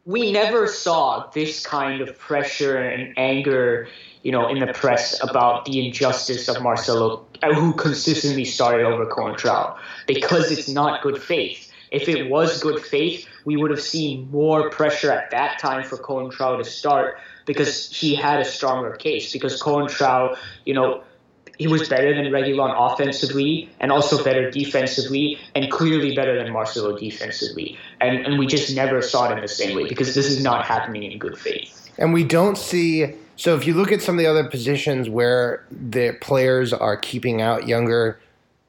we 0.06 0.32
never 0.32 0.68
saw 0.68 1.28
this 1.34 1.66
kind 1.66 2.02
of 2.02 2.18
pressure 2.20 2.78
and 2.78 3.14
anger, 3.18 3.88
you 4.22 4.32
know, 4.32 4.48
in 4.50 4.60
the 4.60 4.68
press 4.74 5.22
about 5.24 5.66
the 5.66 5.86
injustice 5.86 6.50
of 6.50 6.62
Marcelo, 6.62 7.26
uh, 7.42 7.54
who 7.54 7.74
consistently 7.74 8.46
started 8.46 8.86
over 8.86 9.06
Coentrao, 9.06 9.78
because 10.08 10.52
it's 10.52 10.68
not 10.70 11.02
good 11.02 11.22
faith. 11.22 11.72
If 11.92 12.10
it 12.10 12.30
was 12.30 12.62
good 12.62 12.82
faith, 12.82 13.28
we 13.46 13.56
would 13.56 13.70
have 13.72 13.82
seen 13.82 14.30
more 14.32 14.70
pressure 14.70 15.12
at 15.12 15.30
that 15.32 15.60
time 15.60 15.84
for 15.84 15.98
Coentrao 15.98 16.58
to 16.58 16.66
start 16.66 17.18
because 17.46 17.92
he 17.92 18.16
had 18.16 18.40
a 18.40 18.46
stronger 18.46 18.92
case. 18.96 19.32
Because 19.32 19.62
Coentrao, 19.62 20.38
you 20.66 20.74
know, 20.74 21.04
he 21.58 21.68
was 21.68 21.88
better 21.88 22.14
than 22.16 22.26
Reguilon 22.26 22.74
offensively 22.76 23.70
and 23.80 23.92
also 23.92 24.24
better 24.24 24.50
defensively 24.50 25.38
and 25.56 25.72
clearly 25.72 26.16
better 26.16 26.42
than 26.42 26.52
Marcelo 26.52 26.98
defensively. 26.98 27.78
And, 28.02 28.26
and 28.26 28.40
we 28.40 28.48
just 28.48 28.76
never 28.76 29.02
saw 29.02 29.30
it 29.30 29.36
in 29.36 29.42
the 29.42 29.48
same 29.48 29.76
way 29.76 29.88
because 29.88 30.16
this 30.16 30.26
is 30.26 30.44
not 30.44 30.66
happening 30.66 31.04
in 31.04 31.20
good 31.20 31.38
faith. 31.38 31.92
And 31.98 32.14
we 32.14 32.24
don't 32.24 32.58
see. 32.58 33.14
So 33.36 33.56
if 33.56 33.68
you 33.68 33.76
look 33.76 33.92
at 33.92 34.02
some 34.02 34.16
of 34.16 34.20
the 34.20 34.28
other 34.28 34.44
positions 34.44 35.10
where 35.10 35.66
the 35.72 36.18
players 36.22 36.74
are 36.74 36.98
keeping 36.98 37.42
out 37.42 37.68
younger 37.68 38.20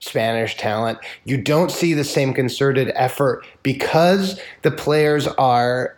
Spanish 0.00 0.56
talent, 0.56 0.98
you 1.24 1.40
don't 1.40 1.70
see 1.70 1.94
the 1.94 2.04
same 2.04 2.34
concerted 2.34 2.92
effort 2.94 3.46
because 3.62 4.38
the 4.62 4.70
players 4.70 5.26
are 5.26 5.96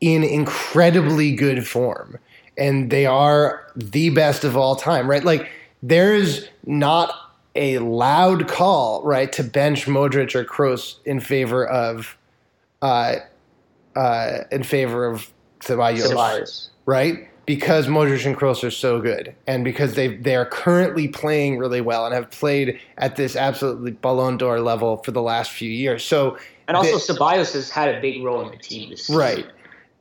in 0.00 0.22
incredibly 0.22 1.32
good 1.34 1.66
form 1.66 2.18
and 2.58 2.90
they 2.90 3.06
are 3.06 3.66
the 3.76 4.10
best 4.10 4.44
of 4.44 4.56
all 4.56 4.76
time, 4.76 5.08
right? 5.08 5.24
Like 5.24 5.48
there's 5.82 6.48
not 6.64 7.12
a 7.54 7.78
loud 7.78 8.48
call, 8.48 9.02
right, 9.02 9.32
to 9.32 9.42
bench 9.42 9.86
Modric 9.86 10.34
or 10.34 10.44
Kroos 10.44 10.96
in 11.04 11.20
favor 11.20 11.66
of 11.66 12.16
uh, 12.82 13.16
uh, 13.94 14.38
in 14.50 14.62
favor 14.62 15.06
of 15.06 15.30
Ceballos 15.60 16.68
right? 16.84 17.28
Because 17.46 17.86
Modric 17.86 18.26
and 18.26 18.36
Kroos 18.36 18.64
are 18.64 18.70
so 18.70 19.00
good, 19.00 19.34
and 19.46 19.64
because 19.64 19.94
they 19.94 20.16
they 20.16 20.34
are 20.36 20.46
currently 20.46 21.08
playing 21.08 21.58
really 21.58 21.80
well 21.80 22.04
and 22.04 22.14
have 22.14 22.30
played 22.30 22.78
at 22.98 23.16
this 23.16 23.36
absolutely 23.36 23.92
Ballon 23.92 24.36
d'Or 24.36 24.60
level 24.60 24.98
for 24.98 25.12
the 25.12 25.22
last 25.22 25.50
few 25.50 25.70
years. 25.70 26.04
So 26.04 26.36
And 26.68 26.76
also, 26.76 26.98
the- 26.98 27.18
Ceballos 27.18 27.52
has 27.54 27.70
had 27.70 27.94
a 27.94 28.00
big 28.00 28.22
role 28.22 28.42
in 28.42 28.50
the 28.50 28.56
team 28.58 28.90
this 28.90 29.06
season. 29.06 29.20
right. 29.20 29.46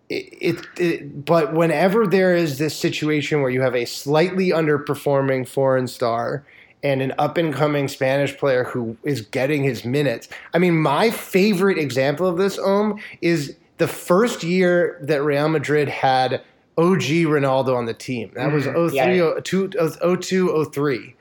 It, 0.10 0.68
it, 0.78 1.26
but 1.26 1.54
whenever 1.54 2.06
there 2.06 2.36
is 2.36 2.60
this 2.60 2.78
situation 2.78 3.42
where 3.42 3.50
you 3.50 3.62
have 3.62 3.76
a 3.76 3.86
slightly 3.86 4.50
underperforming 4.50 5.48
foreign 5.48 5.88
star 5.88 6.46
and 6.84 7.02
an 7.02 7.12
up 7.18 7.38
and 7.38 7.52
coming 7.52 7.88
Spanish 7.88 8.38
player 8.38 8.64
who 8.66 8.96
is 9.04 9.22
getting 9.22 9.64
his 9.64 9.84
minutes, 9.84 10.30
I 10.54 10.60
mean, 10.60 10.78
my 10.80 11.10
favorite 11.10 11.80
example 11.80 12.28
of 12.28 12.38
this, 12.38 12.60
Om, 12.60 13.00
is 13.22 13.56
the 13.78 13.88
first 13.88 14.44
year 14.44 15.00
that 15.02 15.24
Real 15.24 15.50
Madrid 15.50 15.90
had 15.90 16.42
OG 16.78 17.26
Ronaldo 17.26 17.76
on 17.76 17.86
the 17.86 17.94
team. 17.94 18.32
That 18.36 18.52
was 18.52 18.66
Mhm. 18.66 18.76
03, 18.92 19.18
Yeah. 19.18 19.40
02, 19.42 19.72
02, 20.18 20.50
03. 20.72 21.16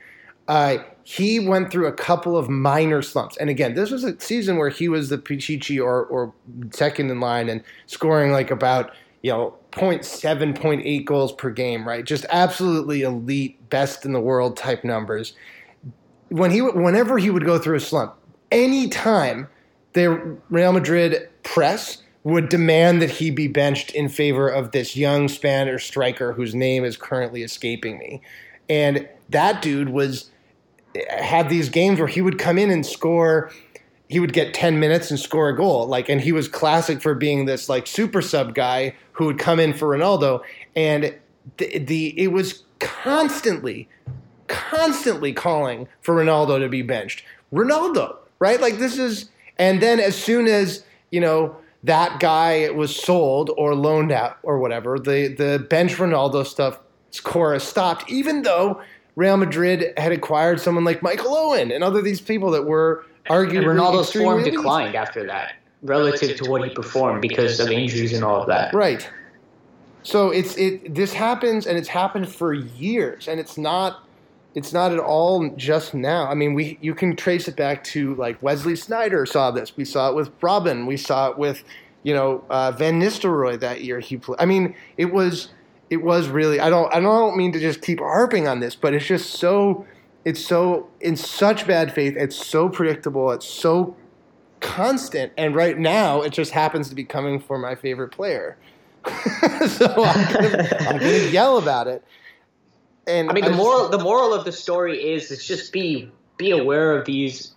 Uh, 0.47 0.77
he 1.07 1.39
went 1.39 1.71
through 1.71 1.85
a 1.85 1.93
couple 1.93 2.35
of 2.35 2.49
minor 2.49 3.03
slumps. 3.03 3.37
And 3.37 3.47
again, 3.47 3.75
this 3.75 3.91
was 3.91 4.03
a 4.03 4.19
season 4.19 4.57
where 4.57 4.69
he 4.69 4.89
was 4.89 5.09
the 5.09 5.19
Pichichi 5.19 5.79
or, 5.79 6.03
or 6.05 6.33
second 6.71 7.11
in 7.11 7.19
line 7.19 7.47
and 7.47 7.63
scoring 7.85 8.31
like 8.31 8.49
about, 8.49 8.91
you 9.21 9.31
know, 9.31 9.53
0.7, 9.71 10.55
0.8 10.57 11.05
goals 11.05 11.31
per 11.31 11.51
game, 11.51 11.87
right? 11.87 12.03
Just 12.03 12.25
absolutely 12.31 13.03
elite, 13.03 13.69
best 13.69 14.03
in 14.03 14.13
the 14.13 14.19
world 14.19 14.57
type 14.57 14.83
numbers. 14.83 15.33
When 16.29 16.49
he, 16.49 16.63
whenever 16.63 17.19
he 17.19 17.29
would 17.29 17.45
go 17.45 17.59
through 17.59 17.75
a 17.75 17.81
slump, 17.81 18.15
anytime 18.51 19.47
the 19.93 20.39
Real 20.49 20.73
Madrid 20.73 21.29
press 21.43 22.01
would 22.23 22.49
demand 22.49 23.03
that 23.03 23.11
he 23.11 23.29
be 23.29 23.47
benched 23.47 23.91
in 23.91 24.09
favor 24.09 24.49
of 24.49 24.71
this 24.71 24.95
young 24.95 25.27
Spanish 25.27 25.85
striker 25.85 26.33
whose 26.33 26.55
name 26.55 26.83
is 26.83 26.97
currently 26.97 27.43
escaping 27.43 27.99
me. 27.99 28.23
And 28.67 29.07
that 29.29 29.61
dude 29.61 29.89
was 29.89 30.31
had 31.09 31.49
these 31.49 31.69
games 31.69 31.99
where 31.99 32.07
he 32.07 32.21
would 32.21 32.37
come 32.39 32.57
in 32.57 32.69
and 32.69 32.85
score 32.85 33.51
he 34.07 34.19
would 34.19 34.33
get 34.33 34.53
10 34.53 34.79
minutes 34.79 35.09
and 35.09 35.19
score 35.19 35.49
a 35.49 35.55
goal. 35.55 35.87
Like 35.87 36.09
and 36.09 36.21
he 36.21 36.31
was 36.31 36.47
classic 36.47 37.01
for 37.01 37.15
being 37.15 37.45
this 37.45 37.69
like 37.69 37.87
super 37.87 38.21
sub 38.21 38.53
guy 38.53 38.95
who 39.13 39.25
would 39.25 39.39
come 39.39 39.59
in 39.59 39.73
for 39.73 39.97
Ronaldo. 39.97 40.41
And 40.75 41.15
the, 41.57 41.79
the 41.79 42.19
it 42.19 42.27
was 42.27 42.63
constantly 42.79 43.89
constantly 44.47 45.33
calling 45.33 45.87
for 46.01 46.15
Ronaldo 46.15 46.59
to 46.59 46.69
be 46.69 46.83
benched. 46.83 47.23
Ronaldo 47.51 48.17
right? 48.39 48.59
Like 48.59 48.77
this 48.77 48.97
is 48.97 49.29
and 49.57 49.81
then 49.81 49.99
as 49.99 50.15
soon 50.15 50.47
as 50.47 50.83
you 51.11 51.21
know 51.21 51.57
that 51.83 52.19
guy 52.19 52.69
was 52.71 52.95
sold 52.95 53.51
or 53.57 53.75
loaned 53.75 54.11
out 54.11 54.37
or 54.43 54.59
whatever, 54.59 54.97
the 54.99 55.27
the 55.27 55.65
bench 55.69 55.95
Ronaldo 55.95 56.45
stuff 56.45 56.79
chorus 57.23 57.63
stopped, 57.63 58.09
even 58.09 58.41
though 58.41 58.81
Real 59.15 59.37
Madrid 59.37 59.93
had 59.97 60.11
acquired 60.11 60.59
someone 60.59 60.83
like 60.83 61.01
Michael 61.01 61.35
Owen 61.35 61.71
and 61.71 61.83
other 61.83 62.01
these 62.01 62.21
people 62.21 62.51
that 62.51 62.63
were 62.63 63.05
arguably 63.29 63.57
And 63.57 63.79
Ronaldo's 63.79 64.11
form 64.11 64.43
declined 64.43 64.95
after 64.95 65.25
that, 65.27 65.53
relative 65.81 66.37
to 66.37 66.49
what 66.49 66.67
he 66.67 66.73
performed 66.73 67.21
because 67.21 67.59
of 67.59 67.69
injuries 67.69 68.13
and 68.13 68.23
all 68.23 68.41
of 68.41 68.47
that. 68.47 68.73
Right. 68.73 69.09
So 70.03 70.29
it's 70.29 70.55
it 70.57 70.93
this 70.93 71.13
happens 71.13 71.65
and 71.65 71.77
it's 71.77 71.87
happened 71.87 72.29
for 72.29 72.53
years 72.53 73.27
and 73.27 73.39
it's 73.39 73.57
not 73.57 74.05
it's 74.53 74.71
not 74.71 74.93
at 74.93 74.99
all 74.99 75.49
just 75.57 75.93
now. 75.93 76.27
I 76.27 76.33
mean, 76.33 76.53
we 76.53 76.77
you 76.81 76.93
can 76.93 77.15
trace 77.15 77.47
it 77.47 77.55
back 77.55 77.83
to 77.85 78.15
like 78.15 78.41
Wesley 78.41 78.73
Sneijder 78.73 79.27
saw 79.27 79.51
this. 79.51 79.75
We 79.75 79.83
saw 79.83 80.09
it 80.09 80.15
with 80.15 80.39
Robben. 80.39 80.85
We 80.85 80.97
saw 80.97 81.29
it 81.29 81.37
with 81.37 81.63
you 82.03 82.13
know 82.13 82.43
uh, 82.49 82.71
Van 82.71 83.01
Nistelrooy 83.01 83.59
that 83.59 83.83
year. 83.83 83.99
He 83.99 84.17
played. 84.17 84.39
I 84.39 84.45
mean, 84.45 84.75
it 84.97 85.11
was 85.13 85.49
it 85.89 85.97
was 85.97 86.27
really. 86.27 86.59
I 86.59 86.69
don't 86.69 86.93
I 86.93 86.99
don't 86.99 87.37
mean 87.37 87.51
to 87.53 87.59
just 87.59 87.81
keep 87.81 87.99
harping 87.99 88.47
on 88.47 88.59
this, 88.59 88.75
but 88.75 88.93
it's 88.93 89.05
just 89.05 89.31
so 89.31 89.85
it's 90.23 90.43
so 90.43 90.89
in 90.99 91.15
such 91.15 91.67
bad 91.67 91.93
faith. 91.93 92.15
It's 92.17 92.35
so 92.35 92.69
predictable. 92.69 93.31
It's 93.31 93.47
so 93.47 93.95
constant. 94.59 95.31
And 95.37 95.55
right 95.55 95.77
now, 95.77 96.21
it 96.21 96.33
just 96.33 96.51
happens 96.51 96.89
to 96.89 96.95
be 96.95 97.03
coming 97.03 97.39
for 97.39 97.57
my 97.57 97.75
favorite 97.75 98.09
player. 98.09 98.57
so 99.67 99.85
I'm 99.87 100.33
gonna, 100.33 100.77
I'm 100.79 100.97
gonna 100.97 101.29
yell 101.29 101.57
about 101.59 101.87
it. 101.87 102.03
And 103.07 103.29
I 103.29 103.33
mean, 103.33 103.43
the 103.43 103.51
just- 103.51 103.57
moral 103.57 103.89
the 103.89 103.99
moral 103.99 104.33
of 104.33 104.45
the 104.45 104.51
story 104.51 105.13
is 105.13 105.29
is 105.29 105.45
just 105.45 105.71
be 105.71 106.11
be 106.37 106.51
aware 106.51 106.97
of 106.97 107.05
these 107.05 107.53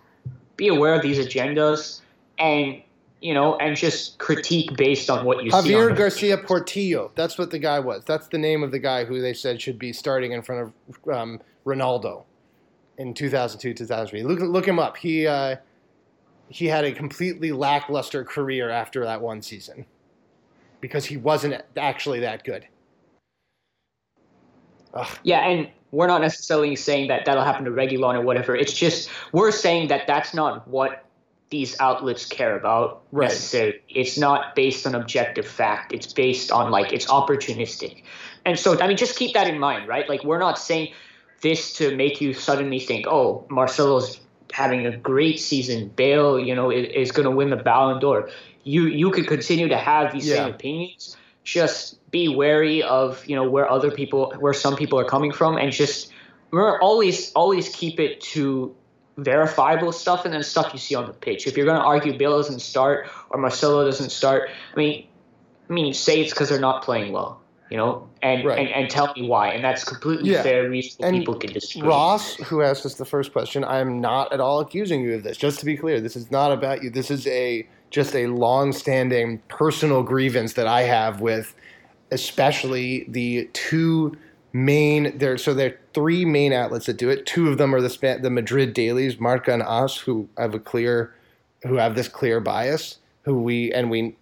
be 0.55 0.67
aware 0.67 0.93
of 0.93 1.01
these 1.01 1.17
agendas 1.17 2.01
and 2.37 2.81
you 3.21 3.33
know 3.33 3.55
and 3.57 3.75
just 3.75 4.17
critique 4.17 4.75
based 4.77 5.09
on 5.09 5.25
what 5.25 5.43
you 5.43 5.51
see. 5.51 5.57
Javier 5.57 5.95
Garcia 5.95 6.37
Portillo. 6.37 7.11
That's 7.15 7.37
what 7.37 7.51
the 7.51 7.59
guy 7.59 7.79
was. 7.79 8.03
That's 8.05 8.27
the 8.27 8.37
name 8.37 8.63
of 8.63 8.71
the 8.71 8.79
guy 8.79 9.05
who 9.05 9.21
they 9.21 9.33
said 9.33 9.61
should 9.61 9.79
be 9.79 9.93
starting 9.93 10.31
in 10.31 10.41
front 10.41 10.73
of 10.87 11.13
um, 11.13 11.41
Ronaldo 11.65 12.23
in 12.97 13.13
2002, 13.13 13.73
2003. 13.73 14.23
Look, 14.23 14.39
look 14.39 14.67
him 14.67 14.79
up. 14.79 14.97
He 14.97 15.27
uh, 15.27 15.57
he 16.49 16.65
had 16.65 16.85
a 16.85 16.91
completely 16.91 17.51
lackluster 17.51 18.23
career 18.23 18.69
after 18.69 19.03
that 19.05 19.21
one 19.21 19.41
season 19.41 19.85
because 20.81 21.05
he 21.05 21.17
wasn't 21.17 21.61
actually 21.77 22.19
that 22.21 22.43
good. 22.43 22.67
Ugh. 24.93 25.07
Yeah, 25.23 25.47
and 25.47 25.69
we're 25.91 26.07
not 26.07 26.21
necessarily 26.21 26.75
saying 26.75 27.09
that 27.09 27.25
that'll 27.25 27.43
happen 27.43 27.65
to 27.65 27.71
Reguilon 27.71 28.15
or 28.15 28.21
whatever. 28.21 28.55
It's 28.55 28.73
just 28.73 29.09
we're 29.31 29.51
saying 29.51 29.89
that 29.89 30.07
that's 30.07 30.33
not 30.33 30.67
what 30.67 31.05
these 31.49 31.79
outlets 31.79 32.25
care 32.25 32.57
about 32.57 33.01
Right. 33.11 33.29
necessarily. 33.29 33.81
It's 33.89 34.17
not 34.17 34.55
based 34.55 34.85
on 34.85 34.95
objective 34.95 35.47
fact. 35.47 35.93
It's 35.93 36.13
based 36.13 36.51
on 36.51 36.71
like 36.71 36.93
it's 36.93 37.07
opportunistic. 37.07 38.03
And 38.45 38.57
so 38.57 38.79
I 38.79 38.87
mean 38.87 38.97
just 38.97 39.17
keep 39.17 39.33
that 39.33 39.47
in 39.47 39.59
mind, 39.59 39.87
right? 39.87 40.07
Like 40.07 40.23
we're 40.23 40.39
not 40.39 40.59
saying 40.59 40.93
this 41.41 41.73
to 41.73 41.95
make 41.95 42.21
you 42.21 42.33
suddenly 42.33 42.79
think, 42.79 43.07
"Oh, 43.07 43.45
Marcelo's 43.49 44.19
having 44.51 44.85
a 44.85 44.95
great 44.97 45.39
season. 45.39 45.89
Bale, 45.95 46.39
you 46.39 46.55
know, 46.55 46.69
is, 46.69 46.87
is 46.93 47.11
going 47.11 47.25
to 47.25 47.31
win 47.31 47.49
the 47.49 47.55
Ballon 47.55 47.99
d'Or." 47.99 48.29
You 48.63 48.87
you 48.87 49.11
could 49.11 49.27
continue 49.27 49.69
to 49.69 49.77
have 49.77 50.13
these 50.13 50.29
same 50.29 50.49
opinions. 50.49 51.15
Just 51.43 51.97
be 52.11 52.27
wary 52.27 52.83
of 52.83 53.25
you 53.25 53.35
know 53.35 53.49
where 53.49 53.71
other 53.71 53.89
people, 53.89 54.33
where 54.37 54.53
some 54.53 54.75
people 54.75 54.99
are 54.99 55.05
coming 55.05 55.31
from, 55.31 55.57
and 55.57 55.71
just 55.71 56.11
remember 56.51 56.79
always 56.81 57.31
always 57.33 57.69
keep 57.69 57.99
it 57.99 58.21
to 58.21 58.75
verifiable 59.23 59.91
stuff 59.91 60.25
and 60.25 60.33
then 60.33 60.43
stuff 60.43 60.71
you 60.73 60.79
see 60.79 60.95
on 60.95 61.05
the 61.07 61.13
pitch. 61.13 61.47
If 61.47 61.55
you're 61.57 61.65
going 61.65 61.79
to 61.79 61.85
argue 61.85 62.17
Bale 62.17 62.37
doesn't 62.37 62.59
start 62.61 63.07
or 63.29 63.39
Marcelo 63.39 63.85
doesn't 63.85 64.11
start, 64.11 64.49
I 64.73 64.77
mean, 64.77 65.05
I 65.69 65.73
mean, 65.73 65.93
say 65.93 66.21
it's 66.21 66.31
because 66.33 66.49
they're 66.49 66.59
not 66.59 66.83
playing 66.83 67.11
well, 67.13 67.41
you 67.69 67.77
know, 67.77 68.09
and, 68.23 68.43
Right. 68.43 68.57
and 68.59 68.69
and 68.69 68.89
tell 68.89 69.13
me 69.15 69.27
why, 69.27 69.49
and 69.49 69.63
that's 69.63 69.83
completely 69.83 70.31
Yeah. 70.31 70.41
fair. 70.41 70.69
Reasonable 70.69 71.05
And 71.05 71.17
people 71.19 71.35
can 71.35 71.53
disagree. 71.53 71.87
Ross, 71.87 72.35
who 72.37 72.61
asked 72.63 72.85
us 72.85 72.95
the 72.95 73.05
first 73.05 73.31
question, 73.31 73.63
I 73.63 73.79
am 73.79 74.01
not 74.01 74.33
at 74.33 74.39
all 74.39 74.59
accusing 74.61 75.01
you 75.01 75.13
of 75.13 75.23
this. 75.23 75.37
Just 75.37 75.59
to 75.59 75.65
be 75.65 75.77
clear, 75.77 76.01
this 76.01 76.15
is 76.15 76.31
not 76.31 76.51
about 76.51 76.81
you. 76.83 76.89
This 76.89 77.11
is 77.11 77.27
a 77.27 77.67
just 77.91 78.15
a 78.15 78.27
long-standing 78.27 79.41
personal 79.47 80.03
grievance 80.03 80.53
that 80.53 80.67
I 80.67 80.83
have 80.83 81.21
with, 81.21 81.55
especially 82.11 83.05
the 83.07 83.49
two 83.53 84.15
main 84.53 85.17
there. 85.17 85.37
So 85.37 85.53
there 85.53 85.69
are 85.69 85.79
three 85.93 86.25
main 86.25 86.53
outlets 86.53 86.85
that 86.87 86.97
do 86.97 87.09
it. 87.09 87.25
Two 87.25 87.49
of 87.49 87.57
them 87.57 87.73
are 87.73 87.81
the 87.81 87.89
Spa- 87.89 88.17
the 88.17 88.29
Madrid 88.29 88.73
dailies, 88.73 89.19
Marca 89.19 89.53
and 89.53 89.63
AS, 89.63 89.97
who 89.97 90.29
have 90.37 90.53
a 90.53 90.59
clear, 90.59 91.13
who 91.63 91.75
have 91.75 91.95
this 91.95 92.07
clear 92.07 92.39
bias. 92.39 92.97
Who 93.23 93.41
we 93.41 93.71
and 93.73 93.91
we 93.91 94.15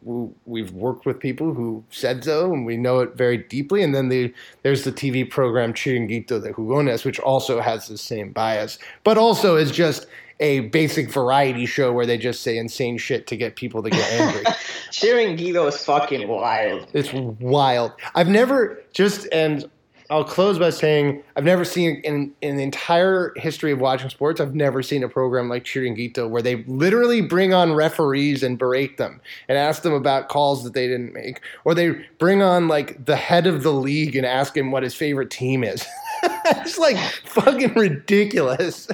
we've 0.46 0.72
worked 0.72 1.06
with 1.06 1.20
people 1.20 1.54
who 1.54 1.84
said 1.92 2.24
so, 2.24 2.52
and 2.52 2.66
we 2.66 2.78
know 2.78 3.00
it 3.00 3.16
very 3.16 3.38
deeply. 3.38 3.84
And 3.84 3.94
then 3.94 4.10
the 4.10 4.34
there's 4.64 4.84
the 4.84 4.92
TV 4.92 5.30
program 5.30 5.72
Chiringuito 5.74 6.42
de 6.42 6.52
Jugones, 6.52 7.06
which 7.06 7.20
also 7.20 7.62
has 7.62 7.88
the 7.88 7.98
same 7.98 8.32
bias, 8.32 8.80
but 9.04 9.18
also 9.18 9.56
is 9.56 9.72
just 9.72 10.08
a 10.40 10.62
basic 10.62 11.12
variety 11.12 11.66
show 11.66 11.92
where 11.92 12.06
they 12.06 12.18
just 12.18 12.42
say 12.42 12.58
insane 12.58 12.98
shit 12.98 13.28
to 13.28 13.38
get 13.38 13.56
people 13.56 13.82
to 13.84 13.90
get 13.90 14.12
angry. 14.12 14.44
Chiringuito 14.92 15.68
is 15.68 15.84
fucking 15.84 16.28
wild. 16.28 16.88
It's 16.94 17.12
wild. 17.14 17.94
I've 18.16 18.28
never 18.28 18.82
just 18.94 19.28
and 19.32 19.70
I'll 20.10 20.24
close 20.24 20.58
by 20.58 20.70
saying 20.70 21.22
I've 21.36 21.44
never 21.44 21.66
seen 21.66 22.02
in 22.04 22.34
in 22.42 22.56
the 22.56 22.64
entire 22.64 23.34
history 23.36 23.72
of 23.72 23.80
watching 23.80 24.10
sports. 24.10 24.40
I've 24.40 24.56
never 24.56 24.82
seen 24.82 25.04
a 25.04 25.10
program 25.10 25.50
like 25.50 25.64
Chiringuito 25.66 26.30
where 26.30 26.42
they 26.42 26.64
literally 26.64 27.22
bring 27.22 27.54
on 27.54 27.74
referees 27.74 28.42
and 28.42 28.58
berate 28.58 28.98
them 28.98 29.20
and 29.50 29.58
ask 29.58 29.82
them 29.82 29.94
about 29.94 30.30
calls 30.30 30.64
that 30.64 30.74
they 30.74 30.88
didn't 30.88 31.14
make, 31.14 31.42
or 31.66 31.76
they 31.76 31.92
bring 32.20 32.42
on 32.42 32.68
like 32.68 33.06
the 33.06 33.16
head 33.18 33.48
of 33.48 33.64
the 33.64 33.74
league 33.74 34.16
and 34.16 34.26
ask 34.26 34.56
him 34.56 34.72
what 34.72 34.84
his 34.84 34.96
favorite 34.96 35.30
team 35.30 35.64
is. 35.64 35.86
it's 36.24 36.78
like 36.78 36.98
fucking 37.26 37.74
ridiculous. 37.74 38.88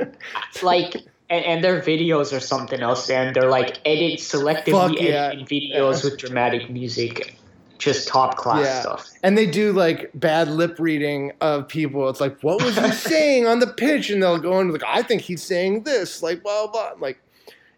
It's 0.00 0.62
like 0.62 0.94
and, 1.30 1.44
and 1.44 1.64
their 1.64 1.80
videos 1.80 2.36
are 2.36 2.40
something 2.40 2.80
else 2.80 3.10
and 3.10 3.34
they're 3.34 3.50
like 3.50 3.78
edit 3.84 4.20
selectively 4.20 5.00
yeah. 5.00 5.32
videos 5.32 6.02
Yeah. 6.02 6.10
with 6.10 6.18
dramatic 6.18 6.70
music 6.70 7.36
just 7.78 8.08
top 8.08 8.36
class 8.36 8.64
Yeah. 8.64 8.80
stuff 8.80 9.10
And 9.22 9.36
they 9.36 9.46
do 9.46 9.72
like 9.72 10.10
bad 10.14 10.48
lip 10.48 10.76
reading 10.78 11.32
of 11.40 11.66
people. 11.68 12.08
It's 12.08 12.20
like, 12.20 12.40
what 12.42 12.62
was 12.62 12.76
he 12.78 12.90
saying 13.10 13.46
on 13.46 13.58
the 13.58 13.66
pitch? 13.66 14.10
And 14.10 14.22
they'll 14.22 14.38
go 14.38 14.60
into 14.60 14.72
like, 14.72 14.84
I 14.86 15.02
think 15.02 15.22
he's 15.22 15.42
saying 15.42 15.82
this, 15.84 16.22
like 16.22 16.42
blah 16.42 16.66
blah. 16.68 16.92
Like, 16.98 17.18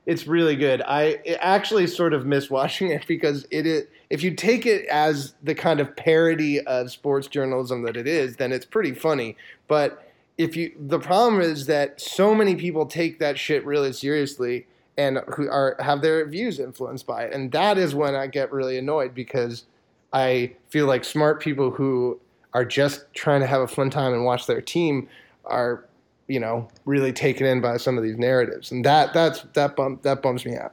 it's 0.04 0.26
really 0.26 0.54
good. 0.56 0.82
I 0.86 1.14
actually 1.40 1.86
sort 1.88 2.12
of 2.14 2.26
miss 2.26 2.48
watching 2.50 2.90
it 2.90 3.06
because 3.06 3.46
it 3.50 3.66
is. 3.66 3.84
If 4.08 4.22
you 4.22 4.34
take 4.34 4.66
it 4.66 4.86
as 4.86 5.34
the 5.42 5.54
kind 5.54 5.80
of 5.80 5.96
parody 5.96 6.60
of 6.60 6.92
sports 6.92 7.26
journalism 7.26 7.82
that 7.82 7.96
it 7.96 8.06
is, 8.06 8.36
then 8.36 8.52
it's 8.52 8.64
pretty 8.66 8.92
funny. 8.94 9.36
But 9.66 10.08
if 10.38 10.54
you, 10.54 10.72
the 10.78 11.00
problem 11.00 11.40
is 11.40 11.66
that 11.66 12.00
so 12.00 12.32
many 12.34 12.54
people 12.54 12.86
take 12.86 13.18
that 13.18 13.36
shit 13.38 13.64
really 13.66 13.92
seriously 13.92 14.66
and 14.96 15.18
who 15.34 15.48
are 15.50 15.76
have 15.80 16.02
their 16.02 16.24
views 16.26 16.60
influenced 16.60 17.06
by 17.06 17.24
it, 17.24 17.32
and 17.32 17.50
that 17.52 17.78
is 17.78 17.94
when 17.94 18.14
I 18.14 18.28
get 18.28 18.52
really 18.52 18.78
annoyed 18.78 19.12
because 19.14 19.64
I 20.12 20.52
feel 20.70 20.86
like 20.86 21.04
smart 21.04 21.40
people 21.40 21.70
who 21.70 22.20
are 22.54 22.64
just 22.64 23.04
trying 23.14 23.40
to 23.40 23.46
have 23.46 23.60
a 23.60 23.68
fun 23.68 23.90
time 23.90 24.12
and 24.14 24.24
watch 24.24 24.46
their 24.46 24.60
team 24.60 25.08
are, 25.44 25.84
you 26.26 26.40
know, 26.40 26.68
really 26.84 27.12
taken 27.12 27.46
in 27.46 27.60
by 27.60 27.76
some 27.76 27.98
of 27.98 28.04
these 28.04 28.16
narratives, 28.16 28.72
and 28.72 28.84
that 28.84 29.12
that's 29.12 29.42
that 29.54 29.76
bum 29.76 30.00
that 30.02 30.22
bums 30.22 30.44
me 30.44 30.56
out. 30.56 30.72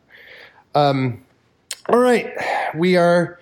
Um, 0.75 1.23
all 1.89 1.99
right, 1.99 2.31
we 2.75 2.95
are. 2.95 3.39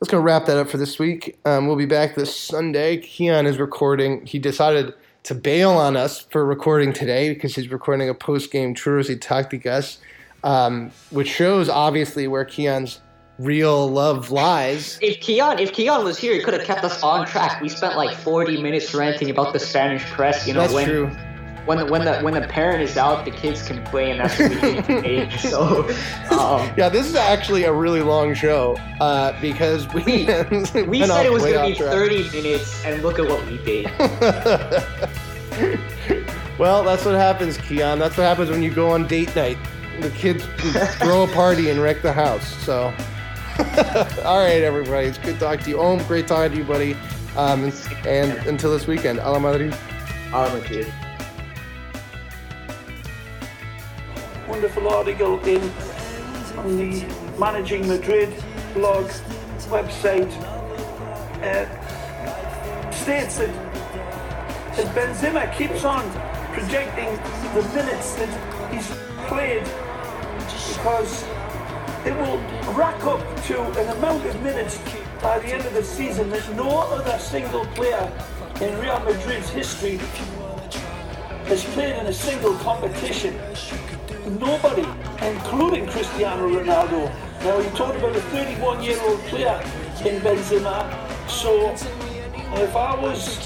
Let's 0.00 0.10
go 0.10 0.18
wrap 0.18 0.46
that 0.46 0.56
up 0.56 0.68
for 0.68 0.78
this 0.78 0.98
week. 0.98 1.38
Um, 1.44 1.68
we'll 1.68 1.76
be 1.76 1.86
back 1.86 2.16
this 2.16 2.34
Sunday. 2.34 2.96
Kiyan 2.96 3.46
is 3.46 3.58
recording. 3.58 4.26
He 4.26 4.40
decided 4.40 4.94
to 5.24 5.34
bail 5.34 5.70
on 5.72 5.96
us 5.96 6.18
for 6.18 6.44
recording 6.44 6.92
today 6.92 7.32
because 7.32 7.54
he's 7.54 7.68
recording 7.68 8.08
a 8.08 8.14
post 8.14 8.50
game 8.50 8.74
Churros 8.74 9.08
y 9.08 9.14
Tácticas, 9.14 9.98
um, 10.42 10.90
which 11.10 11.28
shows 11.28 11.68
obviously 11.68 12.26
where 12.26 12.44
Kiyan's 12.44 13.00
real 13.42 13.90
love 13.90 14.30
lies. 14.30 14.98
if 15.00 15.18
Kiyan 15.20 15.58
if 15.60 15.72
Kiyan 15.72 16.04
was 16.04 16.18
here 16.18 16.34
he 16.34 16.42
could 16.42 16.54
have 16.54 16.64
kept 16.64 16.84
us 16.84 17.02
on 17.02 17.26
track 17.26 17.60
we 17.60 17.68
spent 17.68 17.96
like 17.96 18.16
40 18.16 18.62
minutes 18.62 18.94
ranting 18.94 19.30
about 19.30 19.52
the 19.52 19.58
Spanish 19.58 20.04
press 20.04 20.46
you 20.46 20.54
know 20.54 20.60
That's 20.60 20.72
when 20.72 20.86
true. 20.86 21.10
when 21.64 21.78
the, 21.78 21.86
when 21.86 22.04
the 22.04 22.20
when 22.20 22.34
the 22.34 22.46
parent 22.48 22.82
is 22.82 22.96
out, 22.96 23.24
the 23.24 23.30
kids 23.30 23.62
can 23.62 23.82
play, 23.84 24.10
and 24.10 24.20
that's 24.20 24.36
what 24.38 24.50
we 24.50 24.82
can 24.82 25.06
age. 25.14 25.38
So, 25.38 25.88
um, 26.32 26.68
yeah, 26.76 26.88
this 26.88 27.06
is 27.06 27.14
actually 27.14 27.62
a 27.64 27.72
really 27.72 28.02
long 28.02 28.34
show 28.34 28.76
uh, 29.00 29.40
because 29.40 29.86
we 29.94 30.02
we, 30.02 30.24
we 30.86 31.06
said 31.06 31.24
it 31.24 31.32
was 31.32 31.44
going 31.44 31.54
to 31.54 31.66
be 31.68 31.74
track. 31.76 31.92
30 31.92 32.30
minutes, 32.30 32.84
and 32.84 33.00
look 33.02 33.20
at 33.20 33.28
what 33.28 33.46
we 33.46 33.58
did. 33.58 33.84
well, 36.58 36.82
that's 36.82 37.04
what 37.04 37.14
happens, 37.14 37.56
Kiyan. 37.58 37.98
That's 37.98 38.16
what 38.16 38.24
happens 38.24 38.50
when 38.50 38.62
you 38.62 38.72
go 38.74 38.90
on 38.90 39.06
date 39.06 39.34
night. 39.36 39.58
The 40.00 40.10
kids 40.10 40.44
throw 40.96 41.22
a 41.22 41.28
party 41.28 41.70
and 41.70 41.80
wreck 41.80 42.02
the 42.02 42.12
house. 42.12 42.46
So, 42.64 42.92
all 44.24 44.38
right, 44.38 44.62
everybody, 44.62 45.08
it's 45.08 45.18
good 45.18 45.34
to 45.34 45.40
talk 45.40 45.60
to 45.60 45.70
you. 45.70 45.80
Om, 45.80 46.02
great 46.04 46.26
talking 46.26 46.52
to 46.52 46.58
you, 46.58 46.64
buddy. 46.64 46.94
Um, 47.36 47.64
and, 47.64 48.06
and 48.06 48.46
until 48.46 48.72
this 48.72 48.86
weekend, 48.86 49.18
Hala 49.20 49.40
Madrid. 49.40 49.74
Oh, 50.34 50.58
my 50.58 50.66
kid. 50.66 50.92
wonderful 54.52 54.86
article 54.88 55.40
in 55.46 55.62
on 56.58 56.76
the 56.76 57.04
Managing 57.38 57.88
Madrid 57.88 58.28
blog 58.74 59.06
website 59.70 60.30
uh, 61.42 61.64
states 62.92 63.38
that, 63.38 63.48
that 64.76 64.94
Benzema 64.94 65.52
keeps 65.56 65.84
on 65.84 66.02
projecting 66.52 67.08
the 67.54 67.62
minutes 67.74 68.14
that 68.16 68.28
he's 68.70 68.86
played 69.26 69.64
because 70.76 71.24
it 72.04 72.16
will 72.16 72.38
rack 72.74 73.00
up 73.04 73.20
to 73.44 73.62
an 73.62 73.88
amount 73.96 74.26
of 74.26 74.42
minutes 74.42 74.78
by 75.22 75.38
the 75.38 75.48
end 75.48 75.64
of 75.64 75.72
the 75.74 75.84
season 75.84 76.30
that 76.30 76.56
no 76.56 76.68
other 76.78 77.16
single 77.18 77.64
player 77.76 78.10
in 78.60 78.76
Real 78.80 78.98
Madrid's 79.00 79.48
history 79.50 79.98
has 81.46 81.64
played 81.74 81.94
in 81.96 82.06
a 82.06 82.12
single 82.12 82.54
competition. 82.56 83.38
Nobody, 84.40 84.86
including 85.22 85.86
Cristiano 85.86 86.48
Ronaldo. 86.48 87.12
Now, 87.44 87.58
you 87.58 87.70
talked 87.70 87.98
about 87.98 88.16
a 88.16 88.20
31 88.20 88.82
year 88.82 88.98
old 89.02 89.20
player 89.20 89.60
in 90.04 90.20
Benzema, 90.22 90.90
so 91.28 91.70
if 91.70 92.74
I 92.74 93.00
was 93.00 93.38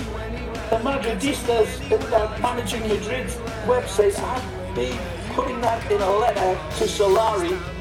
the 0.70 0.78
Madridistas 0.78 2.40
Managing 2.40 2.88
Madrid 2.88 3.26
website, 3.66 4.18
I'd 4.18 4.74
be 4.74 4.98
putting 5.34 5.60
that 5.60 5.90
in 5.90 6.00
a 6.00 6.10
letter 6.10 6.54
to 6.78 6.84
Solari 6.84 7.75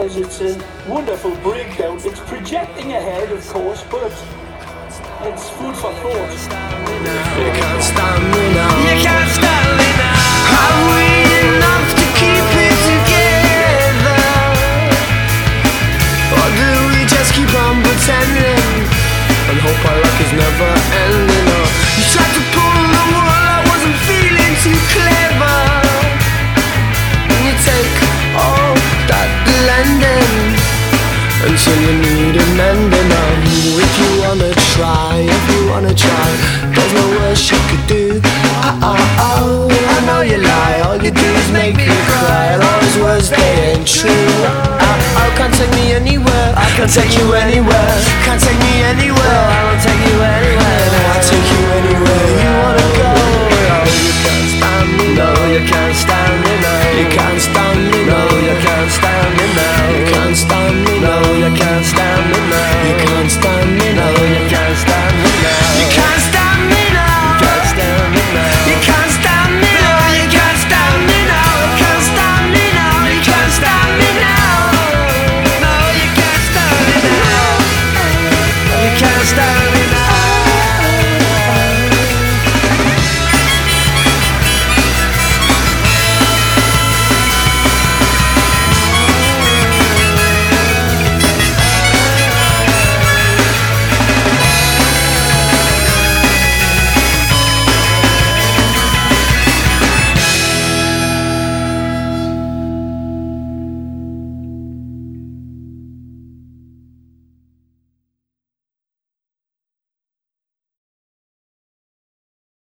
as 0.00 0.16
it's 0.16 0.40
a 0.40 0.56
wonderful 0.88 1.36
breakdown. 1.44 1.98
It's 2.00 2.20
projecting 2.20 2.92
ahead, 2.92 3.30
of 3.32 3.46
course, 3.48 3.84
but 3.90 4.12
it's 5.28 5.50
food 5.50 5.76
for 5.76 5.92
thought. 6.00 6.32
You 7.36 7.50
can't 7.52 7.82
stand 7.84 8.24
me 8.32 8.44
now. 8.56 8.72
You 8.80 8.96
can't 8.96 9.28
stand 9.28 9.70
me 9.76 9.88
now. 10.00 10.56
Are 10.56 10.80
we 10.88 11.04
enough 11.44 11.88
to 12.00 12.06
keep 12.16 12.48
it 12.64 12.78
together? 12.88 14.24
Or 16.32 16.48
do 16.48 16.70
we 16.96 17.04
just 17.04 17.36
keep 17.36 17.52
on 17.52 17.84
pretending 17.84 18.72
and 19.52 19.56
hope 19.60 19.84
our 19.84 19.98
luck 20.00 20.18
is 20.24 20.32
never 20.32 20.70
ending? 21.04 21.46
Or 21.60 21.68
you 22.00 22.04
tried 22.08 22.32
to 22.40 22.42
pull 22.56 22.80
the 22.88 23.02
wool, 23.04 23.28
I 23.28 23.68
wasn't 23.68 23.98
feeling 24.08 24.54
too 24.64 24.80
clever. 24.96 25.09
until 31.46 31.78
you 31.80 31.92
need 32.04 32.36
a 32.36 32.46
mending 32.56 33.10
on. 33.12 33.36
If 33.80 33.92
you 34.00 34.10
wanna 34.22 34.52
try, 34.74 35.24
if 35.24 35.44
you 35.52 35.60
wanna 35.70 35.94
try, 35.94 36.28
there's 36.74 36.92
no 36.92 37.04
worse 37.20 37.50
you 37.50 37.58
could 37.68 37.86
do. 37.86 38.20
Oh, 38.62 38.92
oh, 38.92 39.00
oh, 39.18 39.94
I 39.96 39.98
know 40.06 40.20
you 40.20 40.38
lie, 40.38 40.80
all 40.84 40.98
you 41.00 41.10
do 41.10 41.28
is 41.40 41.48
make 41.50 41.76
me 41.76 41.96
cry. 42.12 42.60
All 42.60 42.78
these 42.84 42.98
words, 42.98 43.30
they 43.30 43.72
ain't 43.72 43.86
true. 43.86 44.10
Oh, 44.10 45.20
oh, 45.20 45.28
can't 45.38 45.54
take 45.54 45.72
me 45.80 45.92
anywhere, 45.92 46.48
I 46.56 46.68
can't 46.76 46.92
take 46.92 47.16
you 47.18 47.32
anywhere. 47.32 47.94
Can't 48.24 48.40
take 48.40 48.60
me 48.60 48.74
anywhere, 48.92 49.40
I 49.56 49.58
won't 49.64 49.82
take 49.82 50.02
you 50.10 50.16
anywhere. 50.20 50.86
I'll 51.12 51.24
take 51.24 51.48
you 51.52 51.62
anywhere 51.80 52.26
you 52.42 52.50
wanna 52.62 52.88
go. 53.00 53.12
Oh, 53.74 53.86
you 53.88 54.12
can't 54.24 54.48
stand 54.56 54.88
me, 54.98 55.06
no, 55.16 55.28
you 55.54 55.62
can't 55.64 55.96
stand 55.96 56.36
me, 56.44 56.52
no. 56.64 56.72
You 57.00 57.06
can't 57.16 57.40